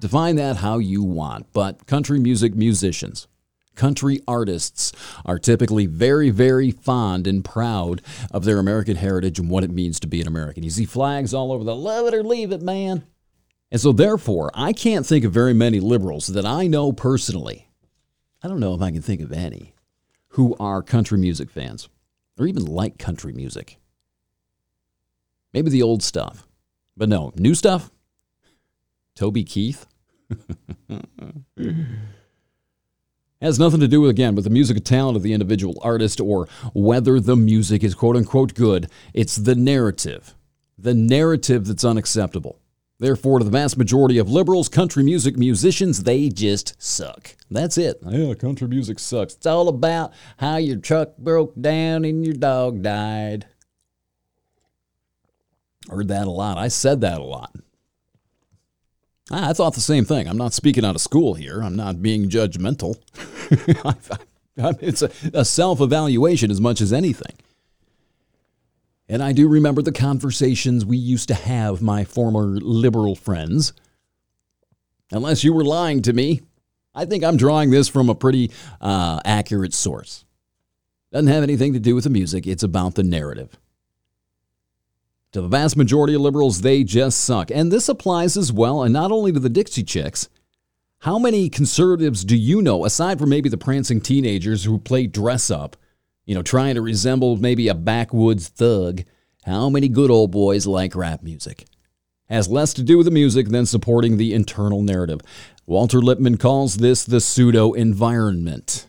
Define 0.00 0.34
that 0.34 0.56
how 0.56 0.78
you 0.78 1.04
want, 1.04 1.46
but 1.52 1.86
country 1.86 2.18
music 2.18 2.56
musicians, 2.56 3.28
country 3.76 4.18
artists 4.26 4.90
are 5.24 5.38
typically 5.38 5.86
very, 5.86 6.30
very 6.30 6.72
fond 6.72 7.28
and 7.28 7.44
proud 7.44 8.02
of 8.32 8.44
their 8.44 8.58
American 8.58 8.96
heritage 8.96 9.38
and 9.38 9.48
what 9.48 9.62
it 9.62 9.70
means 9.70 10.00
to 10.00 10.08
be 10.08 10.20
an 10.20 10.26
American. 10.26 10.64
You 10.64 10.70
see 10.70 10.86
flags 10.86 11.32
all 11.32 11.52
over 11.52 11.62
the 11.62 11.76
love 11.76 12.08
it 12.08 12.14
or 12.14 12.24
leave 12.24 12.50
it, 12.50 12.62
man. 12.62 13.04
And 13.74 13.80
so, 13.80 13.90
therefore, 13.90 14.52
I 14.54 14.72
can't 14.72 15.04
think 15.04 15.24
of 15.24 15.32
very 15.32 15.52
many 15.52 15.80
liberals 15.80 16.28
that 16.28 16.46
I 16.46 16.68
know 16.68 16.92
personally. 16.92 17.66
I 18.40 18.46
don't 18.46 18.60
know 18.60 18.72
if 18.72 18.80
I 18.80 18.92
can 18.92 19.02
think 19.02 19.20
of 19.20 19.32
any 19.32 19.74
who 20.28 20.54
are 20.60 20.80
country 20.80 21.18
music 21.18 21.50
fans 21.50 21.88
or 22.38 22.46
even 22.46 22.64
like 22.66 22.98
country 22.98 23.32
music. 23.32 23.80
Maybe 25.52 25.70
the 25.70 25.82
old 25.82 26.04
stuff, 26.04 26.46
but 26.96 27.08
no, 27.08 27.32
new 27.34 27.56
stuff. 27.56 27.90
Toby 29.16 29.42
Keith. 29.42 29.88
has 33.40 33.58
nothing 33.58 33.80
to 33.80 33.88
do 33.88 34.02
with 34.02 34.10
again 34.10 34.36
with 34.36 34.44
the 34.44 34.50
musical 34.50 34.84
talent 34.84 35.16
of 35.16 35.24
the 35.24 35.32
individual 35.32 35.80
artist 35.82 36.20
or 36.20 36.46
whether 36.74 37.18
the 37.18 37.34
music 37.34 37.82
is 37.82 37.96
quote 37.96 38.14
unquote 38.14 38.54
good. 38.54 38.88
It's 39.12 39.34
the 39.34 39.56
narrative. 39.56 40.36
The 40.78 40.94
narrative 40.94 41.66
that's 41.66 41.84
unacceptable. 41.84 42.60
Therefore, 43.00 43.40
to 43.40 43.44
the 43.44 43.50
vast 43.50 43.76
majority 43.76 44.18
of 44.18 44.30
liberals, 44.30 44.68
country 44.68 45.02
music 45.02 45.36
musicians, 45.36 46.04
they 46.04 46.28
just 46.28 46.80
suck. 46.80 47.36
That's 47.50 47.76
it. 47.76 47.98
Yeah, 48.06 48.34
country 48.34 48.68
music 48.68 48.98
sucks. 49.00 49.34
It's 49.34 49.46
all 49.46 49.68
about 49.68 50.12
how 50.36 50.56
your 50.56 50.76
truck 50.76 51.16
broke 51.18 51.60
down 51.60 52.04
and 52.04 52.24
your 52.24 52.34
dog 52.34 52.82
died. 52.82 53.46
Heard 55.90 56.08
that 56.08 56.26
a 56.26 56.30
lot. 56.30 56.56
I 56.56 56.68
said 56.68 57.00
that 57.00 57.18
a 57.18 57.24
lot. 57.24 57.54
Ah, 59.30 59.50
I 59.50 59.52
thought 59.52 59.74
the 59.74 59.80
same 59.80 60.04
thing. 60.04 60.28
I'm 60.28 60.36
not 60.36 60.52
speaking 60.52 60.84
out 60.84 60.94
of 60.94 61.00
school 61.00 61.34
here. 61.34 61.62
I'm 61.62 61.76
not 61.76 62.00
being 62.00 62.28
judgmental. 62.28 62.96
it's 64.56 65.02
a, 65.02 65.10
a 65.32 65.44
self 65.44 65.80
evaluation 65.80 66.50
as 66.50 66.60
much 66.60 66.80
as 66.80 66.92
anything. 66.92 67.34
And 69.08 69.22
I 69.22 69.32
do 69.32 69.48
remember 69.48 69.82
the 69.82 69.92
conversations 69.92 70.84
we 70.84 70.96
used 70.96 71.28
to 71.28 71.34
have, 71.34 71.82
my 71.82 72.04
former 72.04 72.44
liberal 72.44 73.14
friends. 73.14 73.72
Unless 75.10 75.44
you 75.44 75.52
were 75.52 75.64
lying 75.64 76.02
to 76.02 76.12
me, 76.12 76.40
I 76.94 77.04
think 77.04 77.22
I'm 77.22 77.36
drawing 77.36 77.70
this 77.70 77.88
from 77.88 78.08
a 78.08 78.14
pretty 78.14 78.50
uh, 78.80 79.20
accurate 79.24 79.74
source. 79.74 80.24
Doesn't 81.12 81.32
have 81.32 81.42
anything 81.42 81.74
to 81.74 81.80
do 81.80 81.94
with 81.94 82.04
the 82.04 82.10
music, 82.10 82.46
it's 82.46 82.62
about 82.62 82.94
the 82.94 83.02
narrative. 83.02 83.58
To 85.32 85.42
the 85.42 85.48
vast 85.48 85.76
majority 85.76 86.14
of 86.14 86.20
liberals, 86.20 86.60
they 86.60 86.84
just 86.84 87.20
suck. 87.20 87.50
And 87.50 87.70
this 87.70 87.88
applies 87.88 88.36
as 88.36 88.52
well, 88.52 88.82
and 88.82 88.92
not 88.92 89.10
only 89.10 89.32
to 89.32 89.40
the 89.40 89.48
Dixie 89.48 89.82
Chicks. 89.82 90.28
How 91.00 91.18
many 91.18 91.50
conservatives 91.50 92.24
do 92.24 92.36
you 92.36 92.62
know, 92.62 92.84
aside 92.84 93.18
from 93.18 93.28
maybe 93.28 93.48
the 93.48 93.58
prancing 93.58 94.00
teenagers 94.00 94.64
who 94.64 94.78
play 94.78 95.06
dress 95.06 95.50
up, 95.50 95.76
you 96.24 96.34
know, 96.34 96.42
trying 96.42 96.74
to 96.74 96.82
resemble 96.82 97.36
maybe 97.36 97.68
a 97.68 97.74
backwoods 97.74 98.48
thug, 98.48 99.02
how 99.44 99.68
many 99.68 99.88
good 99.88 100.10
old 100.10 100.30
boys 100.30 100.66
like 100.66 100.94
rap 100.94 101.22
music? 101.22 101.66
Has 102.28 102.48
less 102.48 102.72
to 102.74 102.82
do 102.82 102.96
with 102.96 103.04
the 103.04 103.10
music 103.10 103.48
than 103.48 103.66
supporting 103.66 104.16
the 104.16 104.32
internal 104.32 104.82
narrative. 104.82 105.20
Walter 105.66 106.00
Lippmann 106.00 106.38
calls 106.38 106.76
this 106.76 107.04
the 107.04 107.20
pseudo 107.20 107.72
environment. 107.72 108.86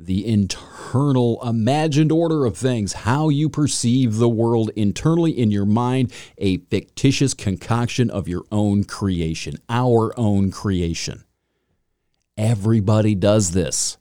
The 0.00 0.26
internal 0.26 1.42
imagined 1.46 2.12
order 2.12 2.46
of 2.46 2.56
things, 2.56 2.92
how 2.92 3.28
you 3.28 3.48
perceive 3.48 4.16
the 4.16 4.28
world 4.28 4.70
internally 4.76 5.32
in 5.32 5.50
your 5.50 5.66
mind, 5.66 6.12
a 6.38 6.58
fictitious 6.58 7.34
concoction 7.34 8.08
of 8.08 8.28
your 8.28 8.44
own 8.52 8.84
creation, 8.84 9.56
our 9.68 10.18
own 10.18 10.50
creation. 10.50 11.24
Everybody 12.36 13.14
does 13.16 13.50
this. 13.50 13.98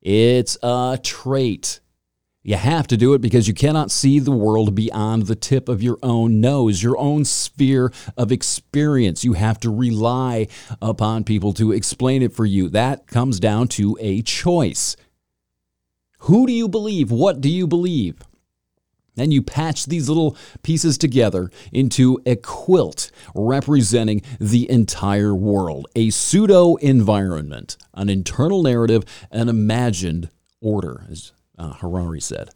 It's 0.00 0.56
a 0.62 0.98
trait. 1.02 1.80
You 2.42 2.56
have 2.56 2.86
to 2.86 2.96
do 2.96 3.14
it 3.14 3.20
because 3.20 3.46
you 3.46 3.52
cannot 3.52 3.90
see 3.90 4.18
the 4.18 4.32
world 4.32 4.74
beyond 4.74 5.26
the 5.26 5.34
tip 5.34 5.68
of 5.68 5.82
your 5.82 5.98
own 6.02 6.40
nose, 6.40 6.82
your 6.82 6.96
own 6.96 7.24
sphere 7.24 7.92
of 8.16 8.32
experience. 8.32 9.24
You 9.24 9.34
have 9.34 9.60
to 9.60 9.70
rely 9.70 10.46
upon 10.80 11.24
people 11.24 11.52
to 11.54 11.72
explain 11.72 12.22
it 12.22 12.32
for 12.32 12.46
you. 12.46 12.68
That 12.70 13.06
comes 13.06 13.38
down 13.38 13.68
to 13.68 13.98
a 14.00 14.22
choice. 14.22 14.96
Who 16.20 16.46
do 16.46 16.52
you 16.52 16.68
believe? 16.68 17.10
What 17.10 17.40
do 17.40 17.50
you 17.50 17.66
believe? 17.66 18.22
Then 19.18 19.30
you 19.32 19.42
patch 19.42 19.86
these 19.86 20.08
little 20.08 20.36
pieces 20.62 20.96
together 20.96 21.50
into 21.72 22.20
a 22.24 22.36
quilt 22.36 23.10
representing 23.34 24.22
the 24.38 24.70
entire 24.70 25.34
world, 25.34 25.88
a 25.96 26.10
pseudo 26.10 26.76
environment, 26.76 27.76
an 27.94 28.08
internal 28.08 28.62
narrative, 28.62 29.04
an 29.30 29.48
imagined 29.48 30.30
order, 30.60 31.04
as 31.10 31.32
uh, 31.58 31.74
Harari 31.74 32.20
said. 32.20 32.50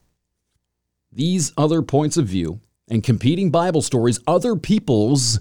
These 1.10 1.52
other 1.56 1.82
points 1.82 2.16
of 2.16 2.26
view 2.26 2.60
and 2.88 3.02
competing 3.02 3.50
Bible 3.50 3.82
stories, 3.82 4.20
other 4.26 4.56
people's 4.56 5.40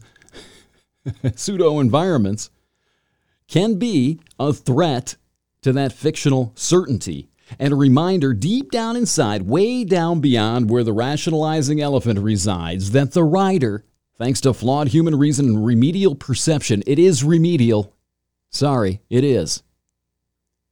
pseudo 1.36 1.80
environments, 1.80 2.50
can 3.48 3.76
be 3.76 4.20
a 4.40 4.54
threat 4.54 5.16
to 5.62 5.74
that 5.74 5.94
fictional 5.94 6.52
certainty 6.56 7.31
and 7.60 7.74
a 7.74 7.76
reminder 7.76 8.34
deep 8.34 8.72
down 8.72 8.96
inside, 8.96 9.44
way 9.44 9.84
down 9.84 10.20
beyond 10.20 10.70
where 10.70 10.84
the 10.84 10.94
rationalizing 10.94 11.82
elephant 11.82 12.20
resides, 12.20 12.92
that 12.92 13.12
the 13.12 13.24
writer, 13.24 13.84
thanks 14.18 14.42
to 14.42 14.54
flawed 14.54 14.90
human 14.90 15.18
reason 15.18 15.48
and 15.48 15.66
remedial 15.66 16.16
perception, 16.16 16.84
it 16.88 17.00
is 17.00 17.24
remedial. 17.24 17.94
Sorry, 18.50 19.02
it 19.10 19.24
is. 19.24 19.64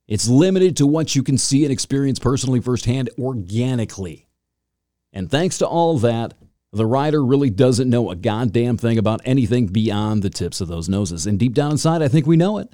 It's 0.08 0.28
limited 0.28 0.76
to 0.78 0.88
what 0.88 1.16
you 1.16 1.22
can 1.22 1.38
see 1.38 1.64
and 1.64 1.72
experience 1.72 2.18
personally 2.18 2.62
firsthand 2.62 3.10
organically. 3.20 4.28
And 5.14 5.30
thanks 5.30 5.60
to 5.60 5.68
all 5.68 5.98
that, 6.00 6.34
the 6.72 6.86
writer 6.86 7.24
really 7.24 7.50
doesn't 7.50 7.90
know 7.90 8.10
a 8.12 8.16
goddamn 8.16 8.78
thing 8.78 8.98
about 8.98 9.22
anything 9.26 9.68
beyond 9.68 10.22
the 10.22 10.30
tips 10.30 10.62
of 10.62 10.68
those 10.68 10.90
noses. 10.90 11.26
And 11.26 11.40
deep 11.40 11.54
down 11.54 11.72
inside, 11.72 12.02
I 12.02 12.08
think 12.08 12.28
we 12.28 12.38
know 12.38 12.58
it. 12.60 12.74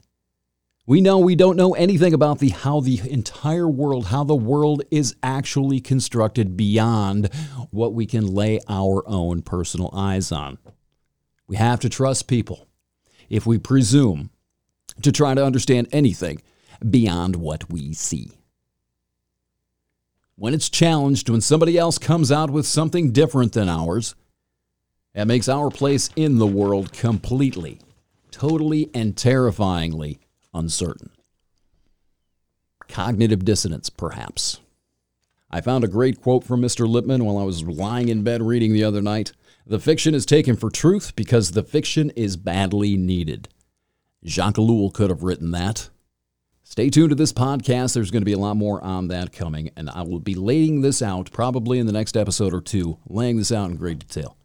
We 0.87 1.01
know 1.01 1.17
we 1.17 1.35
don't 1.35 1.57
know 1.57 1.73
anything 1.73 2.13
about 2.13 2.37
the 2.37 2.49
how 2.49 2.79
the 2.79 3.01
entire 3.09 3.67
world, 3.67 4.07
how 4.07 4.23
the 4.23 4.35
world 4.35 4.83
is 4.91 5.15
actually 5.23 5.79
constructed 5.79 6.55
beyond 6.55 7.33
what 7.71 7.95
we 7.95 8.05
can 8.05 8.27
lay 8.27 8.59
our 8.69 9.07
own 9.07 9.41
personal 9.41 9.89
eyes 9.93 10.31
on. 10.31 10.59
We 11.47 11.55
have 11.55 11.79
to 11.79 11.89
trust 11.89 12.27
people 12.27 12.67
if 13.29 13.47
we 13.47 13.57
presume 13.57 14.29
to 15.01 15.11
try 15.11 15.33
to 15.33 15.43
understand 15.43 15.87
anything 15.91 16.43
beyond 16.87 17.35
what 17.35 17.67
we 17.71 17.93
see. 17.93 18.37
When 20.35 20.53
it's 20.53 20.69
challenged, 20.69 21.29
when 21.29 21.41
somebody 21.41 21.79
else 21.79 21.97
comes 21.97 22.31
out 22.31 22.51
with 22.51 22.67
something 22.67 23.11
different 23.11 23.53
than 23.53 23.69
ours, 23.69 24.13
that 25.15 25.27
makes 25.27 25.49
our 25.49 25.71
place 25.71 26.11
in 26.15 26.37
the 26.37 26.45
world 26.45 26.93
completely, 26.93 27.79
totally, 28.29 28.91
and 28.93 29.17
terrifyingly 29.17 30.19
uncertain. 30.55 31.11
Cognitive 32.87 33.45
dissonance, 33.45 33.89
perhaps. 33.89 34.59
I 35.51 35.61
found 35.61 35.83
a 35.83 35.87
great 35.87 36.21
quote 36.21 36.43
from 36.43 36.61
Mr. 36.61 36.87
Lippmann 36.87 37.23
while 37.23 37.37
I 37.37 37.43
was 37.43 37.63
lying 37.63 38.09
in 38.09 38.23
bed 38.23 38.41
reading 38.41 38.73
the 38.73 38.83
other 38.83 39.01
night. 39.01 39.31
The 39.67 39.79
fiction 39.79 40.13
is 40.13 40.25
taken 40.25 40.55
for 40.55 40.69
truth 40.69 41.15
because 41.15 41.51
the 41.51 41.63
fiction 41.63 42.09
is 42.11 42.37
badly 42.37 42.97
needed. 42.97 43.47
Jacques 44.25 44.55
Ellul 44.55 44.93
could 44.93 45.09
have 45.09 45.23
written 45.23 45.51
that. 45.51 45.89
Stay 46.63 46.89
tuned 46.89 47.09
to 47.09 47.15
this 47.15 47.31
podcast. 47.31 47.93
There's 47.93 48.09
going 48.09 48.21
to 48.21 48.25
be 48.25 48.33
a 48.33 48.39
lot 48.39 48.57
more 48.57 48.83
on 48.83 49.07
that 49.09 49.31
coming, 49.31 49.69
and 49.77 49.89
I 49.89 50.01
will 50.01 50.19
be 50.19 50.33
laying 50.33 50.81
this 50.81 51.01
out 51.01 51.31
probably 51.31 51.77
in 51.77 51.85
the 51.85 51.93
next 51.93 52.17
episode 52.17 52.53
or 52.53 52.61
two, 52.61 52.97
laying 53.07 53.37
this 53.37 53.51
out 53.51 53.69
in 53.69 53.77
great 53.77 53.99
detail. 53.99 54.35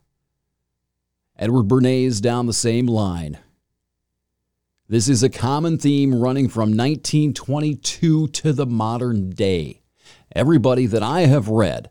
Edward 1.38 1.66
Bernays 1.66 2.20
down 2.20 2.46
the 2.46 2.52
same 2.52 2.86
line. 2.86 3.38
This 4.90 5.08
is 5.08 5.22
a 5.22 5.28
common 5.28 5.78
theme 5.78 6.20
running 6.20 6.48
from 6.48 6.70
1922 6.70 8.26
to 8.26 8.52
the 8.52 8.66
modern 8.66 9.30
day. 9.30 9.82
Everybody 10.34 10.86
that 10.86 11.00
I 11.00 11.26
have 11.26 11.46
read 11.46 11.90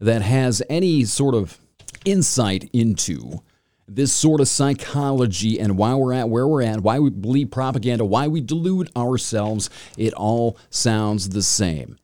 that 0.00 0.20
has 0.20 0.60
any 0.68 1.04
sort 1.04 1.36
of 1.36 1.60
insight 2.04 2.68
into 2.72 3.44
this 3.86 4.12
sort 4.12 4.40
of 4.40 4.48
psychology 4.48 5.60
and 5.60 5.78
why 5.78 5.94
we're 5.94 6.12
at 6.12 6.28
where 6.28 6.48
we're 6.48 6.62
at, 6.62 6.80
why 6.80 6.98
we 6.98 7.10
believe 7.10 7.52
propaganda, 7.52 8.04
why 8.04 8.26
we 8.26 8.40
delude 8.40 8.90
ourselves, 8.96 9.70
it 9.96 10.12
all 10.14 10.58
sounds 10.68 11.28
the 11.28 11.42
same. 11.42 11.96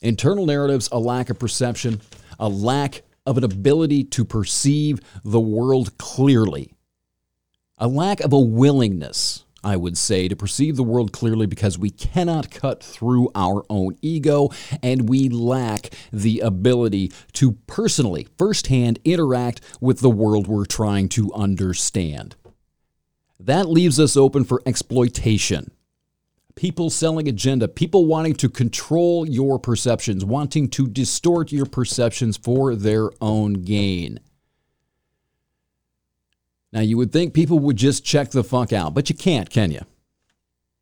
Internal 0.00 0.46
narratives, 0.46 0.88
a 0.92 0.98
lack 1.00 1.28
of 1.28 1.40
perception, 1.40 2.00
a 2.38 2.48
lack 2.48 3.02
of 3.26 3.36
an 3.36 3.42
ability 3.42 4.04
to 4.04 4.24
perceive 4.24 5.00
the 5.24 5.40
world 5.40 5.98
clearly, 5.98 6.72
a 7.78 7.88
lack 7.88 8.20
of 8.20 8.32
a 8.32 8.40
willingness, 8.40 9.44
I 9.62 9.76
would 9.76 9.96
say, 9.96 10.28
to 10.28 10.36
perceive 10.36 10.76
the 10.76 10.82
world 10.82 11.12
clearly 11.12 11.46
because 11.46 11.78
we 11.78 11.90
cannot 11.90 12.50
cut 12.50 12.82
through 12.82 13.30
our 13.34 13.64
own 13.70 13.96
ego 14.02 14.50
and 14.82 15.08
we 15.08 15.28
lack 15.28 15.90
the 16.12 16.40
ability 16.40 17.12
to 17.34 17.52
personally, 17.66 18.28
firsthand 18.36 18.98
interact 19.04 19.60
with 19.80 20.00
the 20.00 20.10
world 20.10 20.46
we're 20.46 20.64
trying 20.64 21.08
to 21.10 21.32
understand. 21.32 22.36
That 23.40 23.68
leaves 23.68 24.00
us 24.00 24.16
open 24.16 24.44
for 24.44 24.62
exploitation 24.66 25.70
people 26.58 26.90
selling 26.90 27.28
agenda, 27.28 27.68
people 27.68 28.04
wanting 28.04 28.34
to 28.34 28.48
control 28.48 29.28
your 29.28 29.60
perceptions, 29.60 30.24
wanting 30.24 30.68
to 30.68 30.88
distort 30.88 31.52
your 31.52 31.64
perceptions 31.64 32.36
for 32.36 32.74
their 32.74 33.10
own 33.20 33.52
gain. 33.52 34.18
Now, 36.72 36.80
you 36.80 36.96
would 36.96 37.12
think 37.12 37.32
people 37.32 37.58
would 37.60 37.76
just 37.76 38.04
check 38.04 38.30
the 38.30 38.44
fuck 38.44 38.72
out, 38.72 38.94
but 38.94 39.08
you 39.08 39.16
can't, 39.16 39.48
can 39.48 39.70
you? 39.70 39.80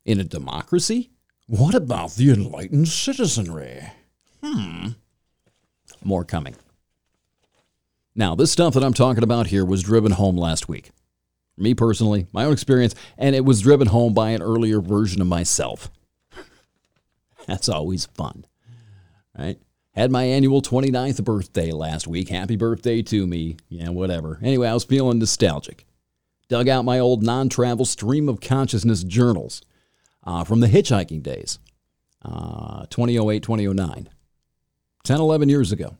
In 0.05 0.19
a 0.19 0.23
democracy? 0.23 1.11
What 1.47 1.75
about 1.75 2.15
the 2.15 2.31
enlightened 2.31 2.89
citizenry? 2.89 3.83
Hmm. 4.43 4.89
More 6.03 6.25
coming. 6.25 6.55
Now, 8.15 8.35
this 8.35 8.51
stuff 8.51 8.73
that 8.73 8.83
I'm 8.83 8.93
talking 8.93 9.23
about 9.23 9.47
here 9.47 9.63
was 9.63 9.83
driven 9.83 10.11
home 10.11 10.37
last 10.37 10.67
week 10.67 10.91
me 11.57 11.73
personally, 11.73 12.27
my 12.31 12.45
own 12.45 12.53
experience, 12.53 12.95
and 13.17 13.35
it 13.35 13.43
was 13.43 13.61
driven 13.61 13.87
home 13.87 14.13
by 14.13 14.29
an 14.29 14.41
earlier 14.41 14.79
version 14.79 15.21
of 15.21 15.27
myself. 15.27 15.89
That's 17.47 17.67
always 17.67 18.05
fun, 18.05 18.45
right? 19.37 19.59
Had 19.97 20.11
my 20.11 20.25
annual 20.25 20.61
29th 20.61 21.23
birthday 21.23 21.71
last 21.71 22.05
week. 22.05 22.29
Happy 22.29 22.55
birthday 22.55 23.01
to 23.01 23.25
me. 23.25 23.57
Yeah, 23.67 23.89
whatever. 23.89 24.37
Anyway, 24.43 24.67
I 24.67 24.73
was 24.75 24.83
feeling 24.83 25.17
nostalgic. 25.17 25.87
Dug 26.49 26.69
out 26.69 26.85
my 26.85 26.99
old 26.99 27.23
non 27.23 27.49
travel 27.49 27.83
stream 27.83 28.29
of 28.29 28.39
consciousness 28.39 29.03
journals 29.03 29.63
uh, 30.23 30.43
from 30.43 30.59
the 30.59 30.67
hitchhiking 30.67 31.23
days, 31.23 31.57
uh, 32.23 32.85
2008, 32.91 33.41
2009, 33.41 34.09
10, 35.03 35.19
11 35.19 35.49
years 35.49 35.71
ago. 35.71 35.97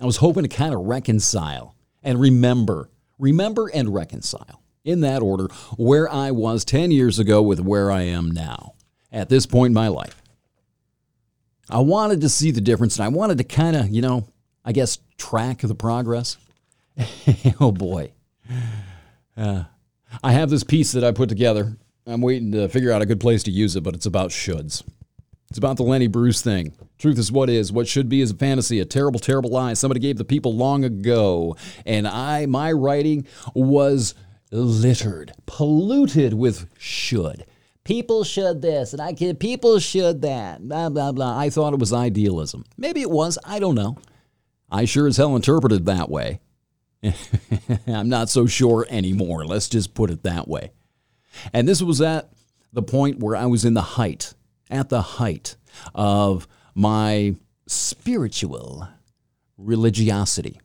I 0.00 0.06
was 0.06 0.16
hoping 0.16 0.44
to 0.44 0.48
kind 0.48 0.72
of 0.72 0.80
reconcile 0.80 1.76
and 2.02 2.18
remember, 2.18 2.88
remember 3.18 3.68
and 3.74 3.92
reconcile 3.92 4.62
in 4.84 5.02
that 5.02 5.20
order, 5.20 5.48
where 5.76 6.10
I 6.10 6.30
was 6.30 6.64
10 6.64 6.90
years 6.90 7.18
ago 7.18 7.42
with 7.42 7.60
where 7.60 7.90
I 7.90 8.04
am 8.04 8.30
now 8.30 8.72
at 9.12 9.28
this 9.28 9.44
point 9.44 9.72
in 9.72 9.74
my 9.74 9.88
life. 9.88 10.21
I 11.70 11.80
wanted 11.80 12.20
to 12.22 12.28
see 12.28 12.50
the 12.50 12.60
difference 12.60 12.98
and 12.98 13.04
I 13.04 13.08
wanted 13.08 13.38
to 13.38 13.44
kind 13.44 13.76
of, 13.76 13.88
you 13.88 14.02
know, 14.02 14.28
I 14.64 14.72
guess 14.72 14.98
track 15.16 15.58
the 15.58 15.74
progress. 15.74 16.36
oh 17.60 17.72
boy. 17.72 18.12
Uh, 19.36 19.64
I 20.22 20.32
have 20.32 20.50
this 20.50 20.64
piece 20.64 20.92
that 20.92 21.04
I 21.04 21.12
put 21.12 21.28
together. 21.28 21.76
I'm 22.06 22.20
waiting 22.20 22.52
to 22.52 22.68
figure 22.68 22.92
out 22.92 23.02
a 23.02 23.06
good 23.06 23.20
place 23.20 23.42
to 23.44 23.50
use 23.50 23.76
it, 23.76 23.82
but 23.82 23.94
it's 23.94 24.06
about 24.06 24.30
shoulds. 24.30 24.82
It's 25.48 25.58
about 25.58 25.76
the 25.76 25.84
Lenny 25.84 26.06
Bruce 26.06 26.42
thing. 26.42 26.72
Truth 26.98 27.18
is 27.18 27.30
what 27.30 27.50
is. 27.50 27.72
What 27.72 27.86
should 27.86 28.08
be 28.08 28.20
is 28.20 28.30
a 28.30 28.34
fantasy, 28.34 28.80
a 28.80 28.84
terrible, 28.84 29.20
terrible 29.20 29.50
lie 29.50 29.74
somebody 29.74 30.00
gave 30.00 30.16
the 30.16 30.24
people 30.24 30.54
long 30.54 30.84
ago. 30.84 31.56
And 31.84 32.08
I, 32.08 32.46
my 32.46 32.72
writing 32.72 33.26
was 33.54 34.14
littered, 34.50 35.32
polluted 35.46 36.34
with 36.34 36.66
should. 36.78 37.44
People 37.84 38.22
should 38.22 38.62
this, 38.62 38.92
and 38.92 39.02
I 39.02 39.12
can, 39.12 39.34
people 39.36 39.78
should 39.80 40.22
that, 40.22 40.66
blah, 40.66 40.88
blah, 40.88 41.10
blah. 41.10 41.36
I 41.36 41.50
thought 41.50 41.72
it 41.72 41.80
was 41.80 41.92
idealism. 41.92 42.64
Maybe 42.76 43.00
it 43.00 43.10
was, 43.10 43.38
I 43.44 43.58
don't 43.58 43.74
know. 43.74 43.98
I 44.70 44.84
sure 44.84 45.08
as 45.08 45.16
hell 45.16 45.34
interpreted 45.34 45.86
that 45.86 46.08
way. 46.08 46.40
I'm 47.86 48.08
not 48.08 48.28
so 48.28 48.46
sure 48.46 48.86
anymore. 48.88 49.44
Let's 49.44 49.68
just 49.68 49.94
put 49.94 50.10
it 50.10 50.22
that 50.22 50.46
way. 50.46 50.70
And 51.52 51.66
this 51.66 51.82
was 51.82 52.00
at 52.00 52.30
the 52.72 52.82
point 52.82 53.18
where 53.18 53.34
I 53.34 53.46
was 53.46 53.64
in 53.64 53.74
the 53.74 53.82
height, 53.82 54.34
at 54.70 54.88
the 54.88 55.02
height 55.02 55.56
of 55.94 56.46
my 56.74 57.34
spiritual 57.66 58.88
religiosity. 59.58 60.60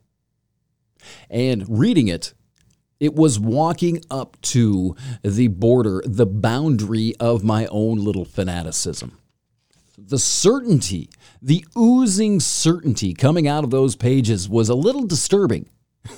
And 1.30 1.64
reading 1.68 2.08
it 2.08 2.34
it 3.00 3.14
was 3.14 3.38
walking 3.38 4.02
up 4.10 4.36
to 4.42 4.96
the 5.22 5.48
border, 5.48 6.02
the 6.04 6.26
boundary 6.26 7.14
of 7.20 7.44
my 7.44 7.66
own 7.66 7.98
little 7.98 8.24
fanaticism. 8.24 9.16
The 9.96 10.18
certainty, 10.18 11.10
the 11.42 11.64
oozing 11.76 12.40
certainty 12.40 13.14
coming 13.14 13.48
out 13.48 13.64
of 13.64 13.70
those 13.70 13.96
pages 13.96 14.48
was 14.48 14.68
a 14.68 14.74
little 14.74 15.06
disturbing. 15.06 15.68
it 16.04 16.12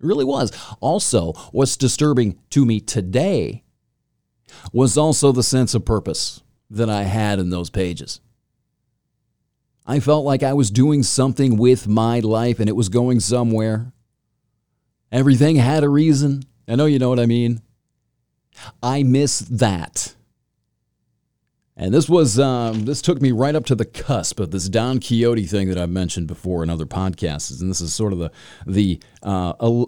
really 0.00 0.24
was. 0.24 0.52
Also, 0.80 1.32
what's 1.52 1.76
disturbing 1.76 2.38
to 2.50 2.64
me 2.64 2.80
today 2.80 3.62
was 4.72 4.96
also 4.96 5.32
the 5.32 5.42
sense 5.42 5.74
of 5.74 5.84
purpose 5.84 6.42
that 6.70 6.90
I 6.90 7.04
had 7.04 7.38
in 7.38 7.50
those 7.50 7.70
pages. 7.70 8.20
I 9.86 10.00
felt 10.00 10.24
like 10.24 10.42
I 10.42 10.54
was 10.54 10.70
doing 10.70 11.02
something 11.02 11.56
with 11.58 11.86
my 11.86 12.20
life 12.20 12.58
and 12.58 12.68
it 12.68 12.76
was 12.76 12.88
going 12.88 13.20
somewhere. 13.20 13.92
Everything 15.14 15.54
had 15.54 15.84
a 15.84 15.88
reason. 15.88 16.42
I 16.66 16.74
know 16.74 16.86
you 16.86 16.98
know 16.98 17.08
what 17.08 17.20
I 17.20 17.26
mean. 17.26 17.62
I 18.82 19.04
miss 19.04 19.38
that. 19.38 20.12
And 21.76 21.94
this 21.94 22.08
was 22.08 22.40
um, 22.40 22.84
this 22.84 23.00
took 23.00 23.22
me 23.22 23.30
right 23.30 23.54
up 23.54 23.64
to 23.66 23.76
the 23.76 23.84
cusp 23.84 24.40
of 24.40 24.50
this 24.50 24.68
Don 24.68 24.98
Quixote 24.98 25.46
thing 25.46 25.68
that 25.68 25.78
I've 25.78 25.88
mentioned 25.88 26.26
before 26.26 26.64
in 26.64 26.70
other 26.70 26.84
podcasts, 26.84 27.60
and 27.60 27.70
this 27.70 27.80
is 27.80 27.94
sort 27.94 28.12
of 28.12 28.18
the 28.18 28.32
the 28.66 28.98
uh, 29.22 29.50
uh, 29.60 29.84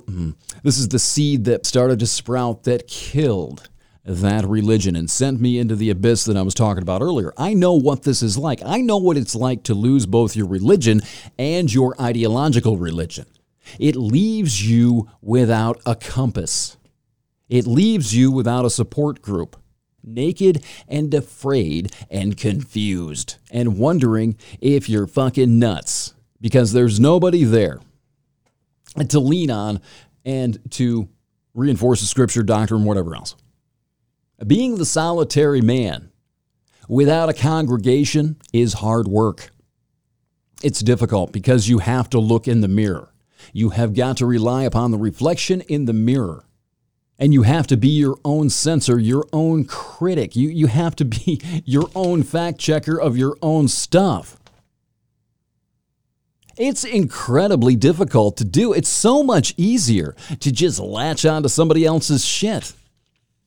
this 0.63 0.79
is 0.79 0.89
the 0.89 0.99
seed 1.01 1.45
that 1.47 1.67
started 1.67 1.99
to 1.99 2.07
sprout 2.07 2.63
that 2.63 2.87
killed 2.87 3.69
that 4.05 4.45
religion 4.45 4.95
and 4.95 5.11
sent 5.11 5.41
me 5.41 5.59
into 5.59 5.75
the 5.75 5.91
abyss 5.91 6.25
that 6.27 6.37
I 6.37 6.43
was 6.43 6.55
talking 6.55 6.83
about 6.83 7.03
earlier. 7.03 7.33
I 7.37 7.53
know 7.53 7.73
what 7.73 8.05
this 8.05 8.23
is 8.23 8.39
like. 8.39 8.61
I 8.65 8.81
know 8.81 8.99
what 8.99 9.17
it's 9.17 9.35
like 9.35 9.65
to 9.65 9.75
lose 9.75 10.07
both 10.07 10.37
your 10.37 10.47
religion 10.47 11.01
and 11.37 11.73
your 11.73 12.01
ideological 12.01 12.77
religion. 12.77 13.27
It 13.79 13.97
leaves 13.97 14.69
you 14.69 15.09
without 15.21 15.81
a 15.85 15.95
compass. 15.95 16.77
It 17.49 17.67
leaves 17.67 18.15
you 18.15 18.31
without 18.31 18.65
a 18.65 18.71
support 18.71 19.23
group, 19.23 19.57
naked 20.03 20.65
and 20.89 21.13
afraid 21.15 21.93
and 22.11 22.37
confused, 22.37 23.37
and 23.51 23.79
wondering 23.79 24.37
if 24.61 24.89
you're 24.89 25.07
fucking 25.07 25.59
nuts 25.59 26.15
because 26.41 26.73
there's 26.73 27.01
nobody 27.01 27.45
there 27.45 27.81
to 29.09 29.21
lean 29.21 29.51
on 29.51 29.81
and 30.25 30.59
to 30.73 31.09
reinforce 31.55 32.01
the 32.01 32.07
scripture, 32.07 32.43
doctrine, 32.43 32.85
whatever 32.85 33.15
else. 33.15 33.37
Being 34.47 34.77
the 34.77 34.85
solitary 34.85 35.61
man 35.61 36.11
without 36.89 37.29
a 37.29 37.35
congregation 37.35 38.37
is 38.53 38.75
hard 38.75 39.09
work. 39.09 39.51
It's 40.63 40.81
difficult 40.81 41.33
because 41.33 41.69
you 41.69 41.79
have 41.79 42.11
to 42.11 42.19
look 42.19 42.49
in 42.49 42.61
the 42.61 42.69
mirror. 42.69 43.13
You 43.53 43.71
have 43.71 43.95
got 43.95 44.17
to 44.19 44.27
rely 44.27 44.65
upon 44.65 44.91
the 44.91 44.99
reflection 44.99 45.61
in 45.63 45.85
the 45.85 45.93
mirror. 45.93 46.45
And 47.19 47.33
you 47.33 47.43
have 47.43 47.67
to 47.69 47.77
be 47.77 47.89
your 47.89 48.19
own 48.25 48.51
censor, 48.51 48.99
your 48.99 49.27
own 49.33 49.65
critic. 49.65 50.37
You, 50.37 50.51
you 50.51 50.67
have 50.67 50.95
to 50.97 51.05
be 51.05 51.41
your 51.65 51.89
own 51.95 52.23
fact 52.23 52.59
checker 52.59 53.01
of 53.01 53.17
your 53.17 53.37
own 53.43 53.69
stuff. 53.69 54.37
It's 56.59 56.85
incredibly 56.85 57.77
difficult 57.77 58.39
to 58.39 58.45
do. 58.45 58.73
It's 58.73 58.89
so 58.89 59.23
much 59.23 59.53
easier 59.57 60.15
to 60.41 60.51
just 60.51 60.81
latch 60.81 61.27
onto 61.27 61.49
somebody 61.49 61.85
else's 61.85 62.25
shit. 62.25 62.73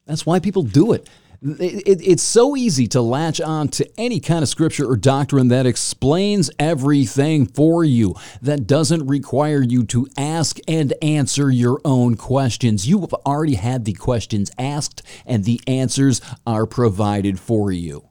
That's 0.05 0.25
why 0.25 0.39
people 0.39 0.63
do 0.63 0.93
it. 0.93 1.07
It, 1.41 1.87
it, 1.87 2.01
it's 2.01 2.23
so 2.23 2.57
easy 2.57 2.87
to 2.87 3.01
latch 3.01 3.39
on 3.39 3.69
to 3.69 3.89
any 3.97 4.19
kind 4.19 4.43
of 4.43 4.49
scripture 4.49 4.89
or 4.89 4.97
doctrine 4.97 5.47
that 5.49 5.65
explains 5.65 6.51
everything 6.59 7.45
for 7.45 7.83
you, 7.85 8.15
that 8.41 8.67
doesn't 8.67 9.07
require 9.07 9.61
you 9.61 9.85
to 9.85 10.07
ask 10.17 10.57
and 10.67 10.93
answer 11.01 11.49
your 11.49 11.79
own 11.85 12.15
questions. 12.15 12.87
You 12.89 12.99
have 13.01 13.13
already 13.25 13.55
had 13.55 13.85
the 13.85 13.93
questions 13.93 14.51
asked, 14.57 15.01
and 15.25 15.45
the 15.45 15.61
answers 15.65 16.19
are 16.45 16.65
provided 16.65 17.39
for 17.39 17.71
you. 17.71 18.09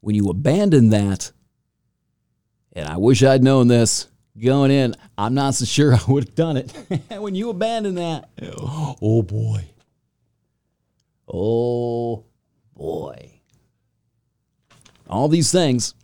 When 0.00 0.14
you 0.14 0.28
abandon 0.28 0.90
that, 0.90 1.32
and 2.74 2.86
I 2.86 2.98
wish 2.98 3.22
I'd 3.22 3.42
known 3.42 3.68
this 3.68 4.08
going 4.38 4.70
in, 4.70 4.94
I'm 5.16 5.32
not 5.32 5.54
so 5.54 5.64
sure 5.64 5.94
I 5.96 6.00
would 6.06 6.24
have 6.24 6.34
done 6.34 6.58
it. 6.58 6.70
when 7.18 7.34
you 7.34 7.48
abandon 7.48 7.94
that, 7.94 8.28
oh 9.00 9.22
boy. 9.22 9.64
Oh 11.28 12.24
boy. 12.74 13.40
All 15.08 15.28
these 15.28 15.52
things, 15.52 15.94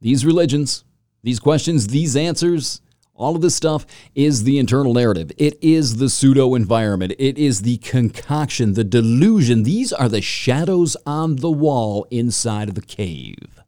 these 0.00 0.24
religions, 0.24 0.84
these 1.22 1.40
questions, 1.40 1.88
these 1.88 2.16
answers, 2.16 2.80
all 3.14 3.36
of 3.36 3.42
this 3.42 3.54
stuff 3.54 3.86
is 4.14 4.42
the 4.42 4.58
internal 4.58 4.92
narrative. 4.92 5.30
It 5.38 5.56
is 5.62 5.96
the 5.96 6.08
pseudo 6.08 6.54
environment. 6.54 7.14
It 7.18 7.38
is 7.38 7.62
the 7.62 7.78
concoction, 7.78 8.74
the 8.74 8.84
delusion. 8.84 9.62
These 9.62 9.92
are 9.92 10.08
the 10.08 10.20
shadows 10.20 10.96
on 11.06 11.36
the 11.36 11.50
wall 11.50 12.06
inside 12.10 12.68
of 12.68 12.74
the 12.74 12.82
cave. 12.82 13.62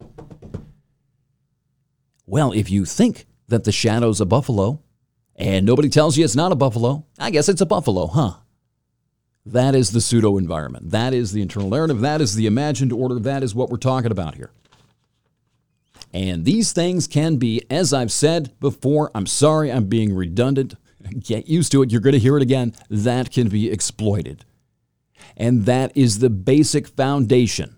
Well, 2.25 2.51
if 2.51 2.69
you 2.69 2.83
think 2.83 3.25
that 3.47 3.63
the 3.63 3.71
shadow's 3.71 4.19
a 4.19 4.25
buffalo 4.25 4.81
and 5.37 5.65
nobody 5.65 5.87
tells 5.87 6.17
you 6.17 6.25
it's 6.25 6.35
not 6.35 6.51
a 6.51 6.55
buffalo, 6.55 7.05
I 7.17 7.29
guess 7.29 7.47
it's 7.47 7.61
a 7.61 7.65
buffalo, 7.65 8.07
huh? 8.07 8.33
That 9.51 9.75
is 9.75 9.91
the 9.91 10.01
pseudo 10.01 10.37
environment. 10.37 10.91
That 10.91 11.13
is 11.13 11.31
the 11.31 11.41
internal 11.41 11.69
narrative. 11.69 12.01
That 12.01 12.21
is 12.21 12.35
the 12.35 12.47
imagined 12.47 12.91
order. 12.91 13.19
That 13.19 13.43
is 13.43 13.55
what 13.55 13.69
we're 13.69 13.77
talking 13.77 14.11
about 14.11 14.35
here. 14.35 14.51
And 16.13 16.45
these 16.45 16.71
things 16.71 17.07
can 17.07 17.37
be, 17.37 17.61
as 17.69 17.93
I've 17.93 18.11
said 18.11 18.57
before, 18.59 19.11
I'm 19.13 19.25
sorry 19.25 19.71
I'm 19.71 19.85
being 19.85 20.13
redundant. 20.13 20.75
Get 21.19 21.47
used 21.47 21.71
to 21.71 21.81
it. 21.81 21.91
You're 21.91 22.01
going 22.01 22.13
to 22.13 22.19
hear 22.19 22.37
it 22.37 22.43
again. 22.43 22.73
That 22.89 23.31
can 23.31 23.49
be 23.49 23.69
exploited. 23.69 24.45
And 25.35 25.65
that 25.65 25.95
is 25.95 26.19
the 26.19 26.29
basic 26.29 26.87
foundation 26.87 27.75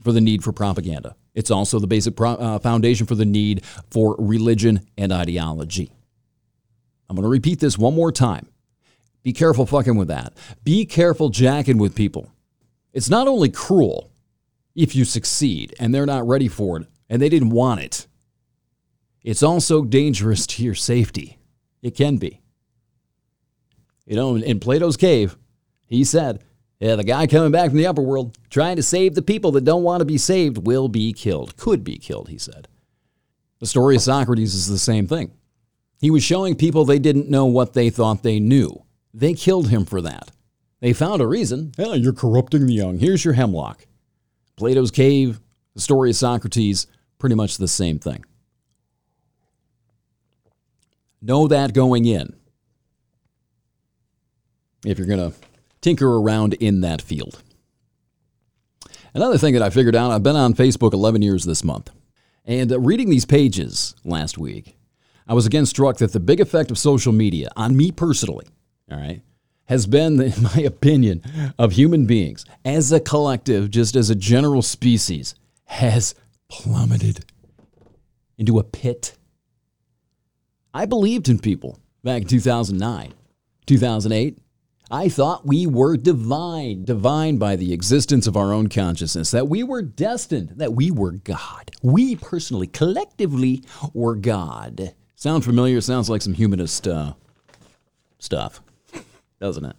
for 0.00 0.12
the 0.12 0.20
need 0.20 0.42
for 0.44 0.52
propaganda. 0.52 1.16
It's 1.34 1.50
also 1.50 1.78
the 1.78 1.86
basic 1.86 2.16
pro- 2.16 2.32
uh, 2.32 2.58
foundation 2.58 3.06
for 3.06 3.14
the 3.14 3.24
need 3.24 3.64
for 3.90 4.16
religion 4.18 4.86
and 4.96 5.12
ideology. 5.12 5.90
I'm 7.08 7.16
going 7.16 7.24
to 7.24 7.28
repeat 7.28 7.60
this 7.60 7.76
one 7.76 7.94
more 7.94 8.12
time. 8.12 8.48
Be 9.22 9.32
careful 9.32 9.66
fucking 9.66 9.96
with 9.96 10.08
that. 10.08 10.34
Be 10.64 10.84
careful 10.84 11.28
jacking 11.28 11.78
with 11.78 11.94
people. 11.94 12.32
It's 12.92 13.08
not 13.08 13.28
only 13.28 13.48
cruel 13.48 14.10
if 14.74 14.96
you 14.96 15.04
succeed 15.04 15.74
and 15.78 15.94
they're 15.94 16.06
not 16.06 16.26
ready 16.26 16.48
for 16.48 16.78
it 16.78 16.86
and 17.08 17.22
they 17.22 17.28
didn't 17.28 17.50
want 17.50 17.80
it, 17.80 18.06
it's 19.22 19.42
also 19.42 19.84
dangerous 19.84 20.46
to 20.48 20.64
your 20.64 20.74
safety. 20.74 21.38
It 21.80 21.94
can 21.94 22.16
be. 22.16 22.40
You 24.06 24.16
know, 24.16 24.36
in 24.36 24.58
Plato's 24.58 24.96
cave, 24.96 25.36
he 25.86 26.04
said, 26.04 26.42
yeah, 26.80 26.96
the 26.96 27.04
guy 27.04 27.28
coming 27.28 27.52
back 27.52 27.70
from 27.70 27.78
the 27.78 27.86
upper 27.86 28.02
world 28.02 28.36
trying 28.50 28.74
to 28.74 28.82
save 28.82 29.14
the 29.14 29.22
people 29.22 29.52
that 29.52 29.64
don't 29.64 29.84
want 29.84 30.00
to 30.00 30.04
be 30.04 30.18
saved 30.18 30.66
will 30.66 30.88
be 30.88 31.12
killed. 31.12 31.56
Could 31.56 31.84
be 31.84 31.96
killed, 31.96 32.28
he 32.28 32.38
said. 32.38 32.66
The 33.60 33.66
story 33.66 33.94
of 33.94 34.02
Socrates 34.02 34.56
is 34.56 34.66
the 34.66 34.78
same 34.78 35.06
thing. 35.06 35.30
He 36.00 36.10
was 36.10 36.24
showing 36.24 36.56
people 36.56 36.84
they 36.84 36.98
didn't 36.98 37.30
know 37.30 37.46
what 37.46 37.74
they 37.74 37.88
thought 37.90 38.24
they 38.24 38.40
knew. 38.40 38.84
They 39.14 39.34
killed 39.34 39.68
him 39.68 39.84
for 39.84 40.00
that. 40.02 40.30
They 40.80 40.92
found 40.92 41.20
a 41.20 41.26
reason. 41.26 41.72
Oh, 41.78 41.94
you're 41.94 42.12
corrupting 42.12 42.66
the 42.66 42.74
young. 42.74 42.98
Here's 42.98 43.24
your 43.24 43.34
hemlock. 43.34 43.86
Plato's 44.56 44.90
cave, 44.90 45.40
the 45.74 45.80
story 45.80 46.10
of 46.10 46.16
Socrates, 46.16 46.86
pretty 47.18 47.34
much 47.34 47.56
the 47.56 47.68
same 47.68 47.98
thing. 47.98 48.24
Know 51.20 51.46
that 51.46 51.72
going 51.72 52.04
in. 52.04 52.34
If 54.84 54.98
you're 54.98 55.06
going 55.06 55.30
to 55.30 55.36
tinker 55.80 56.16
around 56.16 56.54
in 56.54 56.80
that 56.80 57.00
field. 57.00 57.42
Another 59.14 59.38
thing 59.38 59.54
that 59.54 59.62
I 59.62 59.70
figured 59.70 59.94
out, 59.94 60.10
I've 60.10 60.22
been 60.22 60.36
on 60.36 60.54
Facebook 60.54 60.94
11 60.94 61.22
years 61.22 61.44
this 61.44 61.62
month. 61.62 61.90
And 62.44 62.72
uh, 62.72 62.80
reading 62.80 63.10
these 63.10 63.26
pages 63.26 63.94
last 64.04 64.38
week, 64.38 64.76
I 65.28 65.34
was 65.34 65.46
again 65.46 65.66
struck 65.66 65.98
that 65.98 66.12
the 66.12 66.18
big 66.18 66.40
effect 66.40 66.70
of 66.70 66.78
social 66.78 67.12
media 67.12 67.50
on 67.56 67.76
me 67.76 67.92
personally 67.92 68.46
all 68.92 69.00
right, 69.00 69.22
has 69.66 69.86
been, 69.86 70.20
in 70.20 70.42
my 70.42 70.60
opinion, 70.64 71.22
of 71.58 71.72
human 71.72 72.06
beings 72.06 72.44
as 72.64 72.92
a 72.92 73.00
collective, 73.00 73.70
just 73.70 73.96
as 73.96 74.10
a 74.10 74.14
general 74.14 74.62
species, 74.62 75.34
has 75.64 76.14
plummeted 76.48 77.24
into 78.36 78.58
a 78.58 78.64
pit. 78.64 79.16
I 80.74 80.86
believed 80.86 81.28
in 81.28 81.38
people 81.38 81.78
back 82.04 82.22
in 82.22 82.28
2009, 82.28 83.14
2008. 83.66 84.38
I 84.90 85.08
thought 85.08 85.46
we 85.46 85.66
were 85.66 85.96
divine, 85.96 86.84
divine 86.84 87.38
by 87.38 87.56
the 87.56 87.72
existence 87.72 88.26
of 88.26 88.36
our 88.36 88.52
own 88.52 88.68
consciousness, 88.68 89.30
that 89.30 89.48
we 89.48 89.62
were 89.62 89.80
destined, 89.80 90.50
that 90.56 90.74
we 90.74 90.90
were 90.90 91.12
God. 91.12 91.70
We 91.82 92.16
personally, 92.16 92.66
collectively, 92.66 93.64
were 93.94 94.16
God. 94.16 94.94
Sound 95.14 95.46
familiar? 95.46 95.80
Sounds 95.80 96.10
like 96.10 96.20
some 96.20 96.34
humanist 96.34 96.86
uh, 96.86 97.14
stuff 98.18 98.60
doesn't 99.42 99.64
it? 99.64 99.76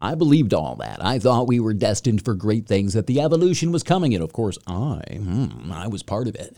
I 0.00 0.14
believed 0.14 0.54
all 0.54 0.76
that. 0.76 1.04
I 1.04 1.18
thought 1.18 1.46
we 1.46 1.60
were 1.60 1.74
destined 1.74 2.24
for 2.24 2.34
great 2.34 2.66
things, 2.66 2.94
that 2.94 3.06
the 3.06 3.20
evolution 3.20 3.70
was 3.70 3.82
coming, 3.82 4.14
and 4.14 4.24
of 4.24 4.32
course, 4.32 4.56
I, 4.66 5.02
hmm, 5.12 5.70
I 5.70 5.88
was 5.88 6.02
part 6.02 6.26
of 6.26 6.34
it. 6.34 6.56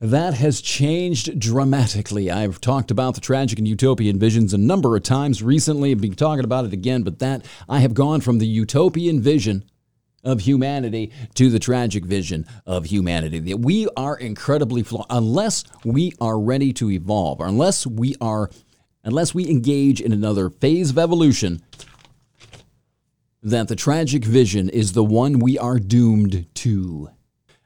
That 0.00 0.34
has 0.34 0.62
changed 0.62 1.38
dramatically. 1.38 2.30
I've 2.30 2.60
talked 2.60 2.90
about 2.90 3.14
the 3.14 3.20
tragic 3.20 3.58
and 3.58 3.68
utopian 3.68 4.18
visions 4.18 4.54
a 4.54 4.58
number 4.58 4.96
of 4.96 5.02
times 5.02 5.42
recently. 5.42 5.90
I've 5.90 6.00
been 6.00 6.14
talking 6.14 6.44
about 6.44 6.64
it 6.64 6.72
again, 6.72 7.02
but 7.02 7.18
that 7.18 7.44
I 7.68 7.80
have 7.80 7.94
gone 7.94 8.20
from 8.20 8.38
the 8.38 8.46
utopian 8.46 9.20
vision 9.20 9.64
of 10.24 10.40
humanity 10.40 11.12
to 11.34 11.50
the 11.50 11.58
tragic 11.58 12.04
vision 12.04 12.46
of 12.66 12.86
humanity. 12.86 13.38
That 13.40 13.58
we 13.58 13.86
are 13.96 14.16
incredibly 14.16 14.82
flawed 14.82 15.06
unless 15.10 15.64
we 15.84 16.12
are 16.20 16.38
ready 16.38 16.72
to 16.74 16.90
evolve, 16.90 17.40
unless 17.40 17.86
we 17.86 18.14
are 18.20 18.50
unless 19.04 19.34
we 19.34 19.48
engage 19.48 20.00
in 20.00 20.12
another 20.12 20.50
phase 20.50 20.90
of 20.90 20.98
evolution, 20.98 21.62
that 23.42 23.68
the 23.68 23.76
tragic 23.76 24.24
vision 24.24 24.70
is 24.70 24.92
the 24.92 25.04
one 25.04 25.38
we 25.38 25.58
are 25.58 25.78
doomed 25.78 26.46
to. 26.54 27.10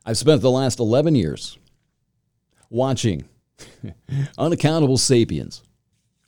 I've 0.04 0.18
spent 0.18 0.42
the 0.42 0.50
last 0.50 0.80
11 0.80 1.14
years 1.14 1.56
watching 2.68 3.24
Unaccountable 4.38 4.98
Sapiens, 4.98 5.62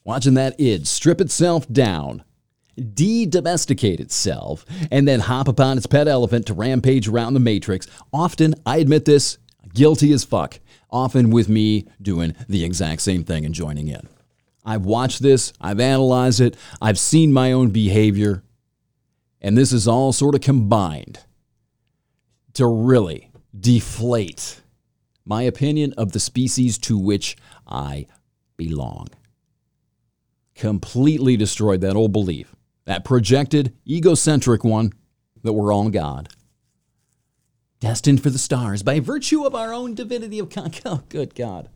watching 0.05 0.35
that 0.35 0.59
id 0.61 0.87
strip 0.87 1.21
itself 1.21 1.69
down, 1.69 2.23
de 2.95 3.27
domesticate 3.27 4.01
itself, 4.01 4.65
and 4.91 5.07
then 5.07 5.21
hop 5.21 5.49
upon 5.49 5.77
its 5.77 5.87
pet 5.87 6.07
elephant 6.07 6.47
to 6.47 6.55
rampage 6.55 7.09
around 7.09 7.35
the 7.35 7.41
Matrix. 7.41 7.89
Often, 8.13 8.55
I 8.65 8.79
admit 8.79 9.05
this, 9.05 9.39
guilty 9.75 10.13
as 10.13 10.25
fuck, 10.25 10.61
often 10.91 11.31
with 11.31 11.49
me 11.49 11.87
doing 12.01 12.35
the 12.49 12.65
exact 12.65 13.03
same 13.03 13.25
thing 13.25 13.45
and 13.45 13.55
joining 13.55 13.89
in. 13.89 14.09
I've 14.65 14.85
watched 14.85 15.23
this, 15.23 15.53
I've 15.61 15.81
analyzed 15.81 16.41
it, 16.41 16.57
I've 16.81 16.99
seen 16.99 17.33
my 17.33 17.53
own 17.53 17.71
behavior, 17.71 18.43
and 19.41 19.57
this 19.57 19.73
is 19.73 19.89
all 19.89 20.13
sort 20.13 20.35
of 20.35 20.41
combined 20.41 21.21
to 22.55 22.67
really 22.67 23.31
deflate 23.59 24.61
my 25.25 25.43
opinion 25.43 25.95
of 25.97 26.13
the 26.13 26.21
species 26.21 26.79
to 26.79 26.99
which 26.99 27.37
I 27.67 28.07
belong. 28.57 29.09
Completely 30.55 31.37
destroyed 31.37 31.81
that 31.81 31.97
old 31.97 32.13
belief, 32.13 32.55
that 32.85 33.05
projected, 33.05 33.75
egocentric 33.87 34.65
one 34.65 34.93
that 35.43 35.53
we're 35.53 35.73
all 35.73 35.89
God. 35.89 36.29
Destined 37.79 38.23
for 38.23 38.29
the 38.29 38.39
stars 38.39 38.83
by 38.83 39.01
virtue 39.01 39.45
of 39.45 39.55
our 39.55 39.73
own 39.73 39.95
divinity 39.95 40.39
of 40.39 40.51
God. 40.51 40.79
Oh, 40.85 41.03
good 41.09 41.35
God. 41.35 41.71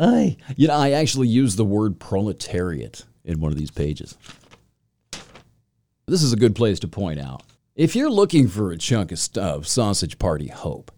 I, 0.00 0.38
you 0.56 0.66
know, 0.68 0.74
I 0.74 0.92
actually 0.92 1.28
use 1.28 1.56
the 1.56 1.64
word 1.64 2.00
proletariat 2.00 3.04
in 3.24 3.40
one 3.40 3.52
of 3.52 3.58
these 3.58 3.70
pages. 3.70 4.16
This 6.06 6.22
is 6.22 6.32
a 6.32 6.36
good 6.36 6.56
place 6.56 6.80
to 6.80 6.88
point 6.88 7.20
out. 7.20 7.42
If 7.76 7.94
you're 7.94 8.10
looking 8.10 8.48
for 8.48 8.72
a 8.72 8.78
chunk 8.78 9.12
of, 9.12 9.18
stuff, 9.18 9.66
sausage 9.66 10.18
party 10.18 10.48
hope, 10.48 10.90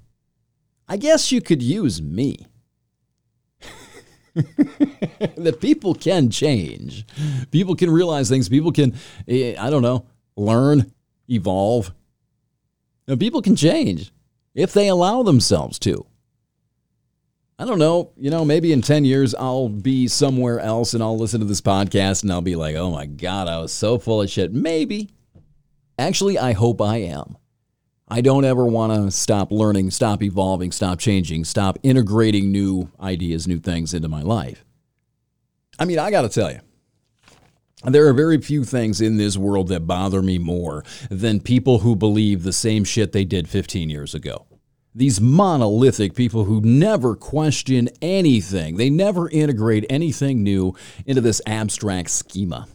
I 0.88 0.96
guess 0.96 1.32
you 1.32 1.40
could 1.40 1.62
use 1.62 2.00
me. 2.00 2.46
that 4.34 5.58
people 5.60 5.94
can 5.94 6.30
change. 6.30 7.04
People 7.50 7.74
can 7.74 7.90
realize 7.90 8.28
things. 8.28 8.48
People 8.48 8.72
can, 8.72 8.94
eh, 9.28 9.54
I 9.58 9.68
don't 9.68 9.82
know, 9.82 10.06
learn, 10.36 10.92
evolve. 11.28 11.92
Now, 13.06 13.16
people 13.16 13.42
can 13.42 13.56
change 13.56 14.12
if 14.54 14.72
they 14.72 14.88
allow 14.88 15.22
themselves 15.22 15.78
to. 15.80 16.06
I 17.62 17.64
don't 17.64 17.78
know, 17.78 18.10
you 18.16 18.28
know, 18.28 18.44
maybe 18.44 18.72
in 18.72 18.82
10 18.82 19.04
years 19.04 19.36
I'll 19.36 19.68
be 19.68 20.08
somewhere 20.08 20.58
else 20.58 20.94
and 20.94 21.02
I'll 21.02 21.16
listen 21.16 21.38
to 21.38 21.46
this 21.46 21.60
podcast 21.60 22.24
and 22.24 22.32
I'll 22.32 22.40
be 22.40 22.56
like, 22.56 22.74
oh 22.74 22.90
my 22.90 23.06
God, 23.06 23.46
I 23.46 23.58
was 23.58 23.70
so 23.70 24.00
full 24.00 24.20
of 24.20 24.28
shit. 24.28 24.52
Maybe. 24.52 25.10
Actually, 25.96 26.40
I 26.40 26.54
hope 26.54 26.80
I 26.80 26.96
am. 26.96 27.38
I 28.08 28.20
don't 28.20 28.44
ever 28.44 28.64
want 28.64 28.92
to 28.94 29.12
stop 29.12 29.52
learning, 29.52 29.92
stop 29.92 30.24
evolving, 30.24 30.72
stop 30.72 30.98
changing, 30.98 31.44
stop 31.44 31.78
integrating 31.84 32.50
new 32.50 32.90
ideas, 33.00 33.46
new 33.46 33.60
things 33.60 33.94
into 33.94 34.08
my 34.08 34.22
life. 34.22 34.64
I 35.78 35.84
mean, 35.84 36.00
I 36.00 36.10
got 36.10 36.22
to 36.22 36.28
tell 36.28 36.50
you, 36.50 36.58
there 37.84 38.08
are 38.08 38.12
very 38.12 38.40
few 38.40 38.64
things 38.64 39.00
in 39.00 39.18
this 39.18 39.36
world 39.36 39.68
that 39.68 39.86
bother 39.86 40.20
me 40.20 40.36
more 40.36 40.82
than 41.12 41.38
people 41.38 41.78
who 41.78 41.94
believe 41.94 42.42
the 42.42 42.52
same 42.52 42.82
shit 42.82 43.12
they 43.12 43.24
did 43.24 43.48
15 43.48 43.88
years 43.88 44.16
ago. 44.16 44.46
These 44.94 45.22
monolithic 45.22 46.14
people 46.14 46.44
who 46.44 46.60
never 46.60 47.16
question 47.16 47.88
anything, 48.02 48.76
they 48.76 48.90
never 48.90 49.28
integrate 49.30 49.86
anything 49.88 50.42
new 50.42 50.74
into 51.06 51.22
this 51.22 51.40
abstract 51.46 52.10
schema. 52.10 52.68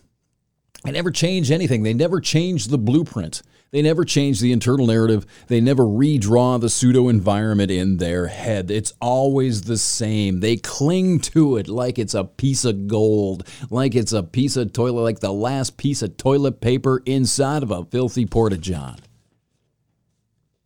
They 0.84 0.92
never 0.92 1.12
change 1.12 1.52
anything, 1.52 1.84
they 1.84 1.94
never 1.94 2.20
change 2.20 2.68
the 2.68 2.80
blueprint. 2.80 3.44
They 3.72 3.82
never 3.82 4.06
change 4.06 4.40
the 4.40 4.54
internal 4.54 4.88
narrative. 4.88 5.26
They 5.48 5.60
never 5.60 5.84
redraw 5.84 6.60
the 6.60 6.70
pseudo 6.70 7.10
environment 7.10 7.70
in 7.70 7.98
their 7.98 8.28
head. 8.28 8.72
It's 8.72 8.94
always 9.02 9.64
the 9.64 9.78
same. 9.78 10.40
They 10.40 10.56
cling 10.56 11.20
to 11.20 11.58
it 11.58 11.68
like 11.68 12.00
it's 12.00 12.14
a 12.14 12.24
piece 12.24 12.64
of 12.64 12.88
gold, 12.88 13.46
like 13.70 13.94
it's 13.94 14.14
a 14.14 14.24
piece 14.24 14.56
of 14.56 14.72
toilet, 14.72 15.02
like 15.02 15.20
the 15.20 15.34
last 15.34 15.76
piece 15.76 16.02
of 16.02 16.16
toilet 16.16 16.62
paper 16.62 17.04
inside 17.06 17.62
of 17.62 17.72
a 17.72 17.84
filthy 17.84 18.26
porta 18.26 18.58
john. 18.58 19.00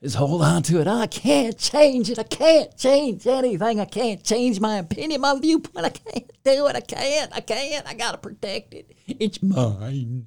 Just 0.02 0.16
hold 0.16 0.41
on 0.41 0.64
to 0.64 0.82
it. 0.82 0.88
I 0.88 1.06
can't 1.06 1.58
change 1.60 2.10
it. 2.10 2.18
I 2.18 2.24
can't 2.24 2.76
change 2.76 3.28
anything. 3.28 3.80
I 3.80 3.86
can't 3.86 4.24
change 4.24 4.60
my 4.60 4.78
opinion, 4.78 5.22
my 5.22 5.38
viewpoint. 5.39 5.86
I 5.86 5.89
can't 5.89 6.32
do 6.43 6.68
it. 6.68 6.76
I 6.76 6.80
can't. 6.80 7.36
I 7.36 7.41
can't. 7.41 7.88
I 7.88 7.93
gotta 7.93 8.18
protect 8.18 8.74
it. 8.74 8.95
It's 9.08 9.43
mine. 9.43 10.26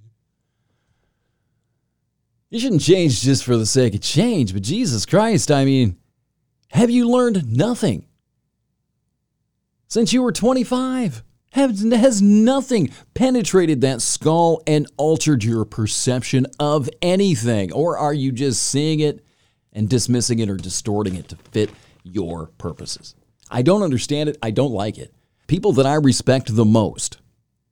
You 2.51 2.61
shouldn't 2.61 2.83
change 2.83 3.21
just 3.23 3.43
for 3.43 3.57
the 3.57 3.67
sake 3.67 3.95
of 3.97 4.01
change, 4.01 4.53
but 4.53 4.63
Jesus 4.63 5.07
Christ, 5.07 5.51
I 5.51 5.65
mean, 5.65 5.97
have 6.71 6.89
you 6.89 7.11
learned 7.11 7.53
nothing? 7.53 8.07
Since 9.89 10.13
you 10.13 10.23
were 10.23 10.31
25, 10.31 11.25
have, 11.51 11.79
has 11.81 12.23
nothing 12.23 12.91
penetrated 13.15 13.81
that 13.81 14.03
skull 14.03 14.63
and 14.69 14.87
altered 14.97 15.43
your 15.43 15.65
perception 15.65 16.47
of 16.61 16.89
anything? 17.03 17.73
Or 17.73 17.99
are 17.99 18.15
you 18.15 18.31
just 18.31 18.63
seeing 18.63 19.01
it 19.01 19.25
and 19.75 19.89
dismissing 19.89 20.39
it 20.39 20.49
or 20.49 20.57
distorting 20.57 21.17
it 21.17 21.29
to 21.29 21.37
fit 21.37 21.71
your 22.03 22.47
purposes? 22.59 23.15
I 23.51 23.63
don't 23.63 23.83
understand 23.83 24.29
it. 24.29 24.39
I 24.43 24.51
don't 24.51 24.73
like 24.73 24.99
it. 24.99 25.13
People 25.47 25.73
that 25.73 25.87
I 25.87 25.95
respect 25.95 26.55
the 26.55 26.65
most 26.65 27.19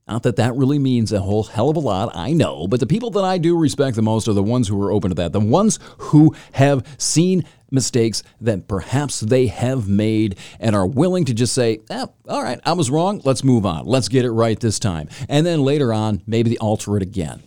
not 0.09 0.25
that 0.25 0.37
that 0.37 0.57
really 0.57 0.79
means 0.79 1.13
a 1.13 1.21
whole 1.21 1.45
hell 1.45 1.71
of 1.71 1.77
a 1.77 1.81
lot, 1.81 2.15
I 2.15 2.33
know, 2.33 2.67
but 2.67 2.81
the 2.81 2.87
people 2.87 3.11
that 3.13 3.25
I 3.25 3.39
do 3.39 3.57
respect 3.57 3.97
the 3.97 4.03
most 4.03 4.27
are 4.27 4.33
the 4.33 4.43
ones 4.43 4.69
who 4.69 4.83
are 4.83 4.91
open 4.91 5.11
to 5.11 5.15
that, 5.15 5.33
the 5.33 5.41
ones 5.41 5.79
who 5.99 6.35
have 6.53 6.85
seen 6.99 7.45
mistakes 7.71 8.23
that 8.41 8.69
perhaps 8.69 9.21
they 9.21 9.47
have 9.47 9.89
made 9.89 10.37
and 10.59 10.75
are 10.75 10.87
willing 10.87 11.25
to 11.27 11.35
just 11.35 11.55
say, 11.55 11.81
eh, 11.89 12.07
all 12.29 12.43
right, 12.43 12.61
I 12.65 12.73
was 12.73 12.91
wrong, 12.91 13.23
let's 13.25 13.45
move 13.45 13.65
on, 13.65 13.87
let's 13.87 14.09
get 14.09 14.25
it 14.25 14.33
right 14.33 14.59
this 14.59 14.79
time. 14.79 15.09
And 15.29 15.47
then 15.47 15.63
later 15.63 15.93
on, 15.93 16.23
maybe 16.27 16.59
alter 16.59 16.97
it 16.97 17.03
again. 17.03 17.43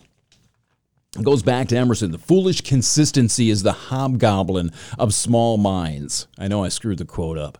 Goes 1.21 1.43
back 1.43 1.69
to 1.69 1.77
Emerson. 1.77 2.11
The 2.11 2.17
foolish 2.17 2.61
consistency 2.61 3.49
is 3.49 3.63
the 3.63 3.71
hobgoblin 3.71 4.71
of 4.99 5.13
small 5.13 5.57
minds. 5.57 6.27
I 6.37 6.49
know 6.49 6.65
I 6.65 6.69
screwed 6.69 6.97
the 6.97 7.05
quote 7.05 7.37
up. 7.37 7.57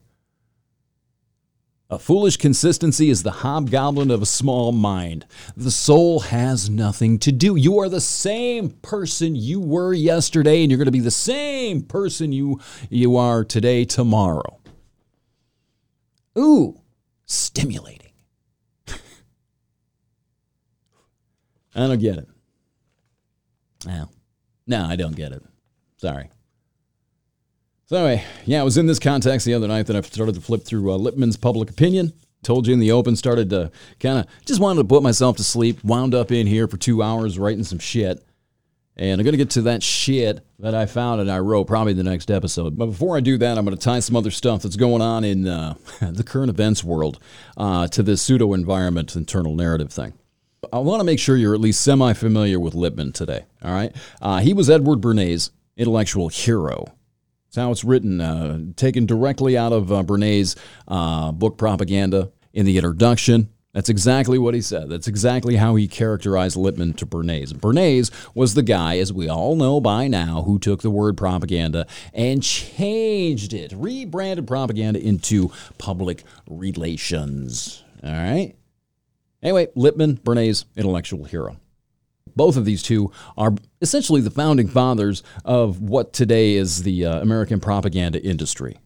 A 1.89 1.97
foolish 1.97 2.35
consistency 2.35 3.09
is 3.09 3.23
the 3.23 3.31
hobgoblin 3.31 4.11
of 4.11 4.21
a 4.21 4.25
small 4.25 4.73
mind. 4.73 5.25
The 5.55 5.71
soul 5.71 6.19
has 6.21 6.69
nothing 6.69 7.17
to 7.19 7.31
do. 7.31 7.55
You 7.55 7.79
are 7.79 7.87
the 7.87 8.01
same 8.01 8.71
person 8.71 9.35
you 9.35 9.61
were 9.61 9.93
yesterday, 9.93 10.61
and 10.61 10.69
you're 10.71 10.79
going 10.79 10.85
to 10.85 10.91
be 10.91 10.99
the 10.99 11.11
same 11.11 11.83
person 11.83 12.33
you, 12.33 12.59
you 12.89 13.15
are 13.15 13.45
today, 13.45 13.85
tomorrow. 13.85 14.59
Ooh, 16.37 16.81
stimulating. 17.25 18.11
I 18.87 18.95
don't 21.75 21.99
get 21.99 22.17
it. 22.17 22.27
No, 23.85 24.09
no, 24.67 24.85
I 24.85 24.95
don't 24.95 25.15
get 25.15 25.31
it. 25.31 25.43
Sorry. 25.97 26.29
So 27.87 27.97
anyway, 27.97 28.23
yeah, 28.45 28.61
it 28.61 28.65
was 28.65 28.77
in 28.77 28.87
this 28.87 28.99
context 28.99 29.45
the 29.45 29.53
other 29.53 29.67
night 29.67 29.85
that 29.87 29.95
I 29.95 30.01
started 30.01 30.35
to 30.35 30.41
flip 30.41 30.63
through 30.63 30.91
uh, 30.91 30.97
Lippmann's 30.97 31.37
public 31.37 31.69
opinion. 31.69 32.13
Told 32.41 32.67
you 32.67 32.73
in 32.73 32.79
the 32.79 32.91
open, 32.91 33.15
started 33.15 33.49
to 33.51 33.71
kind 33.99 34.19
of 34.19 34.45
just 34.45 34.59
wanted 34.59 34.81
to 34.81 34.87
put 34.87 35.03
myself 35.03 35.37
to 35.37 35.43
sleep. 35.43 35.83
Wound 35.83 36.13
up 36.13 36.31
in 36.31 36.47
here 36.47 36.67
for 36.67 36.77
two 36.77 37.01
hours 37.01 37.39
writing 37.39 37.63
some 37.63 37.79
shit. 37.79 38.23
And 38.97 39.19
I'm 39.19 39.25
to 39.25 39.37
get 39.37 39.49
to 39.51 39.63
that 39.63 39.83
shit 39.83 40.45
that 40.59 40.73
I 40.73 40.85
found 40.85 41.19
and 41.19 41.29
I 41.29 41.39
wrote 41.39 41.65
probably 41.65 41.93
the 41.93 42.03
next 42.03 42.31
episode. 42.31 42.77
But 42.77 42.85
before 42.87 43.17
I 43.17 43.19
do 43.19 43.37
that, 43.37 43.57
I'm 43.57 43.65
to 43.65 43.75
tie 43.75 43.99
some 43.99 44.15
other 44.15 44.31
stuff 44.31 44.61
that's 44.61 44.77
going 44.77 45.01
on 45.01 45.23
in 45.23 45.47
uh, 45.47 45.75
the 46.01 46.23
current 46.23 46.49
events 46.49 46.83
world 46.83 47.19
uh, 47.57 47.87
to 47.89 48.01
this 48.03 48.21
pseudo 48.21 48.53
environment 48.53 49.15
internal 49.15 49.55
narrative 49.55 49.91
thing. 49.91 50.13
I 50.71 50.79
want 50.79 50.99
to 50.99 51.03
make 51.03 51.19
sure 51.19 51.35
you're 51.35 51.53
at 51.53 51.61
least 51.61 51.81
semi 51.81 52.13
familiar 52.13 52.59
with 52.59 52.73
Lippmann 52.73 53.13
today. 53.13 53.45
All 53.63 53.73
right. 53.73 53.95
Uh, 54.21 54.39
he 54.39 54.53
was 54.53 54.69
Edward 54.69 55.01
Bernays' 55.01 55.51
intellectual 55.77 56.29
hero. 56.29 56.85
It's 57.47 57.57
how 57.57 57.71
it's 57.71 57.83
written, 57.83 58.19
uh, 58.19 58.59
taken 58.75 59.05
directly 59.05 59.57
out 59.57 59.71
of 59.71 59.91
uh, 59.91 60.03
Bernays' 60.03 60.57
uh, 60.87 61.31
book 61.31 61.57
Propaganda 61.57 62.31
in 62.53 62.65
the 62.65 62.77
introduction. 62.77 63.49
That's 63.73 63.89
exactly 63.89 64.37
what 64.37 64.53
he 64.53 64.61
said. 64.61 64.89
That's 64.89 65.09
exactly 65.09 65.57
how 65.57 65.75
he 65.75 65.89
characterized 65.89 66.55
Lippmann 66.55 66.93
to 66.93 67.05
Bernays. 67.05 67.51
Bernays 67.53 68.09
was 68.33 68.53
the 68.53 68.63
guy, 68.63 68.99
as 68.99 69.11
we 69.11 69.27
all 69.27 69.57
know 69.57 69.81
by 69.81 70.07
now, 70.07 70.43
who 70.43 70.59
took 70.59 70.81
the 70.81 70.89
word 70.89 71.17
propaganda 71.17 71.85
and 72.13 72.41
changed 72.41 73.53
it, 73.53 73.73
rebranded 73.75 74.47
propaganda 74.47 75.01
into 75.01 75.51
public 75.77 76.23
relations. 76.49 77.83
All 78.01 78.13
right? 78.13 78.55
Anyway, 79.45 79.67
Lippmann, 79.75 80.17
Bernays, 80.17 80.65
intellectual 80.75 81.23
hero 81.23 81.55
both 82.35 82.57
of 82.57 82.65
these 82.65 82.83
two 82.83 83.11
are 83.37 83.53
essentially 83.81 84.21
the 84.21 84.31
founding 84.31 84.67
fathers 84.67 85.23
of 85.43 85.79
what 85.81 86.13
today 86.13 86.53
is 86.55 86.83
the 86.83 87.05
uh, 87.05 87.21
American 87.21 87.59
propaganda 87.59 88.21
industry. 88.21 88.77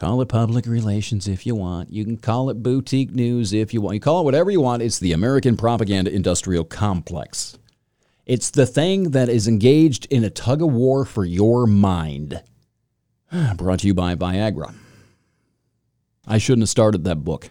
Call 0.00 0.20
it 0.20 0.28
public 0.28 0.66
relations 0.66 1.28
if 1.28 1.46
you 1.46 1.54
want. 1.54 1.90
You 1.90 2.04
can 2.04 2.16
call 2.16 2.50
it 2.50 2.62
boutique 2.62 3.12
news 3.12 3.52
if 3.52 3.72
you 3.72 3.80
want. 3.80 3.94
You 3.94 4.00
call 4.00 4.20
it 4.20 4.24
whatever 4.24 4.50
you 4.50 4.60
want. 4.60 4.82
It's 4.82 4.98
the 4.98 5.12
American 5.12 5.56
propaganda 5.56 6.12
industrial 6.12 6.64
complex. 6.64 7.58
It's 8.26 8.50
the 8.50 8.66
thing 8.66 9.10
that 9.10 9.28
is 9.28 9.46
engaged 9.46 10.06
in 10.06 10.24
a 10.24 10.30
tug 10.30 10.62
of 10.62 10.72
war 10.72 11.04
for 11.04 11.24
your 11.24 11.66
mind. 11.66 12.42
Brought 13.56 13.80
to 13.80 13.86
you 13.86 13.94
by 13.94 14.14
Viagra. 14.14 14.74
I 16.26 16.38
shouldn't 16.38 16.62
have 16.62 16.70
started 16.70 17.04
that 17.04 17.22
book. 17.24 17.50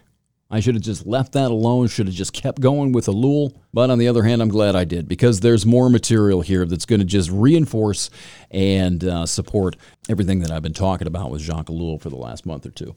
I 0.54 0.60
should 0.60 0.76
have 0.76 0.84
just 0.84 1.08
left 1.08 1.32
that 1.32 1.50
alone, 1.50 1.88
should 1.88 2.06
have 2.06 2.16
just 2.16 2.32
kept 2.32 2.62
going 2.62 2.92
with 2.92 3.08
Ellul. 3.08 3.58
But 3.74 3.90
on 3.90 3.98
the 3.98 4.08
other 4.08 4.22
hand, 4.22 4.40
I'm 4.40 4.50
glad 4.50 4.76
I 4.76 4.84
did 4.84 5.08
because 5.08 5.40
there's 5.40 5.66
more 5.66 5.90
material 5.90 6.42
here 6.42 6.64
that's 6.68 6.86
going 6.86 7.00
to 7.00 7.06
just 7.06 7.32
reinforce 7.32 8.12
and 8.52 9.04
uh, 9.04 9.26
support 9.26 9.76
everything 10.10 10.42
that 10.42 10.52
I've 10.52 10.62
been 10.62 10.72
talking 10.72 11.08
about 11.08 11.32
with 11.32 11.42
Jacques 11.42 11.70
Ellul 11.70 12.00
for 12.00 12.12
the 12.12 12.18
last 12.18 12.46
month 12.46 12.68
or 12.68 12.70
two. 12.70 12.96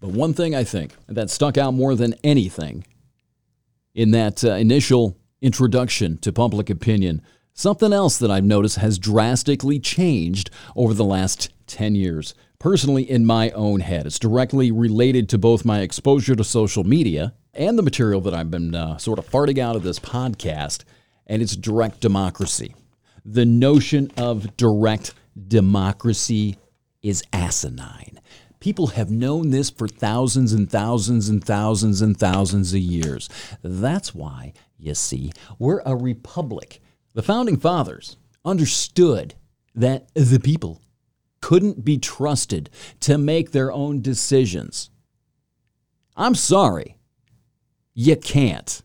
But 0.00 0.12
one 0.12 0.32
thing 0.32 0.54
I 0.54 0.64
think 0.64 0.94
that 1.06 1.28
stuck 1.28 1.58
out 1.58 1.74
more 1.74 1.94
than 1.94 2.14
anything 2.24 2.86
in 3.94 4.12
that 4.12 4.42
uh, 4.42 4.52
initial 4.52 5.18
introduction 5.42 6.16
to 6.22 6.32
public 6.32 6.70
opinion, 6.70 7.20
something 7.52 7.92
else 7.92 8.16
that 8.16 8.30
I've 8.30 8.42
noticed 8.42 8.76
has 8.76 8.98
drastically 8.98 9.78
changed 9.78 10.48
over 10.74 10.94
the 10.94 11.04
last 11.04 11.50
10 11.66 11.94
years 11.94 12.32
personally 12.60 13.10
in 13.10 13.24
my 13.24 13.50
own 13.50 13.80
head. 13.80 14.06
It's 14.06 14.18
directly 14.18 14.70
related 14.70 15.28
to 15.30 15.38
both 15.38 15.64
my 15.64 15.80
exposure 15.80 16.36
to 16.36 16.44
social 16.44 16.84
media 16.84 17.32
and 17.54 17.76
the 17.76 17.82
material 17.82 18.20
that 18.20 18.34
I've 18.34 18.50
been 18.50 18.74
uh, 18.74 18.98
sort 18.98 19.18
of 19.18 19.28
farting 19.28 19.58
out 19.58 19.74
of 19.74 19.82
this 19.82 19.98
podcast, 19.98 20.84
and 21.26 21.42
it's 21.42 21.56
direct 21.56 22.00
democracy. 22.00 22.76
The 23.24 23.46
notion 23.46 24.12
of 24.16 24.56
direct 24.56 25.14
democracy 25.48 26.58
is 27.02 27.24
asinine. 27.32 28.20
People 28.60 28.88
have 28.88 29.10
known 29.10 29.50
this 29.50 29.70
for 29.70 29.88
thousands 29.88 30.52
and 30.52 30.70
thousands 30.70 31.30
and 31.30 31.42
thousands 31.42 32.02
and 32.02 32.16
thousands 32.16 32.74
of 32.74 32.80
years. 32.80 33.30
That's 33.62 34.14
why, 34.14 34.52
you 34.78 34.94
see, 34.94 35.32
we're 35.58 35.80
a 35.86 35.96
republic. 35.96 36.82
The 37.14 37.22
founding 37.22 37.56
fathers 37.56 38.18
understood 38.44 39.34
that 39.74 40.12
the 40.14 40.38
people 40.38 40.82
couldn't 41.40 41.84
be 41.84 41.98
trusted 41.98 42.70
to 43.00 43.18
make 43.18 43.52
their 43.52 43.72
own 43.72 44.02
decisions. 44.02 44.90
I'm 46.16 46.34
sorry. 46.34 46.96
You 47.94 48.16
can't. 48.16 48.82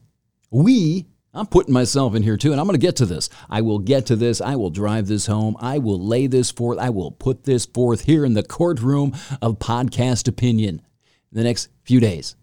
We, 0.52 1.06
I'm 1.34 1.48
putting 1.48 1.74
myself 1.74 2.16
in 2.16 2.24
here 2.24 2.38
too, 2.38 2.52
and 2.52 2.62
I'm 2.62 2.68
going 2.68 2.80
to 2.80 2.86
get 2.86 2.96
to 2.98 3.06
this. 3.06 3.30
I 3.50 3.62
will 3.62 3.80
get 3.80 4.06
to 4.08 4.16
this. 4.16 4.40
I 4.40 4.56
will 4.56 4.70
drive 4.70 5.08
this 5.08 5.26
home. 5.26 5.58
I 5.60 5.80
will 5.80 6.00
lay 6.00 6.28
this 6.28 6.50
forth. 6.50 6.80
I 6.80 6.90
will 6.90 7.12
put 7.12 7.44
this 7.44 7.66
forth 7.66 8.06
here 8.06 8.26
in 8.26 8.34
the 8.34 8.44
courtroom 8.44 9.14
of 9.42 9.60
podcast 9.60 10.28
opinion 10.28 10.82
in 11.32 11.38
the 11.38 11.44
next 11.44 11.68
few 11.84 12.00
days. 12.00 12.36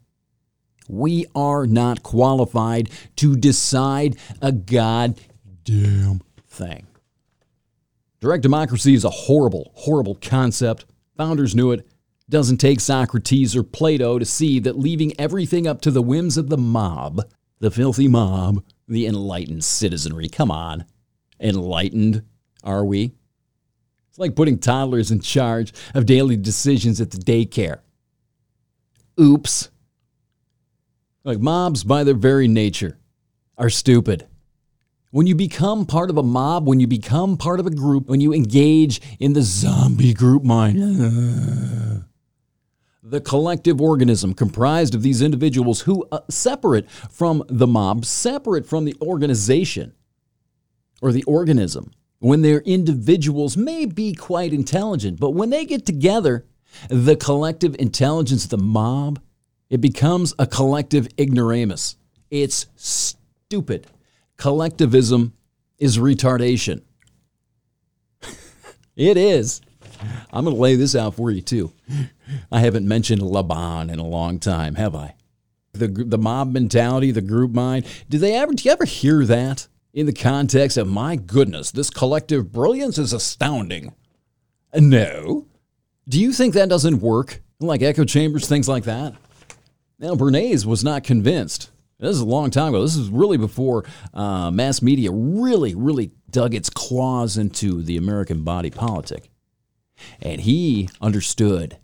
We 0.88 1.26
are 1.34 1.66
not 1.66 2.02
qualified 2.02 2.90
to 3.16 3.34
decide 3.34 4.16
a 4.42 4.52
goddamn 4.52 6.20
thing. 6.46 6.86
Direct 8.22 8.44
democracy 8.44 8.94
is 8.94 9.04
a 9.04 9.10
horrible, 9.10 9.72
horrible 9.74 10.14
concept. 10.14 10.84
Founders 11.16 11.56
knew 11.56 11.72
it. 11.72 11.84
Doesn't 12.30 12.58
take 12.58 12.78
Socrates 12.78 13.56
or 13.56 13.64
Plato 13.64 14.16
to 14.20 14.24
see 14.24 14.60
that 14.60 14.78
leaving 14.78 15.12
everything 15.18 15.66
up 15.66 15.80
to 15.80 15.90
the 15.90 16.02
whims 16.02 16.36
of 16.36 16.48
the 16.48 16.56
mob, 16.56 17.22
the 17.58 17.72
filthy 17.72 18.06
mob, 18.06 18.64
the 18.86 19.06
enlightened 19.06 19.64
citizenry. 19.64 20.28
Come 20.28 20.52
on. 20.52 20.84
Enlightened, 21.40 22.22
are 22.62 22.84
we? 22.84 23.12
It's 24.08 24.20
like 24.20 24.36
putting 24.36 24.60
toddlers 24.60 25.10
in 25.10 25.20
charge 25.20 25.72
of 25.92 26.06
daily 26.06 26.36
decisions 26.36 27.00
at 27.00 27.10
the 27.10 27.18
daycare. 27.18 27.80
Oops. 29.18 29.68
Like 31.24 31.40
mobs, 31.40 31.82
by 31.82 32.04
their 32.04 32.14
very 32.14 32.46
nature, 32.46 33.00
are 33.58 33.68
stupid. 33.68 34.28
When 35.12 35.26
you 35.26 35.34
become 35.34 35.84
part 35.84 36.08
of 36.08 36.16
a 36.16 36.22
mob, 36.22 36.66
when 36.66 36.80
you 36.80 36.86
become 36.86 37.36
part 37.36 37.60
of 37.60 37.66
a 37.66 37.70
group, 37.70 38.08
when 38.08 38.22
you 38.22 38.32
engage 38.32 38.98
in 39.20 39.34
the 39.34 39.42
zombie 39.42 40.14
group 40.14 40.42
mind, 40.42 40.78
the 43.02 43.20
collective 43.20 43.78
organism 43.78 44.32
comprised 44.32 44.94
of 44.94 45.02
these 45.02 45.20
individuals 45.20 45.82
who, 45.82 46.08
uh, 46.10 46.20
separate 46.30 46.90
from 46.90 47.44
the 47.48 47.66
mob, 47.66 48.06
separate 48.06 48.66
from 48.66 48.86
the 48.86 48.96
organization 49.02 49.92
or 51.02 51.12
the 51.12 51.24
organism, 51.24 51.90
when 52.20 52.40
they're 52.40 52.60
individuals, 52.60 53.54
may 53.54 53.84
be 53.84 54.14
quite 54.14 54.54
intelligent, 54.54 55.20
but 55.20 55.32
when 55.32 55.50
they 55.50 55.66
get 55.66 55.84
together, 55.84 56.46
the 56.88 57.16
collective 57.16 57.76
intelligence 57.78 58.46
the 58.46 58.56
mob, 58.56 59.20
it 59.68 59.82
becomes 59.82 60.32
a 60.38 60.46
collective 60.46 61.06
ignoramus. 61.18 61.96
It's 62.30 62.64
stupid. 62.76 63.88
Collectivism 64.42 65.34
is 65.78 65.98
retardation. 65.98 66.82
it 68.96 69.16
is. 69.16 69.60
I'm 70.32 70.44
going 70.44 70.56
to 70.56 70.60
lay 70.60 70.74
this 70.74 70.96
out 70.96 71.14
for 71.14 71.30
you, 71.30 71.40
too. 71.40 71.72
I 72.50 72.58
haven't 72.58 72.88
mentioned 72.88 73.22
Le 73.22 73.44
Bon 73.44 73.88
in 73.88 74.00
a 74.00 74.04
long 74.04 74.40
time, 74.40 74.74
have 74.74 74.96
I? 74.96 75.14
The, 75.74 75.86
the 75.86 76.18
mob 76.18 76.52
mentality, 76.52 77.12
the 77.12 77.20
group 77.20 77.52
mind. 77.52 77.86
Do 78.08 78.18
they 78.18 78.34
ever, 78.34 78.52
do 78.52 78.64
you 78.64 78.72
ever 78.72 78.84
hear 78.84 79.24
that 79.26 79.68
in 79.94 80.06
the 80.06 80.12
context 80.12 80.76
of, 80.76 80.88
my 80.88 81.14
goodness, 81.14 81.70
this 81.70 81.88
collective 81.88 82.50
brilliance 82.50 82.98
is 82.98 83.12
astounding? 83.12 83.94
Uh, 84.74 84.80
no. 84.80 85.46
Do 86.08 86.20
you 86.20 86.32
think 86.32 86.54
that 86.54 86.68
doesn't 86.68 86.98
work? 86.98 87.40
Like 87.60 87.82
echo 87.82 88.02
chambers, 88.04 88.48
things 88.48 88.68
like 88.68 88.82
that? 88.84 89.14
Now, 90.00 90.16
Bernays 90.16 90.66
was 90.66 90.82
not 90.82 91.04
convinced. 91.04 91.70
This 92.02 92.16
is 92.16 92.20
a 92.20 92.26
long 92.26 92.50
time 92.50 92.74
ago. 92.74 92.82
This 92.82 92.96
is 92.96 93.10
really 93.10 93.36
before 93.36 93.84
uh, 94.12 94.50
mass 94.50 94.82
media 94.82 95.12
really, 95.12 95.76
really 95.76 96.10
dug 96.28 96.52
its 96.52 96.68
claws 96.68 97.38
into 97.38 97.80
the 97.80 97.96
American 97.96 98.42
body 98.42 98.70
politic. 98.70 99.30
And 100.20 100.40
he 100.40 100.88
understood 101.00 101.78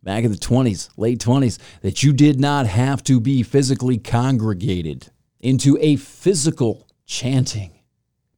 back 0.00 0.22
in 0.22 0.30
the 0.30 0.36
20s, 0.36 0.90
late 0.96 1.18
20s, 1.18 1.58
that 1.80 2.04
you 2.04 2.12
did 2.12 2.38
not 2.38 2.68
have 2.68 3.02
to 3.04 3.18
be 3.18 3.42
physically 3.42 3.98
congregated 3.98 5.08
into 5.40 5.76
a 5.80 5.96
physical 5.96 6.86
chanting 7.04 7.74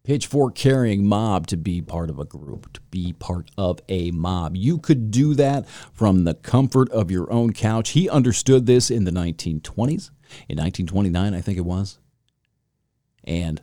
pitchfork 0.06 0.54
carrying 0.54 1.04
mob 1.04 1.48
to 1.48 1.56
be 1.56 1.82
part 1.82 2.08
of 2.08 2.20
a 2.20 2.24
group, 2.24 2.72
to 2.72 2.80
be 2.92 3.12
part 3.12 3.50
of 3.58 3.80
a 3.88 4.12
mob. 4.12 4.54
You 4.54 4.78
could 4.78 5.10
do 5.10 5.34
that 5.34 5.68
from 5.68 6.22
the 6.22 6.34
comfort 6.34 6.88
of 6.90 7.10
your 7.10 7.30
own 7.32 7.52
couch. 7.52 7.90
He 7.90 8.08
understood 8.08 8.66
this 8.66 8.88
in 8.88 9.02
the 9.02 9.10
1920s, 9.10 10.10
in 10.48 10.58
1929, 10.58 11.34
I 11.34 11.40
think 11.40 11.58
it 11.58 11.64
was. 11.64 11.98
And 13.24 13.60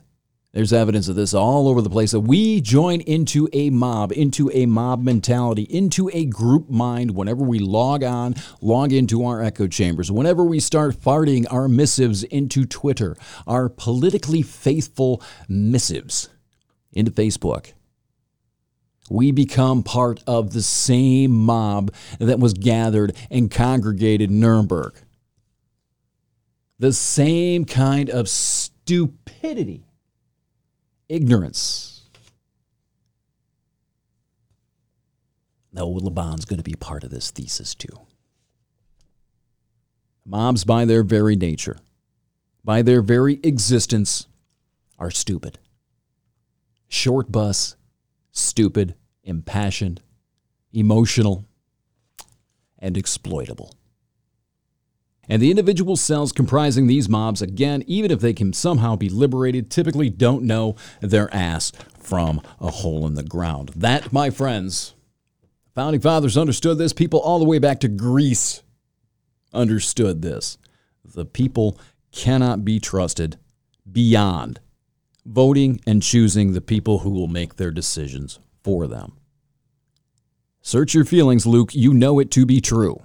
there's 0.54 0.72
evidence 0.72 1.08
of 1.08 1.16
this 1.16 1.34
all 1.34 1.66
over 1.66 1.82
the 1.82 1.90
place 1.90 2.12
that 2.12 2.20
we 2.20 2.60
join 2.60 3.00
into 3.00 3.48
a 3.52 3.70
mob, 3.70 4.12
into 4.12 4.48
a 4.54 4.66
mob 4.66 5.02
mentality, 5.02 5.62
into 5.62 6.08
a 6.12 6.26
group 6.26 6.70
mind 6.70 7.10
whenever 7.10 7.42
we 7.42 7.58
log 7.58 8.04
on, 8.04 8.36
log 8.60 8.92
into 8.92 9.24
our 9.24 9.42
echo 9.42 9.66
chambers, 9.66 10.12
whenever 10.12 10.44
we 10.44 10.60
start 10.60 10.94
farting 10.94 11.44
our 11.50 11.66
missives 11.66 12.22
into 12.22 12.64
Twitter, 12.64 13.16
our 13.48 13.68
politically 13.68 14.42
faithful 14.42 15.20
missives 15.48 16.28
into 16.92 17.10
Facebook. 17.10 17.72
We 19.10 19.32
become 19.32 19.82
part 19.82 20.22
of 20.24 20.52
the 20.52 20.62
same 20.62 21.32
mob 21.32 21.92
that 22.20 22.38
was 22.38 22.54
gathered 22.54 23.16
and 23.28 23.50
congregated 23.50 24.30
in 24.30 24.38
Nuremberg. 24.38 24.94
The 26.84 26.92
same 26.92 27.64
kind 27.64 28.10
of 28.10 28.28
stupidity, 28.28 29.86
ignorance. 31.08 32.10
No, 35.72 35.88
Le 35.88 36.10
Bon's 36.10 36.44
going 36.44 36.58
to 36.58 36.62
be 36.62 36.74
part 36.74 37.02
of 37.02 37.08
this 37.08 37.30
thesis 37.30 37.74
too. 37.74 38.00
Mobs, 40.26 40.64
by 40.64 40.84
their 40.84 41.02
very 41.02 41.36
nature, 41.36 41.78
by 42.62 42.82
their 42.82 43.00
very 43.00 43.40
existence, 43.42 44.26
are 44.98 45.10
stupid. 45.10 45.58
Short 46.86 47.32
bus, 47.32 47.76
stupid, 48.30 48.94
impassioned, 49.22 50.02
emotional, 50.70 51.46
and 52.78 52.98
exploitable. 52.98 53.72
And 55.28 55.40
the 55.40 55.50
individual 55.50 55.96
cells 55.96 56.32
comprising 56.32 56.86
these 56.86 57.08
mobs, 57.08 57.40
again, 57.40 57.82
even 57.86 58.10
if 58.10 58.20
they 58.20 58.32
can 58.32 58.52
somehow 58.52 58.96
be 58.96 59.08
liberated, 59.08 59.70
typically 59.70 60.10
don't 60.10 60.44
know 60.44 60.76
their 61.00 61.32
ass 61.34 61.72
from 61.98 62.40
a 62.60 62.70
hole 62.70 63.06
in 63.06 63.14
the 63.14 63.22
ground. 63.22 63.70
That, 63.74 64.12
my 64.12 64.30
friends, 64.30 64.94
founding 65.74 66.00
fathers 66.00 66.36
understood 66.36 66.78
this. 66.78 66.92
People 66.92 67.20
all 67.20 67.38
the 67.38 67.44
way 67.44 67.58
back 67.58 67.80
to 67.80 67.88
Greece 67.88 68.62
understood 69.52 70.22
this. 70.22 70.58
The 71.04 71.24
people 71.24 71.78
cannot 72.12 72.64
be 72.64 72.78
trusted 72.78 73.38
beyond 73.90 74.60
voting 75.26 75.80
and 75.86 76.02
choosing 76.02 76.52
the 76.52 76.60
people 76.60 77.00
who 77.00 77.10
will 77.10 77.28
make 77.28 77.56
their 77.56 77.70
decisions 77.70 78.38
for 78.62 78.86
them. 78.86 79.16
Search 80.60 80.94
your 80.94 81.04
feelings, 81.04 81.46
Luke. 81.46 81.74
You 81.74 81.92
know 81.92 82.18
it 82.18 82.30
to 82.32 82.46
be 82.46 82.60
true. 82.60 83.02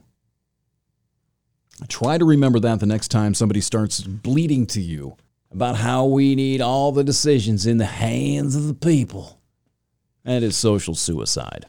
Try 1.88 2.18
to 2.18 2.26
remember 2.26 2.60
that 2.60 2.80
the 2.80 2.86
next 2.86 3.10
time 3.10 3.34
somebody 3.34 3.62
starts 3.62 4.02
bleating 4.02 4.66
to 4.68 4.82
you 4.82 5.16
about 5.52 5.78
how 5.78 6.06
we 6.06 6.36
need 6.36 6.62
all 6.62 6.92
the 6.92 7.04
decisions 7.04 7.66
in 7.66 7.78
the 7.78 7.86
hands 7.86 8.56
of 8.56 8.68
the 8.68 8.74
people. 8.74 9.40
That 10.24 10.44
is 10.44 10.58
social 10.58 10.94
suicide. 10.94 11.66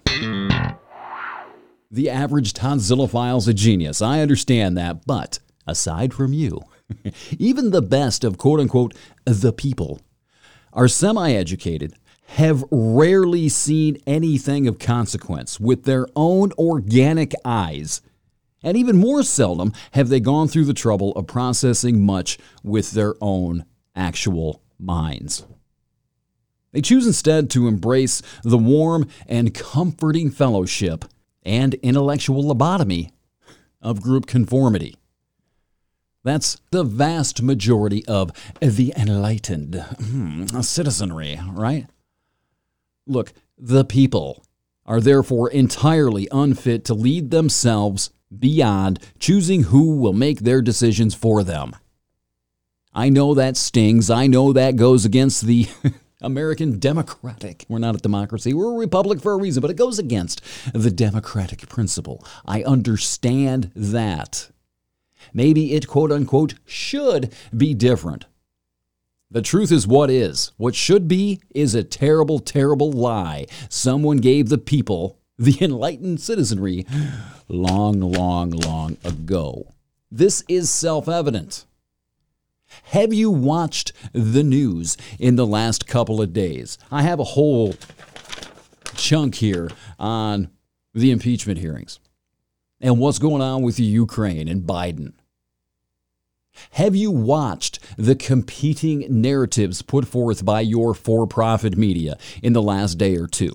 The 1.90 2.10
average 2.10 2.52
tonsilophile's 2.52 3.48
a 3.48 3.54
genius. 3.54 4.02
I 4.02 4.20
understand 4.20 4.76
that. 4.76 5.06
But 5.06 5.38
aside 5.66 6.12
from 6.12 6.32
you, 6.32 6.60
even 7.38 7.70
the 7.70 7.82
best 7.82 8.24
of 8.24 8.38
quote 8.38 8.60
unquote 8.60 8.94
the 9.24 9.52
people 9.52 10.00
are 10.72 10.88
semi 10.88 11.32
educated, 11.32 11.94
have 12.26 12.64
rarely 12.70 13.48
seen 13.48 13.98
anything 14.06 14.68
of 14.68 14.78
consequence 14.78 15.58
with 15.58 15.84
their 15.84 16.06
own 16.14 16.52
organic 16.52 17.32
eyes. 17.44 18.02
And 18.62 18.76
even 18.76 18.96
more 18.96 19.22
seldom 19.22 19.72
have 19.92 20.08
they 20.08 20.20
gone 20.20 20.48
through 20.48 20.66
the 20.66 20.74
trouble 20.74 21.12
of 21.12 21.26
processing 21.26 22.04
much 22.04 22.38
with 22.62 22.92
their 22.92 23.14
own 23.20 23.64
actual 23.94 24.62
minds. 24.78 25.44
They 26.72 26.80
choose 26.80 27.06
instead 27.06 27.50
to 27.50 27.66
embrace 27.66 28.22
the 28.44 28.58
warm 28.58 29.08
and 29.26 29.54
comforting 29.54 30.30
fellowship 30.30 31.04
and 31.42 31.74
intellectual 31.74 32.44
lobotomy 32.44 33.10
of 33.82 34.02
group 34.02 34.26
conformity. 34.26 34.96
That's 36.22 36.60
the 36.70 36.84
vast 36.84 37.42
majority 37.42 38.04
of 38.06 38.30
the 38.60 38.92
enlightened 38.96 39.74
hmm, 39.74 40.44
citizenry, 40.60 41.40
right? 41.50 41.86
Look, 43.06 43.32
the 43.56 43.84
people 43.84 44.44
are 44.84 45.00
therefore 45.00 45.50
entirely 45.50 46.28
unfit 46.30 46.84
to 46.84 46.94
lead 46.94 47.30
themselves 47.30 48.10
beyond 48.36 49.00
choosing 49.18 49.64
who 49.64 49.96
will 49.96 50.12
make 50.12 50.40
their 50.40 50.62
decisions 50.62 51.14
for 51.14 51.42
them. 51.42 51.74
I 52.92 53.08
know 53.08 53.34
that 53.34 53.56
stings. 53.56 54.10
I 54.10 54.26
know 54.26 54.52
that 54.52 54.76
goes 54.76 55.04
against 55.04 55.42
the 55.46 55.68
American 56.20 56.78
democratic. 56.78 57.64
We're 57.68 57.78
not 57.78 57.94
a 57.94 57.98
democracy. 57.98 58.52
We're 58.52 58.74
a 58.74 58.78
republic 58.78 59.20
for 59.20 59.32
a 59.32 59.38
reason, 59.38 59.60
but 59.60 59.70
it 59.70 59.76
goes 59.76 59.98
against 59.98 60.42
the 60.74 60.90
democratic 60.90 61.68
principle. 61.68 62.24
I 62.46 62.62
understand 62.62 63.70
that. 63.76 64.50
Maybe 65.32 65.74
it, 65.74 65.86
quote 65.86 66.10
unquote, 66.10 66.54
should 66.66 67.32
be 67.56 67.74
different. 67.74 68.26
The 69.30 69.42
truth 69.42 69.70
is 69.70 69.86
what 69.86 70.10
is. 70.10 70.50
What 70.56 70.74
should 70.74 71.06
be 71.06 71.40
is 71.54 71.76
a 71.76 71.84
terrible, 71.84 72.40
terrible 72.40 72.90
lie 72.90 73.46
someone 73.68 74.16
gave 74.16 74.48
the 74.48 74.58
people, 74.58 75.19
the 75.40 75.56
enlightened 75.64 76.20
citizenry, 76.20 76.86
long, 77.48 77.98
long, 77.98 78.50
long 78.50 78.98
ago. 79.02 79.72
This 80.10 80.44
is 80.48 80.68
self 80.68 81.08
evident. 81.08 81.64
Have 82.84 83.12
you 83.14 83.30
watched 83.30 83.92
the 84.12 84.44
news 84.44 84.98
in 85.18 85.36
the 85.36 85.46
last 85.46 85.86
couple 85.86 86.20
of 86.20 86.34
days? 86.34 86.76
I 86.92 87.02
have 87.02 87.18
a 87.18 87.24
whole 87.24 87.74
chunk 88.94 89.36
here 89.36 89.70
on 89.98 90.50
the 90.92 91.10
impeachment 91.10 91.58
hearings 91.58 91.98
and 92.78 92.98
what's 92.98 93.18
going 93.18 93.42
on 93.42 93.62
with 93.62 93.80
Ukraine 93.80 94.46
and 94.46 94.62
Biden. 94.64 95.14
Have 96.72 96.94
you 96.94 97.10
watched 97.10 97.78
the 97.96 98.14
competing 98.14 99.06
narratives 99.08 99.80
put 99.80 100.06
forth 100.06 100.44
by 100.44 100.60
your 100.60 100.92
for 100.92 101.26
profit 101.26 101.78
media 101.78 102.18
in 102.42 102.52
the 102.52 102.62
last 102.62 102.98
day 102.98 103.16
or 103.16 103.26
two? 103.26 103.54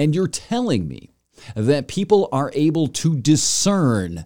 And 0.00 0.14
you're 0.14 0.28
telling 0.28 0.88
me 0.88 1.10
that 1.54 1.86
people 1.86 2.30
are 2.32 2.50
able 2.54 2.88
to 2.88 3.18
discern 3.18 4.24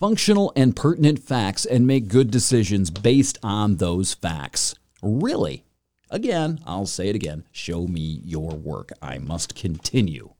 functional 0.00 0.52
and 0.56 0.74
pertinent 0.74 1.20
facts 1.20 1.64
and 1.64 1.86
make 1.86 2.08
good 2.08 2.32
decisions 2.32 2.90
based 2.90 3.38
on 3.44 3.76
those 3.76 4.12
facts. 4.12 4.74
Really? 5.04 5.62
Again, 6.10 6.58
I'll 6.66 6.86
say 6.86 7.08
it 7.08 7.14
again 7.14 7.44
show 7.52 7.86
me 7.86 8.22
your 8.24 8.50
work. 8.50 8.90
I 9.00 9.18
must 9.18 9.54
continue. 9.54 10.30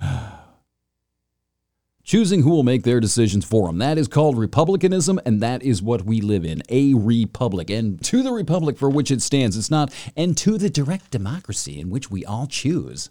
Choosing 2.04 2.42
who 2.42 2.50
will 2.50 2.64
make 2.64 2.82
their 2.82 2.98
decisions 2.98 3.44
for 3.44 3.68
them. 3.68 3.78
That 3.78 3.96
is 3.96 4.08
called 4.08 4.36
republicanism, 4.36 5.20
and 5.24 5.40
that 5.40 5.62
is 5.62 5.80
what 5.80 6.02
we 6.02 6.20
live 6.20 6.44
in 6.44 6.62
a 6.68 6.94
republic. 6.94 7.70
And 7.70 8.02
to 8.04 8.24
the 8.24 8.32
republic 8.32 8.76
for 8.76 8.90
which 8.90 9.12
it 9.12 9.22
stands, 9.22 9.56
it's 9.56 9.70
not, 9.70 9.94
and 10.16 10.36
to 10.38 10.58
the 10.58 10.68
direct 10.68 11.12
democracy 11.12 11.78
in 11.78 11.90
which 11.90 12.10
we 12.10 12.24
all 12.24 12.48
choose. 12.48 13.10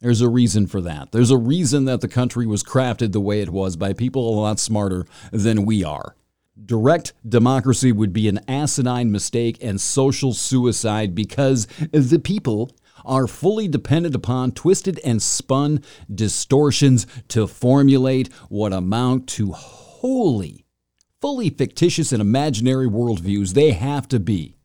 There's 0.00 0.20
a 0.20 0.28
reason 0.28 0.66
for 0.66 0.82
that. 0.82 1.12
There's 1.12 1.30
a 1.30 1.38
reason 1.38 1.86
that 1.86 2.02
the 2.02 2.08
country 2.08 2.46
was 2.46 2.62
crafted 2.62 3.12
the 3.12 3.20
way 3.20 3.40
it 3.40 3.48
was 3.48 3.74
by 3.74 3.94
people 3.94 4.28
a 4.28 4.38
lot 4.38 4.58
smarter 4.60 5.06
than 5.32 5.64
we 5.64 5.82
are. 5.82 6.14
Direct 6.62 7.14
democracy 7.26 7.90
would 7.90 8.12
be 8.12 8.28
an 8.28 8.40
asinine 8.46 9.10
mistake 9.10 9.56
and 9.62 9.80
social 9.80 10.34
suicide 10.34 11.14
because 11.14 11.66
the 11.90 12.20
people 12.22 12.70
are 13.04 13.26
fully 13.26 13.68
dependent 13.68 14.14
upon 14.14 14.52
twisted 14.52 15.00
and 15.04 15.22
spun 15.22 15.82
distortions 16.12 17.06
to 17.28 17.46
formulate 17.46 18.32
what 18.48 18.72
amount 18.72 19.28
to 19.28 19.52
wholly, 19.52 20.64
fully 21.20 21.50
fictitious 21.50 22.12
and 22.12 22.20
imaginary 22.20 22.86
worldviews 22.86 23.54
they 23.54 23.72
have 23.72 24.08
to 24.08 24.20
be. 24.20 24.56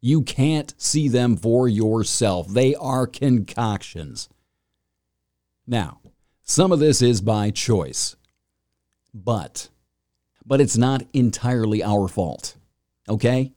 You 0.00 0.22
can't 0.22 0.74
see 0.76 1.08
them 1.08 1.36
for 1.36 1.68
yourself. 1.68 2.48
They 2.48 2.74
are 2.74 3.06
concoctions. 3.06 4.28
Now, 5.66 6.00
some 6.42 6.70
of 6.70 6.78
this 6.78 7.02
is 7.02 7.20
by 7.20 7.50
choice, 7.50 8.14
but 9.12 9.68
but 10.46 10.60
it's 10.60 10.76
not 10.76 11.02
entirely 11.12 11.82
our 11.82 12.06
fault. 12.06 12.56
Okay? 13.08 13.52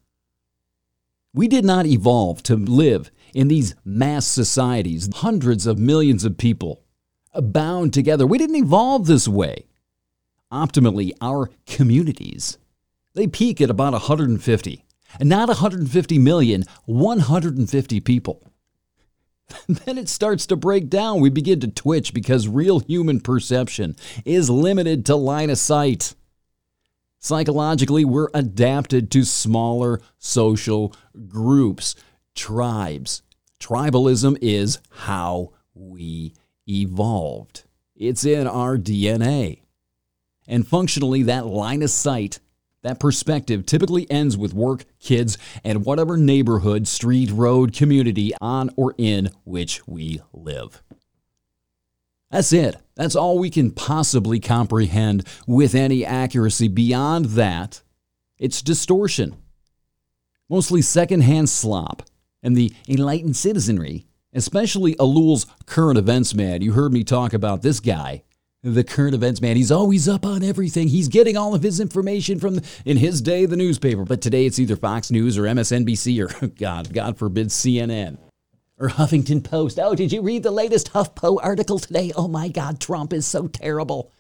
We 1.34 1.48
did 1.48 1.64
not 1.64 1.86
evolve 1.86 2.42
to 2.44 2.56
live 2.56 3.12
in 3.34 3.48
these 3.48 3.76
mass 3.86 4.26
societies, 4.26 5.10
hundreds 5.16 5.66
of 5.66 5.78
millions 5.78 6.24
of 6.26 6.38
people 6.38 6.84
bound 7.34 7.94
together. 7.94 8.26
We 8.26 8.38
didn't 8.38 8.56
evolve 8.56 9.08
this 9.08 9.28
way. 9.28 9.66
Optimally, 10.52 11.12
our 11.22 11.50
communities, 11.68 12.58
they 13.14 13.28
peak 13.28 13.62
at 13.62 13.70
about 13.70 13.94
150. 13.94 14.86
And 15.20 15.30
not 15.30 15.48
150 15.48 16.20
million, 16.20 16.66
150 16.86 18.00
people. 18.02 18.44
then 19.68 19.98
it 19.98 20.10
starts 20.10 20.46
to 20.48 20.56
break 20.56 20.90
down. 20.90 21.22
We 21.22 21.30
begin 21.30 21.60
to 21.62 21.68
twitch 21.68 22.14
because 22.14 22.48
real 22.48 22.80
human 22.80 23.20
perception 23.20 23.96
is 24.26 24.50
limited 24.50 25.06
to 25.08 25.16
line 25.16 25.50
of 25.50 25.58
sight. 25.58 26.16
Psychologically, 27.20 28.06
we're 28.06 28.30
adapted 28.34 29.12
to 29.12 29.24
smaller 29.24 30.00
social 30.18 30.96
groups, 31.28 31.96
tribes. 32.40 33.22
Tribalism 33.60 34.38
is 34.42 34.80
how 34.90 35.52
we 35.74 36.34
evolved, 36.68 37.66
it's 37.96 38.24
in 38.24 38.48
our 38.48 38.78
DNA. 38.78 39.62
And 40.48 40.68
functionally, 40.68 41.24
that 41.24 41.46
line 41.46 41.84
of 41.84 41.92
sight 41.92 42.40
that 42.82 43.00
perspective 43.00 43.66
typically 43.66 44.10
ends 44.10 44.38
with 44.38 44.54
work, 44.54 44.86
kids, 45.00 45.38
and 45.64 45.86
whatever 45.86 46.16
neighborhood, 46.16 46.88
street, 46.88 47.30
road, 47.30 47.74
community 47.74 48.32
on 48.40 48.70
or 48.78 48.96
in 48.98 49.30
which 49.44 49.86
we 49.86 50.22
live. 50.32 50.82
That's 52.32 52.54
it. 52.54 52.78
That's 52.96 53.16
all 53.16 53.38
we 53.38 53.50
can 53.50 53.72
possibly 53.72 54.40
comprehend 54.40 55.28
with 55.46 55.76
any 55.76 56.06
accuracy. 56.06 56.68
Beyond 56.68 57.26
that, 57.26 57.82
it's 58.38 58.62
distortion. 58.62 59.36
Mostly 60.48 60.82
secondhand 60.82 61.50
slop. 61.50 62.04
And 62.42 62.56
the 62.56 62.74
enlightened 62.88 63.36
citizenry, 63.36 64.08
especially 64.34 64.96
Ellul's 65.00 65.46
current 65.66 65.98
events 65.98 66.34
man, 66.34 66.62
you 66.62 66.74
heard 66.74 66.94
me 66.94 67.04
talk 67.04 67.34
about 67.34 67.62
this 67.62 67.80
guy 67.80 68.24
the 68.62 68.84
current 68.84 69.16
events 69.16 69.42
man. 69.42 69.56
He's 69.56 69.72
always 69.72 70.08
up 70.08 70.26
on 70.26 70.44
everything. 70.44 70.90
He's 70.90 71.08
getting 71.08 71.38
all 71.38 71.56
of 71.56 71.64
his 71.64 71.80
information 71.80 72.40
from, 72.40 72.60
in 72.86 72.98
his 72.98 73.22
day, 73.22 73.46
the 73.46 73.56
newspaper. 73.56 74.04
But 74.04 74.22
today 74.22 74.46
it's 74.46 74.60
either 74.60 74.76
Fox 74.76 75.12
News 75.12 75.38
or 75.38 75.44
MSNBC 75.44 76.20
or, 76.20 76.48
God, 76.60 76.94
God 76.94 77.18
forbid, 77.18 77.48
CNN 77.48 78.18
or 78.78 78.90
Huffington 78.90 79.44
Post. 79.44 79.80
Oh, 79.80 79.96
did 79.96 80.12
you 80.12 80.22
read 80.22 80.44
the 80.44 80.52
latest 80.52 80.94
HuffPo 80.94 81.40
article 81.42 81.80
today? 81.80 82.12
Oh 82.16 82.28
my 82.28 82.48
God, 82.48 82.80
Trump 82.80 83.14
is 83.14 83.26
so 83.26 83.48
terrible. 83.48 84.12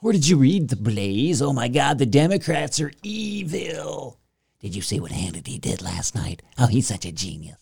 Or 0.00 0.12
did 0.12 0.28
you 0.28 0.36
read 0.36 0.68
the 0.68 0.76
Blaze? 0.76 1.42
Oh 1.42 1.52
my 1.52 1.68
God, 1.68 1.98
the 1.98 2.06
Democrats 2.06 2.80
are 2.80 2.92
evil. 3.02 4.18
Did 4.60 4.74
you 4.74 4.82
see 4.82 4.98
what 4.98 5.12
Hannity 5.12 5.60
did 5.60 5.82
last 5.82 6.16
night? 6.16 6.42
Oh, 6.58 6.66
he's 6.66 6.88
such 6.88 7.04
a 7.04 7.12
genius. 7.12 7.58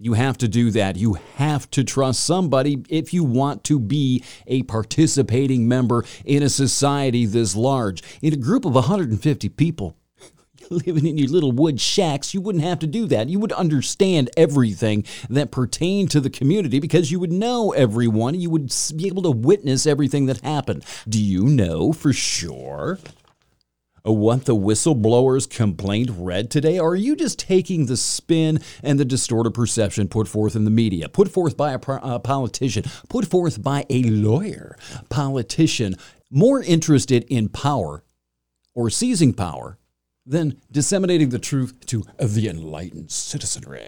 You 0.00 0.14
have 0.14 0.36
to 0.38 0.48
do 0.48 0.72
that. 0.72 0.96
You 0.96 1.14
have 1.36 1.70
to 1.70 1.84
trust 1.84 2.24
somebody 2.26 2.82
if 2.88 3.14
you 3.14 3.22
want 3.22 3.62
to 3.64 3.78
be 3.78 4.24
a 4.48 4.64
participating 4.64 5.68
member 5.68 6.04
in 6.24 6.42
a 6.42 6.48
society 6.48 7.24
this 7.24 7.54
large. 7.54 8.02
In 8.20 8.32
a 8.32 8.36
group 8.36 8.64
of 8.64 8.74
150 8.74 9.48
people, 9.50 9.96
living 10.70 11.06
in 11.06 11.18
your 11.18 11.28
little 11.28 11.52
wood 11.52 11.80
shacks, 11.80 12.34
you 12.34 12.40
wouldn't 12.40 12.64
have 12.64 12.80
to 12.80 12.88
do 12.88 13.06
that. 13.06 13.28
You 13.28 13.38
would 13.38 13.52
understand 13.52 14.28
everything 14.36 15.04
that 15.30 15.52
pertained 15.52 16.10
to 16.10 16.20
the 16.20 16.30
community 16.30 16.80
because 16.80 17.12
you 17.12 17.20
would 17.20 17.30
know 17.30 17.70
everyone. 17.70 18.34
You 18.34 18.50
would 18.50 18.74
be 18.96 19.06
able 19.06 19.22
to 19.22 19.30
witness 19.30 19.86
everything 19.86 20.26
that 20.26 20.40
happened. 20.40 20.84
Do 21.08 21.22
you 21.22 21.44
know 21.44 21.92
for 21.92 22.12
sure 22.12 22.98
what 24.10 24.46
the 24.46 24.56
whistleblower's 24.56 25.46
complaint 25.46 26.10
read 26.12 26.50
today? 26.50 26.78
Or 26.78 26.90
are 26.90 26.96
you 26.96 27.14
just 27.14 27.38
taking 27.38 27.86
the 27.86 27.96
spin 27.96 28.60
and 28.82 28.98
the 28.98 29.04
distorted 29.04 29.52
perception 29.52 30.08
put 30.08 30.28
forth 30.28 30.56
in 30.56 30.64
the 30.64 30.70
media, 30.70 31.08
put 31.08 31.28
forth 31.28 31.56
by 31.56 31.72
a, 31.72 31.78
a 31.78 31.92
uh, 31.92 32.18
politician, 32.18 32.84
put 33.08 33.26
forth 33.26 33.62
by 33.62 33.86
a 33.88 34.02
lawyer, 34.02 34.76
politician, 35.08 35.96
more 36.30 36.62
interested 36.62 37.24
in 37.28 37.48
power 37.48 38.02
or 38.74 38.90
seizing 38.90 39.32
power 39.32 39.78
than 40.24 40.60
disseminating 40.70 41.30
the 41.30 41.38
truth 41.38 41.74
to 41.86 42.04
the 42.18 42.48
enlightened 42.48 43.10
citizenry? 43.10 43.86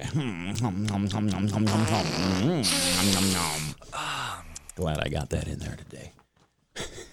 Glad 4.77 4.99
I 4.99 5.09
got 5.09 5.31
that 5.31 5.47
in 5.47 5.59
there 5.59 5.77
today. 5.77 6.13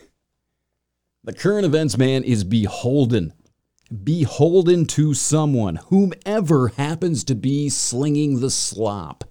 The 1.24 1.34
current 1.34 1.68
events 1.68 2.00
man 2.00 2.24
is 2.24 2.44
beholden, 2.44 3.34
beholden 4.04 4.88
to 4.88 5.14
someone, 5.14 5.76
whomever 5.76 6.70
happens 6.70 7.24
to 7.26 7.36
be 7.36 7.70
slinging 7.70 8.40
the 8.40 8.50
slop. 8.50 9.26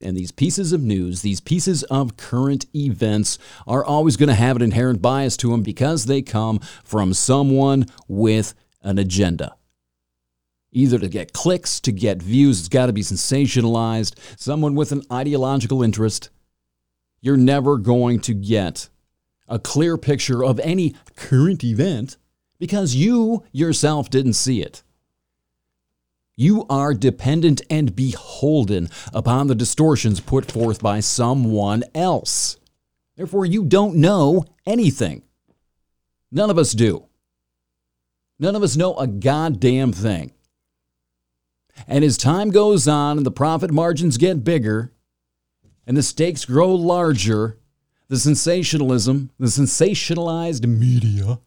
And 0.00 0.16
these 0.16 0.32
pieces 0.32 0.72
of 0.72 0.80
news, 0.80 1.20
these 1.20 1.42
pieces 1.42 1.82
of 1.84 2.16
current 2.16 2.64
events, 2.74 3.36
are 3.66 3.84
always 3.84 4.16
going 4.16 4.30
to 4.30 4.34
have 4.34 4.56
an 4.56 4.62
inherent 4.62 5.02
bias 5.02 5.36
to 5.38 5.50
them 5.50 5.62
because 5.62 6.06
they 6.06 6.22
come 6.22 6.60
from 6.82 7.12
someone 7.12 7.84
with 8.06 8.54
an 8.82 8.98
agenda. 8.98 9.54
Either 10.72 10.98
to 10.98 11.08
get 11.08 11.34
clicks, 11.34 11.78
to 11.80 11.92
get 11.92 12.22
views, 12.22 12.60
it's 12.60 12.68
got 12.70 12.86
to 12.86 12.92
be 12.94 13.02
sensationalized, 13.02 14.14
someone 14.38 14.74
with 14.74 14.92
an 14.92 15.02
ideological 15.12 15.82
interest. 15.82 16.30
You're 17.20 17.36
never 17.36 17.76
going 17.76 18.20
to 18.20 18.32
get 18.32 18.88
a 19.48 19.58
clear 19.58 19.96
picture 19.96 20.44
of 20.44 20.60
any 20.60 20.94
current 21.16 21.64
event 21.64 22.16
because 22.58 22.94
you 22.94 23.44
yourself 23.52 24.10
didn't 24.10 24.34
see 24.34 24.60
it. 24.62 24.82
You 26.36 26.66
are 26.70 26.94
dependent 26.94 27.62
and 27.68 27.96
beholden 27.96 28.90
upon 29.12 29.48
the 29.48 29.56
distortions 29.56 30.20
put 30.20 30.50
forth 30.50 30.80
by 30.80 31.00
someone 31.00 31.82
else. 31.94 32.58
Therefore, 33.16 33.44
you 33.44 33.64
don't 33.64 33.96
know 33.96 34.44
anything. 34.64 35.22
None 36.30 36.50
of 36.50 36.58
us 36.58 36.72
do. 36.72 37.06
None 38.38 38.54
of 38.54 38.62
us 38.62 38.76
know 38.76 38.96
a 38.96 39.08
goddamn 39.08 39.92
thing. 39.92 40.32
And 41.86 42.04
as 42.04 42.16
time 42.16 42.50
goes 42.50 42.86
on 42.86 43.16
and 43.16 43.26
the 43.26 43.30
profit 43.30 43.72
margins 43.72 44.16
get 44.16 44.44
bigger 44.44 44.92
and 45.86 45.96
the 45.96 46.02
stakes 46.02 46.44
grow 46.44 46.72
larger, 46.74 47.57
the 48.08 48.18
sensationalism, 48.18 49.30
the 49.38 49.46
sensationalized 49.46 50.66
media, 50.66 51.38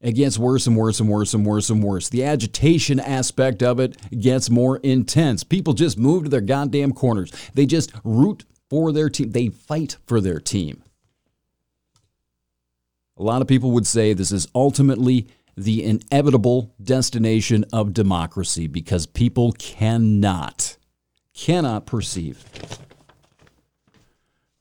it 0.00 0.12
gets 0.12 0.38
worse 0.38 0.66
and 0.66 0.76
worse 0.76 0.98
and 0.98 1.10
worse 1.10 1.34
and 1.34 1.44
worse 1.44 1.68
and 1.68 1.82
worse. 1.82 2.08
The 2.08 2.24
agitation 2.24 2.98
aspect 2.98 3.62
of 3.62 3.78
it 3.78 3.96
gets 4.18 4.48
more 4.48 4.78
intense. 4.78 5.44
People 5.44 5.74
just 5.74 5.98
move 5.98 6.24
to 6.24 6.30
their 6.30 6.40
goddamn 6.40 6.92
corners. 6.92 7.30
They 7.52 7.66
just 7.66 7.92
root 8.02 8.44
for 8.70 8.92
their 8.92 9.10
team, 9.10 9.32
they 9.32 9.48
fight 9.48 9.98
for 10.06 10.20
their 10.20 10.38
team. 10.38 10.82
A 13.16 13.22
lot 13.22 13.42
of 13.42 13.48
people 13.48 13.72
would 13.72 13.86
say 13.86 14.14
this 14.14 14.32
is 14.32 14.48
ultimately 14.54 15.26
the 15.56 15.84
inevitable 15.84 16.72
destination 16.82 17.66
of 17.72 17.92
democracy 17.92 18.66
because 18.66 19.04
people 19.06 19.52
cannot, 19.52 20.78
cannot 21.34 21.84
perceive 21.84 22.44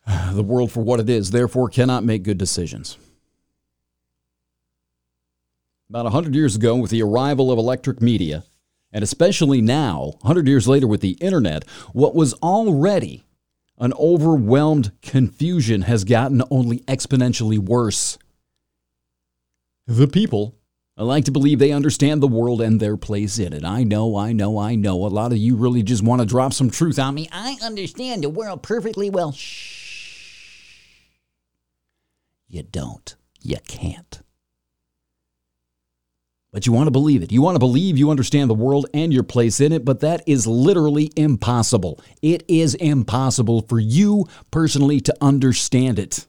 the 0.33 0.43
world 0.43 0.71
for 0.71 0.81
what 0.81 0.99
it 0.99 1.09
is, 1.09 1.31
therefore, 1.31 1.69
cannot 1.69 2.03
make 2.03 2.23
good 2.23 2.37
decisions. 2.37 2.97
About 5.89 6.05
100 6.05 6.35
years 6.35 6.55
ago, 6.55 6.75
with 6.75 6.91
the 6.91 7.01
arrival 7.01 7.51
of 7.51 7.57
electric 7.57 8.01
media, 8.01 8.43
and 8.91 9.03
especially 9.03 9.61
now, 9.61 10.13
100 10.21 10.47
years 10.47 10.67
later 10.67 10.87
with 10.87 11.01
the 11.01 11.11
internet, 11.13 11.67
what 11.93 12.15
was 12.15 12.33
already 12.35 13.23
an 13.77 13.93
overwhelmed 13.93 14.91
confusion 15.01 15.83
has 15.83 16.03
gotten 16.03 16.43
only 16.51 16.79
exponentially 16.81 17.57
worse. 17.57 18.17
The 19.87 20.07
people 20.07 20.55
I 20.97 21.03
like 21.03 21.23
to 21.25 21.31
believe 21.31 21.59
they 21.59 21.71
understand 21.71 22.21
the 22.21 22.27
world 22.27 22.61
and 22.61 22.79
their 22.79 22.97
place 22.97 23.39
in 23.39 23.53
it. 23.53 23.63
I 23.63 23.85
know, 23.85 24.17
I 24.17 24.33
know, 24.33 24.57
I 24.57 24.75
know. 24.75 25.05
A 25.05 25.07
lot 25.07 25.31
of 25.31 25.37
you 25.37 25.55
really 25.55 25.81
just 25.81 26.03
want 26.03 26.19
to 26.19 26.25
drop 26.25 26.51
some 26.51 26.69
truth 26.69 26.99
on 26.99 27.15
me. 27.15 27.29
I 27.31 27.55
understand 27.63 28.23
the 28.23 28.29
world 28.29 28.63
perfectly 28.63 29.09
well. 29.09 29.31
Shh. 29.31 29.78
You 32.49 32.63
don't. 32.63 33.15
You 33.41 33.57
can't. 33.67 34.21
But 36.51 36.65
you 36.65 36.73
want 36.73 36.87
to 36.87 36.91
believe 36.91 37.21
it. 37.21 37.31
You 37.31 37.43
want 37.43 37.55
to 37.55 37.59
believe 37.59 37.97
you 37.97 38.09
understand 38.09 38.49
the 38.49 38.55
world 38.55 38.87
and 38.91 39.13
your 39.13 39.23
place 39.23 39.61
in 39.61 39.71
it, 39.71 39.85
but 39.85 39.99
that 39.99 40.23
is 40.25 40.47
literally 40.47 41.11
impossible. 41.15 42.01
It 42.23 42.43
is 42.47 42.73
impossible 42.75 43.61
for 43.61 43.79
you 43.79 44.25
personally 44.49 44.99
to 45.01 45.15
understand 45.21 45.99
it. 45.99 46.25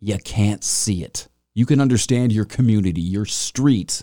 You 0.00 0.18
can't 0.18 0.64
see 0.64 1.04
it. 1.04 1.28
You 1.54 1.64
can 1.64 1.80
understand 1.80 2.32
your 2.32 2.44
community, 2.44 3.00
your 3.00 3.26
street, 3.26 4.02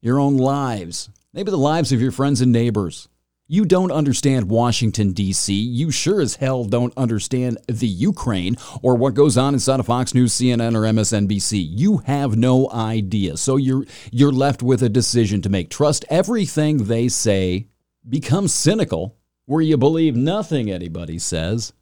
your 0.00 0.18
own 0.18 0.38
lives, 0.38 1.10
maybe 1.34 1.50
the 1.50 1.58
lives 1.58 1.92
of 1.92 2.00
your 2.00 2.12
friends 2.12 2.40
and 2.40 2.52
neighbors. 2.52 3.08
You 3.48 3.64
don't 3.64 3.92
understand 3.92 4.48
Washington, 4.48 5.12
D.C. 5.12 5.54
You 5.54 5.92
sure 5.92 6.20
as 6.20 6.34
hell 6.34 6.64
don't 6.64 6.92
understand 6.96 7.58
the 7.68 7.86
Ukraine 7.86 8.56
or 8.82 8.96
what 8.96 9.14
goes 9.14 9.38
on 9.38 9.54
inside 9.54 9.78
of 9.78 9.86
Fox 9.86 10.14
News, 10.14 10.32
CNN, 10.32 10.74
or 10.74 10.80
MSNBC. 10.80 11.64
You 11.70 11.98
have 11.98 12.36
no 12.36 12.68
idea. 12.72 13.36
So 13.36 13.54
you're, 13.54 13.84
you're 14.10 14.32
left 14.32 14.64
with 14.64 14.82
a 14.82 14.88
decision 14.88 15.42
to 15.42 15.48
make. 15.48 15.70
Trust 15.70 16.04
everything 16.10 16.84
they 16.84 17.06
say, 17.06 17.68
become 18.08 18.48
cynical, 18.48 19.16
where 19.44 19.62
you 19.62 19.76
believe 19.76 20.16
nothing 20.16 20.68
anybody 20.68 21.20
says, 21.20 21.72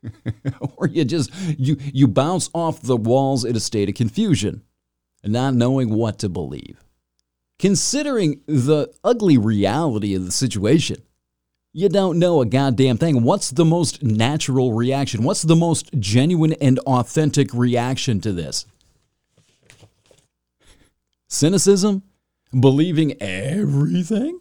or 0.76 0.86
you 0.86 1.04
just 1.04 1.32
you 1.58 1.76
you 1.92 2.06
bounce 2.06 2.50
off 2.54 2.80
the 2.80 2.96
walls 2.96 3.44
in 3.44 3.56
a 3.56 3.60
state 3.60 3.88
of 3.88 3.96
confusion 3.96 4.62
and 5.24 5.32
not 5.32 5.54
knowing 5.54 5.90
what 5.90 6.20
to 6.20 6.28
believe. 6.28 6.78
Considering 7.58 8.40
the 8.46 8.92
ugly 9.02 9.36
reality 9.36 10.14
of 10.14 10.24
the 10.24 10.30
situation, 10.30 11.02
you 11.72 11.88
don't 11.88 12.18
know 12.18 12.40
a 12.40 12.46
goddamn 12.46 12.98
thing. 12.98 13.22
What's 13.22 13.50
the 13.50 13.64
most 13.64 14.02
natural 14.02 14.72
reaction? 14.72 15.24
What's 15.24 15.42
the 15.42 15.56
most 15.56 15.90
genuine 15.98 16.54
and 16.54 16.78
authentic 16.80 17.52
reaction 17.52 18.20
to 18.20 18.32
this? 18.32 18.64
Cynicism? 21.28 22.02
Believing 22.58 23.20
everything? 23.20 24.40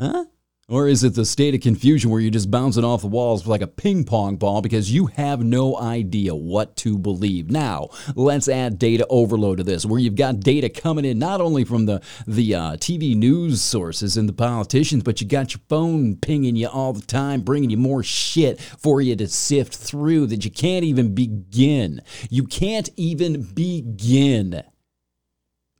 Huh? 0.00 0.24
Or 0.68 0.88
is 0.88 1.04
it 1.04 1.14
the 1.14 1.24
state 1.24 1.54
of 1.54 1.60
confusion 1.60 2.10
where 2.10 2.20
you're 2.20 2.32
just 2.32 2.50
bouncing 2.50 2.82
off 2.82 3.02
the 3.02 3.06
walls 3.06 3.46
like 3.46 3.60
a 3.60 3.68
ping 3.68 4.02
pong 4.02 4.34
ball 4.34 4.60
because 4.62 4.92
you 4.92 5.06
have 5.06 5.44
no 5.44 5.78
idea 5.78 6.34
what 6.34 6.74
to 6.78 6.98
believe? 6.98 7.48
Now, 7.52 7.90
let's 8.16 8.48
add 8.48 8.76
data 8.76 9.06
overload 9.08 9.58
to 9.58 9.62
this, 9.62 9.86
where 9.86 10.00
you've 10.00 10.16
got 10.16 10.40
data 10.40 10.68
coming 10.68 11.04
in 11.04 11.20
not 11.20 11.40
only 11.40 11.62
from 11.62 11.86
the, 11.86 12.02
the 12.26 12.56
uh, 12.56 12.72
TV 12.78 13.16
news 13.16 13.62
sources 13.62 14.16
and 14.16 14.28
the 14.28 14.32
politicians, 14.32 15.04
but 15.04 15.20
you 15.20 15.28
got 15.28 15.54
your 15.54 15.60
phone 15.68 16.16
pinging 16.16 16.56
you 16.56 16.66
all 16.66 16.92
the 16.92 17.06
time, 17.06 17.42
bringing 17.42 17.70
you 17.70 17.76
more 17.76 18.02
shit 18.02 18.60
for 18.60 19.00
you 19.00 19.14
to 19.14 19.28
sift 19.28 19.72
through 19.72 20.26
that 20.26 20.44
you 20.44 20.50
can't 20.50 20.84
even 20.84 21.14
begin. 21.14 22.00
You 22.28 22.42
can't 22.42 22.90
even 22.96 23.42
begin 23.42 24.64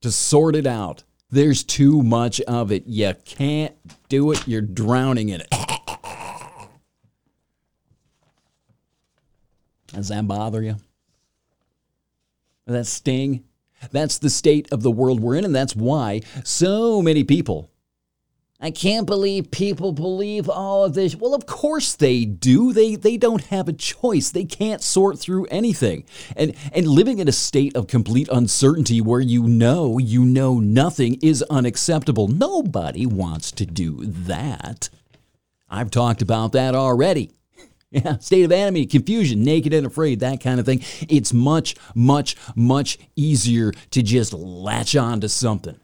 to 0.01 0.13
sort 0.13 0.55
it 0.55 0.69
out. 0.69 1.03
There's 1.31 1.65
too 1.65 2.03
much 2.03 2.41
of 2.43 2.71
it. 2.71 2.87
You 2.87 3.15
can't 3.25 3.75
do 4.09 4.31
it. 4.33 4.47
You're 4.47 4.61
drowning 4.61 5.29
in 5.31 5.41
it. 5.41 5.49
Does 9.89 10.09
that 10.09 10.29
bother 10.29 10.63
you? 10.63 10.77
Does 12.67 12.75
that 12.75 12.87
sting? 12.87 13.45
That's 13.91 14.19
the 14.19 14.31
state 14.31 14.69
of 14.73 14.83
the 14.83 14.91
world 14.91 15.21
we're 15.21 15.37
in, 15.37 15.45
and 15.45 15.55
that's 15.55 15.77
why 15.77 16.23
so 16.45 17.03
many 17.03 17.25
people 17.25 17.71
I 18.59 18.71
can't 18.71 19.07
believe 19.07 19.51
people 19.51 19.93
believe 19.93 20.49
all 20.49 20.85
of 20.85 20.95
this. 20.95 21.15
Well, 21.15 21.35
of 21.35 21.45
course 21.45 21.95
they 21.95 22.25
do. 22.25 22.73
They 22.73 22.97
they 22.97 23.19
don't 23.19 23.45
have 23.47 23.69
a 23.69 23.73
choice. 23.75 24.31
They 24.31 24.45
can't 24.45 24.83
sort 24.83 25.19
through 25.19 25.47
anything. 25.47 26.05
And 26.37 26.55
and 26.73 26.87
living 26.87 27.19
in 27.19 27.29
a 27.29 27.33
state 27.33 27.77
of 27.77 27.87
complete 27.87 28.29
uncertainty 28.33 29.03
where 29.03 29.21
you 29.21 29.43
know 29.43 29.99
you 29.99 30.25
know 30.25 30.59
nothing 30.59 31.19
is 31.23 31.43
unacceptable. 31.51 32.29
Nobody 32.29 33.05
wants 33.05 33.53
to 33.53 33.67
do 33.67 34.07
that. 34.07 34.89
I've 35.69 35.91
talked 35.91 36.23
about 36.23 36.53
that 36.53 36.75
already. 36.75 37.31
Yeah, 37.89 38.19
state 38.19 38.45
of 38.45 38.51
enemy, 38.51 38.85
confusion, 38.85 39.45
naked 39.45 39.73
and 39.73 39.87
afraid, 39.87 40.19
that 40.19 40.41
kind 40.41 40.59
of 40.59 40.67
thing. 40.67 40.83
It's 41.09 41.33
much, 41.33 41.77
much, 41.95 42.37
much 42.57 42.99
easier 43.15 43.71
to 43.93 44.03
just 44.03 44.33
latch 44.33 44.97
on 44.97 45.21
to 45.21 45.29
something. 45.29 45.79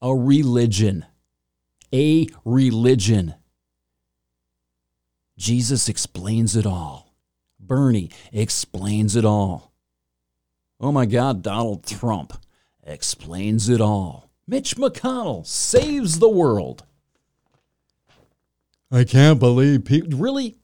A 0.00 0.14
religion 0.14 1.04
a 1.92 2.26
religion. 2.44 3.34
Jesus 5.36 5.88
explains 5.88 6.56
it 6.56 6.66
all. 6.66 7.14
Bernie 7.58 8.10
explains 8.32 9.16
it 9.16 9.24
all. 9.24 9.72
Oh 10.80 10.92
my 10.92 11.06
God, 11.06 11.42
Donald 11.42 11.86
Trump 11.86 12.32
explains 12.82 13.68
it 13.68 13.80
all. 13.80 14.30
Mitch 14.46 14.76
McConnell 14.76 15.46
saves 15.46 16.18
the 16.18 16.28
world. 16.28 16.84
I 18.90 19.04
can't 19.04 19.38
believe 19.38 19.84
people. 19.84 20.18
Really? 20.18 20.56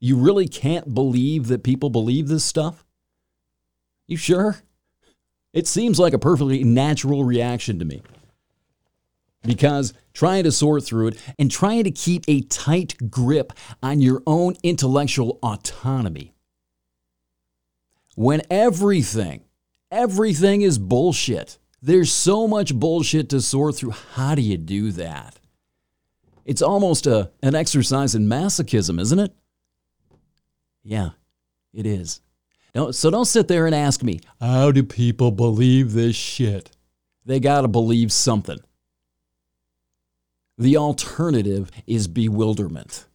You 0.00 0.16
really 0.16 0.48
can't 0.48 0.94
believe 0.94 1.48
that 1.48 1.62
people 1.62 1.90
believe 1.90 2.28
this 2.28 2.44
stuff? 2.44 2.84
You 4.06 4.16
sure? 4.16 4.58
It 5.52 5.66
seems 5.66 5.98
like 5.98 6.12
a 6.12 6.18
perfectly 6.18 6.64
natural 6.64 7.24
reaction 7.24 7.78
to 7.78 7.84
me 7.84 8.02
because 9.42 9.94
trying 10.12 10.44
to 10.44 10.52
sort 10.52 10.84
through 10.84 11.08
it 11.08 11.22
and 11.38 11.50
trying 11.50 11.84
to 11.84 11.90
keep 11.90 12.24
a 12.28 12.40
tight 12.42 13.10
grip 13.10 13.52
on 13.82 14.00
your 14.00 14.22
own 14.26 14.56
intellectual 14.62 15.38
autonomy. 15.42 16.34
When 18.16 18.42
everything, 18.50 19.44
everything 19.90 20.62
is 20.62 20.78
bullshit, 20.78 21.58
there's 21.80 22.10
so 22.10 22.48
much 22.48 22.74
bullshit 22.74 23.28
to 23.30 23.40
sort 23.40 23.76
through. 23.76 23.94
How 24.14 24.34
do 24.34 24.42
you 24.42 24.56
do 24.56 24.90
that? 24.92 25.38
It's 26.44 26.62
almost 26.62 27.06
a, 27.06 27.30
an 27.42 27.54
exercise 27.54 28.14
in 28.14 28.26
masochism, 28.26 29.00
isn't 29.00 29.18
it? 29.18 29.32
Yeah, 30.82 31.10
it 31.72 31.86
is. 31.86 32.20
So 32.90 33.10
don't 33.10 33.24
sit 33.24 33.48
there 33.48 33.66
and 33.66 33.74
ask 33.74 34.02
me, 34.02 34.20
how 34.40 34.72
do 34.72 34.82
people 34.82 35.30
believe 35.30 35.92
this 35.92 36.16
shit? 36.16 36.70
They 37.24 37.40
got 37.40 37.62
to 37.62 37.68
believe 37.68 38.10
something. 38.12 38.58
The 40.58 40.76
alternative 40.76 41.70
is 41.86 42.08
bewilderment, 42.08 43.06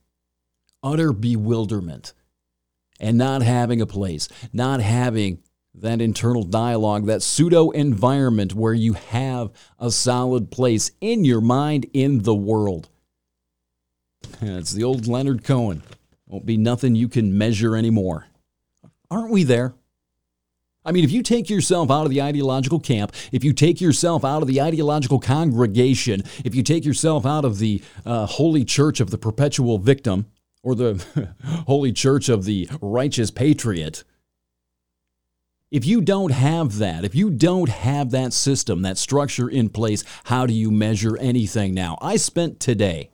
utter 0.82 1.12
bewilderment, 1.12 2.14
and 3.02 3.18
not 3.18 3.42
having 3.42 3.82
a 3.82 3.86
place, 3.86 4.30
not 4.54 4.80
having 4.80 5.44
that 5.76 6.00
internal 6.00 6.44
dialogue, 6.44 7.06
that 7.08 7.22
pseudo 7.22 7.72
environment 7.72 8.54
where 8.54 8.74
you 8.74 8.94
have 8.94 9.52
a 9.78 9.92
solid 9.92 10.52
place 10.52 10.92
in 11.02 11.26
your 11.26 11.42
mind 11.42 11.86
in 11.94 12.24
the 12.24 12.36
world. 12.36 12.90
It's 14.42 14.72
the 14.72 14.84
old 14.84 15.06
Leonard 15.06 15.44
Cohen. 15.44 15.84
Won't 16.28 16.46
be 16.46 16.58
nothing 16.58 16.96
you 16.96 17.10
can 17.10 17.38
measure 17.38 17.76
anymore. 17.76 18.28
Aren't 19.12 19.32
we 19.32 19.44
there? 19.44 19.74
I 20.86 20.92
mean, 20.92 21.04
if 21.04 21.12
you 21.12 21.24
take 21.24 21.50
yourself 21.50 21.90
out 21.90 22.04
of 22.06 22.10
the 22.10 22.22
ideological 22.22 22.80
camp, 22.80 23.14
if 23.32 23.44
you 23.44 23.54
take 23.54 23.80
yourself 23.80 24.26
out 24.26 24.42
of 24.42 24.48
the 24.48 24.62
ideological 24.62 25.20
congregation, 25.20 26.24
if 26.44 26.54
you 26.56 26.64
take 26.64 26.86
yourself 26.86 27.26
out 27.26 27.46
of 27.46 27.60
the 27.60 27.82
uh, 28.06 28.26
holy 28.26 28.66
church 28.66 29.00
of 29.00 29.10
the 29.10 29.18
perpetual 29.18 29.78
victim, 29.78 30.26
or 30.64 30.76
the 30.76 31.36
Holy 31.68 31.92
Church 31.92 32.30
of 32.30 32.46
the 32.46 32.70
Righteous 32.82 33.30
Patriot. 33.30 34.04
If 35.70 35.86
you 35.86 36.02
don't 36.02 36.32
have 36.32 36.78
that, 36.78 37.04
if 37.04 37.16
you 37.16 37.30
don't 37.30 37.70
have 37.70 38.12
that 38.12 38.32
system, 38.32 38.84
that 38.84 38.98
structure 38.98 39.50
in 39.50 39.70
place, 39.70 40.04
how 40.26 40.46
do 40.46 40.54
you 40.54 40.72
measure 40.72 41.18
anything 41.18 41.74
now? 41.74 41.98
I 42.02 42.16
spent 42.16 42.60
today 42.60 43.10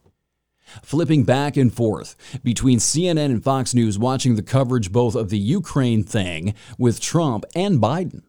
flipping 0.84 1.24
back 1.24 1.58
and 1.58 1.74
forth 1.74 2.16
between 2.44 2.80
CNN 2.80 3.26
and 3.26 3.44
Fox 3.44 3.74
News, 3.74 4.00
watching 4.00 4.36
the 4.36 4.44
coverage 4.44 4.92
both 4.92 5.16
of 5.16 5.30
the 5.30 5.38
Ukraine 5.38 6.04
thing 6.04 6.54
with 6.78 7.00
Trump 7.00 7.46
and 7.56 7.80
Biden. 7.80 8.24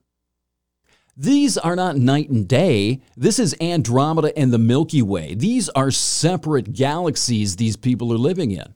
These 1.16 1.58
are 1.58 1.76
not 1.76 1.96
night 1.96 2.30
and 2.30 2.48
day. 2.48 3.02
This 3.16 3.38
is 3.38 3.54
Andromeda 3.60 4.36
and 4.38 4.52
the 4.52 4.58
Milky 4.58 5.02
Way. 5.02 5.34
These 5.34 5.68
are 5.70 5.90
separate 5.90 6.72
galaxies 6.72 7.56
these 7.56 7.76
people 7.76 8.12
are 8.12 8.18
living 8.18 8.52
in. 8.52 8.74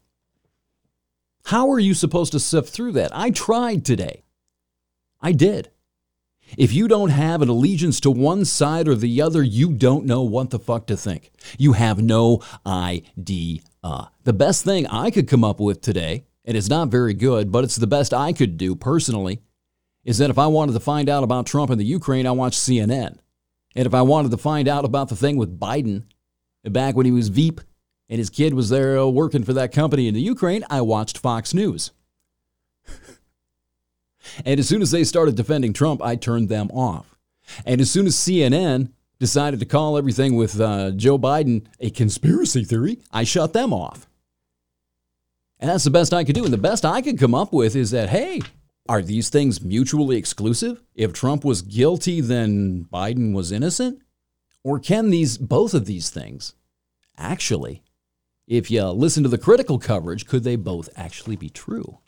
How 1.46 1.70
are 1.70 1.78
you 1.78 1.94
supposed 1.94 2.32
to 2.32 2.40
sift 2.40 2.68
through 2.70 2.92
that? 2.92 3.10
I 3.14 3.30
tried 3.30 3.84
today. 3.84 4.24
I 5.20 5.32
did. 5.32 5.70
If 6.56 6.72
you 6.72 6.88
don't 6.88 7.10
have 7.10 7.42
an 7.42 7.48
allegiance 7.48 8.00
to 8.00 8.10
one 8.10 8.44
side 8.44 8.88
or 8.88 8.94
the 8.94 9.20
other, 9.22 9.42
you 9.42 9.72
don't 9.72 10.06
know 10.06 10.22
what 10.22 10.50
the 10.50 10.58
fuck 10.58 10.86
to 10.86 10.96
think. 10.96 11.30
You 11.58 11.72
have 11.72 12.02
no 12.02 12.42
idea. 12.66 13.60
The 13.82 14.32
best 14.32 14.64
thing 14.64 14.86
I 14.86 15.10
could 15.10 15.28
come 15.28 15.44
up 15.44 15.60
with 15.60 15.80
today, 15.80 16.24
and 16.44 16.56
it's 16.56 16.68
not 16.68 16.88
very 16.88 17.14
good, 17.14 17.52
but 17.52 17.64
it's 17.64 17.76
the 17.76 17.86
best 17.86 18.14
I 18.14 18.32
could 18.32 18.56
do 18.56 18.74
personally, 18.74 19.40
is 20.04 20.18
that 20.18 20.30
if 20.30 20.38
I 20.38 20.46
wanted 20.46 20.72
to 20.72 20.80
find 20.80 21.08
out 21.08 21.24
about 21.24 21.46
Trump 21.46 21.70
and 21.70 21.80
the 21.80 21.84
Ukraine, 21.84 22.26
I 22.26 22.32
watched 22.32 22.60
CNN. 22.60 23.18
And 23.76 23.86
if 23.86 23.94
I 23.94 24.02
wanted 24.02 24.30
to 24.30 24.36
find 24.38 24.68
out 24.68 24.84
about 24.84 25.08
the 25.08 25.16
thing 25.16 25.36
with 25.36 25.58
Biden 25.58 26.04
back 26.64 26.94
when 26.94 27.06
he 27.06 27.12
was 27.12 27.28
Veep 27.28 27.60
and 28.08 28.18
his 28.18 28.30
kid 28.30 28.54
was 28.54 28.68
there 28.68 28.98
uh, 28.98 29.06
working 29.06 29.44
for 29.44 29.52
that 29.54 29.72
company 29.72 30.06
in 30.06 30.14
the 30.14 30.20
Ukraine, 30.20 30.64
I 30.70 30.82
watched 30.82 31.18
Fox 31.18 31.52
News. 31.52 31.90
And 34.44 34.58
as 34.60 34.68
soon 34.68 34.82
as 34.82 34.90
they 34.90 35.04
started 35.04 35.36
defending 35.36 35.72
Trump, 35.72 36.02
I 36.02 36.16
turned 36.16 36.48
them 36.48 36.70
off. 36.70 37.16
And 37.66 37.80
as 37.80 37.90
soon 37.90 38.06
as 38.06 38.16
CNN 38.16 38.90
decided 39.18 39.60
to 39.60 39.66
call 39.66 39.96
everything 39.96 40.36
with 40.36 40.60
uh, 40.60 40.90
Joe 40.92 41.18
Biden 41.18 41.66
a 41.80 41.90
conspiracy 41.90 42.64
theory, 42.64 43.00
I 43.12 43.24
shut 43.24 43.52
them 43.52 43.72
off. 43.72 44.08
And 45.58 45.70
that's 45.70 45.84
the 45.84 45.90
best 45.90 46.12
I 46.12 46.24
could 46.24 46.34
do. 46.34 46.44
And 46.44 46.52
the 46.52 46.58
best 46.58 46.84
I 46.84 47.00
could 47.00 47.18
come 47.18 47.34
up 47.34 47.52
with 47.52 47.76
is 47.76 47.90
that, 47.92 48.10
hey, 48.10 48.40
are 48.88 49.00
these 49.00 49.30
things 49.30 49.62
mutually 49.62 50.16
exclusive? 50.16 50.82
If 50.94 51.12
Trump 51.12 51.44
was 51.44 51.62
guilty, 51.62 52.20
then 52.20 52.86
Biden 52.92 53.32
was 53.32 53.52
innocent? 53.52 54.02
Or 54.62 54.78
can 54.78 55.10
these 55.10 55.38
both 55.38 55.74
of 55.74 55.86
these 55.86 56.10
things 56.10 56.54
actually, 57.16 57.82
if 58.46 58.70
you 58.70 58.84
listen 58.86 59.22
to 59.22 59.28
the 59.28 59.38
critical 59.38 59.78
coverage, 59.78 60.26
could 60.26 60.44
they 60.44 60.56
both 60.56 60.88
actually 60.96 61.36
be 61.36 61.48
true? 61.48 61.98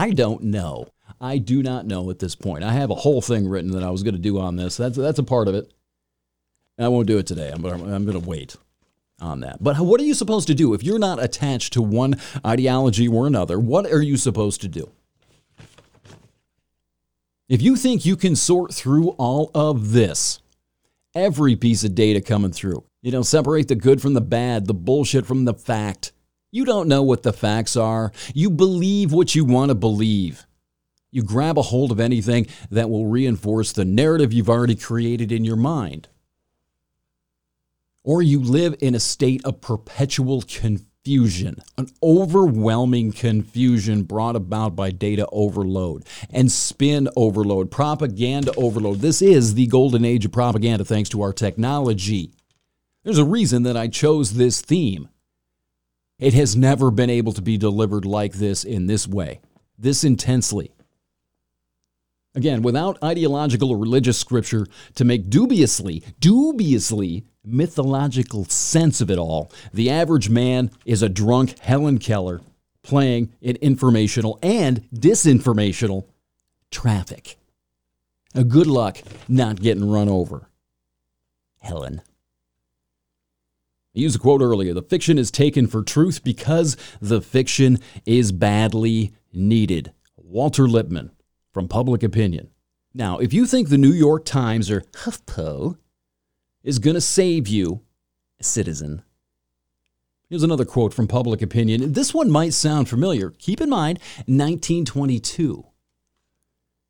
I 0.00 0.12
don't 0.12 0.44
know. 0.44 0.88
I 1.20 1.36
do 1.36 1.62
not 1.62 1.84
know 1.84 2.08
at 2.08 2.20
this 2.20 2.34
point. 2.34 2.64
I 2.64 2.72
have 2.72 2.88
a 2.88 2.94
whole 2.94 3.20
thing 3.20 3.46
written 3.46 3.72
that 3.72 3.82
I 3.82 3.90
was 3.90 4.02
going 4.02 4.14
to 4.14 4.20
do 4.20 4.40
on 4.40 4.56
this. 4.56 4.78
That's 4.78 4.96
that's 4.96 5.18
a 5.18 5.22
part 5.22 5.46
of 5.46 5.54
it. 5.54 5.70
I 6.78 6.88
won't 6.88 7.06
do 7.06 7.18
it 7.18 7.26
today. 7.26 7.50
I'm, 7.52 7.62
I'm 7.66 8.06
going 8.06 8.18
to 8.18 8.26
wait 8.26 8.56
on 9.20 9.40
that. 9.40 9.62
But 9.62 9.78
what 9.78 10.00
are 10.00 10.04
you 10.04 10.14
supposed 10.14 10.46
to 10.46 10.54
do 10.54 10.72
if 10.72 10.82
you're 10.82 10.98
not 10.98 11.22
attached 11.22 11.74
to 11.74 11.82
one 11.82 12.18
ideology 12.46 13.08
or 13.08 13.26
another? 13.26 13.58
What 13.58 13.92
are 13.92 14.00
you 14.00 14.16
supposed 14.16 14.62
to 14.62 14.68
do? 14.68 14.88
If 17.50 17.60
you 17.60 17.76
think 17.76 18.06
you 18.06 18.16
can 18.16 18.36
sort 18.36 18.72
through 18.72 19.10
all 19.18 19.50
of 19.54 19.92
this, 19.92 20.40
every 21.14 21.56
piece 21.56 21.84
of 21.84 21.94
data 21.94 22.22
coming 22.22 22.52
through, 22.52 22.84
you 23.02 23.12
know, 23.12 23.20
separate 23.20 23.68
the 23.68 23.74
good 23.74 24.00
from 24.00 24.14
the 24.14 24.22
bad, 24.22 24.66
the 24.66 24.72
bullshit 24.72 25.26
from 25.26 25.44
the 25.44 25.52
fact, 25.52 26.12
you 26.50 26.64
don't 26.64 26.88
know 26.88 27.02
what 27.02 27.22
the 27.22 27.32
facts 27.32 27.76
are. 27.76 28.12
You 28.34 28.50
believe 28.50 29.12
what 29.12 29.34
you 29.34 29.44
want 29.44 29.70
to 29.70 29.74
believe. 29.74 30.46
You 31.12 31.22
grab 31.22 31.58
a 31.58 31.62
hold 31.62 31.90
of 31.92 32.00
anything 32.00 32.46
that 32.70 32.90
will 32.90 33.06
reinforce 33.06 33.72
the 33.72 33.84
narrative 33.84 34.32
you've 34.32 34.50
already 34.50 34.76
created 34.76 35.32
in 35.32 35.44
your 35.44 35.56
mind. 35.56 36.08
Or 38.02 38.22
you 38.22 38.40
live 38.40 38.76
in 38.80 38.94
a 38.94 39.00
state 39.00 39.44
of 39.44 39.60
perpetual 39.60 40.42
confusion, 40.42 41.56
an 41.76 41.88
overwhelming 42.02 43.12
confusion 43.12 44.04
brought 44.04 44.36
about 44.36 44.74
by 44.74 44.90
data 44.90 45.26
overload 45.30 46.04
and 46.30 46.50
spin 46.50 47.08
overload, 47.14 47.70
propaganda 47.70 48.52
overload. 48.56 49.00
This 49.00 49.20
is 49.20 49.54
the 49.54 49.66
golden 49.66 50.04
age 50.04 50.24
of 50.24 50.32
propaganda 50.32 50.84
thanks 50.84 51.10
to 51.10 51.22
our 51.22 51.32
technology. 51.32 52.32
There's 53.04 53.18
a 53.18 53.24
reason 53.24 53.64
that 53.64 53.76
I 53.76 53.88
chose 53.88 54.34
this 54.34 54.60
theme. 54.62 55.09
It 56.20 56.34
has 56.34 56.54
never 56.54 56.90
been 56.90 57.10
able 57.10 57.32
to 57.32 57.42
be 57.42 57.56
delivered 57.56 58.04
like 58.04 58.34
this 58.34 58.62
in 58.62 58.86
this 58.86 59.08
way, 59.08 59.40
this 59.78 60.04
intensely. 60.04 60.70
Again, 62.34 62.62
without 62.62 63.02
ideological 63.02 63.70
or 63.70 63.76
religious 63.76 64.18
scripture 64.18 64.66
to 64.94 65.04
make 65.04 65.30
dubiously, 65.30 66.04
dubiously 66.20 67.24
mythological 67.42 68.44
sense 68.44 69.00
of 69.00 69.10
it 69.10 69.18
all, 69.18 69.50
the 69.72 69.90
average 69.90 70.28
man 70.28 70.70
is 70.84 71.02
a 71.02 71.08
drunk 71.08 71.58
Helen 71.58 71.98
Keller 71.98 72.40
playing 72.82 73.32
in 73.40 73.56
informational 73.56 74.38
and 74.42 74.88
disinformational 74.94 76.04
traffic. 76.70 77.36
Good 78.34 78.66
luck 78.68 78.98
not 79.28 79.60
getting 79.60 79.90
run 79.90 80.08
over. 80.08 80.48
Helen. 81.58 82.02
I 83.94 83.98
used 83.98 84.14
a 84.14 84.18
quote 84.20 84.40
earlier 84.40 84.72
the 84.72 84.82
fiction 84.82 85.18
is 85.18 85.30
taken 85.30 85.66
for 85.66 85.82
truth 85.82 86.22
because 86.22 86.76
the 87.00 87.20
fiction 87.20 87.78
is 88.06 88.30
badly 88.30 89.12
needed. 89.32 89.92
Walter 90.16 90.68
Lippmann 90.68 91.10
from 91.52 91.66
Public 91.66 92.04
Opinion. 92.04 92.50
Now, 92.94 93.18
if 93.18 93.32
you 93.32 93.46
think 93.46 93.68
the 93.68 93.78
New 93.78 93.92
York 93.92 94.24
Times 94.24 94.70
or 94.70 94.82
HuffPo 94.82 95.76
is 96.62 96.78
going 96.78 96.94
to 96.94 97.00
save 97.00 97.48
you, 97.48 97.82
citizen, 98.40 99.02
here's 100.28 100.44
another 100.44 100.64
quote 100.64 100.94
from 100.94 101.08
Public 101.08 101.42
Opinion. 101.42 101.92
This 101.92 102.14
one 102.14 102.30
might 102.30 102.54
sound 102.54 102.88
familiar. 102.88 103.30
Keep 103.30 103.60
in 103.60 103.70
mind, 103.70 103.98
1922. 104.26 105.66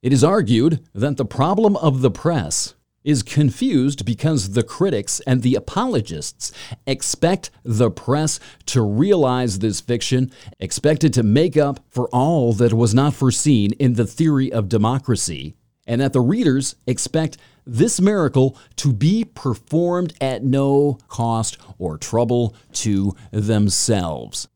It 0.03 0.13
is 0.13 0.25
argued 0.25 0.87
that 0.95 1.17
the 1.17 1.25
problem 1.25 1.77
of 1.77 2.03
the 2.03 2.11
press 2.11 2.75
is 3.05 3.23
confused 3.23 4.05
because 4.05 4.51
the 4.51 4.63
critics 4.63 5.21
and 5.21 5.43
the 5.43 5.55
apologists 5.55 6.53
expect 6.87 7.51
the 7.63 7.91
press 7.91 8.39
to 8.67 8.83
realize 8.83 9.59
this 9.59 9.81
fiction, 9.81 10.31
expect 10.59 11.05
it 11.05 11.13
to 11.15 11.23
make 11.23 11.57
up 11.57 11.81
for 11.89 12.09
all 12.09 12.53
that 12.53 12.73
was 12.73 12.95
not 12.95 13.15
foreseen 13.15 13.73
in 13.73 13.95
the 13.95 14.07
theory 14.07 14.53
of 14.53 14.69
democracy, 14.69 15.55
and 15.87 16.01
that 16.01 16.13
the 16.13 16.21
readers 16.21 16.77
expect 16.87 17.39
this 17.67 18.01
miracle 18.01 18.57
to 18.77 18.93
be 18.93 19.25
performed 19.25 20.13
at 20.21 20.45
no 20.45 20.99
cost 21.09 21.57
or 21.79 21.97
trouble 21.97 22.55
to 22.73 23.15
themselves. 23.31 24.49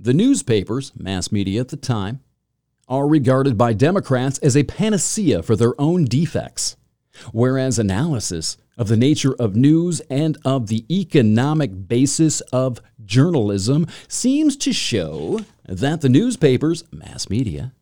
The 0.00 0.14
newspapers, 0.14 0.92
mass 0.96 1.32
media 1.32 1.60
at 1.60 1.68
the 1.68 1.76
time, 1.76 2.20
are 2.88 3.06
regarded 3.06 3.58
by 3.58 3.74
Democrats 3.74 4.38
as 4.38 4.56
a 4.56 4.62
panacea 4.62 5.42
for 5.42 5.56
their 5.56 5.78
own 5.78 6.04
defects 6.04 6.76
whereas 7.32 7.78
analysis 7.78 8.56
of 8.76 8.88
the 8.88 8.96
nature 8.96 9.34
of 9.38 9.56
news 9.56 10.00
and 10.08 10.38
of 10.44 10.68
the 10.68 10.84
economic 10.90 11.88
basis 11.88 12.40
of 12.52 12.80
journalism 13.04 13.86
seems 14.06 14.56
to 14.56 14.72
show 14.72 15.40
that 15.66 16.00
the 16.00 16.08
newspapers, 16.08 16.84
mass 16.92 17.28
media, 17.28 17.72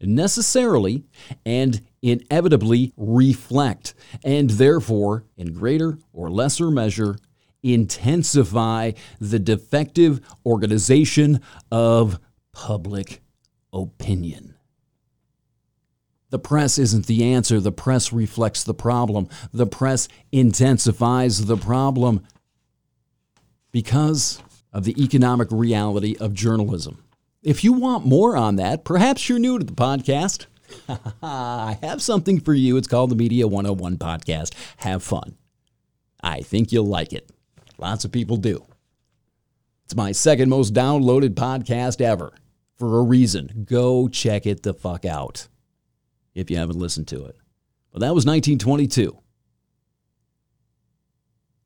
necessarily 0.00 1.04
and 1.44 1.80
inevitably 2.02 2.92
reflect, 2.96 3.94
and 4.24 4.50
therefore, 4.50 5.24
in 5.36 5.52
greater 5.52 5.98
or 6.12 6.30
lesser 6.30 6.70
measure, 6.70 7.16
intensify 7.62 8.92
the 9.20 9.38
defective 9.38 10.20
organization 10.44 11.40
of 11.72 12.20
public 12.52 13.22
opinion. 13.72 14.53
The 16.34 16.40
press 16.40 16.78
isn't 16.78 17.06
the 17.06 17.32
answer. 17.32 17.60
The 17.60 17.70
press 17.70 18.12
reflects 18.12 18.64
the 18.64 18.74
problem. 18.74 19.28
The 19.52 19.68
press 19.68 20.08
intensifies 20.32 21.44
the 21.46 21.56
problem 21.56 22.26
because 23.70 24.42
of 24.72 24.82
the 24.82 25.00
economic 25.00 25.46
reality 25.52 26.16
of 26.18 26.34
journalism. 26.34 27.04
If 27.44 27.62
you 27.62 27.72
want 27.72 28.04
more 28.04 28.36
on 28.36 28.56
that, 28.56 28.84
perhaps 28.84 29.28
you're 29.28 29.38
new 29.38 29.60
to 29.60 29.64
the 29.64 29.74
podcast. 29.74 30.46
I 31.22 31.78
have 31.82 32.02
something 32.02 32.40
for 32.40 32.52
you. 32.52 32.76
It's 32.78 32.88
called 32.88 33.12
the 33.12 33.14
Media 33.14 33.46
101 33.46 33.96
Podcast. 33.98 34.54
Have 34.78 35.04
fun. 35.04 35.36
I 36.20 36.40
think 36.40 36.72
you'll 36.72 36.84
like 36.84 37.12
it. 37.12 37.30
Lots 37.78 38.04
of 38.04 38.10
people 38.10 38.38
do. 38.38 38.66
It's 39.84 39.94
my 39.94 40.10
second 40.10 40.48
most 40.48 40.74
downloaded 40.74 41.34
podcast 41.34 42.00
ever. 42.00 42.32
For 42.76 42.98
a 42.98 43.04
reason. 43.04 43.66
Go 43.70 44.08
check 44.08 44.46
it 44.46 44.64
the 44.64 44.74
fuck 44.74 45.04
out 45.04 45.46
if 46.34 46.50
you 46.50 46.56
haven't 46.56 46.78
listened 46.78 47.08
to 47.08 47.24
it. 47.24 47.36
But 47.92 48.00
that 48.00 48.14
was 48.14 48.26
1922. 48.26 49.16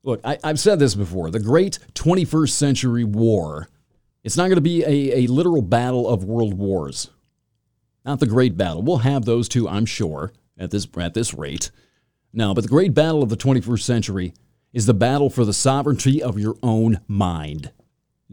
Look, 0.03 0.21
I, 0.23 0.37
have 0.43 0.59
said 0.59 0.79
this 0.79 0.95
before. 0.95 1.29
The 1.29 1.39
great 1.39 1.79
21st 1.93 2.51
century 2.51 3.03
war, 3.03 3.67
it's 4.23 4.37
not 4.37 4.45
going 4.45 4.55
to 4.55 4.61
be 4.61 4.83
a, 4.83 5.23
a 5.23 5.27
literal 5.27 5.61
battle 5.61 6.07
of 6.07 6.23
world 6.23 6.53
wars. 6.53 7.09
Not 8.05 8.19
the 8.19 8.25
great 8.25 8.55
battle. 8.55 8.81
We'll 8.81 8.97
have 8.99 9.25
those 9.25 9.49
two, 9.49 9.67
I'm 9.67 9.85
sure, 9.85 10.31
at 10.57 10.71
this, 10.71 10.87
at 10.97 11.13
this 11.13 11.33
rate. 11.33 11.71
No, 12.31 12.53
but 12.53 12.61
the 12.61 12.69
great 12.69 12.93
battle 12.93 13.23
of 13.23 13.29
the 13.29 13.37
21st 13.37 13.81
century 13.81 14.33
is 14.71 14.85
the 14.85 14.93
battle 14.93 15.29
for 15.29 15.45
the 15.45 15.53
sovereignty 15.53 16.21
of 16.21 16.39
your 16.39 16.55
own 16.61 16.99
mind. 17.07 17.71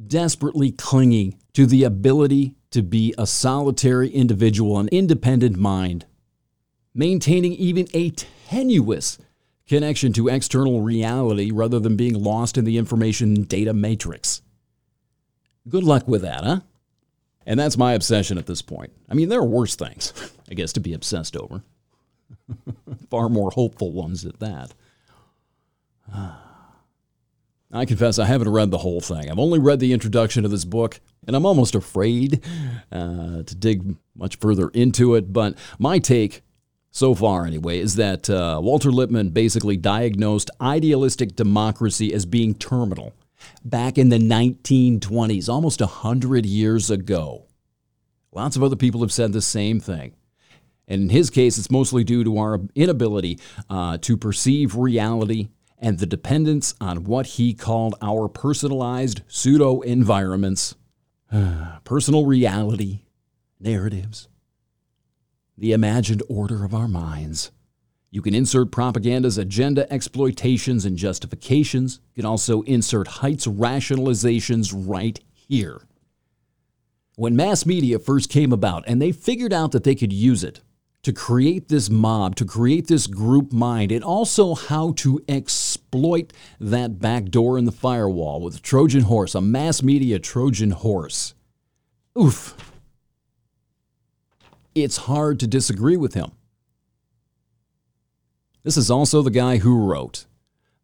Desperately 0.07 0.71
clinging 0.71 1.39
to 1.55 1.67
the 1.67 1.85
ability 1.85 2.55
to 2.71 2.83
be 2.83 3.15
a 3.17 3.27
solitary 3.27 4.11
individual, 4.11 4.79
an 4.79 4.89
independent 4.89 5.57
mind. 5.57 6.05
Maintaining 6.99 7.53
even 7.53 7.87
a 7.93 8.09
tenuous 8.49 9.19
connection 9.69 10.15
to 10.15 10.29
external 10.29 10.81
reality 10.81 11.51
rather 11.51 11.79
than 11.79 11.95
being 11.95 12.15
lost 12.15 12.57
in 12.57 12.65
the 12.65 12.79
information 12.79 13.43
data 13.43 13.75
matrix. 13.75 14.41
Good 15.69 15.85
luck 15.85 16.09
with 16.09 16.23
that, 16.23 16.43
huh? 16.43 16.61
And 17.45 17.61
that's 17.61 17.77
my 17.77 17.93
obsession 17.93 18.39
at 18.39 18.47
this 18.47 18.63
point. 18.63 18.93
I 19.11 19.15
mean, 19.15 19.29
there 19.29 19.41
are 19.41 19.45
worse 19.45 19.77
things, 19.77 20.15
I 20.51 20.55
guess, 20.55 20.73
to 20.73 20.81
be 20.81 20.95
obsessed 20.95 21.37
over. 21.37 21.63
Far 23.11 23.29
more 23.29 23.51
hopeful 23.51 23.93
ones 23.93 24.25
at 24.25 24.41
that. 24.41 24.73
I 27.73 27.85
confess 27.85 28.19
I 28.19 28.25
haven't 28.25 28.49
read 28.49 28.71
the 28.71 28.79
whole 28.79 29.03
thing. 29.03 29.31
I've 29.31 29.39
only 29.39 29.59
read 29.59 29.81
the 29.81 29.93
introduction 29.93 30.45
to 30.45 30.49
this 30.49 30.65
book, 30.65 30.99
and 31.27 31.37
I'm 31.37 31.45
almost 31.45 31.75
afraid 31.75 32.43
uh, 32.91 33.43
to 33.43 33.55
dig 33.55 33.97
much 34.15 34.37
further 34.37 34.71
into 34.71 35.15
it. 35.15 35.31
But 35.31 35.59
my 35.79 35.99
take 35.99 36.43
so 36.97 37.15
far 37.15 37.45
anyway, 37.45 37.79
is 37.79 37.97
that 37.97 38.31
uh, 38.31 38.59
Walter 38.63 38.91
Lippmann 38.91 39.29
basically 39.29 39.77
diagnosed 39.77 40.51
idealistic 40.63 41.37
democracy 41.37 42.15
as 42.15 42.25
being 42.25 42.55
terminal 42.55 43.13
back 43.63 43.99
in 43.99 44.09
the 44.09 44.17
1920s, 44.17 45.47
almost 45.47 45.83
100 45.83 46.47
years 46.47 46.91
ago. 46.91 47.45
Lots 48.33 48.57
of 48.57 48.63
other 48.63 48.77
people 48.77 49.03
have 49.03 49.13
said 49.13 49.35
the 49.35 49.43
same 49.43 49.79
thing. 49.79 50.15
And 50.89 51.03
in 51.03 51.09
his 51.11 51.29
case, 51.29 51.59
it's 51.59 51.71
mostly 51.71 52.03
due 52.03 52.25
to 52.25 52.39
our 52.39 52.61
inability 52.75 53.41
uh, 53.69 53.99
to 53.99 54.17
perceive 54.17 54.75
reality 54.75 55.49
and 55.79 55.99
the 55.99 56.07
dependence 56.07 56.75
on 56.81 57.05
what 57.05 57.27
he 57.27 57.53
called 57.53 57.95
our 58.01 58.27
personalized 58.27 59.21
pseudo 59.29 59.83
environments, 59.83 60.77
personal 61.85 62.25
reality, 62.25 63.03
narratives, 63.61 64.29
the 65.59 65.73
imagined 65.73 66.23
order 66.29 66.65
of 66.65 66.75
our 66.75 66.89
minds. 66.89 67.51
You 68.11 68.23
can 68.23 68.35
insert 68.35 68.71
propaganda's 68.71 69.39
agenda 69.39 69.91
exploitations 69.93 70.85
and 70.85 70.97
justifications. 70.97 72.01
You 72.15 72.23
can 72.23 72.29
also 72.29 72.63
insert 72.63 73.09
Haidt's 73.09 73.47
rationalizations 73.47 74.73
right 74.75 75.19
here. 75.33 75.83
When 77.17 77.37
mass 77.37 77.67
media 77.67 77.99
first 77.99 78.31
came 78.31 78.53
about 78.53 78.85
and 78.87 79.01
they 79.01 79.13
figured 79.13 79.53
out 79.53 79.73
that 79.73 79.85
they 79.85 79.95
could 79.95 80.13
use 80.13 80.45
it 80.45 80.61
to 81.03 81.13
create 81.13 81.69
this 81.69 81.89
mob, 81.89 82.37
to 82.37 82.45
create 82.45 82.89
this 82.89 83.07
group 83.07 83.53
mind, 83.53 83.93
and 83.93 84.03
also 84.03 84.55
how 84.55 84.93
to 84.93 85.23
exploit 85.29 86.33
that 86.59 86.99
back 86.99 87.27
door 87.27 87.59
in 87.59 87.65
the 87.65 87.73
firewall 87.73 88.41
with 88.41 88.57
a 88.57 88.61
Trojan 88.61 89.03
horse, 89.03 89.35
a 89.35 89.41
mass 89.41 89.83
media 89.83 90.19
Trojan 90.19 90.73
horse. 90.73 91.35
Oof 92.19 92.76
it's 94.83 94.99
hard 94.99 95.41
to 95.41 95.47
disagree 95.47 95.97
with 95.97 96.15
him. 96.15 96.33
This 98.63 98.77
is 98.77 98.91
also 98.91 99.23
the 99.23 99.31
guy 99.31 99.59
who 99.59 99.87
wrote 99.87 100.27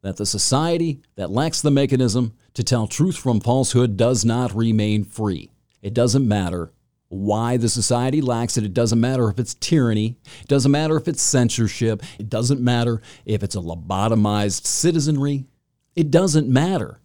that 0.02 0.16
the 0.16 0.27
society 0.27 1.02
that 1.16 1.31
lacks 1.31 1.60
the 1.60 1.70
mechanism 1.70 2.32
to 2.55 2.62
tell 2.62 2.86
truth 2.86 3.16
from 3.16 3.40
falsehood 3.40 3.97
does 3.97 4.24
not 4.24 4.55
remain 4.55 5.05
free. 5.05 5.51
It 5.81 5.94
doesn't 5.94 6.27
matter 6.27 6.73
why 7.09 7.56
the 7.56 7.69
society 7.69 8.20
lacks 8.20 8.56
it. 8.56 8.64
It 8.64 8.73
doesn't 8.73 9.01
matter 9.01 9.28
if 9.28 9.39
it's 9.39 9.55
tyranny. 9.55 10.16
It 10.40 10.48
doesn't 10.48 10.70
matter 10.70 10.97
if 10.97 11.09
it's 11.09 11.20
censorship. 11.20 12.02
It 12.19 12.28
doesn't 12.28 12.60
matter 12.60 13.02
if 13.27 13.43
it's 13.43 13.56
a 13.56 13.60
lobotomized 13.60 14.64
citizenry. 14.64 15.44
It 15.94 16.10
doesn't 16.10 16.48
matter. 16.48 17.01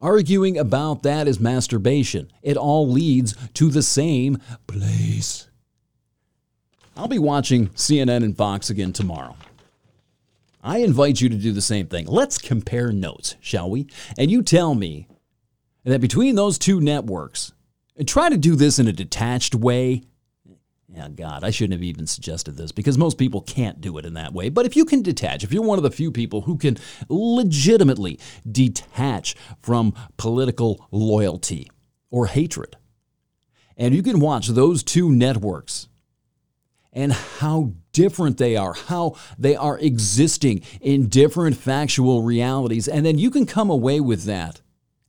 Arguing 0.00 0.58
about 0.58 1.02
that 1.02 1.28
is 1.28 1.40
masturbation. 1.40 2.30
It 2.42 2.56
all 2.56 2.88
leads 2.88 3.34
to 3.54 3.70
the 3.70 3.82
same 3.82 4.38
place. 4.66 5.48
I'll 6.96 7.08
be 7.08 7.18
watching 7.18 7.68
CNN 7.70 8.22
and 8.22 8.36
Fox 8.36 8.70
again 8.70 8.92
tomorrow. 8.92 9.36
I 10.62 10.78
invite 10.78 11.20
you 11.20 11.28
to 11.28 11.36
do 11.36 11.52
the 11.52 11.60
same 11.60 11.88
thing. 11.88 12.06
Let's 12.06 12.38
compare 12.38 12.92
notes, 12.92 13.36
shall 13.40 13.68
we? 13.68 13.88
And 14.16 14.30
you 14.30 14.42
tell 14.42 14.74
me 14.74 15.08
that 15.84 16.00
between 16.00 16.36
those 16.36 16.56
two 16.56 16.80
networks, 16.80 17.52
and 17.96 18.08
try 18.08 18.28
to 18.28 18.36
do 18.36 18.56
this 18.56 18.78
in 18.78 18.88
a 18.88 18.92
detached 18.92 19.54
way. 19.54 20.02
Yeah, 20.88 21.08
God, 21.08 21.44
I 21.44 21.50
shouldn't 21.50 21.74
have 21.74 21.82
even 21.82 22.06
suggested 22.06 22.56
this 22.56 22.72
because 22.72 22.96
most 22.96 23.18
people 23.18 23.40
can't 23.40 23.80
do 23.80 23.98
it 23.98 24.06
in 24.06 24.14
that 24.14 24.32
way. 24.32 24.48
But 24.48 24.66
if 24.66 24.76
you 24.76 24.84
can 24.84 25.02
detach, 25.02 25.42
if 25.42 25.52
you're 25.52 25.62
one 25.62 25.78
of 25.78 25.82
the 25.82 25.90
few 25.90 26.10
people 26.10 26.42
who 26.42 26.56
can 26.56 26.78
legitimately 27.08 28.18
detach 28.50 29.34
from 29.60 29.94
political 30.16 30.86
loyalty 30.90 31.70
or 32.10 32.26
hatred, 32.26 32.76
and 33.76 33.94
you 33.94 34.02
can 34.02 34.20
watch 34.20 34.48
those 34.48 34.84
two 34.84 35.10
networks 35.10 35.88
and 36.94 37.12
how 37.12 37.72
different 37.92 38.38
they 38.38 38.56
are, 38.56 38.72
how 38.72 39.16
they 39.38 39.56
are 39.56 39.78
existing 39.78 40.62
in 40.80 41.08
different 41.08 41.56
factual 41.56 42.22
realities. 42.22 42.88
And 42.88 43.04
then 43.04 43.18
you 43.18 43.30
can 43.30 43.44
come 43.44 43.68
away 43.68 44.00
with 44.00 44.24
that 44.24 44.60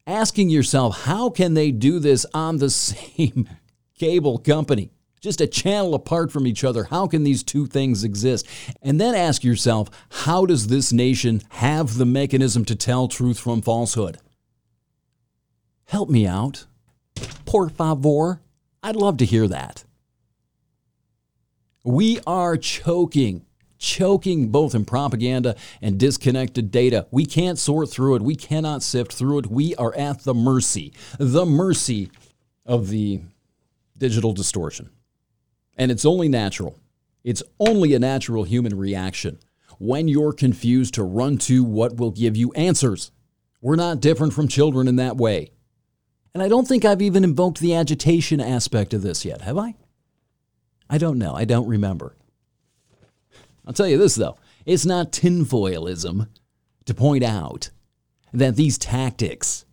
asking 0.07 0.49
yourself, 0.49 1.03
how 1.03 1.29
can 1.29 1.53
they 1.53 1.71
do 1.71 1.99
this 1.99 2.25
on 2.33 2.57
the 2.57 2.69
same 2.69 3.49
cable 3.97 4.37
company? 4.37 4.91
Just 5.21 5.41
a 5.41 5.47
channel 5.47 5.95
apart 5.95 6.31
from 6.31 6.45
each 6.45 6.63
other. 6.63 6.83
How 6.85 7.07
can 7.07 7.23
these 7.23 7.41
two 7.41 7.65
things 7.65 8.03
exist? 8.03 8.47
And 8.83 9.01
then 9.01 9.15
ask 9.15 9.43
yourself, 9.43 9.89
how 10.09 10.45
does 10.45 10.67
this 10.67 10.93
nation 10.93 11.41
have 11.49 11.97
the 11.97 12.05
mechanism 12.05 12.63
to 12.65 12.75
tell 12.75 13.07
truth 13.07 13.39
from 13.39 13.63
falsehood? 13.63 14.19
Help 15.85 16.09
me 16.09 16.27
out. 16.27 16.65
Por 17.45 17.69
favor. 17.69 18.41
I'd 18.83 18.95
love 18.95 19.17
to 19.17 19.25
hear 19.25 19.47
that. 19.47 19.84
We 21.85 22.19
are 22.25 22.57
choking, 22.57 23.45
choking 23.77 24.49
both 24.49 24.73
in 24.73 24.85
propaganda 24.85 25.55
and 25.83 25.99
disconnected 25.99 26.71
data. 26.71 27.05
We 27.11 27.27
can't 27.27 27.59
sort 27.59 27.91
through 27.91 28.15
it. 28.15 28.23
We 28.23 28.35
cannot 28.35 28.81
sift 28.81 29.13
through 29.13 29.39
it. 29.39 29.47
We 29.47 29.75
are 29.75 29.95
at 29.95 30.23
the 30.23 30.33
mercy, 30.33 30.93
the 31.19 31.45
mercy 31.45 32.09
of 32.65 32.89
the 32.89 33.21
digital 33.95 34.33
distortion. 34.33 34.89
And 35.77 35.91
it's 35.91 36.05
only 36.05 36.27
natural. 36.27 36.79
It's 37.23 37.43
only 37.59 37.93
a 37.93 37.99
natural 37.99 38.45
human 38.45 38.75
reaction 38.75 39.37
when 39.77 40.07
you're 40.07 40.33
confused 40.33 40.95
to 40.95 41.03
run 41.03 41.37
to 41.37 41.63
what 41.63 41.97
will 41.97 42.11
give 42.11 42.35
you 42.35 42.51
answers. 42.53 43.11
We're 43.61 43.75
not 43.75 43.99
different 43.99 44.33
from 44.33 44.47
children 44.47 44.87
in 44.87 44.95
that 44.95 45.17
way. 45.17 45.51
And 46.33 46.41
I 46.41 46.47
don't 46.47 46.67
think 46.67 46.83
I've 46.83 47.01
even 47.03 47.23
invoked 47.23 47.59
the 47.59 47.75
agitation 47.75 48.41
aspect 48.41 48.93
of 48.95 49.03
this 49.03 49.23
yet, 49.23 49.41
have 49.41 49.57
I? 49.59 49.75
I 50.89 50.97
don't 50.97 51.17
know. 51.17 51.33
I 51.33 51.45
don't 51.45 51.67
remember. 51.67 52.15
I'll 53.65 53.73
tell 53.73 53.87
you 53.87 53.97
this, 53.97 54.15
though 54.15 54.37
it's 54.65 54.85
not 54.85 55.11
tinfoilism 55.11 56.27
to 56.85 56.93
point 56.93 57.23
out 57.23 57.69
that 58.33 58.55
these 58.55 58.77
tactics, 58.77 59.65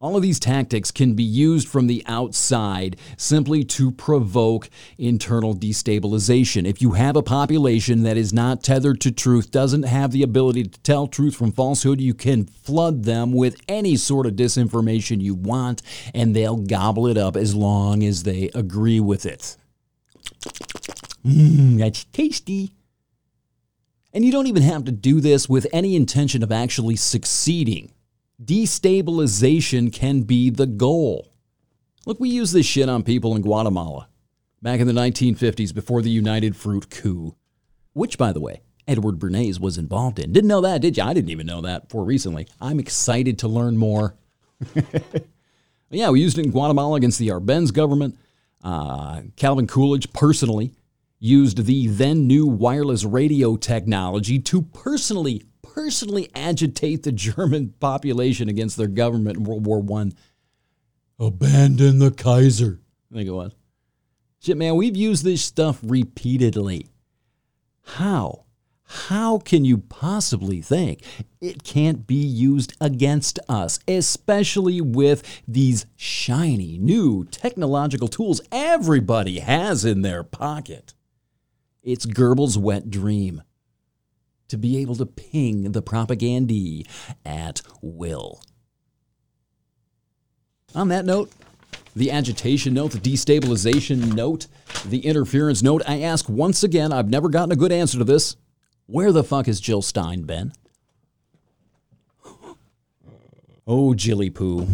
all 0.00 0.16
of 0.16 0.22
these 0.22 0.40
tactics 0.40 0.90
can 0.90 1.14
be 1.14 1.24
used 1.24 1.68
from 1.68 1.86
the 1.86 2.02
outside 2.06 2.96
simply 3.16 3.64
to 3.64 3.90
provoke 3.90 4.70
internal 4.96 5.54
destabilization. 5.54 6.66
If 6.66 6.80
you 6.80 6.92
have 6.92 7.16
a 7.16 7.22
population 7.22 8.04
that 8.04 8.16
is 8.16 8.32
not 8.32 8.62
tethered 8.62 9.00
to 9.02 9.12
truth, 9.12 9.50
doesn't 9.50 9.82
have 9.82 10.12
the 10.12 10.22
ability 10.22 10.64
to 10.64 10.80
tell 10.80 11.06
truth 11.06 11.36
from 11.36 11.52
falsehood, 11.52 12.00
you 12.00 12.14
can 12.14 12.44
flood 12.44 13.04
them 13.04 13.32
with 13.32 13.60
any 13.68 13.96
sort 13.96 14.26
of 14.26 14.34
disinformation 14.34 15.20
you 15.20 15.34
want, 15.34 15.82
and 16.14 16.34
they'll 16.34 16.56
gobble 16.56 17.06
it 17.06 17.18
up 17.18 17.36
as 17.36 17.54
long 17.54 18.02
as 18.02 18.22
they 18.22 18.50
agree 18.54 19.00
with 19.00 19.26
it. 19.26 19.56
Mmm, 21.24 21.78
that's 21.78 22.04
tasty. 22.04 22.72
And 24.12 24.24
you 24.24 24.32
don't 24.32 24.46
even 24.46 24.62
have 24.62 24.84
to 24.84 24.92
do 24.92 25.20
this 25.20 25.48
with 25.48 25.66
any 25.72 25.94
intention 25.94 26.42
of 26.42 26.50
actually 26.50 26.96
succeeding. 26.96 27.92
Destabilization 28.42 29.92
can 29.92 30.22
be 30.22 30.50
the 30.50 30.66
goal. 30.66 31.32
Look, 32.06 32.18
we 32.18 32.30
used 32.30 32.54
this 32.54 32.66
shit 32.66 32.88
on 32.88 33.02
people 33.02 33.36
in 33.36 33.42
Guatemala 33.42 34.08
back 34.62 34.80
in 34.80 34.86
the 34.86 34.92
1950s 34.92 35.74
before 35.74 36.02
the 36.02 36.10
United 36.10 36.56
Fruit 36.56 36.90
coup, 36.90 37.36
which, 37.92 38.18
by 38.18 38.32
the 38.32 38.40
way, 38.40 38.62
Edward 38.88 39.18
Bernays 39.18 39.60
was 39.60 39.78
involved 39.78 40.18
in. 40.18 40.32
Didn't 40.32 40.48
know 40.48 40.62
that, 40.62 40.80
did 40.80 40.96
you? 40.96 41.04
I 41.04 41.12
didn't 41.12 41.30
even 41.30 41.46
know 41.46 41.60
that 41.60 41.88
before 41.88 42.04
recently. 42.04 42.48
I'm 42.60 42.80
excited 42.80 43.38
to 43.40 43.48
learn 43.48 43.76
more. 43.76 44.16
yeah, 45.90 46.10
we 46.10 46.20
used 46.20 46.38
it 46.38 46.46
in 46.46 46.50
Guatemala 46.50 46.96
against 46.96 47.18
the 47.18 47.28
Arbenz 47.28 47.72
government. 47.72 48.18
Uh, 48.64 49.22
Calvin 49.36 49.66
Coolidge 49.66 50.12
personally 50.12 50.72
used 51.20 51.66
the 51.66 51.86
then 51.86 52.26
new 52.26 52.46
wireless 52.46 53.04
radio 53.04 53.56
technology 53.56 54.38
to 54.40 54.62
personally 54.62 55.42
personally 55.62 56.28
agitate 56.34 57.04
the 57.04 57.12
German 57.12 57.74
population 57.80 58.48
against 58.48 58.76
their 58.76 58.88
government 58.88 59.36
in 59.36 59.44
World 59.44 59.66
War 59.66 59.80
One. 59.80 60.12
Abandon 61.18 61.98
the 61.98 62.10
Kaiser. 62.10 62.80
I 63.12 63.16
think 63.16 63.28
it 63.28 63.32
was. 63.32 63.52
Shit, 64.42 64.56
man, 64.56 64.76
we've 64.76 64.96
used 64.96 65.22
this 65.22 65.42
stuff 65.42 65.78
repeatedly. 65.82 66.88
How? 67.82 68.46
How 68.84 69.38
can 69.38 69.64
you 69.64 69.78
possibly 69.78 70.60
think 70.62 71.02
it 71.40 71.62
can't 71.62 72.06
be 72.06 72.16
used 72.16 72.74
against 72.80 73.38
us, 73.48 73.78
especially 73.86 74.80
with 74.80 75.42
these 75.46 75.86
shiny 75.94 76.78
new 76.78 77.24
technological 77.26 78.08
tools 78.08 78.40
everybody 78.50 79.38
has 79.40 79.84
in 79.84 80.02
their 80.02 80.24
pocket? 80.24 80.94
It's 81.82 82.04
Goebbels' 82.04 82.56
wet 82.56 82.90
dream 82.90 83.42
to 84.48 84.58
be 84.58 84.78
able 84.78 84.96
to 84.96 85.06
ping 85.06 85.72
the 85.72 85.80
propaganda 85.80 86.82
at 87.24 87.62
will. 87.80 88.42
On 90.74 90.88
that 90.88 91.04
note, 91.04 91.30
the 91.96 92.10
agitation 92.10 92.74
note, 92.74 92.92
the 92.92 92.98
destabilization 92.98 94.14
note, 94.14 94.46
the 94.84 95.06
interference 95.06 95.62
note, 95.62 95.82
I 95.86 96.00
ask 96.00 96.28
once 96.28 96.62
again, 96.62 96.92
I've 96.92 97.08
never 97.08 97.28
gotten 97.28 97.52
a 97.52 97.56
good 97.56 97.72
answer 97.72 97.98
to 97.98 98.04
this. 98.04 98.36
Where 98.86 99.12
the 99.12 99.24
fuck 99.24 99.46
has 99.46 99.60
Jill 99.60 99.82
Stein 99.82 100.22
been? 100.22 100.52
Oh, 103.66 103.94
Jilly 103.94 104.30
Poo. 104.30 104.66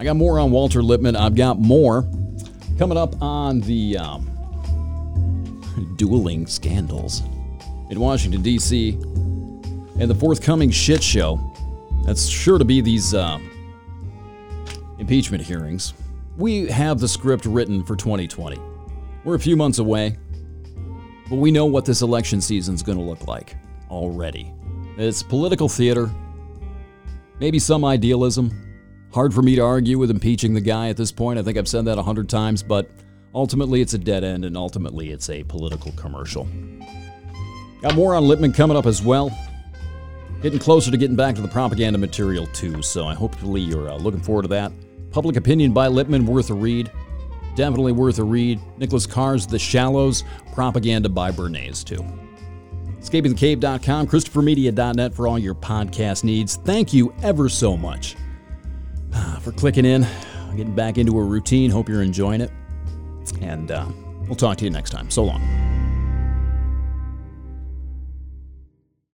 I 0.00 0.04
got 0.04 0.16
more 0.16 0.38
on 0.38 0.50
Walter 0.50 0.82
Lippmann. 0.82 1.16
I've 1.16 1.34
got 1.34 1.58
more 1.58 2.08
coming 2.78 2.96
up 2.96 3.20
on 3.20 3.60
the 3.62 3.98
um, 3.98 4.24
dueling 5.96 6.46
scandals 6.46 7.22
in 7.90 7.98
Washington, 7.98 8.40
D.C., 8.40 8.90
and 8.90 10.08
the 10.08 10.14
forthcoming 10.14 10.70
shit 10.70 11.02
show. 11.02 11.40
That's 12.04 12.28
sure 12.28 12.56
to 12.56 12.64
be 12.64 12.80
these 12.80 13.14
uh, 13.14 13.40
impeachment 15.00 15.42
hearings. 15.42 15.92
We 16.36 16.68
have 16.68 17.00
the 17.00 17.08
script 17.08 17.46
written 17.46 17.82
for 17.82 17.96
2020. 17.96 18.60
We're 19.24 19.34
a 19.34 19.40
few 19.40 19.56
months 19.56 19.80
away, 19.80 20.16
but 21.28 21.36
we 21.36 21.50
know 21.50 21.66
what 21.66 21.84
this 21.84 22.02
election 22.02 22.40
season's 22.40 22.84
going 22.84 22.96
to 22.96 23.04
look 23.04 23.26
like 23.26 23.56
already. 23.90 24.52
It's 24.96 25.20
political 25.20 25.68
theater, 25.68 26.08
maybe 27.40 27.58
some 27.58 27.84
idealism. 27.84 28.67
Hard 29.12 29.32
for 29.32 29.40
me 29.40 29.56
to 29.56 29.62
argue 29.62 29.98
with 29.98 30.10
impeaching 30.10 30.52
the 30.52 30.60
guy 30.60 30.90
at 30.90 30.96
this 30.96 31.10
point. 31.10 31.38
I 31.38 31.42
think 31.42 31.56
I've 31.56 31.68
said 31.68 31.86
that 31.86 31.96
a 31.96 32.02
hundred 32.02 32.28
times, 32.28 32.62
but 32.62 32.90
ultimately 33.34 33.80
it's 33.80 33.94
a 33.94 33.98
dead 33.98 34.22
end 34.22 34.44
and 34.44 34.56
ultimately 34.56 35.10
it's 35.10 35.30
a 35.30 35.44
political 35.44 35.92
commercial. 35.92 36.46
Got 37.80 37.94
more 37.94 38.14
on 38.14 38.24
Lippmann 38.24 38.52
coming 38.52 38.76
up 38.76 38.84
as 38.84 39.02
well. 39.02 39.30
Getting 40.42 40.58
closer 40.58 40.90
to 40.90 40.96
getting 40.96 41.16
back 41.16 41.34
to 41.36 41.40
the 41.40 41.48
propaganda 41.48 41.98
material 41.98 42.46
too, 42.48 42.82
so 42.82 43.06
I 43.06 43.14
hopefully 43.14 43.62
you're 43.62 43.88
uh, 43.88 43.96
looking 43.96 44.20
forward 44.20 44.42
to 44.42 44.48
that. 44.48 44.72
Public 45.10 45.36
Opinion 45.36 45.72
by 45.72 45.88
Lippmann, 45.88 46.26
worth 46.26 46.50
a 46.50 46.54
read. 46.54 46.92
Definitely 47.56 47.92
worth 47.92 48.18
a 48.18 48.24
read. 48.24 48.60
Nicholas 48.76 49.06
Carr's 49.06 49.46
The 49.46 49.58
Shallows, 49.58 50.22
propaganda 50.52 51.08
by 51.08 51.32
Bernays, 51.32 51.82
too. 51.82 52.04
EscapingTheCave.com, 53.00 54.06
ChristopherMedia.net 54.06 55.14
for 55.14 55.26
all 55.26 55.38
your 55.38 55.54
podcast 55.54 56.24
needs. 56.24 56.56
Thank 56.56 56.92
you 56.92 57.12
ever 57.22 57.48
so 57.48 57.76
much 57.76 58.14
for 59.40 59.52
clicking 59.52 59.84
in, 59.84 60.06
getting 60.56 60.74
back 60.74 60.98
into 60.98 61.18
a 61.18 61.22
routine. 61.22 61.70
Hope 61.70 61.88
you're 61.88 62.02
enjoying 62.02 62.40
it. 62.40 62.50
And 63.40 63.70
uh, 63.70 63.86
we'll 64.26 64.36
talk 64.36 64.56
to 64.58 64.64
you 64.64 64.70
next 64.70 64.90
time. 64.90 65.10
So 65.10 65.24
long. 65.24 65.77